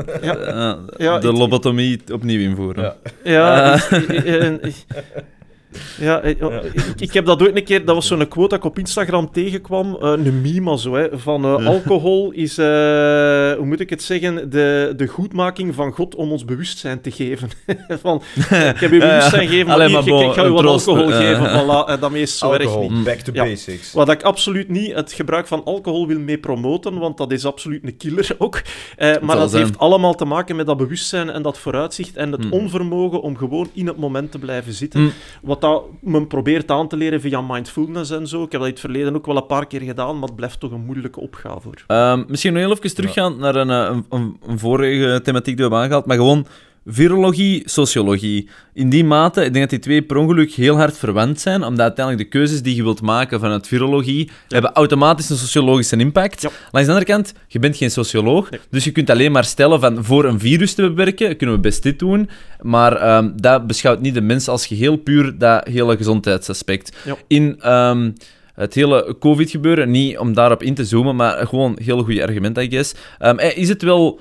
ja. 0.97 1.19
de 1.19 1.33
lobotomie 1.33 2.01
opnieuw 2.11 2.39
invoeren. 2.39 2.93
Ja. 3.23 3.79
Ja, 5.99 6.21
Eh. 6.21 6.43
oh, 6.45 6.53
ik, 6.73 6.83
ik 6.97 7.13
heb 7.13 7.25
dat 7.25 7.41
ooit 7.41 7.55
een 7.55 7.63
keer, 7.63 7.85
dat 7.85 7.95
was 7.95 8.07
zo'n 8.07 8.27
quote 8.27 8.49
dat 8.49 8.57
ik 8.57 8.65
op 8.65 8.79
Instagram 8.79 9.31
tegenkwam, 9.31 9.97
eh, 10.01 10.09
een 10.25 10.41
meme 10.41 10.77
zo, 10.79 10.93
hè, 10.95 11.07
van 11.19 11.43
eh, 11.45 11.65
alcohol 11.67 12.31
is, 12.31 12.55
hoe 12.57 13.65
moet 13.65 13.79
ik 13.79 13.89
het 13.89 14.03
zeggen, 14.03 14.49
de, 14.49 14.93
de 14.95 15.07
goedmaking 15.07 15.75
van 15.75 15.91
God 15.91 16.15
om 16.15 16.31
ons 16.31 16.45
bewustzijn 16.45 17.01
te 17.01 17.11
geven. 17.11 17.49
van, 18.01 18.21
ik 18.35 18.43
heb 18.49 18.91
je 18.91 18.99
bewustzijn 19.07 19.47
gegeven, 19.47 19.67
maar, 19.67 19.79
hier, 19.81 19.91
maar 19.91 20.03
bon, 20.03 20.21
ik 20.21 20.31
ga 20.33 20.43
u 20.43 20.45
een 20.45 20.51
wat 20.53 20.61
troost, 20.63 20.87
alcohol 20.87 21.11
eh, 21.11 21.17
geven, 21.17 21.49
voilà, 21.61 21.89
en 21.89 21.99
daarmee 21.99 22.21
is 22.21 22.29
het 22.29 22.39
zo 22.39 22.51
erg 22.51 22.79
niet. 22.79 23.03
back 23.03 23.19
to 23.19 23.31
Ja. 23.33 23.43
basics. 23.43 23.93
Wat 23.93 24.09
ik 24.09 24.23
absoluut 24.23 24.69
niet 24.69 24.93
het 24.93 25.11
gebruik 25.13 25.47
van 25.47 25.63
alcohol 25.63 26.07
wil 26.07 26.19
mee 26.19 26.37
promoten, 26.37 26.97
want 26.99 27.17
dat 27.17 27.31
is 27.31 27.45
absoluut 27.45 27.83
een 27.83 27.97
killer 27.97 28.35
ook. 28.37 28.61
Maar 29.21 29.35
dat 29.37 29.51
heeft 29.51 29.77
allemaal 29.77 30.13
te 30.15 30.25
maken 30.25 30.55
met 30.55 30.65
dat 30.65 30.77
bewustzijn 30.77 31.29
en 31.29 31.41
dat 31.41 31.57
vooruitzicht 31.57 32.15
en 32.15 32.31
het 32.31 32.45
Hmm. 32.47 32.53
onvermogen 32.53 33.21
om 33.21 33.37
gewoon 33.37 33.69
in 33.73 33.87
het 33.87 33.97
moment 33.97 34.31
te 34.31 34.39
blijven 34.39 34.73
zitten. 34.73 34.99
Hmm. 34.99 35.11
Wat 35.41 35.61
dat 35.71 35.83
men 36.01 36.27
probeert 36.27 36.71
aan 36.71 36.87
te 36.87 36.97
leren 36.97 37.21
via 37.21 37.41
mindfulness 37.41 38.11
en 38.11 38.27
zo. 38.27 38.43
Ik 38.43 38.51
heb 38.51 38.61
dat 38.61 38.69
in 38.69 38.75
het 38.75 38.79
verleden 38.79 39.15
ook 39.15 39.25
wel 39.25 39.37
een 39.37 39.45
paar 39.45 39.67
keer 39.67 39.81
gedaan, 39.81 40.13
maar 40.19 40.27
het 40.27 40.35
blijft 40.35 40.59
toch 40.59 40.71
een 40.71 40.85
moeilijke 40.85 41.19
opgave 41.19 41.59
voor. 41.61 41.83
Ehm, 41.87 42.23
misschien 42.27 42.53
nog 42.53 42.61
heel 42.61 42.71
even 42.71 42.95
teruggaan 42.95 43.37
naar 43.37 43.55
een, 43.55 43.69
eh, 43.69 43.95
een, 43.95 44.05
een, 44.09 44.37
een 44.47 44.59
vorige 44.59 45.21
thematiek 45.23 45.45
die 45.45 45.55
we 45.55 45.61
hebben 45.61 45.79
aangehaald, 45.79 46.05
maar 46.05 46.17
gewoon 46.17 46.45
virologie, 46.89 47.61
sociologie. 47.65 48.49
In 48.73 48.89
die 48.89 49.03
mate, 49.03 49.43
ik 49.43 49.53
denk 49.53 49.59
dat 49.59 49.69
die 49.69 49.79
twee 49.79 50.01
per 50.01 50.17
ongeluk 50.17 50.51
heel 50.51 50.75
hard 50.75 50.97
verwant 50.97 51.39
zijn, 51.39 51.63
omdat 51.63 51.79
uiteindelijk 51.85 52.31
de 52.31 52.37
keuzes 52.37 52.61
die 52.61 52.75
je 52.75 52.83
wilt 52.83 53.01
maken 53.01 53.39
vanuit 53.39 53.67
virologie 53.67 54.29
hebben 54.47 54.73
automatisch 54.73 55.29
een 55.29 55.37
sociologische 55.37 55.97
impact. 55.97 56.41
Ja. 56.41 56.49
Langs 56.71 56.87
de 56.87 56.93
andere 56.93 57.13
kant, 57.13 57.33
je 57.47 57.59
bent 57.59 57.77
geen 57.77 57.91
socioloog, 57.91 58.49
Nee. 58.49 58.59
dus 58.69 58.83
je 58.83 58.91
kunt 58.91 59.09
alleen 59.09 59.31
maar 59.31 59.43
stellen 59.45 59.79
van 59.79 60.03
voor 60.03 60.25
een 60.25 60.39
virus 60.39 60.73
te 60.73 60.81
beperken, 60.81 61.37
kunnen 61.37 61.55
we 61.55 61.61
best 61.61 61.83
dit 61.83 61.99
doen, 61.99 62.29
maar 62.61 62.95
ehm, 62.95 63.29
dat 63.35 63.67
beschouwt 63.67 64.01
niet 64.01 64.13
de 64.13 64.21
mens 64.21 64.47
als 64.47 64.67
geheel, 64.67 64.95
puur 64.95 65.37
dat 65.37 65.67
hele 65.67 65.97
gezondheidsaspect. 65.97 66.95
Ja. 67.05 67.15
In... 67.27 67.55
ehm, 67.61 68.11
het 68.53 68.73
hele 68.73 69.15
COVID-gebeuren, 69.19 69.91
niet 69.91 70.17
om 70.17 70.33
daarop 70.33 70.63
in 70.63 70.73
te 70.73 70.85
zoomen, 70.85 71.15
maar 71.15 71.47
gewoon 71.47 71.77
heel 71.83 72.03
goede 72.03 72.23
argument, 72.23 72.57
I 72.57 72.69
guess. 72.69 72.93
Ehm, 73.19 73.37
eh, 73.37 73.57
is 73.57 73.69
het 73.69 73.81
wel... 73.81 74.19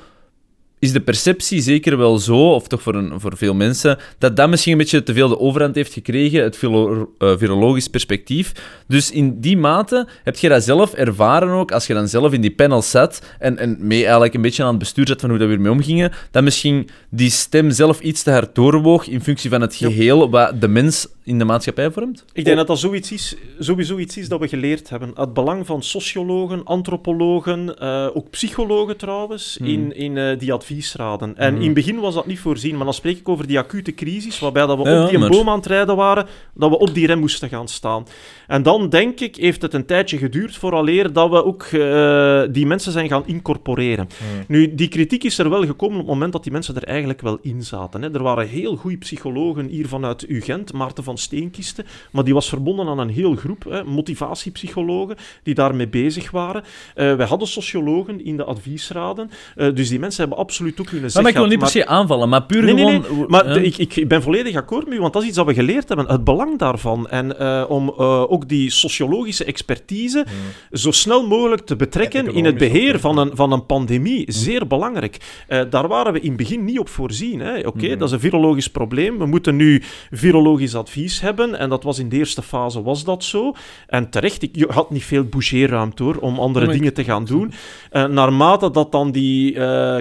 Is 0.79 0.93
de 0.93 1.01
perceptie 1.01 1.61
zeker 1.61 1.97
wel 1.97 2.19
zo, 2.19 2.55
of 2.55 2.69
toch 2.69 2.83
voor, 2.83 2.95
een, 2.95 3.21
voor 3.21 3.37
veel 3.37 3.55
mensen, 3.55 3.99
dat 4.19 4.37
dat 4.37 4.49
misschien 4.51 4.73
een 4.73 4.79
beetje 4.79 5.03
te 5.03 5.15
veel 5.15 5.29
de 5.29 5.39
overhand 5.39 5.75
heeft 5.75 5.93
gekregen, 5.93 6.43
het 6.43 6.57
viro- 6.57 7.11
eh, 7.19 7.33
virologisch 7.37 7.89
perspectief. 7.89 8.53
Dus 8.89 9.11
in 9.11 9.41
die 9.41 9.57
mate 9.57 10.07
heb 10.25 10.37
je 10.37 10.49
dat 10.49 10.63
zelf 10.65 10.93
ervaren 10.95 11.49
ook, 11.49 11.73
als 11.73 11.87
je 11.87 11.95
dan 11.95 12.09
zelf 12.09 12.33
in 12.33 12.41
die 12.41 12.55
panel 12.55 12.83
zat 12.83 13.23
en, 13.39 13.59
en 13.59 13.77
mee 13.81 14.03
eigenlijk 14.03 14.35
een 14.35 14.43
beetje 14.43 14.63
aan 14.63 14.69
het 14.69 14.79
bestuur 14.79 15.07
zat 15.09 15.21
van 15.21 15.31
hoe 15.31 15.39
dat 15.39 15.49
we 15.49 15.55
ermee 15.55 15.71
omgingen, 15.73 16.13
dat 16.31 16.43
misschien 16.43 16.89
die 17.11 17.31
stem 17.31 17.71
zelf 17.71 18.01
iets 18.01 18.23
te 18.23 18.31
hard 18.31 18.55
doorwoog 18.55 19.09
in 19.09 19.21
functie 19.23 19.51
van 19.51 19.61
het 19.61 19.75
geheel 19.75 20.31
wat 20.31 20.61
de 20.61 20.69
mens 20.69 21.07
in 21.25 21.39
de 21.39 21.45
maatschappij 21.45 21.91
vormt? 21.91 22.25
Ik 22.33 22.45
denk 22.45 22.57
dat 22.57 22.67
dat 22.67 22.79
zoiets 22.79 23.13
is, 23.13 23.37
sowieso 23.59 23.99
iets 23.99 24.17
is 24.17 24.29
dat 24.29 24.41
we 24.41 24.49
geleerd 24.49 24.89
hebben. 24.89 25.11
Het 25.15 25.33
belang 25.35 25.67
van 25.67 25.83
sociologen, 25.83 26.65
antropologen, 26.65 27.79
eh, 27.79 28.07
ook 28.15 28.31
psychologen 28.31 28.97
trouwens, 28.97 29.57
Hmm. 29.59 29.67
in, 29.69 29.97
in 29.97 30.17
eh, 30.19 30.39
die 30.39 30.53
adviesraden. 30.71 31.37
En 31.37 31.49
Hmm. 31.53 31.61
in 31.61 31.65
het 31.67 31.75
begin 31.75 32.01
was 32.01 32.15
dat 32.15 32.27
niet 32.27 32.39
voorzien, 32.39 32.77
maar 32.77 32.85
dan 32.85 32.95
spreek 32.95 33.19
ik 33.19 33.29
over 33.29 33.47
die 33.47 33.59
acute 33.59 33.95
crisis, 33.95 34.39
waarbij 34.39 34.67
dat 34.67 34.79
we 34.79 34.89
Ja, 34.89 35.03
op 35.05 35.09
die 35.11 35.19
maar- 35.19 35.31
boom 35.31 35.49
aan 35.49 35.57
het 35.57 35.67
rijden 35.67 35.97
waren, 35.97 36.27
dat 36.55 36.71
we 36.71 36.79
op 36.79 36.95
die 36.95 37.07
rem 37.07 37.19
moesten 37.19 37.49
gaan 37.49 37.69
staan. 37.69 38.07
En 38.47 38.63
dan, 38.63 38.89
denk 38.89 39.21
ik, 39.21 39.37
heeft 39.37 39.63
het 39.63 39.75
een 39.75 39.87
tijdje 39.87 40.19
geduurd 40.19 40.57
vooraleer 40.57 41.13
dat 41.13 41.31
we 41.31 41.45
ook 41.45 41.63
eh, 41.63 42.43
die 42.51 42.67
mensen 42.67 42.93
zijn 42.93 43.09
gaan 43.09 43.23
incorporeren. 43.27 44.09
Hmm. 44.19 44.45
Nu, 44.49 44.75
die 44.75 44.89
kritiek 44.89 45.25
is 45.25 45.39
er 45.39 45.51
wel 45.51 45.65
gekomen 45.67 45.95
op 45.97 46.03
het 46.03 46.13
moment 46.15 46.33
dat 46.33 46.43
die 46.43 46.53
mensen 46.53 46.75
er 46.77 46.85
eigenlijk 46.85 47.21
wel 47.21 47.39
in 47.43 47.63
zaten. 47.63 48.03
Hè. 48.03 48.15
Er 48.15 48.23
waren 48.23 48.49
heel 48.49 48.77
goede 48.77 48.97
psychologen 48.97 49.67
hier 49.67 49.89
vanuit 49.89 50.29
UGent, 50.29 50.73
Maarten 50.73 51.05
van 51.05 51.19
Steenkisten, 51.19 51.85
maar 52.13 52.25
die 52.25 52.35
was 52.35 52.49
verbonden 52.49 52.87
aan 52.89 52.99
een 52.99 53.09
heel 53.09 53.35
groep, 53.35 53.65
hè, 53.65 53.85
motivatiepsychologen, 53.85 55.17
die 55.43 55.55
daarmee 55.55 55.89
bezig 55.89 56.31
waren. 56.31 56.63
Eh 56.95 57.15
wij 57.17 57.27
hadden 57.27 57.49
sociologen 57.49 58.25
in 58.25 58.37
de 58.37 58.45
adviesraden, 58.45 59.31
eh, 59.57 59.75
dus 59.75 59.89
die 59.89 59.99
mensen 59.99 60.21
hebben 60.21 60.39
absoluut 60.39 60.55
ook 60.65 60.87
kunnen 60.87 61.11
Maar, 61.15 61.27
ik 61.27 61.35
wil 61.37 61.47
niet 61.47 61.59
per 61.59 61.69
se 61.69 61.87
aanvallen, 61.87 62.29
maar 62.29 62.43
puur 62.43 62.63
Nee, 62.65 62.75
nee, 62.75 63.03
gewoon... 63.03 63.25
Maar 63.29 63.49
Ja. 63.49 63.55
ik, 63.61 63.77
ik, 63.77 64.09
ben 64.09 64.23
volledig 64.23 64.57
akkoord 64.57 64.85
met 64.89 64.95
u, 64.99 65.01
want 65.01 65.13
dat 65.13 65.23
is 65.23 65.29
iets 65.29 65.37
dat 65.37 65.47
we 65.47 65.55
geleerd 65.55 65.89
hebben. 65.89 66.07
Het 66.07 66.25
belang 66.25 66.59
daarvan. 66.59 67.09
En 67.09 67.39
eh, 67.39 67.65
om 67.69 67.89
eh, 67.99 68.31
ook 68.33 68.49
die 68.49 68.71
sociologische 68.71 69.45
expertise 69.45 70.27
zo 70.73 70.91
snel 70.91 71.27
mogelijk 71.27 71.67
te 71.67 71.77
betrekken 71.77 72.27
En 72.27 72.35
in 72.35 72.45
het 72.45 72.59
beheer 72.59 72.95
ook, 72.95 73.01
van 73.01 73.19
een, 73.19 73.31
van 73.35 73.53
een 73.53 73.67
pandemie. 73.67 74.25
Zeer 74.33 74.67
belangrijk. 74.67 75.17
Eh, 75.49 75.61
daar 75.71 75.89
waren 75.89 76.13
we 76.13 76.21
in 76.21 76.29
het 76.29 76.37
begin 76.37 76.65
niet 76.65 76.79
op 76.79 76.89
voorzien. 76.89 77.41
hè. 77.41 77.59
Oké, 77.67 77.87
Mhm. 77.89 77.99
dat 77.99 78.09
is 78.09 78.15
een 78.15 78.21
virologisch 78.21 78.69
probleem. 78.71 79.19
We 79.19 79.27
moeten 79.27 79.57
nu 79.57 79.83
virologisch 80.11 80.75
advies 80.75 81.21
hebben. 81.21 81.59
En 81.59 81.69
dat 81.69 81.83
was 81.83 81.99
in 81.99 82.09
de 82.09 82.17
eerste 82.17 82.43
fase 82.43 82.83
was 82.83 83.05
dat 83.05 83.25
zo. 83.25 83.55
En 83.87 84.11
terecht, 84.11 84.43
ik, 84.43 84.57
je 84.57 84.67
had 84.71 84.91
niet 84.91 85.05
veel 85.05 85.25
bougeerruimte 85.25 86.03
hoor, 86.03 86.17
om 86.17 86.39
andere 86.39 86.67
maar 86.67 86.75
dingen 86.75 86.95
te 86.95 87.05
gaan 87.05 87.25
doen. 87.25 87.53
Naarmate 87.91 88.71
dat 88.71 88.93
dan 88.93 89.11
die 89.13 89.55
eh, 89.55 89.97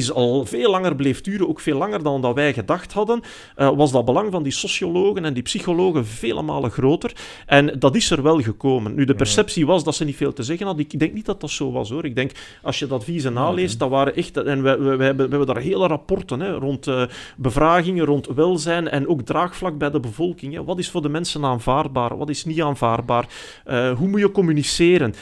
crisis 0.00 0.12
al 0.12 0.44
veel 0.44 0.70
langer 0.70 0.96
bleef 0.96 1.20
duren, 1.20 1.48
ook 1.48 1.60
veel 1.60 1.78
langer 1.78 2.02
dan 2.02 2.20
dat 2.20 2.34
wij 2.34 2.52
gedacht 2.52 2.92
hadden, 2.92 3.20
eh, 3.56 3.70
was 3.76 3.92
dat 3.92 4.04
belang 4.04 4.32
van 4.32 4.42
die 4.42 4.52
sociologen 4.52 5.24
en 5.24 5.34
die 5.34 5.42
psychologen 5.42 6.06
vele 6.06 6.42
malen 6.42 6.70
groter. 6.70 7.12
En 7.46 7.78
dat 7.78 7.96
is 7.96 8.10
er 8.10 8.22
wel 8.22 8.40
gekomen. 8.40 8.94
Nu, 8.94 9.04
de 9.04 9.14
perceptie 9.14 9.66
was 9.66 9.84
dat 9.84 9.94
ze 9.94 10.04
niet 10.04 10.16
veel 10.16 10.32
te 10.32 10.42
zeggen 10.42 10.66
hadden. 10.66 10.84
Ik 10.84 10.98
denk 10.98 11.12
niet 11.12 11.26
dat 11.26 11.40
dat 11.40 11.50
zo 11.50 11.72
was 11.72 11.90
hoor. 11.90 12.04
Ik 12.04 12.14
denk, 12.14 12.30
als 12.62 12.78
je 12.78 12.86
dat 12.86 12.98
adviezen 12.98 13.32
naleest, 13.32 13.78
dat 13.78 13.90
waren 13.90 14.16
echt... 14.16 14.36
En 14.36 14.62
we, 14.62 14.78
we, 14.78 14.96
we 14.96 15.04
hebben, 15.04 15.24
we 15.24 15.36
hebben 15.36 15.54
daar 15.54 15.62
hele 15.62 15.86
rapporten 15.86 16.40
hè, 16.40 16.52
rond 16.52 16.86
eh, 16.86 17.02
bevragingen, 17.36 18.04
rond 18.04 18.26
welzijn 18.26 18.88
en 18.88 19.08
ook 19.08 19.22
draagvlak 19.22 19.78
bij 19.78 19.90
de 19.90 20.00
bevolking. 20.00 20.54
Hè. 20.54 20.64
Wat 20.64 20.78
is 20.78 20.90
voor 20.90 21.02
de 21.02 21.08
mensen 21.08 21.44
aanvaardbaar? 21.44 22.16
Wat 22.16 22.28
is 22.28 22.44
niet 22.44 22.62
aanvaardbaar? 22.62 23.28
Eh, 23.64 23.92
hoe 23.96 24.08
moet 24.08 24.20
je 24.20 24.30
communiceren? 24.30 25.14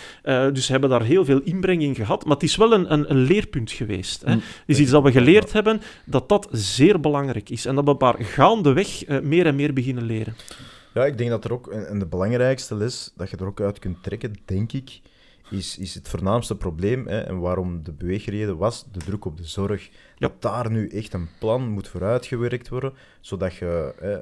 Dus 0.52 0.66
ze 0.66 0.72
hebben 0.72 0.90
daar 0.90 1.02
heel 1.02 1.24
veel 1.24 1.40
inbreng 1.44 1.82
in 1.82 1.94
gehad. 1.94 2.24
Maar 2.24 2.34
het 2.34 2.42
is 2.42 2.56
wel 2.56 2.72
een, 2.72 2.92
een, 2.92 3.10
een 3.10 3.16
leerpunt 3.16 3.70
geweest. 3.70 4.22
Hè. 4.24 4.34
Mm. 4.34 4.42
Is 4.68 4.78
iets 4.78 4.90
dat 4.90 5.02
we 5.02 5.12
geleerd 5.12 5.52
hebben, 5.52 5.80
dat 6.04 6.28
dat 6.28 6.48
zeer 6.50 7.00
belangrijk 7.00 7.50
is. 7.50 7.66
En 7.66 7.74
dat 7.74 7.84
we 7.84 7.94
maar 7.98 8.16
gaandeweg 8.18 9.04
eh, 9.04 9.20
meer 9.20 9.46
en 9.46 9.56
meer 9.56 9.72
beginnen 9.72 10.04
leren. 10.04 10.34
Ja, 10.94 11.04
ik 11.04 11.18
denk 11.18 11.30
dat 11.30 11.44
er 11.44 11.52
ook, 11.52 11.66
en 11.66 11.98
de 11.98 12.06
belangrijkste 12.06 12.74
les 12.74 13.12
dat 13.16 13.30
je 13.30 13.36
er 13.36 13.46
ook 13.46 13.60
uit 13.60 13.78
kunt 13.78 14.02
trekken, 14.02 14.34
denk 14.44 14.72
ik, 14.72 15.00
is, 15.50 15.78
is 15.78 15.94
het 15.94 16.08
voornaamste 16.08 16.56
probleem. 16.56 17.06
Hè, 17.06 17.20
en 17.20 17.38
waarom 17.38 17.82
de 17.82 17.92
beweegreden 17.92 18.56
was 18.56 18.86
de 18.92 18.98
druk 18.98 19.24
op 19.24 19.36
de 19.36 19.44
zorg. 19.44 19.88
Dat 20.18 20.42
daar 20.42 20.70
nu 20.70 20.88
echt 20.88 21.12
een 21.12 21.28
plan 21.38 21.68
moet 21.68 21.88
vooruitgewerkt 21.88 22.68
worden, 22.68 22.92
zodat 23.20 23.54
je 23.54 23.94
hè, 24.00 24.18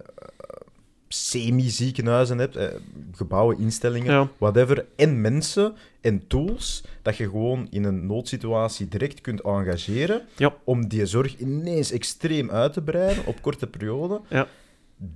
semi-ziekenhuizen 1.09 2.39
hebt, 2.39 2.57
eh, 2.57 2.67
gebouwen, 3.15 3.59
instellingen, 3.59 4.13
Ja. 4.13 4.29
whatever, 4.39 4.85
en 4.97 5.21
mensen 5.21 5.75
en 6.01 6.27
tools, 6.27 6.85
dat 7.03 7.17
je 7.17 7.25
gewoon 7.25 7.67
in 7.71 7.85
een 7.85 8.07
noodsituatie 8.07 8.89
direct 8.89 9.21
kunt 9.21 9.41
engageren 9.41 10.23
Ja. 10.37 10.55
om 10.65 10.89
die 10.89 11.07
zorg 11.07 11.39
ineens 11.39 11.91
extreem 11.93 12.51
uit 12.51 12.73
te 12.73 12.83
breiden 12.83 13.27
op 13.27 13.43
korte 13.43 13.67
periode 13.67 14.21
Ja. 14.29 14.47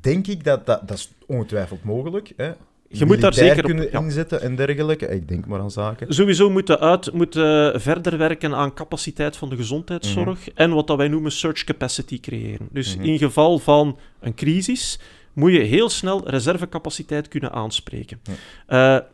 denk 0.01 0.27
ik 0.27 0.45
dat 0.45 0.67
dat, 0.67 0.89
dat 0.89 0.97
is 0.99 1.11
ongetwijfeld 1.27 1.85
mogelijk. 1.85 2.33
Hè. 2.37 2.51
je 2.89 3.07
moet 3.07 3.21
daar 3.21 3.35
zeker 3.35 3.59
op... 3.59 3.65
kunnen 3.65 3.89
ja. 3.93 4.01
inzetten 4.01 4.41
en 4.41 4.57
dergelijke. 4.57 5.07
Ik 5.07 5.29
denk 5.29 5.47
maar 5.47 5.61
aan 5.61 5.71
zaken. 5.71 6.15
Sowieso 6.15 6.51
moeten 6.51 6.81
uit 6.81 7.13
moeten 7.13 7.81
verder 7.81 8.19
werken 8.19 8.55
aan 8.55 8.75
capaciteit 8.75 9.37
van 9.37 9.49
de 9.49 9.57
gezondheidszorg 9.57 10.49
en 10.51 10.71
wat 10.71 10.87
dat 10.87 10.97
wij 10.97 11.09
noemen 11.09 11.33
search 11.33 11.65
capacity 11.65 12.21
creëren. 12.21 12.69
Dus 12.73 12.97
Mhm. 12.97 13.05
in 13.05 13.19
geval 13.19 13.59
van 13.59 13.99
een 14.21 14.35
crisis 14.35 14.99
moet 15.33 15.53
je 15.53 15.59
heel 15.59 15.89
snel 15.89 16.29
reservecapaciteit 16.29 17.29
kunnen 17.29 17.53
aanspreken. 17.53 18.21
Ja. 18.69 18.97
Eh, 18.97 19.05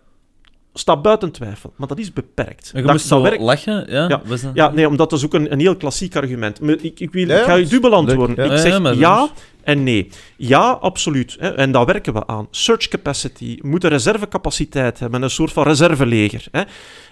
staat 0.75 1.03
buiten 1.03 1.31
twijfel, 1.31 1.73
maar 1.77 1.89
dat 1.89 1.99
is 1.99 2.13
beperkt. 2.13 2.71
Je 2.75 2.83
Dat- 2.83 2.93
moest 2.93 3.09
dat 3.09 3.19
zo 3.19 3.25
werkt- 3.25 3.43
lachen, 3.43 3.87
ja? 3.91 4.09
Ja. 4.09 4.23
Was 4.25 4.41
dat? 4.43 4.51
Ja, 4.55 4.71
nee, 4.71 4.89
omdat 4.89 5.11
dat 5.11 5.19
is 5.19 5.25
ook 5.25 5.35
een, 5.35 5.53
een 5.53 5.61
heel 5.61 5.77
klassiek 5.77 6.17
argument. 6.17 6.61
Maar 6.61 6.77
Ik, 6.81 7.01
ik, 7.01 7.13
wil, 7.13 7.27
Ja, 7.27 7.39
ik 7.39 7.45
ga 7.45 7.55
je 7.55 7.67
dubbel 7.67 7.93
antwoorden. 7.95 8.37
ja. 8.47 8.53
Ik 8.53 8.59
zeg 8.59 8.97
ja, 8.99 9.29
en 9.63 9.83
nee. 9.83 10.09
Ja, 10.37 10.71
absoluut. 10.71 11.37
Hè, 11.41 11.49
en 11.55 11.73
daar 11.73 11.85
werken 11.87 12.13
we 12.13 12.27
aan. 12.27 12.49
Search 12.51 12.89
capacity. 12.89 13.59
We 13.63 13.69
moeten 13.69 13.91
reservecapaciteit 13.91 14.99
hebben. 14.99 15.23
Een 15.23 15.31
soort 15.31 15.53
van 15.53 15.65
reserveleger. 15.65 16.47
Hè. 16.51 16.63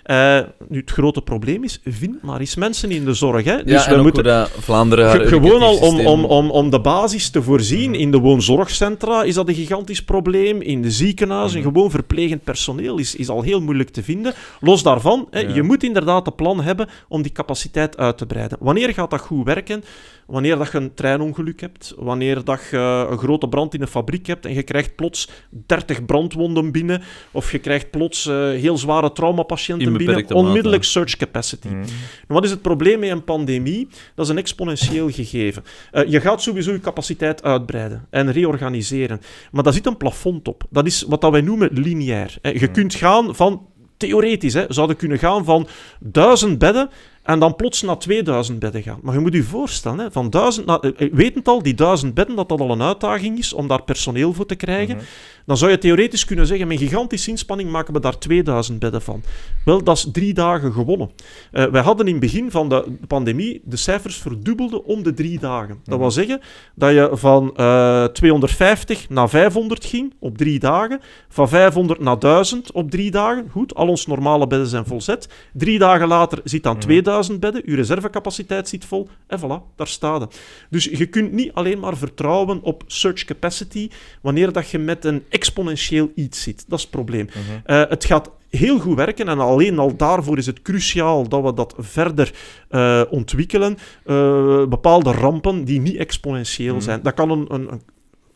Eh, 0.04 0.38
nu, 0.68 0.78
het 0.78 0.90
grote 0.90 1.22
probleem 1.22 1.64
is, 1.64 1.80
vind 1.84 2.22
maar 2.22 2.40
eens 2.40 2.54
mensen 2.54 2.90
in 2.90 3.04
de 3.04 3.14
zorg. 3.14 3.44
Hè. 3.44 3.64
Dus 3.64 3.84
ja, 3.84 3.90
we 3.90 3.96
ook 3.96 4.02
moeten... 4.02 4.48
Vlaanderen... 4.48 5.28
gewoon 5.28 5.62
al 5.62 5.76
om, 5.76 6.06
om, 6.06 6.24
om, 6.24 6.50
om 6.50 6.70
de 6.70 6.80
basis 6.80 7.30
te 7.30 7.42
voorzien 7.42 7.94
in 7.94 8.10
de 8.10 8.18
woonzorgcentra 8.18 9.22
is 9.22 9.34
dat 9.34 9.48
een 9.48 9.54
gigantisch 9.54 10.02
probleem. 10.04 10.60
In 10.60 10.82
de 10.82 10.90
ziekenhuizen, 10.90 11.62
gewoon 11.62 11.90
verplegend 11.90 12.44
personeel 12.44 12.98
is, 12.98 13.14
is 13.14 13.28
al 13.28 13.42
heel 13.42 13.60
moeilijk 13.60 13.90
te 13.90 14.02
vinden. 14.02 14.34
Los 14.60 14.82
daarvan, 14.82 15.28
hè, 15.30 15.40
Ja. 15.40 15.54
je 15.54 15.62
moet 15.62 15.82
inderdaad 15.82 16.26
een 16.26 16.34
plan 16.34 16.62
hebben 16.62 16.88
om 17.08 17.22
die 17.22 17.32
capaciteit 17.32 17.96
uit 17.96 18.18
te 18.18 18.26
breiden. 18.26 18.58
Wanneer 18.60 18.94
gaat 18.94 19.10
dat 19.10 19.20
goed 19.20 19.44
werken? 19.46 19.84
Wanneer 20.26 20.56
dat 20.58 20.72
je 20.72 20.78
een 20.78 20.94
treinongeluk 20.94 21.60
hebt, 21.60 21.94
wanneer 21.98 22.44
dat 22.44 22.60
je 22.70 23.06
een 23.10 23.18
grote 23.18 23.48
brand 23.48 23.74
in 23.74 23.80
een 23.80 23.86
fabriek 23.88 24.26
hebt 24.26 24.46
en 24.46 24.54
je 24.54 24.62
krijgt 24.62 24.96
plots 24.96 25.30
30 25.66 26.04
brandwonden 26.04 26.72
binnen, 26.72 27.02
of 27.30 27.52
je 27.52 27.58
krijgt 27.58 27.90
plots 27.90 28.26
eh, 28.26 28.34
heel 28.34 28.78
zware 28.78 29.12
traumapatiënten 29.12 29.92
binnen, 29.98 30.16
mate. 30.16 30.34
onmiddellijk 30.34 30.84
search 30.84 31.16
capacity. 31.16 31.68
Mhm. 31.68 31.84
Wat 32.26 32.44
is 32.44 32.50
het 32.50 32.62
probleem 32.62 32.98
met 32.98 33.10
een 33.10 33.24
pandemie? 33.24 33.88
Dat 34.14 34.24
is 34.24 34.30
een 34.30 34.38
exponentieel 34.38 35.10
gegeven. 35.10 35.64
Eh, 35.90 36.10
je 36.10 36.20
gaat 36.20 36.42
sowieso 36.42 36.72
je 36.72 36.80
capaciteit 36.80 37.42
uitbreiden 37.42 38.06
en 38.10 38.32
reorganiseren. 38.32 39.20
Maar 39.52 39.62
daar 39.62 39.72
zit 39.72 39.86
een 39.86 39.96
plafond 39.96 40.48
op. 40.48 40.64
Dat 40.70 40.86
is 40.86 41.02
wat 41.02 41.20
dat 41.20 41.30
wij 41.30 41.40
noemen 41.40 41.68
lineair. 41.72 42.38
hè. 42.42 42.50
Je 42.50 42.70
kunt 42.70 42.94
gaan 42.94 43.34
van, 43.34 43.66
theoretisch, 43.96 44.54
hè, 44.54 44.64
zouden 44.68 44.96
kunnen 44.96 45.18
gaan 45.18 45.44
van 45.44 45.66
1000 46.00 46.58
bedden 46.58 46.90
en 47.24 47.38
dan 47.38 47.56
plots 47.56 47.82
naar 47.82 47.98
2000 47.98 48.58
bedden 48.58 48.82
gaan. 48.82 48.98
Maar 49.02 49.14
je 49.14 49.20
moet 49.20 49.32
je 49.32 49.42
voorstellen, 49.42 49.98
hè, 49.98 50.10
van 50.10 50.30
1000 50.30 50.66
naar, 50.66 50.78
eh, 50.78 51.12
wetend 51.12 51.48
al, 51.48 51.62
die 51.62 51.74
1000 51.74 52.14
bedden, 52.14 52.36
dat 52.36 52.48
dat 52.48 52.60
al 52.60 52.70
een 52.70 52.82
uitdaging 52.82 53.38
is 53.38 53.52
om 53.52 53.68
daar 53.68 53.82
personeel 53.82 54.32
voor 54.32 54.46
te 54.46 54.54
krijgen. 54.54 54.96
Mhm. 54.96 55.04
Dan 55.46 55.56
zou 55.56 55.70
je 55.70 55.78
theoretisch 55.78 56.24
kunnen 56.24 56.46
zeggen, 56.46 56.68
met 56.68 56.78
gigantische 56.78 57.30
inspanning 57.30 57.70
maken 57.70 57.94
we 57.94 58.00
daar 58.00 58.18
2000 58.18 58.78
bedden 58.78 59.02
van. 59.02 59.22
Wel, 59.64 59.84
dat 59.84 59.96
is 59.96 60.08
drie 60.12 60.34
dagen 60.34 60.72
gewonnen. 60.72 61.10
Eh, 61.52 61.64
wij 61.64 61.82
hadden 61.82 62.06
in 62.06 62.12
het 62.12 62.20
begin 62.20 62.50
van 62.50 62.68
de 62.68 62.84
pandemie 63.06 63.60
de 63.64 63.76
cijfers 63.76 64.16
verdubbelden 64.16 64.84
om 64.84 65.02
de 65.02 65.14
drie 65.14 65.38
dagen. 65.38 65.80
Dat 65.84 65.98
wil 65.98 66.10
zeggen 66.10 66.40
dat 66.74 66.90
je 66.90 67.10
van 67.12 67.56
eh, 67.56 68.04
250 68.04 69.08
naar 69.08 69.28
500 69.28 69.84
ging 69.84 70.14
op 70.18 70.38
drie 70.38 70.58
dagen, 70.58 71.00
van 71.28 71.48
500 71.48 72.00
naar 72.00 72.18
1000 72.18 72.72
op 72.72 72.90
drie 72.90 73.10
dagen. 73.10 73.48
Goed, 73.50 73.74
al 73.74 73.88
onze 73.88 74.08
normale 74.08 74.46
bedden 74.46 74.68
zijn 74.68 74.86
volzet. 74.86 75.28
Drie 75.52 75.78
dagen 75.78 76.08
later 76.08 76.40
zit 76.44 76.62
dan 76.62 76.78
2000 76.78 77.13
bedden, 77.40 77.62
uw 77.64 77.74
reservecapaciteit 77.74 78.68
zit 78.68 78.84
vol 78.84 79.08
en 79.26 79.38
voilà, 79.38 79.76
daar 79.76 79.86
staat 79.86 80.20
het. 80.20 80.40
Dus 80.70 80.84
je 80.84 81.06
kunt 81.06 81.32
niet 81.32 81.52
alleen 81.52 81.78
maar 81.78 81.96
vertrouwen 81.96 82.62
op 82.62 82.82
search 82.86 83.24
capacity 83.24 83.88
wanneer 84.20 84.52
dat 84.52 84.70
je 84.70 84.78
met 84.78 85.04
een 85.04 85.24
exponentieel 85.28 86.12
iets 86.14 86.42
zit. 86.42 86.64
Dat 86.68 86.78
is 86.78 86.84
het 86.84 86.94
probleem. 86.94 87.28
Eh, 87.64 87.82
het 87.88 88.04
gaat 88.04 88.30
heel 88.50 88.78
goed 88.78 88.96
werken 88.96 89.28
en 89.28 89.38
alleen 89.38 89.78
al 89.78 89.96
daarvoor 89.96 90.38
is 90.38 90.46
het 90.46 90.62
cruciaal 90.62 91.28
dat 91.28 91.42
we 91.42 91.54
dat 91.54 91.74
verder 91.78 92.32
eh, 92.68 93.02
ontwikkelen. 93.10 93.78
Eh, 94.04 94.66
bepaalde 94.66 95.12
rampen 95.12 95.64
die 95.64 95.80
niet 95.80 95.96
exponentieel 95.96 96.80
zijn. 96.80 97.02
Dat 97.02 97.14
kan 97.14 97.30
een, 97.30 97.46
een, 97.48 97.72
een 97.72 97.82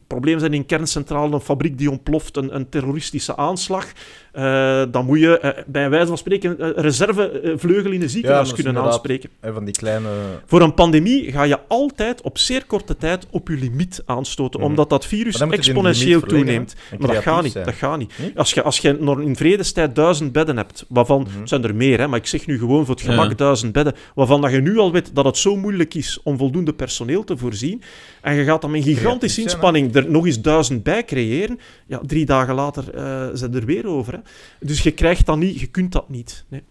probleem 0.07 0.39
zijn 0.39 0.55
in 0.55 0.67
kerncentrale, 0.67 1.35
een 1.35 1.41
fabriek 1.41 1.79
die 1.79 1.91
ontploft, 1.91 2.37
een, 2.37 2.55
een 2.55 2.69
terroristische 2.69 3.37
aanslag. 3.37 3.93
Eh, 4.39 4.83
dan 4.91 5.07
moet 5.07 5.19
je 5.21 5.39
eh, 5.39 5.63
bij 5.67 5.91
wijze 5.91 6.07
van 6.07 6.19
spreken 6.19 6.65
een 6.65 6.73
reservevleugel 6.73 7.91
in 7.91 8.03
een 8.03 8.09
ziekenhuis 8.11 8.53
kunnen 8.53 8.77
aanspreken. 8.79 9.31
En 9.41 9.53
van 9.55 9.65
die 9.65 9.75
kleine... 9.75 10.09
Voor 10.47 10.61
een 10.61 10.75
pandemie 10.75 11.33
ga 11.33 11.43
je 11.43 11.59
altijd 11.69 12.23
op 12.23 12.39
zeer 12.39 12.65
korte 12.67 12.97
tijd 12.97 13.27
op 13.31 13.49
je 13.49 13.55
limiet 13.57 14.03
aanstoten, 14.07 14.61
Mhm. 14.61 14.69
omdat 14.69 14.91
dat 14.91 15.07
virus 15.07 15.41
exponentieel 15.41 16.21
toeneemt. 16.21 16.75
Maar 16.99 17.15
dat 17.15 17.23
gaat 17.23 17.43
niet. 17.43 17.53
zijn. 17.53 17.65
Dat 17.65 17.75
gaat 17.75 17.99
niet. 17.99 18.13
Als 18.37 18.53
je, 18.55 18.63
als 18.63 18.79
je 18.79 18.97
nog 19.01 19.21
in 19.21 19.37
vredestijd 19.37 19.95
duizend 19.95 20.33
bedden 20.33 20.57
hebt, 20.57 20.85
waarvan, 20.89 21.21
Mhm. 21.23 21.39
het 21.41 21.49
zijn 21.49 21.65
er 21.65 21.75
meer, 21.75 21.99
hè, 21.99 22.07
maar 22.09 22.19
ik 22.19 22.27
zeg 22.27 22.47
nu 22.47 22.59
gewoon 22.59 22.87
voor 22.87 22.95
het 22.95 23.05
gemak 23.05 23.29
Ja. 23.29 23.35
duizend 23.35 23.73
bedden, 23.73 23.95
waarvan 24.15 24.41
dat 24.41 24.51
je 24.51 24.61
nu 24.61 24.79
al 24.79 24.93
weet 24.93 25.15
dat 25.15 25.25
het 25.25 25.37
zo 25.37 25.57
moeilijk 25.57 25.95
is 25.95 26.21
om 26.23 26.39
voldoende 26.39 26.73
personeel 26.73 27.25
te 27.25 27.37
voorzien, 27.37 27.83
en 28.23 28.35
je 28.35 28.45
gaat 28.45 28.61
dan 28.61 28.71
met 28.71 28.83
gigantische 28.83 29.43
inspanning 29.43 29.95
er 29.95 30.11
nog 30.11 30.27
eens 30.27 30.41
duizend 30.41 30.83
bij 30.83 31.05
creëren, 31.05 31.59
ja, 31.87 32.01
drie 32.07 32.25
dagen 32.27 32.55
later 32.55 32.95
eh 32.95 33.27
zijn 33.33 33.55
er 33.55 33.65
weer 33.65 33.87
over. 33.87 34.13
Hè. 34.13 34.19
Dus 34.61 34.83
je 34.83 34.93
krijgt 34.93 35.27
dat 35.27 35.37
niet, 35.37 35.61
je 35.61 35.67
kunt 35.67 35.93
dat 35.93 36.09
niet. 36.09 36.45
Nee. 36.49 36.63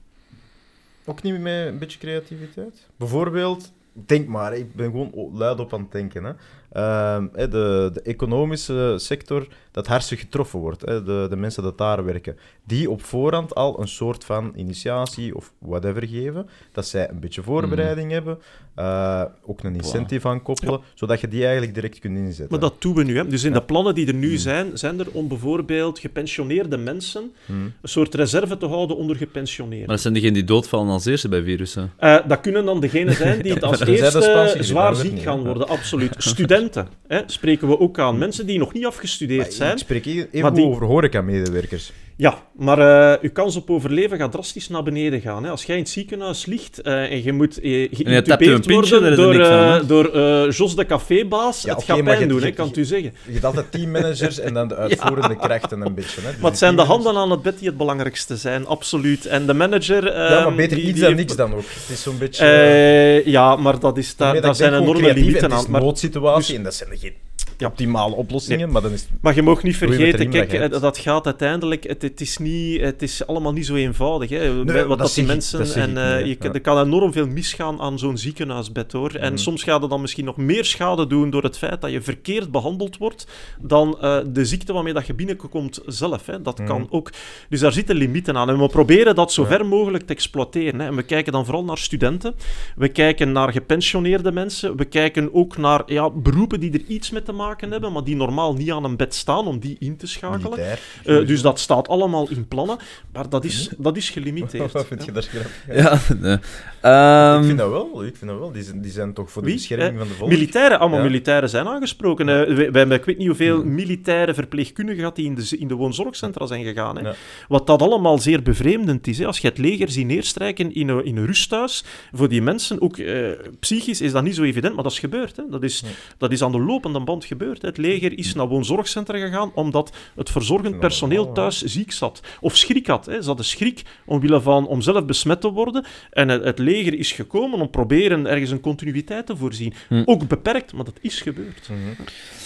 Ook 1.06 1.22
niet 1.22 1.40
met 1.40 1.68
een 1.68 1.78
beetje 1.78 2.00
creativiteit? 2.00 2.88
Bijvoorbeeld, 2.96 3.72
denk 3.94 4.28
maar, 4.28 4.56
ik 4.58 4.74
ben 4.76 4.86
gewoon 4.86 5.32
luid 5.34 5.60
op 5.60 5.74
aan 5.74 5.82
het 5.82 5.92
denken. 5.92 6.24
Hè. 6.24 6.32
Ehm, 6.78 7.26
de, 7.34 7.90
de 7.94 8.02
economische 8.04 8.94
sector 8.98 9.48
dat 9.72 9.88
hardst 9.88 10.14
getroffen 10.14 10.60
wordt, 10.60 10.82
hè, 10.86 11.04
de, 11.04 11.26
de 11.30 11.36
mensen 11.36 11.64
dat 11.64 11.78
daar 11.78 12.06
werken, 12.06 12.38
die 12.64 12.90
op 12.90 13.04
voorhand 13.04 13.56
al 13.56 13.80
een 13.82 13.88
soort 13.88 14.24
van 14.24 14.52
initiatie 14.56 15.36
of 15.36 15.52
whatever 15.60 16.08
geven, 16.08 16.50
dat 16.72 16.88
zij 16.88 17.10
een 17.10 17.20
beetje 17.20 17.44
voorbereiding 17.44 18.12
hebben, 18.12 18.38
eh, 18.76 19.24
ook 19.46 19.64
een 19.64 19.76
incentive 19.76 20.28
aan 20.28 20.42
koppelen, 20.42 20.80
zodat 20.94 21.20
je 21.22 21.28
die 21.28 21.42
eigenlijk 21.44 21.74
direct 21.74 22.00
kunt 22.00 22.18
inzetten. 22.18 22.48
Maar 22.50 22.60
dat 22.60 22.82
doen 22.82 22.96
we 22.96 23.04
nu. 23.04 23.18
Hè. 23.18 23.28
Dus 23.28 23.44
in 23.44 23.52
Ja. 23.54 23.60
de 23.60 23.66
plannen 23.66 23.96
die 23.96 24.08
er 24.08 24.14
nu 24.14 24.28
Hmm. 24.28 24.38
zijn, 24.38 24.78
zijn 24.78 25.00
er 25.00 25.08
om 25.12 25.28
bijvoorbeeld 25.28 26.00
gepensioneerde 26.00 26.78
mensen 26.78 27.32
Hmm. 27.46 27.74
een 27.82 27.90
soort 27.90 28.16
reserve 28.16 28.58
te 28.58 28.66
houden 28.66 28.98
onder 28.98 29.16
gepensioneerden. 29.16 29.86
Maar 29.86 29.96
dat 29.96 30.02
zijn 30.02 30.14
degenen 30.14 30.34
die 30.36 30.44
doodvallen 30.44 30.90
als 30.90 31.06
eerste 31.06 31.30
bij 31.30 31.44
virussen. 31.44 31.92
Eh, 31.98 32.18
dat 32.28 32.42
kunnen 32.42 32.66
dan 32.66 32.80
degenen 32.80 33.14
zijn 33.16 33.42
die 33.42 33.54
het 33.58 33.64
als 33.64 33.80
eerste 33.80 34.58
zwaar 34.60 34.96
ziek 34.96 35.20
gaan 35.22 35.44
worden. 35.44 35.68
Absoluut. 35.68 36.16
Studenten 36.18 36.66
hè, 37.08 37.22
spreken 37.26 37.68
we 37.68 37.80
ook 37.80 38.00
aan. 38.00 38.18
Mensen 38.18 38.46
die 38.46 38.60
nog 38.60 38.74
niet 38.74 38.86
afgestudeerd 38.86 39.42
Maar 39.42 39.52
zijn. 39.52 39.72
Ik 39.72 39.78
spreek 39.78 40.06
even 40.06 40.42
maar 40.42 40.54
die- 40.54 40.66
over 40.66 40.86
horeca-medewerkers. 40.86 41.92
Ja, 42.20 42.38
maar 42.56 42.80
eh 43.14 43.22
uw 43.24 43.32
kans 43.32 43.56
op 43.56 43.70
overleven 43.70 44.18
gaat 44.18 44.32
drastisch 44.32 44.68
naar 44.70 44.84
beneden 44.84 45.22
gaan. 45.22 45.44
Hè. 45.44 45.50
Als 45.50 45.64
jij 45.64 45.76
in 45.76 45.82
het 45.82 45.92
ziekenhuis 45.92 46.46
ligt 46.46 46.82
eh, 46.82 47.12
en 47.12 47.24
je 47.24 47.34
moet 47.34 47.60
eh, 47.60 47.82
je 47.82 47.90
geïntubeerd 47.96 48.70
worden 48.72 49.04
er 49.04 49.16
door, 49.16 49.46
aan, 49.46 49.88
door 49.88 50.06
eh, 50.06 50.52
Jos 50.52 50.76
de 50.76 50.86
cafébaas, 50.86 51.62
Ja, 51.62 51.76
het 51.76 51.84
gaat 51.84 52.04
pijn 52.04 52.20
je- 52.20 52.28
doen, 52.28 52.40
hè, 52.42 52.46
je- 52.46 52.54
kan 52.54 52.68
ik 52.68 52.76
u 52.76 52.84
zeggen. 52.86 53.14
Je 53.26 53.32
hebt 53.32 53.46
altijd 53.46 53.72
teammanagers 53.72 54.40
en 54.40 54.54
dan 54.54 54.68
de 54.68 54.76
uitvoerende 54.86 55.36
krachten 55.36 55.82
een 55.82 55.94
beetje. 55.94 56.22
Hè. 56.22 56.28
Dus 56.32 56.40
Maar 56.42 56.50
het 56.50 56.60
zijn 56.60 56.76
de 56.76 56.82
handen 56.82 57.16
aan 57.16 57.32
het 57.32 57.42
bed 57.42 57.60
die 57.60 57.68
het 57.68 57.78
belangrijkste 57.78 58.38
zijn, 58.38 58.66
absoluut. 58.68 59.26
En 59.26 59.46
de 59.46 59.54
manager... 59.54 60.06
Ja, 60.06 60.30
maar 60.30 60.46
ehm, 60.46 60.56
beter 60.56 60.76
die- 60.78 60.86
iets 60.86 60.94
die 60.94 61.02
dan 61.02 61.14
heeft- 61.16 61.18
niks 61.28 61.36
dan 61.36 61.54
ook. 61.54 61.66
Het 61.70 61.90
is 61.90 62.02
zo'n 62.02 62.18
beetje... 62.18 62.46
Eh, 62.46 63.26
ja, 63.26 63.56
maar 63.56 63.80
dat 63.80 63.98
is, 63.98 64.16
daar, 64.16 64.56
zijn 64.56 64.74
enorme 64.74 65.14
limieten 65.14 65.44
Het 65.52 65.52
is 65.60 65.68
aan. 65.68 65.74
een 65.76 65.82
noodsituatie 65.82 66.48
dus- 66.48 66.56
en 66.58 66.64
dat 66.64 66.74
zijn 66.74 66.90
geen 66.98 67.14
Ja. 67.58 67.68
optimale 67.68 68.16
oplossingen, 68.16 68.72
maar 68.72 68.82
dan 68.82 68.92
is 68.92 69.08
maar 69.22 69.36
je 69.36 69.42
mag 69.42 69.64
niet 69.64 69.78
vergeten, 69.78 70.30
kijk, 70.30 70.54
eh, 70.54 70.82
dat 70.82 70.98
gaat 70.98 71.26
uiteindelijk... 71.26 71.84
Het, 71.84 72.02
het, 72.02 72.22
is 72.22 72.38
niet, 72.38 72.82
het 72.82 73.02
is 73.02 73.28
allemaal 73.28 73.54
niet 73.54 73.66
zo 73.66 73.76
eenvoudig. 73.76 74.30
Hè. 74.30 74.56
Wat 74.56 74.68
dat 74.88 74.98
dat 74.98 75.14
die 75.14 75.26
mensen... 75.26 75.60
dat 75.60 75.74
en, 75.76 75.98
eh, 75.98 76.26
je, 76.26 76.36
Ja. 76.40 76.54
Er 76.54 76.62
kan 76.62 76.80
enorm 76.86 77.12
veel 77.12 77.28
misgaan 77.28 77.80
aan 77.80 78.00
zo'n 78.00 78.18
ziekenhuisbed, 78.18 78.92
hoor. 78.92 79.12
En 79.16 79.32
Mhm. 79.34 79.42
soms 79.42 79.64
gaat 79.64 79.82
het 79.82 79.90
dan 79.90 80.02
misschien 80.02 80.26
nog 80.26 80.38
meer 80.38 80.66
schade 80.66 81.08
doen 81.08 81.30
door 81.30 81.44
het 81.44 81.58
feit 81.58 81.82
dat 81.82 81.92
je 81.92 82.02
verkeerd 82.02 82.52
behandeld 82.52 82.98
wordt 82.98 83.28
dan 83.62 83.98
eh, 84.02 84.18
de 84.28 84.46
ziekte 84.46 84.74
waarmee 84.74 84.94
dat 84.94 85.08
je 85.08 85.14
binnenkomt 85.14 85.80
zelf. 85.86 86.26
Hè. 86.26 86.42
Dat 86.42 86.64
kan 86.64 86.82
Mhm. 86.82 86.90
ook... 86.96 87.12
Dus 87.50 87.60
daar 87.60 87.74
zitten 87.74 87.96
limieten 87.96 88.38
aan. 88.38 88.50
En 88.50 88.60
we 88.60 88.68
proberen 88.68 89.16
dat 89.16 89.32
zo 89.34 89.44
ver 89.44 89.66
mogelijk 89.66 90.06
te 90.06 90.14
exploiteren. 90.14 90.80
Hè. 90.80 90.86
En 90.86 90.96
we 90.96 91.04
kijken 91.04 91.32
dan 91.32 91.46
vooral 91.46 91.64
naar 91.64 91.78
studenten. 91.78 92.36
We 92.76 92.88
kijken 92.90 93.32
naar 93.32 93.52
gepensioneerde 93.52 94.32
mensen. 94.32 94.76
We 94.78 94.86
kijken 94.86 95.34
ook 95.34 95.58
naar 95.58 95.82
ja, 95.86 96.10
beroepen 96.10 96.60
die 96.60 96.72
er 96.72 96.84
iets 96.88 97.12
mee 97.12 97.22
te 97.24 97.32
maken 97.32 97.46
hebben, 97.56 97.92
maar 97.92 98.04
die 98.04 98.16
normaal 98.16 98.54
niet 98.54 98.72
aan 98.72 98.84
een 98.84 98.96
bed 98.98 99.16
staan 99.16 99.48
om 99.48 99.60
die 99.60 99.76
in 99.80 99.98
te 99.98 100.08
schakelen. 100.08 100.42
Militair. 100.50 100.80
Eh, 101.06 101.28
dus 101.28 101.42
dat 101.42 101.60
staat 101.60 101.88
allemaal 101.88 102.30
in 102.30 102.48
plannen, 102.48 102.78
maar 103.14 103.30
dat 103.30 103.46
is, 103.46 103.70
dat 103.78 103.98
is 103.98 104.10
gelimiteerd. 104.10 104.72
Wat 104.72 104.86
vind 104.88 105.06
je 105.06 105.12
daar 105.12 105.24
grappig? 105.24 105.66
Ja, 105.72 106.00
nee. 106.20 106.38
Ehm, 106.82 107.40
Ik 107.40 107.46
vind 107.46 107.58
dat 107.58 107.70
wel, 107.70 108.06
ik 108.06 108.16
vind 108.16 108.32
dat 108.32 108.40
wel. 108.40 108.52
Die 108.52 108.64
zijn, 108.64 108.82
die 108.82 108.92
zijn 108.92 109.14
toch 109.14 109.32
voor 109.32 109.42
de 109.42 109.48
Wie? 109.48 109.58
bescherming 109.58 109.92
Eh, 109.92 109.98
van 109.98 110.08
de 110.08 110.14
volk. 110.14 110.30
Militairen, 110.30 110.80
allemaal 110.80 111.00
Ja. 111.00 111.06
militairen 111.06 111.50
zijn 111.50 111.68
aangesproken. 111.68 112.30
Eh, 112.30 112.58
hebben, 112.58 112.92
ik 112.92 113.06
weet 113.06 113.18
niet 113.18 113.28
hoeveel 113.28 113.64
militaire 113.64 114.34
verpleegkundigen 114.34 115.00
gehad 115.00 115.16
die 115.16 115.26
in 115.26 115.36
de, 115.36 115.58
in 115.60 115.68
de 115.68 115.74
woonzorgcentra 115.76 116.46
zijn 116.46 116.64
gegaan. 116.64 116.98
Hè. 116.98 117.02
Ja. 117.08 117.16
Wat 117.48 117.68
dat 117.68 117.82
allemaal 117.82 118.18
zeer 118.20 118.42
bevreemdend 118.44 119.08
is. 119.08 119.18
Hè. 119.18 119.26
Als 119.26 119.40
je 119.40 119.48
het 119.48 119.58
leger 119.58 119.90
ziet 119.90 120.06
neerstrijken 120.06 120.74
in 120.74 120.88
een, 120.90 121.06
in 121.06 121.18
een 121.18 121.26
rusthuis, 121.26 121.84
voor 122.14 122.30
die 122.30 122.42
mensen, 122.42 122.82
ook 122.82 122.98
eh, 122.98 123.30
psychisch 123.60 124.02
is 124.02 124.12
dat 124.12 124.24
niet 124.24 124.36
zo 124.36 124.44
evident, 124.44 124.74
maar 124.76 124.84
dat 124.84 124.92
is 124.92 125.00
gebeurd. 125.00 125.36
Hè. 125.36 125.44
Dat, 125.50 125.64
is, 125.64 125.80
Ja. 125.80 125.88
dat 126.18 126.32
is 126.32 126.42
aan 126.44 126.52
de 126.52 126.60
lopende 126.60 127.00
band 127.00 127.26
gebeurd. 127.26 127.36
Gebeurd. 127.38 127.62
Het 127.62 127.78
leger 127.78 128.18
is 128.18 128.34
naar 128.34 128.48
woonzorgcentra 128.48 129.18
gegaan 129.18 129.52
omdat 129.54 129.92
het 130.16 130.30
verzorgend 130.30 130.80
personeel 130.80 131.32
thuis 131.32 131.62
ziek 131.62 131.92
zat. 131.92 132.22
Of 132.40 132.56
schrik 132.56 132.88
had. 132.88 133.06
Hè. 133.06 133.22
Ze 133.22 133.28
hadden 133.28 133.46
schrik 133.46 133.82
omwille 134.06 134.42
van 134.42 134.68
om 134.68 134.82
zelf 134.82 135.06
besmet 135.06 135.42
te 135.42 135.52
worden. 135.52 135.86
En 136.12 136.30
het, 136.30 136.44
het 136.44 136.60
leger 136.60 136.94
is 136.94 137.12
gekomen 137.12 137.60
om 137.60 137.70
proberen 137.70 138.28
ergens 138.28 138.52
een 138.52 138.62
continuïteit 138.62 139.26
te 139.26 139.36
voorzien. 139.36 139.74
Hm. 139.88 140.02
Ook 140.06 140.28
beperkt, 140.28 140.74
maar 140.74 140.86
dat 140.86 140.98
is 141.02 141.22
gebeurd. 141.22 141.70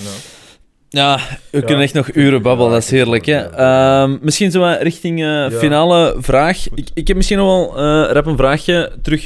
Nou. 0.03 0.15
Ja, 0.89 1.19
we 1.49 1.63
kunnen 1.63 1.83
echt 1.83 1.93
nog 1.93 2.13
uren 2.13 2.41
babbelen, 2.41 2.71
dat 2.71 2.81
is 2.81 2.89
heerlijk. 2.89 3.25
Hè? 3.25 3.49
Ehm, 3.49 4.17
misschien 4.21 4.51
zo 4.51 4.75
richting 4.79 5.23
eh, 5.23 5.49
finale 5.49 6.15
vraag. 6.19 6.69
Ik, 6.73 6.87
ik 6.93 7.07
heb 7.07 7.17
misschien 7.17 7.37
nog 7.37 7.47
wel 7.47 7.77
eh 7.77 8.11
rap 8.11 8.25
een 8.25 8.37
vraagje. 8.37 8.91
Terug 9.01 9.23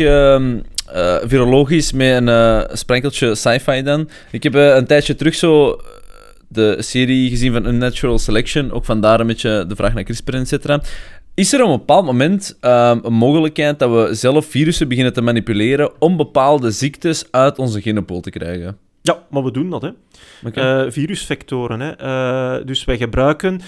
eh, 0.94 1.16
virologisch 1.24 1.92
met 1.92 2.28
een 2.28 2.68
sprenkeltje 2.78 3.36
sci-fi 3.36 3.82
dan. 3.82 4.10
Ik 4.32 4.44
heb 4.44 4.56
eh, 4.56 4.76
een 4.76 4.86
tijdje 4.86 5.16
terug 5.16 5.36
zo 5.36 5.80
de 6.48 6.76
serie 6.80 7.30
gezien 7.30 7.54
van 7.54 7.66
Unnatural 7.66 8.20
Selection. 8.20 8.72
Ook 8.72 8.86
vandaar 8.86 9.20
een 9.20 9.28
beetje 9.28 9.66
de 9.68 9.76
vraag 9.76 9.94
naar 9.94 10.04
CRISPR, 10.04 10.34
et 10.34 10.48
cetera. 10.48 10.82
Is 11.34 11.54
er 11.54 11.64
op 11.64 11.70
een 11.70 11.78
bepaald 11.78 12.06
moment 12.06 12.58
ehm, 12.60 13.00
een 13.04 13.14
mogelijkheid 13.14 13.80
dat 13.80 13.92
we 13.92 14.14
zelf 14.16 14.46
virussen 14.46 14.88
beginnen 14.88 15.14
te 15.14 15.22
manipuleren 15.22 15.92
om 16.00 16.18
bepaalde 16.18 16.72
ziektes 16.72 17.26
uit 17.32 17.58
onze 17.58 17.82
genopool 17.82 18.20
te 18.20 18.30
krijgen? 18.30 18.78
Ja, 19.06 19.24
maar 19.30 19.44
we 19.44 19.52
doen 19.52 19.70
dat. 19.70 19.82
Hè. 19.82 19.90
Oké. 20.48 20.62
Eh, 20.62 20.92
virusvectoren. 20.92 21.80
Hè. 21.80 21.92
Eh, 21.92 22.66
dus 22.66 22.86
wij 22.86 22.98
gebruiken. 22.98 23.62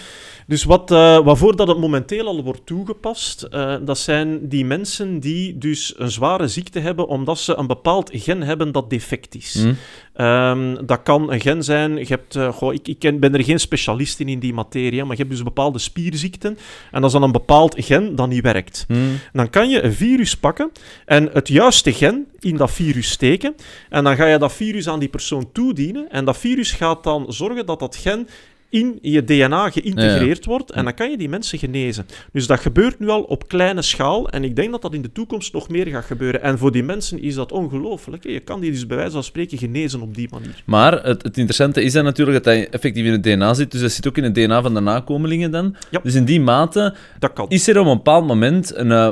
Dus 0.47 0.63
wat, 0.63 0.91
eh, 0.91 1.19
waarvoor 1.19 1.55
dat 1.55 1.67
het 1.67 1.77
momenteel 1.77 2.27
al 2.27 2.43
wordt 2.43 2.65
toegepast, 2.65 3.47
dat 3.81 3.97
zijn 3.97 4.47
die 4.47 4.65
mensen 4.65 5.19
die 5.19 5.57
dus 5.57 5.93
een 5.97 6.11
zware 6.11 6.47
ziekte 6.47 6.79
hebben 6.79 7.07
omdat 7.07 7.39
ze 7.39 7.57
een 7.57 7.67
bepaald 7.67 8.09
gen 8.13 8.41
hebben 8.41 8.71
dat 8.71 8.89
defect 8.89 9.35
is. 9.35 9.53
Hm? 9.53 9.73
Ehm, 10.13 10.85
dat 10.85 11.03
kan 11.03 11.31
een 11.31 11.41
gen 11.41 11.63
zijn. 11.63 11.97
Je 11.97 12.05
hebt, 12.05 12.37
goh, 12.55 12.73
ik 12.73 12.87
ik 12.87 12.99
ken, 12.99 13.19
ben 13.19 13.33
er 13.33 13.43
geen 13.43 13.59
specialist 13.59 14.19
in 14.19 14.29
in 14.29 14.39
die 14.39 14.53
materie, 14.53 15.03
maar 15.03 15.11
je 15.11 15.21
hebt 15.21 15.29
dus 15.29 15.43
bepaalde 15.43 15.79
spierziekten. 15.79 16.57
En 16.91 17.01
dat 17.01 17.05
is 17.05 17.11
dan 17.11 17.23
een 17.23 17.31
bepaald 17.31 17.75
gen 17.77 18.15
dat 18.15 18.29
niet 18.29 18.43
werkt. 18.43 18.85
Hm? 18.87 18.95
Dan 19.33 19.49
kan 19.49 19.69
je 19.69 19.81
een 19.81 19.93
virus 19.93 20.37
pakken 20.37 20.71
en 21.05 21.29
het 21.33 21.47
juiste 21.47 21.93
gen 21.93 22.27
in 22.39 22.57
dat 22.57 22.71
virus 22.71 23.09
steken. 23.09 23.55
En 23.89 24.03
dan 24.03 24.15
ga 24.15 24.25
je 24.25 24.37
dat 24.37 24.53
virus 24.53 24.87
aan 24.87 24.99
die 24.99 25.09
persoon 25.09 25.26
toedienen. 25.51 26.09
En 26.09 26.25
dat 26.25 26.37
virus 26.37 26.71
gaat 26.71 27.03
dan 27.03 27.25
zorgen 27.33 27.65
dat 27.65 27.79
dat 27.79 27.95
gen 27.95 28.27
in 28.69 28.99
je 29.01 29.23
DNA 29.23 29.69
geïntegreerd 29.69 30.45
wordt. 30.45 30.71
En 30.71 30.83
dan 30.83 30.93
kan 30.93 31.09
je 31.09 31.17
die 31.17 31.29
mensen 31.29 31.59
genezen. 31.59 32.05
Dus 32.31 32.47
dat 32.47 32.59
gebeurt 32.59 32.99
nu 32.99 33.09
al 33.09 33.21
op 33.21 33.47
kleine 33.47 33.81
schaal. 33.81 34.29
En 34.29 34.43
ik 34.43 34.55
denk 34.55 34.71
dat 34.71 34.81
dat 34.81 34.93
in 34.93 35.01
de 35.01 35.11
toekomst 35.11 35.53
nog 35.53 35.69
meer 35.69 35.87
gaat 35.87 36.05
gebeuren. 36.05 36.41
En 36.41 36.57
voor 36.57 36.71
die 36.71 36.83
mensen 36.83 37.21
is 37.21 37.35
dat 37.35 37.51
ongelooflijk. 37.51 38.23
Je 38.23 38.39
kan 38.39 38.59
die 38.59 38.71
dus 38.71 38.87
bij 38.87 38.97
wijze 38.97 39.11
van 39.11 39.23
spreken 39.23 39.57
genezen 39.57 40.01
op 40.01 40.15
die 40.15 40.27
manier. 40.31 40.63
Maar 40.65 40.91
het, 40.93 41.23
het 41.23 41.37
interessante 41.37 41.83
is 41.83 41.93
dan 41.93 42.03
natuurlijk 42.03 42.43
dat 42.43 42.53
hij 42.53 42.69
effectief 42.69 43.05
in 43.05 43.11
het 43.11 43.23
DNA 43.23 43.53
zit. 43.53 43.71
Dus 43.71 43.81
dat 43.81 43.91
zit 43.91 44.07
ook 44.07 44.17
in 44.17 44.23
het 44.23 44.35
DNA 44.35 44.61
van 44.61 44.73
de 44.73 44.79
nakomelingen 44.79 45.51
dan. 45.51 45.75
Ja. 45.89 45.99
Dus 46.03 46.15
in 46.15 46.25
die 46.25 46.41
mate 46.41 46.95
Dat 47.19 47.33
kan. 47.33 47.49
is 47.49 47.67
er 47.67 47.79
op 47.79 47.85
een 47.85 47.97
bepaald 47.97 48.27
moment 48.27 48.75
een, 48.75 48.91
eh, 48.91 49.09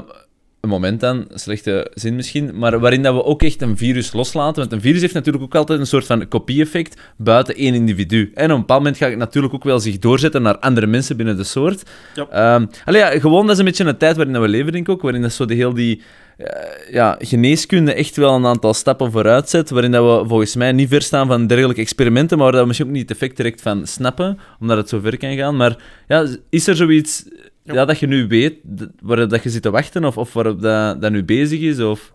een 0.65 0.71
moment 0.71 0.99
dan, 0.99 1.27
slechte 1.33 1.91
zin 1.93 2.15
misschien, 2.15 2.57
maar 2.57 2.79
waarin 2.79 3.01
dat 3.01 3.13
we 3.13 3.23
ook 3.23 3.43
echt 3.43 3.61
een 3.61 3.77
virus 3.77 4.13
loslaten. 4.13 4.55
Want 4.55 4.71
een 4.71 4.81
virus 4.81 5.01
heeft 5.01 5.13
natuurlijk 5.13 5.43
ook 5.43 5.55
altijd 5.55 5.79
een 5.79 5.87
soort 5.87 6.05
van 6.05 6.27
kopie-effect 6.27 7.01
buiten 7.17 7.55
één 7.55 7.73
individu. 7.73 8.31
En 8.33 8.45
op 8.45 8.51
een 8.51 8.59
bepaald 8.59 8.79
moment 8.79 8.97
gaat 8.97 9.09
het 9.09 9.17
natuurlijk 9.17 9.53
ook 9.53 9.63
wel 9.63 9.79
zich 9.79 9.99
doorzetten 9.99 10.41
naar 10.41 10.57
andere 10.57 10.87
mensen 10.87 11.17
binnen 11.17 11.37
de 11.37 11.43
soort. 11.43 11.83
Ja. 12.15 12.27
Ehm, 12.29 12.65
allee, 12.85 13.01
ja, 13.01 13.19
gewoon, 13.19 13.41
dat 13.41 13.51
is 13.51 13.59
een 13.59 13.65
beetje 13.65 13.85
een 13.85 13.97
tijd 13.97 14.15
waarin 14.15 14.33
dat 14.33 14.43
we 14.43 14.49
leven, 14.49 14.71
denk 14.71 14.87
ik 14.87 14.93
ook. 14.93 15.01
Waarin 15.01 15.21
dat 15.21 15.33
zo 15.33 15.45
de 15.45 15.53
heel 15.53 15.73
die 15.73 16.01
eh, 16.37 16.93
ja, 16.93 17.15
geneeskunde 17.19 17.93
echt 17.93 18.15
wel 18.15 18.35
een 18.35 18.45
aantal 18.45 18.73
stappen 18.73 19.11
vooruit 19.11 19.49
zet. 19.49 19.69
Waarin 19.69 19.91
dat 19.91 20.21
we 20.21 20.27
volgens 20.27 20.55
mij 20.55 20.71
niet 20.71 20.89
ver 20.89 21.01
staan 21.01 21.27
van 21.27 21.47
dergelijke 21.47 21.81
experimenten, 21.81 22.37
maar 22.37 22.45
waar 22.45 22.53
dat 22.53 22.61
we 22.61 22.67
misschien 22.67 22.87
ook 22.87 22.95
niet 22.95 23.09
het 23.09 23.11
effect 23.11 23.37
direct 23.37 23.61
van 23.61 23.87
snappen, 23.87 24.39
omdat 24.59 24.77
het 24.77 24.89
zo 24.89 24.99
ver 24.99 25.17
kan 25.17 25.35
gaan. 25.35 25.55
Maar 25.55 25.77
ja, 26.07 26.27
is 26.49 26.67
er 26.67 26.75
zoiets 26.75 27.23
Ja. 27.65 27.73
ja. 27.73 27.85
dat 27.85 27.99
je 27.99 28.07
nu 28.07 28.27
weet, 28.27 28.55
waarop 29.01 29.29
dat 29.29 29.43
je 29.43 29.49
zit 29.49 29.61
te 29.61 29.69
wachten, 29.69 30.05
of, 30.05 30.17
of 30.17 30.33
waarop 30.33 30.61
dat, 30.61 31.01
dat 31.01 31.11
nu 31.11 31.23
bezig 31.23 31.59
is? 31.59 31.79
Of... 31.79 32.11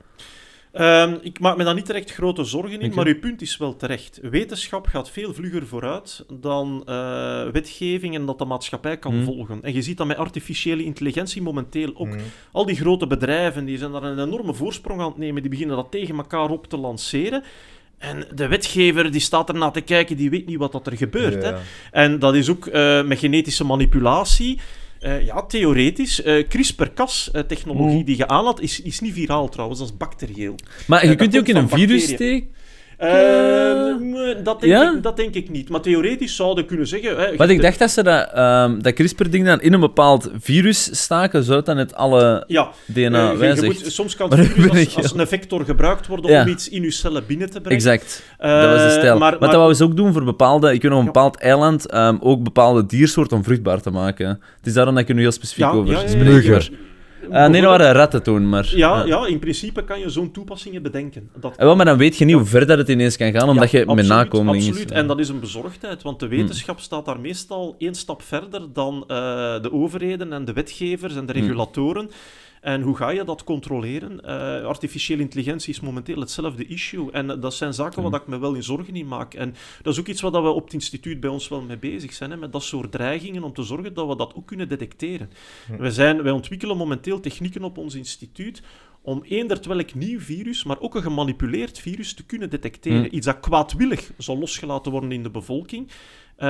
Ehm, 0.73 1.17
ik 1.23 1.41
maak 1.41 1.57
me 1.57 1.65
daar 1.65 1.75
niet 1.75 1.87
direct 1.87 2.13
grote 2.13 2.45
zorgen 2.45 2.81
in, 2.81 2.93
maar 2.95 3.07
uw 3.07 3.19
punt 3.19 3.43
is 3.43 3.57
wel 3.57 3.77
terecht. 3.77 4.19
Wetenschap 4.23 4.87
gaat 4.87 5.11
veel 5.11 5.35
vlugger 5.35 5.67
vooruit 5.67 6.25
dan 6.41 6.83
eh, 6.87 7.43
wetgeving 7.53 8.15
en 8.15 8.27
dat 8.27 8.39
de 8.39 8.45
maatschappij 8.45 8.97
kan 8.99 9.13
Hmm. 9.13 9.25
volgen. 9.25 9.59
En 9.63 9.73
je 9.73 9.83
ziet 9.83 9.97
dat 9.97 10.07
met 10.07 10.17
artificiële 10.17 10.85
intelligentie 10.85 11.43
momenteel 11.43 11.93
ook. 11.97 12.09
Mhm. 12.09 12.19
Al 12.53 12.67
die 12.67 12.77
grote 12.77 13.07
bedrijven 13.07 13.65
die 13.65 13.79
zijn 13.79 13.93
daar 13.93 14.03
een 14.03 14.19
enorme 14.19 14.55
voorsprong 14.55 15.01
aan 15.01 15.09
het 15.09 15.19
nemen, 15.19 15.43
die 15.43 15.51
beginnen 15.51 15.77
dat 15.77 15.91
tegen 15.91 16.17
elkaar 16.17 16.51
op 16.51 16.67
te 16.67 16.77
lanceren. 16.77 17.43
En 17.99 18.27
de 18.35 18.49
wetgever 18.49 19.11
die 19.11 19.21
staat 19.21 19.49
ernaar 19.49 19.73
te 19.73 19.81
kijken, 19.81 20.17
die 20.17 20.31
weet 20.31 20.47
niet 20.47 20.59
wat 20.59 20.73
dat 20.73 20.87
er 20.87 20.97
gebeurt. 20.97 21.43
Hè? 21.43 21.55
En 21.91 22.19
dat 22.19 22.35
is 22.35 22.51
ook 22.51 22.67
eh, 22.67 23.03
met 23.05 23.19
genetische 23.19 23.65
manipulatie. 23.65 24.59
Eh, 25.01 25.25
ja, 25.25 25.43
theoretisch. 25.43 26.23
eh 26.23 26.49
CRISPR-Cas-technologie 26.49 28.05
die 28.05 28.17
je 28.17 28.29
aanlaat, 28.29 28.61
is, 28.61 28.81
is 28.81 29.01
niet 29.01 29.13
viraal 29.13 29.49
trouwens, 29.49 29.81
dat 29.81 29.89
is 29.89 29.97
bacterieel. 29.97 30.55
Maar 30.87 31.03
je 31.03 31.09
dat 31.09 31.17
kunt 31.17 31.31
die 31.33 31.41
ook 31.41 31.47
in 31.47 31.57
een 31.57 31.69
virus 31.69 32.03
steken. 32.05 32.49
Eh, 33.01 33.95
nee, 34.01 34.43
dat, 34.43 34.61
denk 34.61 34.73
Ja? 34.73 34.93
ik, 34.97 35.03
dat 35.03 35.17
denk 35.17 35.35
ik 35.35 35.51
niet. 35.51 35.69
Maar 35.69 35.81
theoretisch 35.81 36.37
zouden 36.37 36.67
kunnen 36.67 36.87
zeggen... 36.87 37.17
Hè, 37.17 37.27
je 37.27 37.37
Want 37.37 37.51
ik 37.51 37.63
dacht 37.63 37.79
dat 37.79 37.91
ze 37.91 38.03
dat, 38.03 38.29
ehm, 38.35 38.81
dat 38.81 38.93
CRISPR-ding 38.95 39.47
dan 39.47 39.61
in 39.61 39.73
een 39.73 39.81
bepaald 39.81 40.31
virus 40.41 40.89
staken, 41.03 41.43
zodat 41.45 41.67
dan 41.67 41.77
het 41.77 41.95
alle 41.95 42.45
Ja, 42.47 42.69
DNA 42.87 43.19
eh, 43.19 43.25
je- 43.27 43.33
je 43.33 43.37
wijzigt. 43.39 43.83
moet- 43.83 43.93
soms 43.93 44.17
kan 44.17 44.31
het 44.35 44.47
virus 44.49 44.97
als, 44.97 45.15
een 45.15 45.27
vector 45.27 45.65
gebruikt 45.65 46.07
worden 46.07 46.31
Ja. 46.31 46.43
om 46.43 46.49
iets 46.49 46.69
in 46.69 46.83
je 46.83 46.91
cellen 46.91 47.27
binnen 47.27 47.51
te 47.51 47.61
brengen. 47.61 47.77
Exact. 47.79 48.23
Eh, 48.39 48.61
dat 48.61 48.71
was 48.73 48.83
de 48.83 48.91
stijl. 48.91 49.03
maar- 49.03 49.19
Maar, 49.19 49.31
maar- 49.31 49.49
dat 49.49 49.57
wouden 49.57 49.77
ze 49.77 49.85
ook 49.85 49.97
doen 49.97 50.13
voor 50.13 50.25
bepaalde... 50.25 50.73
Ik 50.73 50.83
weet 50.83 50.91
nog, 50.91 51.01
een 51.01 51.07
Ja. 51.07 51.13
bepaald 51.13 51.37
eiland 51.41 51.87
ehm, 51.87 52.17
ook 52.21 52.43
bepaalde 52.43 52.87
diersoorten 52.87 53.37
om 53.37 53.45
vruchtbaar 53.45 53.81
te 53.81 53.91
maken. 53.91 54.29
Het 54.29 54.67
is 54.67 54.73
daarom 54.73 54.95
dat 54.95 55.03
ik 55.03 55.09
er 55.09 55.15
nu 55.15 55.21
heel 55.21 55.33
specifiek 55.33 55.65
Ja, 55.65 55.71
over 55.71 55.93
ja, 55.93 56.01
ja, 56.43 56.61
Eh, 57.31 57.48
nee, 57.48 57.61
dat 57.61 57.70
waren 57.70 57.93
ratten 57.93 58.23
toen, 58.23 58.48
maar... 58.48 58.73
Ja, 58.74 59.05
ja, 59.05 59.27
in 59.27 59.39
principe 59.39 59.85
kan 59.85 60.01
je 60.01 60.09
zo'n 60.09 60.31
toepassingen 60.31 60.82
bedenken. 60.82 61.31
Dat 61.40 61.57
Eh, 61.57 61.65
wel, 61.65 61.77
maar 61.77 61.85
dan 61.85 61.98
weet 61.98 62.16
je 62.16 62.24
niet 62.24 62.35
hoe 62.35 62.44
ver 62.44 62.66
dat 62.66 62.78
het 62.78 62.89
ineens 62.89 63.16
kan 63.16 63.32
gaan, 63.32 63.48
omdat 63.48 63.70
Ja, 63.70 63.78
je 63.78 63.85
met 63.86 63.98
absoluut, 63.98 64.16
nakomelingen... 64.16 64.59
is. 64.59 64.69
Absoluut, 64.69 64.90
en 64.90 65.07
dat 65.07 65.19
is 65.19 65.28
een 65.28 65.40
bezorgdheid, 65.40 66.02
want 66.02 66.20
de 66.20 66.28
wetenschap 66.28 66.81
staat 66.81 67.05
daar 67.05 67.20
meestal 67.20 67.74
één 67.78 67.94
stap 67.94 68.23
verder 68.23 68.73
dan 68.73 69.05
eh, 69.07 69.16
de 69.62 69.73
overheden 69.73 70.32
en 70.32 70.44
de 70.44 70.52
wetgevers 70.52 71.16
en 71.16 71.27
de 71.27 71.32
Hmm. 71.32 71.48
En 72.61 72.82
hoe 72.82 72.97
ga 72.97 73.11
je 73.11 73.24
dat 73.24 73.45
controleren? 73.45 74.24
Eh, 74.24 74.65
artificiële 74.65 75.23
intelligentie 75.23 75.73
is 75.73 75.81
momenteel 75.81 76.20
hetzelfde 76.20 76.66
issue. 76.66 77.11
En 77.11 77.31
eh, 77.31 77.41
dat 77.41 77.55
zijn 77.55 77.74
zaken 77.74 78.03
Hmm. 78.03 78.11
waar 78.11 78.20
ik 78.20 78.27
me 78.27 78.39
wel 78.39 78.55
in 78.55 78.62
zorgen 78.62 78.97
in 78.97 79.09
maak. 79.09 79.35
En 79.35 79.55
dat 79.82 79.93
is 79.93 80.01
ook 80.01 80.07
iets 80.07 80.20
waar 80.20 80.31
dat 80.31 80.43
we 80.43 80.49
op 80.49 80.65
het 80.65 80.73
instituut 80.73 81.20
bij 81.20 81.31
ons 81.31 81.49
wel 81.49 81.62
mee 81.62 81.78
bezig 81.78 82.12
zijn. 82.12 82.31
Hè, 82.31 82.37
met 82.37 82.53
dat 82.53 82.62
soort 82.62 82.93
dreigingen 82.93 83.43
om 83.43 83.53
te 83.53 83.62
zorgen 83.62 83.95
dat 83.95 84.09
we 84.09 84.16
dat 84.16 84.35
ook 84.35 84.47
kunnen 84.47 84.69
detecteren. 84.69 85.31
We 85.78 85.91
zijn, 85.91 86.23
wij 86.23 86.32
ontwikkelen 86.32 86.77
momenteel 86.77 87.20
technieken 87.20 87.65
op 87.65 87.78
ons 87.78 87.95
instituut 87.95 88.62
om 89.03 89.23
eender 89.23 89.61
welk 89.69 89.95
nieuw 89.95 90.20
virus, 90.20 90.65
maar 90.65 90.81
ook 90.81 90.95
een 90.95 91.03
gemanipuleerd 91.03 91.78
virus 91.78 92.15
te 92.15 92.27
kunnen 92.27 92.51
detecteren. 92.51 92.99
Hmm. 92.99 93.12
Iets 93.12 93.27
dat 93.27 93.41
kwaadwillig 93.41 94.11
zal 94.16 94.39
losgelaten 94.39 94.93
worden 94.93 95.12
in 95.12 95.23
de 95.23 95.31
bevolking. 95.31 95.91
Ehm, 96.41 96.49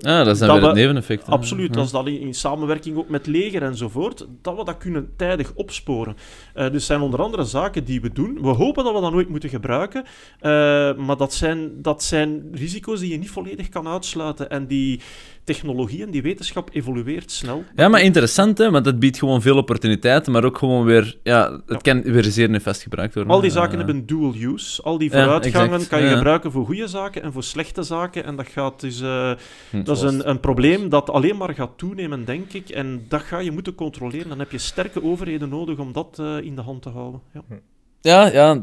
Ah, 0.00 0.24
dat 0.24 0.38
dan 0.38 0.48
Dat 0.48 0.56
weer 0.56 0.64
het 0.66 0.74
we- 0.74 0.80
neveneffect. 0.80 1.26
hè. 1.26 1.32
Absoluut, 1.32 1.74
Ja. 1.74 1.74
dat 1.92 2.06
in, 2.06 2.20
in 2.20 2.34
samenwerking 2.34 2.96
ook 2.96 3.08
met 3.08 3.26
leger 3.26 3.62
enzovoort, 3.62 4.26
dat 4.42 4.56
we 4.56 4.64
dat 4.64 4.76
kunnen 4.76 5.10
tijdig 5.16 5.52
opsporen. 5.54 6.16
Eh 6.54 6.70
dus 6.70 6.86
zijn 6.86 7.00
onder 7.00 7.22
andere 7.22 7.44
zaken 7.44 7.84
die 7.84 8.00
we 8.00 8.12
doen. 8.12 8.38
We 8.42 8.48
hopen 8.48 8.84
dat 8.84 8.94
we 8.94 9.00
dat 9.00 9.12
nooit 9.12 9.28
moeten 9.28 9.48
gebruiken, 9.48 10.04
eh, 10.40 10.50
maar 10.96 11.16
dat 11.16 11.34
zijn, 11.34 11.70
dat 11.82 12.02
zijn 12.02 12.48
risico's 12.52 13.00
die 13.00 13.10
je 13.12 13.18
niet 13.18 13.30
volledig 13.30 13.68
kan 13.68 13.88
uitsluiten. 13.88 14.50
En 14.50 14.66
die 14.66 15.00
technologie 15.52 16.02
en 16.02 16.10
die 16.10 16.22
wetenschap 16.22 16.70
evolueert 16.72 17.30
snel. 17.30 17.64
Ja, 17.76 17.88
maar 17.88 18.00
interessant, 18.00 18.58
hè, 18.58 18.70
want 18.70 18.86
het 18.86 18.98
biedt 18.98 19.18
gewoon 19.18 19.42
veel 19.42 19.56
opportuniteiten, 19.56 20.32
maar 20.32 20.44
ook 20.44 20.58
gewoon 20.58 20.84
weer... 20.84 21.16
Ja, 21.22 21.60
het 21.66 21.82
kan 21.82 22.02
weer 22.02 22.24
zeer 22.24 22.50
nefast 22.50 22.82
gebruikt 22.82 23.14
worden. 23.14 23.32
Al 23.32 23.40
die 23.40 23.50
zaken 23.50 23.76
hebben 23.78 24.06
dual 24.06 24.34
use. 24.34 24.82
Al 24.82 24.98
die 24.98 25.10
vooruitgangen 25.10 25.88
kan 25.88 26.00
je 26.00 26.08
Ja. 26.08 26.16
gebruiken 26.16 26.52
voor 26.52 26.64
goede 26.64 26.86
zaken 26.88 27.22
en 27.22 27.32
voor 27.32 27.42
slechte 27.42 27.82
zaken. 27.82 28.24
En 28.24 28.36
dat, 28.36 28.48
gaat 28.48 28.80
dus, 28.80 29.00
eh, 29.00 29.32
hm. 29.70 29.82
dat 29.82 29.96
is 29.96 30.02
een, 30.02 30.28
een 30.28 30.40
probleem 30.40 30.88
dat 30.88 31.10
alleen 31.10 31.36
maar 31.36 31.54
gaat 31.54 31.78
toenemen, 31.78 32.24
denk 32.24 32.52
ik. 32.52 32.68
En 32.68 33.04
dat 33.08 33.22
ga 33.22 33.38
je 33.38 33.50
moeten 33.50 33.74
controleren. 33.74 34.28
Dan 34.28 34.38
heb 34.38 34.50
je 34.50 34.58
sterke 34.58 35.02
overheden 35.02 35.48
nodig 35.48 35.78
om 35.78 35.92
dat 35.92 36.18
eh, 36.20 36.36
in 36.40 36.54
de 36.56 36.62
hand 36.62 36.82
te 36.82 36.88
houden. 36.88 37.20
Ja. 37.34 37.42
Ja, 38.00 38.26
ja 38.32 38.54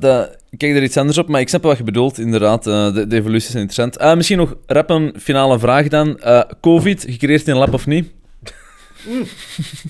ik 0.50 0.58
kijk 0.58 0.76
er 0.76 0.84
iets 0.84 0.98
anders 0.98 1.18
op, 1.18 1.28
maar 1.28 1.42
ik 1.42 1.50
snap 1.50 1.64
wat 1.64 1.78
je 1.78 1.84
bedoelt, 1.84 2.20
inderdaad. 2.20 2.68
eh, 2.68 2.94
de, 2.94 3.08
de 3.08 3.16
evoluties 3.16 3.52
zijn 3.52 3.64
interessant. 3.64 3.98
Eh, 3.98 4.16
misschien 4.16 4.38
nog 4.38 4.56
rap 4.66 4.90
een 4.90 5.16
finale 5.20 5.60
vraag 5.60 5.88
dan. 5.88 6.20
Eh, 6.20 6.42
Covid, 6.62 7.06
gecreëerd 7.10 7.48
in 7.48 7.56
lab 7.56 7.74
of 7.74 7.86
niet? 7.86 8.12
Mm, 9.08 9.26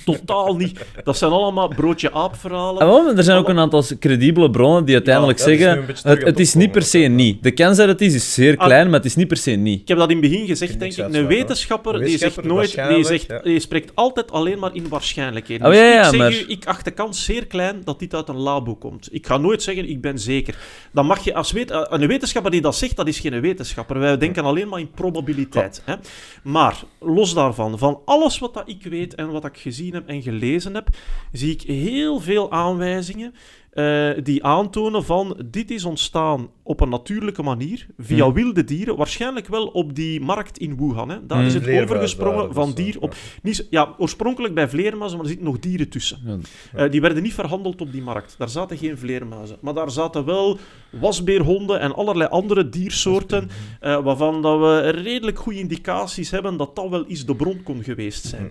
totaal 0.05 0.55
niet. 0.55 0.79
Dat 1.03 1.17
zijn 1.17 1.31
allemaal 1.31 1.67
broodje 1.67 2.11
aap 2.11 2.35
verhalen. 2.35 2.81
Ah, 2.81 3.05
maar 3.05 3.17
er 3.17 3.23
zijn 3.23 3.37
ook 3.37 3.49
een 3.49 3.59
aantal 3.59 3.83
credibele 3.99 4.49
bronnen 4.49 4.85
die 4.85 4.95
uiteindelijk 4.95 5.39
Ja, 5.39 5.45
is 5.45 5.59
zeggen... 5.59 5.85
Het, 6.25 6.39
is 6.39 6.53
niet 6.53 6.71
per 6.71 6.83
se 6.83 6.97
niet. 6.97 7.43
De 7.43 7.51
kans 7.51 7.77
dat 7.77 7.87
het 7.87 8.01
is, 8.01 8.13
is 8.13 8.33
zeer 8.33 8.57
Ah. 8.57 8.65
klein, 8.65 8.85
maar 8.85 8.95
het 8.95 9.05
is 9.05 9.15
niet 9.15 9.27
per 9.27 9.37
se 9.37 9.51
niet. 9.51 9.81
Ik 9.81 9.87
heb 9.87 9.97
dat 9.97 10.09
in 10.09 10.17
het 10.21 10.29
begin 10.29 10.45
gezegd, 10.47 10.79
denk 10.79 10.93
ik. 10.93 11.13
Een 11.13 11.27
wetenschapper, 11.27 11.99
die 11.99 12.17
zegt 12.17 12.43
nooit... 12.43 12.87
Die, 12.89 13.03
zegt, 13.05 13.25
ja. 13.27 13.39
die 13.39 13.59
spreekt 13.59 13.91
altijd 13.95 14.31
alleen 14.31 14.59
maar 14.59 14.75
in 14.75 14.87
waarschijnlijkheden. 14.89 15.65
Oh, 15.67 15.71
Dus 15.73 15.81
ja, 15.81 15.97
ik 15.99 16.03
zeg 16.05 16.17
maar- 16.17 16.31
u, 16.31 16.43
ik 16.47 16.65
acht 16.65 16.85
de 16.85 16.91
kans 16.91 17.23
zeer 17.25 17.45
klein 17.47 17.81
dat 17.83 17.99
dit 17.99 18.13
uit 18.13 18.27
een 18.29 18.37
labo 18.37 18.75
komt. 18.75 19.07
Ik 19.11 19.27
ga 19.27 19.37
nooit 19.37 19.63
zeggen, 19.63 19.89
ik 19.89 20.01
ben 20.01 20.19
zeker. 20.19 20.55
Dan 20.91 21.05
mag 21.05 21.23
je 21.23 21.33
als 21.33 21.51
weet, 21.51 21.71
eh, 21.71 21.81
een 21.89 22.07
wetenschapper 22.07 22.51
die 22.51 22.61
dat 22.61 22.75
zegt, 22.75 22.95
dat 22.95 23.07
is 23.07 23.19
geen 23.19 23.41
wetenschapper. 23.41 23.99
Wij 23.99 24.17
denken 24.17 24.43
alleen 24.43 24.67
maar 24.69 24.79
in 24.79 24.91
probabiliteit. 24.91 25.81
Hè? 25.85 25.95
Maar, 26.43 26.75
los 26.99 27.33
daarvan, 27.33 27.77
van 27.77 27.99
alles 28.05 28.39
wat 28.39 28.53
dat 28.53 28.63
ik 28.65 28.83
weet 28.83 29.04
en 29.13 29.31
wat 29.31 29.45
ik 29.45 29.57
gezien 29.57 29.93
heb 29.93 30.07
en 30.07 30.21
gelezen 30.21 30.73
heb, 30.75 30.87
zie 31.31 31.51
ik 31.51 31.61
heel 31.61 32.19
veel 32.19 32.51
aanwijzingen 32.51 33.33
eh, 33.75 34.09
die 34.23 34.43
aantonen 34.43 35.03
van 35.05 35.37
dit 35.45 35.71
is 35.71 35.85
ontstaan 35.85 36.49
op 36.63 36.79
een 36.79 36.89
natuurlijke 36.89 37.43
manier, 37.43 37.87
via 37.97 38.23
Hmm. 38.25 38.33
wilde 38.33 38.63
dieren, 38.63 38.95
waarschijnlijk 38.95 39.47
wel 39.47 39.65
op 39.67 39.95
die 39.95 40.21
markt 40.21 40.57
in 40.57 40.77
Wuhan. 40.77 41.09
Hè. 41.09 41.25
Daar 41.25 41.37
Hmm. 41.37 41.47
is 41.47 41.53
het 41.53 41.67
overgesprongen 41.69 42.43
daar, 42.45 42.53
van 42.53 42.73
dier 42.73 42.95
eh, 42.95 43.01
op... 43.01 43.15
Niet, 43.41 43.55
zo- 43.55 43.63
ja, 43.69 43.93
oorspronkelijk 43.97 44.53
bij 44.53 44.69
vleermuizen, 44.69 45.17
maar 45.17 45.25
er 45.25 45.31
zitten 45.31 45.51
nog 45.51 45.59
dieren 45.59 45.89
tussen. 45.89 46.19
Ja. 46.25 46.37
Eh, 46.85 46.91
die 46.91 47.01
werden 47.01 47.23
niet 47.23 47.33
verhandeld 47.33 47.81
op 47.81 47.91
die 47.91 48.01
markt. 48.01 48.35
Daar 48.37 48.49
zaten 48.49 48.77
geen 48.77 48.97
vleermuizen. 48.97 49.57
Maar 49.61 49.73
daar 49.73 49.91
zaten 49.91 50.25
wel 50.25 50.57
wasbeerhonden 50.91 51.79
en 51.79 51.95
allerlei 51.95 52.29
andere 52.29 52.69
diersoorten, 52.69 53.49
eh, 53.79 54.03
waarvan 54.03 54.41
dat 54.41 54.59
we 54.59 54.89
redelijk 54.89 55.39
goede 55.39 55.59
indicaties 55.59 56.31
hebben 56.31 56.57
dat 56.57 56.75
dat 56.75 56.89
wel 56.89 57.05
eens 57.05 57.25
de 57.25 57.35
bron 57.35 57.63
kon 57.63 57.83
geweest 57.83 58.25
zijn. 58.25 58.49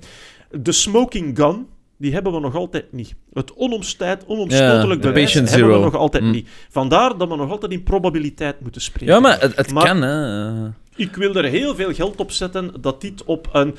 De 0.60 0.72
smoking 0.72 1.36
gun, 1.38 1.66
die 1.96 2.12
hebben 2.12 2.32
we 2.32 2.40
nog 2.40 2.54
altijd 2.54 2.92
niet. 2.92 3.14
Het 3.32 3.54
onomstijd, 3.54 4.24
onomstotelijk 4.26 5.02
de 5.02 5.08
bewijs 5.08 5.32
hebben 5.34 5.72
we 5.72 5.78
nog 5.84 5.94
altijd 5.96 6.24
Mm. 6.24 6.30
niet. 6.30 6.48
Vandaar 6.70 7.18
dat 7.18 7.28
we 7.28 7.36
nog 7.36 7.50
altijd 7.50 7.72
in 7.72 7.82
probabiliteit 7.82 8.60
moeten 8.60 8.80
spreken. 8.80 9.14
Ja, 9.14 9.20
maar 9.20 9.40
het, 9.40 9.56
het 9.56 9.72
Maar- 9.72 9.84
kan, 9.86 10.02
hè. 10.02 10.68
Ik 10.96 11.16
wil 11.16 11.34
er 11.34 11.44
heel 11.44 11.74
veel 11.74 11.92
geld 11.94 12.16
op 12.16 12.30
zetten 12.30 12.72
dat 12.80 13.00
dit 13.00 13.24
op 13.24 13.48
een 13.52 13.74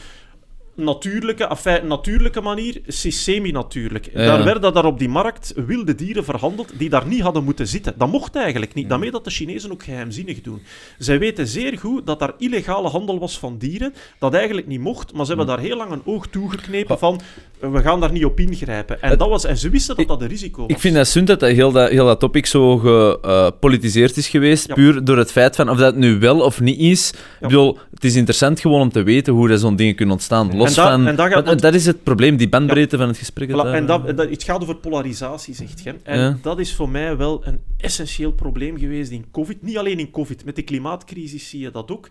natuurlijke, 0.76 1.48
enfin, 1.48 1.88
natuurlijke 1.88 2.42
manier, 2.42 2.82
semi-natuurlijk. 2.88 4.10
Ja. 4.14 4.26
Daar 4.26 4.44
werden 4.44 4.74
daar 4.74 4.86
op 4.86 5.00
die 5.00 5.10
markt 5.10 5.54
wilde 5.66 5.96
dieren 5.96 6.24
verhandeld 6.24 6.72
die 6.78 6.90
daar 6.90 7.08
niet 7.08 7.22
hadden 7.22 7.44
moeten 7.44 7.68
zitten. 7.68 7.94
Dat 7.98 8.12
mocht 8.12 8.36
eigenlijk 8.36 8.74
niet. 8.74 8.90
Daarmee 8.90 9.12
dat 9.12 9.24
de 9.24 9.30
Chinezen 9.30 9.72
ook 9.72 9.84
geheimzinnig 9.84 10.42
doen. 10.42 10.62
Zij 10.98 11.20
weten 11.20 11.48
zeer 11.48 11.78
goed 11.78 12.06
dat 12.06 12.20
daar 12.20 12.34
illegale 12.38 12.90
handel 12.90 13.20
was 13.20 13.40
van 13.40 13.58
dieren, 13.58 13.94
dat 14.20 14.34
eigenlijk 14.34 14.68
niet 14.68 14.80
mocht, 14.80 15.14
maar 15.14 15.26
ze 15.26 15.36
hebben 15.36 15.56
daar 15.56 15.66
heel 15.66 15.78
lang 15.78 15.92
een 15.92 16.02
oog 16.06 16.28
toegeknepen 16.28 17.00
van 17.00 17.22
eh, 17.60 17.72
we 17.72 17.82
gaan 17.82 18.00
daar 18.00 18.12
niet 18.12 18.26
op 18.26 18.40
ingrijpen. 18.40 19.02
En, 19.02 19.18
dat 19.18 19.30
was, 19.30 19.44
en 19.46 19.58
ze 19.58 19.70
wisten 19.70 19.96
dat 19.96 20.08
dat 20.08 20.22
een 20.22 20.28
risico 20.28 20.62
was. 20.62 20.70
Ik 20.70 20.80
vind 20.80 20.96
dat 20.96 21.08
zunt 21.08 21.28
dat 21.28 21.42
heel, 21.42 21.72
dat 21.72 21.90
heel 21.90 22.06
dat 22.06 22.20
topic 22.20 22.46
zo 22.46 22.78
gepolitiseerd 22.78 24.18
is 24.18 24.28
geweest, 24.28 24.68
Ja. 24.68 24.74
puur 24.74 25.04
door 25.04 25.18
het 25.18 25.32
feit 25.32 25.56
van 25.56 25.70
of 25.70 25.78
dat 25.78 25.96
nu 25.96 26.20
wel 26.20 26.40
of 26.42 26.62
niet 26.62 26.80
is. 26.80 27.10
Ik 27.10 27.18
bedoel, 27.40 27.78
het 27.94 28.04
is 28.04 28.16
interessant 28.16 28.60
gewoon 28.60 28.82
om 28.82 28.90
te 28.92 29.04
weten 29.04 29.34
hoe 29.34 29.48
dat 29.48 29.60
zo'n 29.60 29.76
dingen 29.76 29.96
kunnen 29.96 30.14
ontstaan. 30.14 30.56
Los 30.68 30.78
En 30.78 30.84
dat- 30.84 30.92
van... 30.92 31.08
en 31.08 31.16
dat 31.16 31.26
gaat- 31.26 31.34
want- 31.34 31.46
want- 31.48 31.62
dat 31.62 31.74
is 31.74 31.86
het 31.86 32.04
probleem, 32.04 32.38
die 32.38 32.50
bandbreedte 32.50 32.98
van 32.98 33.08
het 33.08 33.18
gesprek. 33.18 33.50
Voilà, 33.50 33.52
daar- 33.54 33.74
en 33.74 33.86
dat, 33.86 34.18
dat, 34.18 34.30
het 34.30 34.44
gaat 34.44 34.62
over 34.62 34.76
polarisatie, 34.76 35.54
zegt 35.54 35.84
je. 35.84 35.96
En 36.04 36.20
Ja. 36.20 36.38
dat 36.42 36.60
is 36.60 36.74
voor 36.74 36.90
mij 36.90 37.18
wel 37.18 37.42
een 37.46 37.60
essentieel 37.78 38.32
probleem 38.32 38.78
geweest 38.78 39.12
in 39.12 39.26
COVID. 39.32 39.62
Niet 39.62 39.78
alleen 39.78 40.00
in 40.00 40.12
COVID, 40.12 40.46
met 40.46 40.56
de 40.56 40.62
klimaatcrisis 40.62 41.50
zie 41.50 41.60
je 41.60 41.72
dat 41.72 41.92
ook. 41.92 42.10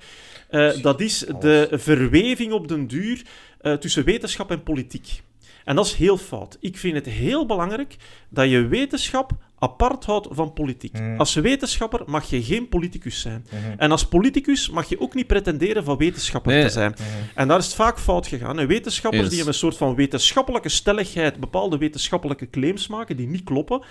Eh, 0.48 0.70
dat 0.82 1.00
is 1.00 1.24
de 1.40 1.68
verweving 1.72 2.52
op 2.52 2.68
den 2.68 2.86
duur 2.86 3.22
eh, 3.60 3.72
tussen 3.72 4.04
wetenschap 4.04 4.50
en 4.50 4.62
politiek. 4.62 5.22
En 5.64 5.76
dat 5.76 5.86
is 5.86 5.92
heel 5.94 6.16
fout. 6.16 6.56
Ik 6.60 6.76
vind 6.78 6.94
het 6.94 7.06
heel 7.06 7.46
belangrijk 7.46 7.96
dat 8.28 8.50
je 8.50 8.66
wetenschap 8.66 9.30
apart 9.64 10.04
houdt 10.04 10.28
van 10.30 10.52
politiek. 10.52 10.98
Mm. 10.98 11.18
Als 11.18 11.34
wetenschapper 11.34 12.02
mag 12.06 12.30
je 12.30 12.42
geen 12.42 12.68
politicus 12.68 13.20
zijn. 13.20 13.46
Mhm. 13.50 13.78
En 13.78 13.90
als 13.90 14.06
politicus 14.06 14.70
mag 14.70 14.88
je 14.88 15.00
ook 15.00 15.14
niet 15.14 15.26
pretenderen 15.26 15.84
van 15.84 15.96
wetenschapper 15.96 16.52
Nee. 16.52 16.62
te 16.62 16.68
zijn. 16.68 16.94
En 17.34 17.48
daar 17.48 17.58
is 17.58 17.64
het 17.64 17.74
vaak 17.74 17.98
fout 17.98 18.26
gegaan. 18.26 18.58
En 18.58 18.66
wetenschappers 18.66 19.22
Eens. 19.22 19.30
die 19.30 19.36
hebben 19.38 19.54
een 19.54 19.60
soort 19.60 19.76
van 19.76 19.94
wetenschappelijke 19.94 20.68
stelligheid, 20.68 21.40
bepaalde 21.40 21.78
wetenschappelijke 21.78 22.50
claims 22.50 22.86
maken 22.86 23.16
die 23.16 23.26
niet 23.28 23.44
kloppen. 23.44 23.82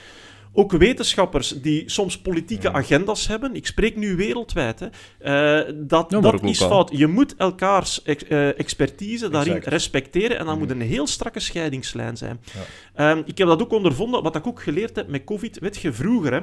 Ook 0.56 0.72
wetenschappers 0.72 1.50
die 1.62 1.84
soms 1.90 2.18
politieke 2.18 2.72
agendas 2.72 3.28
hebben. 3.28 3.56
Ik 3.56 3.66
spreek 3.68 3.96
nu 3.96 4.16
wereldwijd. 4.16 4.80
Hè. 4.80 4.88
Eh, 5.60 5.74
dat 5.76 6.12
Ja, 6.12 6.20
dat 6.20 6.44
is 6.44 6.64
fout. 6.64 6.90
Je 6.94 7.08
moet 7.08 7.36
elkaars 7.36 8.02
ex- 8.04 8.24
eh, 8.24 8.60
expertise 8.60 9.30
daarin 9.30 9.54
Exact. 9.54 9.74
respecteren. 9.74 10.38
En 10.38 10.46
dan 10.46 10.58
moet 10.58 10.70
een 10.70 10.82
heel 10.82 11.08
strakke 11.08 11.40
scheidingslijn 11.40 12.18
zijn. 12.18 12.40
Ehm, 12.96 13.22
ik 13.26 13.38
heb 13.38 13.48
dat 13.48 13.62
ook 13.62 13.72
ondervonden. 13.72 14.24
Wat 14.24 14.36
ik 14.36 14.48
ook 14.48 14.62
geleerd 14.62 14.96
heb 14.96 15.08
met 15.08 15.24
COVID. 15.24 15.60
Weet 15.60 15.78
je, 15.78 15.94
vroeger... 15.94 16.34
Hè, 16.34 16.40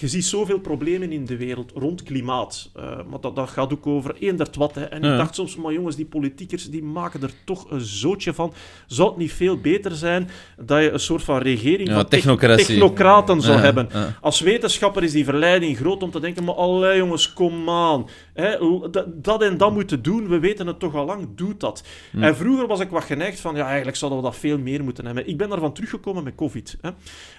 je 0.00 0.08
ziet 0.08 0.24
zoveel 0.24 0.58
problemen 0.58 1.12
in 1.12 1.24
de 1.24 1.36
wereld 1.36 1.72
rond 1.74 2.02
klimaat. 2.02 2.70
Eh, 2.74 2.82
maar 3.10 3.20
dat, 3.20 3.36
dat 3.36 3.48
gaat 3.48 3.72
ook 3.72 3.86
over 3.86 4.14
eender 4.18 4.48
wat. 4.58 4.74
Hè. 4.74 4.84
En 4.84 5.02
Ja. 5.02 5.12
ik 5.12 5.18
dacht 5.18 5.34
soms, 5.34 5.56
maar 5.56 5.72
jongens, 5.72 5.96
die 5.96 6.04
politiekers 6.06 6.70
die 6.70 6.82
maken 6.82 7.22
er 7.22 7.30
toch 7.44 7.70
een 7.70 7.80
zootje 7.80 8.34
van. 8.34 8.52
Zou 8.86 9.08
het 9.08 9.18
niet 9.18 9.32
veel 9.32 9.56
beter 9.58 9.94
zijn 9.94 10.28
dat 10.60 10.82
je 10.82 10.90
een 10.90 11.00
soort 11.00 11.22
van 11.22 11.38
regering 11.38 11.88
Ja, 11.88 11.94
van 11.94 12.08
technocratie. 12.08 12.66
technocraten 12.66 13.40
zou 13.40 13.56
Ja, 13.56 13.62
hebben? 13.62 13.88
Als 14.20 14.40
wetenschapper 14.40 15.02
is 15.02 15.12
die 15.12 15.24
verleiding 15.24 15.76
groot 15.76 16.02
om 16.02 16.10
te 16.10 16.20
denken, 16.20 16.44
maar 16.44 16.54
allee 16.54 16.96
jongens, 16.96 17.32
kom 17.32 17.68
aan. 17.70 18.06
Hè, 18.40 18.58
dat, 19.20 19.42
en 19.42 19.56
dat 19.56 19.72
moeten 19.72 20.02
doen, 20.02 20.28
we 20.28 20.38
weten 20.38 20.66
het 20.66 20.78
toch 20.78 20.94
al 20.94 21.04
lang, 21.04 21.28
doe 21.34 21.56
dat. 21.56 21.84
Hm. 22.10 22.22
En 22.22 22.36
vroeger 22.36 22.66
was 22.66 22.80
ik 22.80 22.90
wat 22.90 23.04
geneigd 23.04 23.40
van, 23.40 23.56
ja, 23.56 23.66
eigenlijk 23.66 23.96
zouden 23.96 24.20
we 24.20 24.24
dat 24.24 24.36
veel 24.36 24.58
meer 24.58 24.84
moeten 24.84 25.06
hebben. 25.06 25.28
Ik 25.28 25.36
ben 25.36 25.48
daarvan 25.48 25.72
teruggekomen 25.72 26.24
met 26.24 26.34
COVID. 26.34 26.78
Hè. 26.80 26.90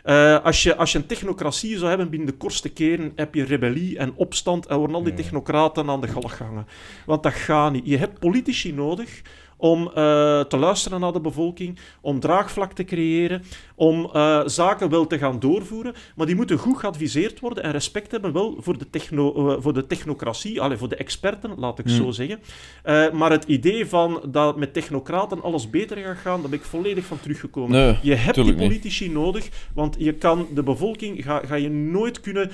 Eh, 0.03 0.45
als, 0.45 0.64
je, 0.64 0.76
als 0.76 0.91
je 0.91 0.98
een 0.98 1.06
technocratie 1.06 1.78
zou 1.78 1.90
hebben 1.90 2.10
binnen 2.10 2.28
de 2.28 2.38
kortste 2.38 2.69
keren, 2.69 3.11
heb 3.15 3.36
je 3.36 3.44
rebellie 3.44 3.98
en 3.98 4.14
opstand 4.15 4.65
en 4.65 4.78
worden 4.78 4.95
al 4.95 5.03
die 5.03 5.14
technocraten 5.14 5.90
aan 5.90 6.02
de 6.02 6.07
galg 6.07 6.38
hangen. 6.38 6.68
Want 7.06 7.23
dat 7.23 7.34
gaat 7.34 7.72
niet. 7.72 7.86
Je 7.86 7.98
hebt 7.98 8.19
politici 8.19 8.73
nodig 8.73 9.22
om 9.61 9.88
eh, 9.88 9.93
te 10.41 10.57
luisteren 10.57 10.99
naar 10.99 11.11
de 11.13 11.19
bevolking, 11.21 11.79
om 12.01 12.19
draagvlak 12.19 12.73
te 12.73 12.83
creëren, 12.83 13.43
om 13.75 14.09
eh, 14.13 14.41
zaken 14.45 14.89
wel 14.89 15.07
te 15.07 15.17
gaan 15.17 15.39
doorvoeren, 15.39 15.93
maar 16.15 16.25
die 16.25 16.35
moeten 16.35 16.57
goed 16.57 16.77
geadviseerd 16.77 17.39
worden 17.39 17.63
en 17.63 17.71
respect 17.71 18.11
hebben 18.11 18.33
wel 18.33 18.55
voor 18.59 18.77
de, 18.77 18.89
techno, 18.89 19.49
eh, 19.49 19.61
voor 19.61 19.73
de 19.73 19.88
technocratie, 19.88 20.61
allee, 20.61 20.77
voor 20.77 20.89
de 20.89 20.95
experten, 20.95 21.51
laat 21.57 21.79
ik 21.79 21.85
Mm. 21.85 21.91
zo 21.91 22.11
zeggen. 22.11 22.39
Eh, 22.83 23.11
maar 23.11 23.31
het 23.31 23.43
idee 23.43 23.85
van 23.85 24.21
dat 24.27 24.57
met 24.57 24.73
technocraten 24.73 25.41
alles 25.41 25.69
beter 25.69 25.97
gaat 25.97 26.17
gaan, 26.17 26.41
daar 26.41 26.49
ben 26.49 26.59
ik 26.59 26.65
volledig 26.65 27.05
van 27.05 27.19
teruggekomen. 27.19 27.71
Nee, 27.71 27.97
je 28.01 28.15
hebt 28.15 28.35
die 28.35 28.43
niet. 28.43 28.55
politici 28.55 29.09
nodig, 29.09 29.49
want 29.73 29.95
je 29.99 30.13
kan 30.13 30.47
de 30.53 30.63
bevolking 30.63 31.23
ga, 31.23 31.41
ga 31.45 31.55
je 31.55 31.69
nooit 31.69 32.19
kunnen 32.19 32.51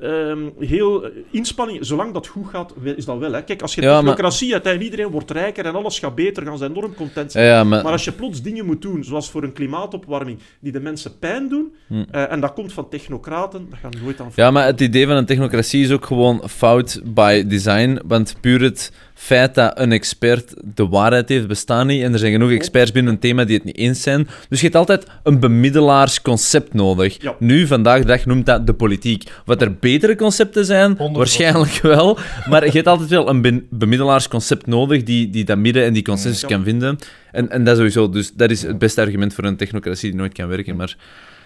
ehm, 0.00 0.38
heel 0.58 1.04
eh, 1.04 1.10
inspanning, 1.30 1.78
zolang 1.86 2.12
dat 2.12 2.26
goed 2.26 2.48
gaat, 2.48 2.74
is 2.96 3.04
dat 3.04 3.18
wel. 3.18 3.32
Hè. 3.32 3.44
Kijk, 3.44 3.62
als 3.62 3.74
je 3.74 3.80
Ja, 3.82 3.88
maar- 3.88 3.98
technocratie 3.98 4.52
hebt 4.52 4.66
en 4.66 4.82
iedereen 4.82 5.08
wordt 5.08 5.30
rijker 5.30 5.64
en 5.66 5.74
alles 5.74 5.98
gaat 5.98 6.14
beter, 6.14 6.42
gaan 6.44 6.58
ze 6.58 6.64
enorm 6.64 6.94
content 6.94 7.32
zijn. 7.32 7.46
Ja, 7.46 7.64
maar... 7.64 7.82
Maar 7.82 7.92
als 7.92 8.04
je 8.04 8.12
plots 8.12 8.42
dingen 8.42 8.66
moet 8.66 8.82
doen, 8.82 9.04
zoals 9.04 9.30
voor 9.30 9.42
een 9.42 9.52
klimaatopwarming, 9.52 10.38
die 10.60 10.72
de 10.72 10.80
mensen 10.80 11.18
pijn 11.18 11.48
doen, 11.48 11.72
Hm. 11.86 12.04
eh, 12.10 12.32
en 12.32 12.40
dat 12.40 12.52
komt 12.52 12.72
van 12.72 12.88
technocraten, 12.88 13.66
dat 13.70 13.78
gaat 13.78 14.00
nooit 14.02 14.20
aan 14.20 14.30
Ja, 14.34 14.50
maar 14.50 14.66
het 14.66 14.80
idee 14.80 15.06
van 15.06 15.16
een 15.16 15.26
technocratie 15.26 15.82
is 15.82 15.92
ook 15.92 16.04
gewoon 16.06 16.48
fout 16.48 17.00
by 17.04 17.46
design. 17.46 18.00
Want 18.06 18.34
puur 18.40 18.60
het 18.62 18.92
feit 19.20 19.54
dat 19.54 19.78
een 19.78 19.92
expert 19.92 20.54
de 20.74 20.88
waarheid 20.88 21.28
heeft, 21.28 21.46
bestaat 21.46 21.86
niet. 21.86 22.02
En 22.02 22.12
er 22.12 22.18
zijn 22.18 22.32
genoeg 22.32 22.50
experts 22.50 22.92
binnen 22.92 23.12
een 23.12 23.18
thema 23.18 23.44
die 23.44 23.56
het 23.56 23.64
niet 23.64 23.76
eens 23.76 24.02
zijn. 24.02 24.28
Dus 24.48 24.58
je 24.60 24.64
hebt 24.64 24.78
altijd 24.78 25.06
een 25.22 25.40
bemiddelaars-concept 25.40 26.74
nodig. 26.74 27.22
Ja. 27.22 27.34
Nu, 27.38 27.66
vandaag 27.66 28.00
de 28.00 28.06
dag, 28.06 28.26
noemt 28.26 28.46
dat 28.46 28.66
de 28.66 28.72
politiek. 28.74 29.30
Wat 29.44 29.62
er 29.62 29.74
betere 29.74 30.16
concepten 30.16 30.64
zijn, 30.64 30.92
100%. 30.96 30.96
waarschijnlijk 31.12 31.78
wel. 31.82 32.18
Maar 32.48 32.64
je 32.64 32.70
hebt 32.70 32.86
altijd 32.86 33.08
wel 33.08 33.28
een 33.28 33.42
be- 33.42 33.62
bemiddelaars-concept 33.70 34.66
nodig 34.66 35.02
die, 35.02 35.30
die 35.30 35.44
dat 35.44 35.58
midden 35.58 35.84
en 35.84 35.92
die 35.92 36.02
consensus 36.02 36.40
Ja. 36.40 36.48
kan 36.48 36.64
vinden. 36.64 36.98
En, 37.32 37.50
en 37.50 37.64
dat 37.64 37.76
sowieso. 37.76 38.08
Dus 38.10 38.32
dat 38.34 38.50
is 38.50 38.62
het 38.62 38.78
beste 38.78 39.00
argument 39.00 39.34
voor 39.34 39.44
een 39.44 39.56
technocratie 39.56 40.10
die 40.10 40.18
nooit 40.18 40.32
kan 40.32 40.48
werken. 40.48 40.76
Maar... 40.76 40.96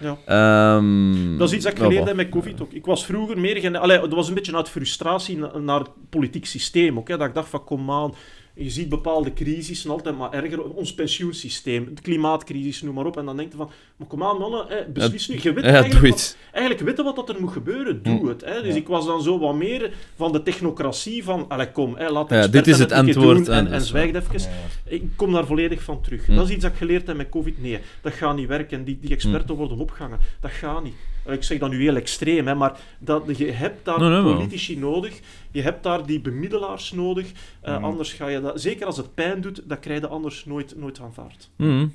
Ja. 0.03 0.17
ehm, 0.25 1.37
Dat 1.37 1.47
is 1.49 1.55
iets 1.55 1.63
dat 1.63 1.73
ik 1.73 1.79
geleerd 1.79 2.07
heb 2.07 2.15
met 2.15 2.29
COVID 2.29 2.61
ook. 2.61 2.71
Ik 2.71 2.85
was 2.85 3.05
vroeger 3.05 3.39
meer... 3.39 3.77
Allee, 3.77 3.99
dat 3.99 4.13
was 4.13 4.27
een 4.27 4.33
beetje 4.33 4.55
uit 4.55 4.69
frustratie 4.69 5.37
na- 5.37 5.57
naar 5.57 5.79
het 5.79 5.89
politiek 6.09 6.45
systeem 6.45 6.97
ook. 6.97 7.07
Hè, 7.07 7.17
dat 7.17 7.27
ik 7.27 7.33
dacht 7.33 7.49
van, 7.49 7.63
kom 7.63 7.91
aan, 7.91 8.13
je 8.55 8.69
ziet 8.69 8.89
bepaalde 8.89 9.33
crisissen 9.33 9.89
altijd 9.91 10.17
maar 10.17 10.31
erger. 10.31 10.63
Ons 10.63 10.93
pensioensysteem, 10.93 11.91
de 11.95 12.01
klimaatcrisis, 12.01 12.81
noem 12.81 12.93
maar 12.95 13.05
op. 13.05 13.17
En 13.17 13.25
dan 13.25 13.37
denk 13.37 13.51
je 13.51 13.57
van, 13.57 13.69
maar 13.95 14.07
kom 14.07 14.23
aan 14.23 14.37
mannen, 14.37 14.65
hè, 14.67 14.85
beslis 14.93 15.27
nu. 15.27 15.39
Je 15.41 15.53
weet 15.53 15.63
Ja, 15.63 15.71
eigenlijk, 15.71 16.09
wat, 16.15 16.37
eigenlijk 16.51 16.85
weten 16.85 17.03
wat 17.03 17.15
dat 17.15 17.29
er 17.29 17.41
moet 17.41 17.51
gebeuren, 17.51 18.03
doe 18.03 18.19
Hm. 18.19 18.27
het. 18.27 18.45
Hè. 18.45 18.61
Dus 18.61 18.75
ik 18.75 18.87
was 18.87 19.05
dan 19.05 19.21
zo 19.21 19.39
wat 19.39 19.55
meer 19.55 19.91
van 20.15 20.31
de 20.31 20.43
technocratie 20.43 21.23
van, 21.23 21.45
allee, 21.47 21.71
kom, 21.71 21.95
hè, 21.95 22.09
laat 22.09 22.29
de 22.29 22.35
Ja, 22.35 22.41
experten 22.41 22.63
dit 22.63 22.73
is 22.73 22.79
het 22.79 22.91
antwoord 22.91 23.45
doen 23.45 23.55
en, 23.55 23.65
en 23.67 23.73
en 23.73 23.81
zwijg 23.81 24.13
even. 24.13 24.51
Ik 24.85 25.03
kom 25.15 25.31
daar 25.33 25.45
volledig 25.45 25.81
van 25.83 26.01
terug. 26.01 26.25
Hm. 26.25 26.35
Dat 26.35 26.45
is 26.45 26.51
iets 26.53 26.61
dat 26.61 26.71
ik 26.71 26.77
geleerd 26.77 27.07
heb 27.07 27.17
met 27.17 27.29
COVID. 27.29 27.61
Nee, 27.61 27.79
dat 28.01 28.13
gaat 28.13 28.35
niet 28.35 28.47
werken. 28.47 28.83
Die, 28.83 28.97
die 29.01 29.11
experten 29.11 29.55
worden 29.55 29.79
opgejaagd 29.79 29.91
opgangen. 29.93 30.19
Dat 30.39 30.51
gaat 30.51 30.83
niet. 30.83 30.93
Eh, 31.25 31.33
Ik 31.33 31.43
zeg 31.43 31.57
dat 31.59 31.69
nu 31.69 31.81
heel 31.81 31.95
extreem, 31.95 32.47
hè, 32.47 32.55
maar 32.55 32.79
dat, 32.99 33.23
je 33.37 33.51
hebt 33.51 33.85
daar 33.85 33.99
Nee, 33.99 34.09
nee, 34.09 34.21
maar- 34.21 34.33
politici 34.35 34.77
nodig, 34.77 35.19
je 35.51 35.61
hebt 35.61 35.83
daar 35.83 36.05
die 36.05 36.19
bemiddelaars 36.21 36.91
nodig, 36.91 37.31
eh, 37.61 37.75
Mhm. 37.75 37.83
anders 37.83 38.13
ga 38.13 38.27
je 38.27 38.41
dat... 38.41 38.61
Zeker 38.61 38.85
als 38.85 38.97
het 38.97 39.13
pijn 39.13 39.41
doet, 39.41 39.61
dat 39.65 39.79
krijg 39.79 39.99
je 39.99 40.07
anders 40.07 40.45
nooit, 40.45 40.73
nooit 40.77 40.99
aanvaard. 41.01 41.49
Mhm. 41.55 41.87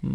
Mhm. 0.00 0.14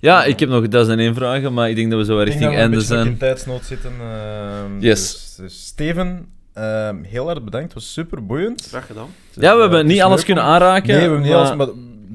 Ja, 0.00 0.24
ik 0.24 0.40
heb 0.40 0.48
nog 0.48 0.68
duizend 0.68 0.98
en 0.98 1.04
één 1.04 1.14
vragen, 1.14 1.52
maar 1.54 1.70
ik 1.70 1.76
denk 1.76 1.90
dat 1.90 1.98
we 1.98 2.04
zo 2.04 2.20
Ik 2.20 2.26
denk 2.26 2.28
richting 2.28 2.50
dat 2.50 2.58
we 2.60 2.64
een 2.64 2.70
einde 2.72 2.84
zijn. 2.86 3.06
in 3.06 3.16
tijdsnood 3.18 3.64
zitten. 3.64 3.92
ehm, 4.00 4.80
Yes. 4.80 5.12
Dus, 5.12 5.34
dus 5.36 5.66
Steven, 5.66 6.26
ehm, 6.52 7.02
heel 7.02 7.26
hard 7.26 7.44
bedankt. 7.44 7.66
Het 7.66 7.74
was 7.82 7.92
super 7.92 8.26
boeiend. 8.26 8.66
Graag 8.68 8.86
gedaan. 8.86 9.08
Ja, 9.32 9.54
we 9.54 9.60
hebben 9.60 9.86
niet 9.86 10.00
alles 10.00 10.24
kunnen 10.24 10.44
aanraken. 10.44 10.86
Nee, 10.86 10.96
we 10.96 11.02
hebben 11.02 11.20
niet 11.20 11.30
maar- 11.30 11.38
alles, 11.38 11.56
maar 11.56 11.68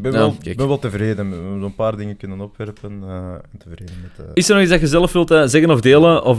ben, 0.04 0.12
Ja, 0.12 0.18
wel, 0.18 0.36
kijk. 0.42 0.58
ben 0.58 0.68
wel 0.68 0.80
tevreden. 0.80 1.30
We 1.30 1.36
hebben 1.36 1.62
een 1.62 1.76
paar 1.76 1.98
dingen 1.98 2.18
kunnen 2.18 2.42
opwerpen 2.42 3.04
eh, 3.04 3.34
en 3.34 3.58
tevreden 3.58 3.96
met... 4.02 4.26
eh, 4.26 4.32
Is 4.34 4.48
er 4.48 4.54
nog 4.54 4.64
iets 4.64 4.72
dat 4.72 4.82
je 4.82 4.88
zelf 4.88 5.12
wilt 5.14 5.32
eh, 5.32 5.44
zeggen 5.46 5.70
of 5.72 5.82
delen? 5.82 6.24
Of, 6.24 6.38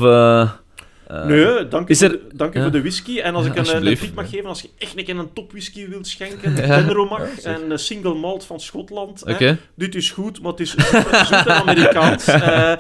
eh, 1.15 1.21
eh, 1.21 1.55
nee, 1.57 1.69
dank 1.69 1.89
u, 1.89 1.91
is 1.91 1.99
voor, 1.99 2.07
er- 2.09 2.13
de, 2.13 2.37
dank 2.37 2.55
u 2.55 2.57
Ja. 2.57 2.63
voor 2.63 2.73
de 2.73 2.81
whisky. 2.81 3.19
En 3.21 3.35
als 3.35 3.45
Ja, 3.45 3.51
ik 3.51 3.57
een, 3.57 3.63
een 3.63 3.69
alsjeblieft. 3.69 4.03
tip 4.03 4.15
mag 4.15 4.31
geven, 4.31 4.49
als 4.49 4.63
je 4.63 4.69
echt 4.79 4.99
een 4.99 5.05
keer 5.05 5.19
een 5.19 5.33
topwhisky 5.33 5.89
wilt 5.89 6.07
schenken, 6.07 6.51
Ja, 6.57 6.85
zeg. 6.85 7.43
en 7.45 7.71
een 7.71 7.79
single 7.79 8.15
malt 8.15 8.45
van 8.45 8.61
Schotland. 8.61 9.23
hè. 9.25 9.57
Dit 9.75 9.95
is 9.95 10.11
goed, 10.11 10.43
maar 10.43 10.51
het 10.51 10.61
is 10.61 10.71
zoet, 10.71 10.87
en 11.47 11.49
Amerikaans. 11.49 12.27
Eh, 12.27 12.73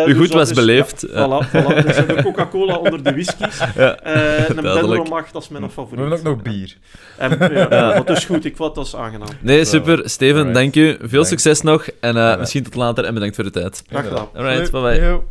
eh, 0.00 0.06
Uw 0.06 0.16
goed 0.16 0.28
was 0.32 0.48
is- 0.50 0.56
beleefd. 0.56 1.06
Ja, 1.12 1.26
voilà, 1.42 1.46
voilà. 1.48 1.84
Dus 1.86 1.96
de 1.96 2.18
Coca-Cola 2.22 2.74
onder 2.76 3.02
de 3.02 3.10
whiskies. 3.12 3.58
Ja, 3.76 3.96
Eh 3.96 4.48
een 4.48 4.62
duidelijk. 4.62 4.86
Benromach, 5.02 5.30
dat 5.30 5.42
is 5.42 5.48
mijn 5.48 5.62
we 5.64 5.70
favoriet. 5.70 6.10
hebben 6.10 6.18
ook 6.18 6.24
nog 6.36 6.42
bier. 6.54 6.76
En, 7.18 7.38
ja, 7.70 8.02
is 8.12 8.24
goed. 8.24 8.44
Ik 8.44 8.56
vond 8.56 8.74
dat 8.74 8.86
is 8.86 8.96
aangenaam. 8.96 9.28
Nee, 9.40 9.64
super. 9.64 10.10
Steven, 10.10 10.52
dank 10.52 10.76
u. 10.76 10.96
Veel 11.02 11.24
succes 11.24 11.60
nog. 11.60 11.86
En 12.00 12.16
eh, 12.16 12.38
misschien 12.38 12.62
tot 12.62 12.74
later 12.74 13.04
en 13.04 13.14
bedankt 13.14 13.34
voor 13.34 13.44
de 13.44 13.50
tijd. 13.50 13.82
Graag 13.88 14.04
gedaan. 14.08 14.28
Alright, 14.34 14.70
Hoi. 14.70 14.98
bye 14.98 15.00
bye. 15.00 15.22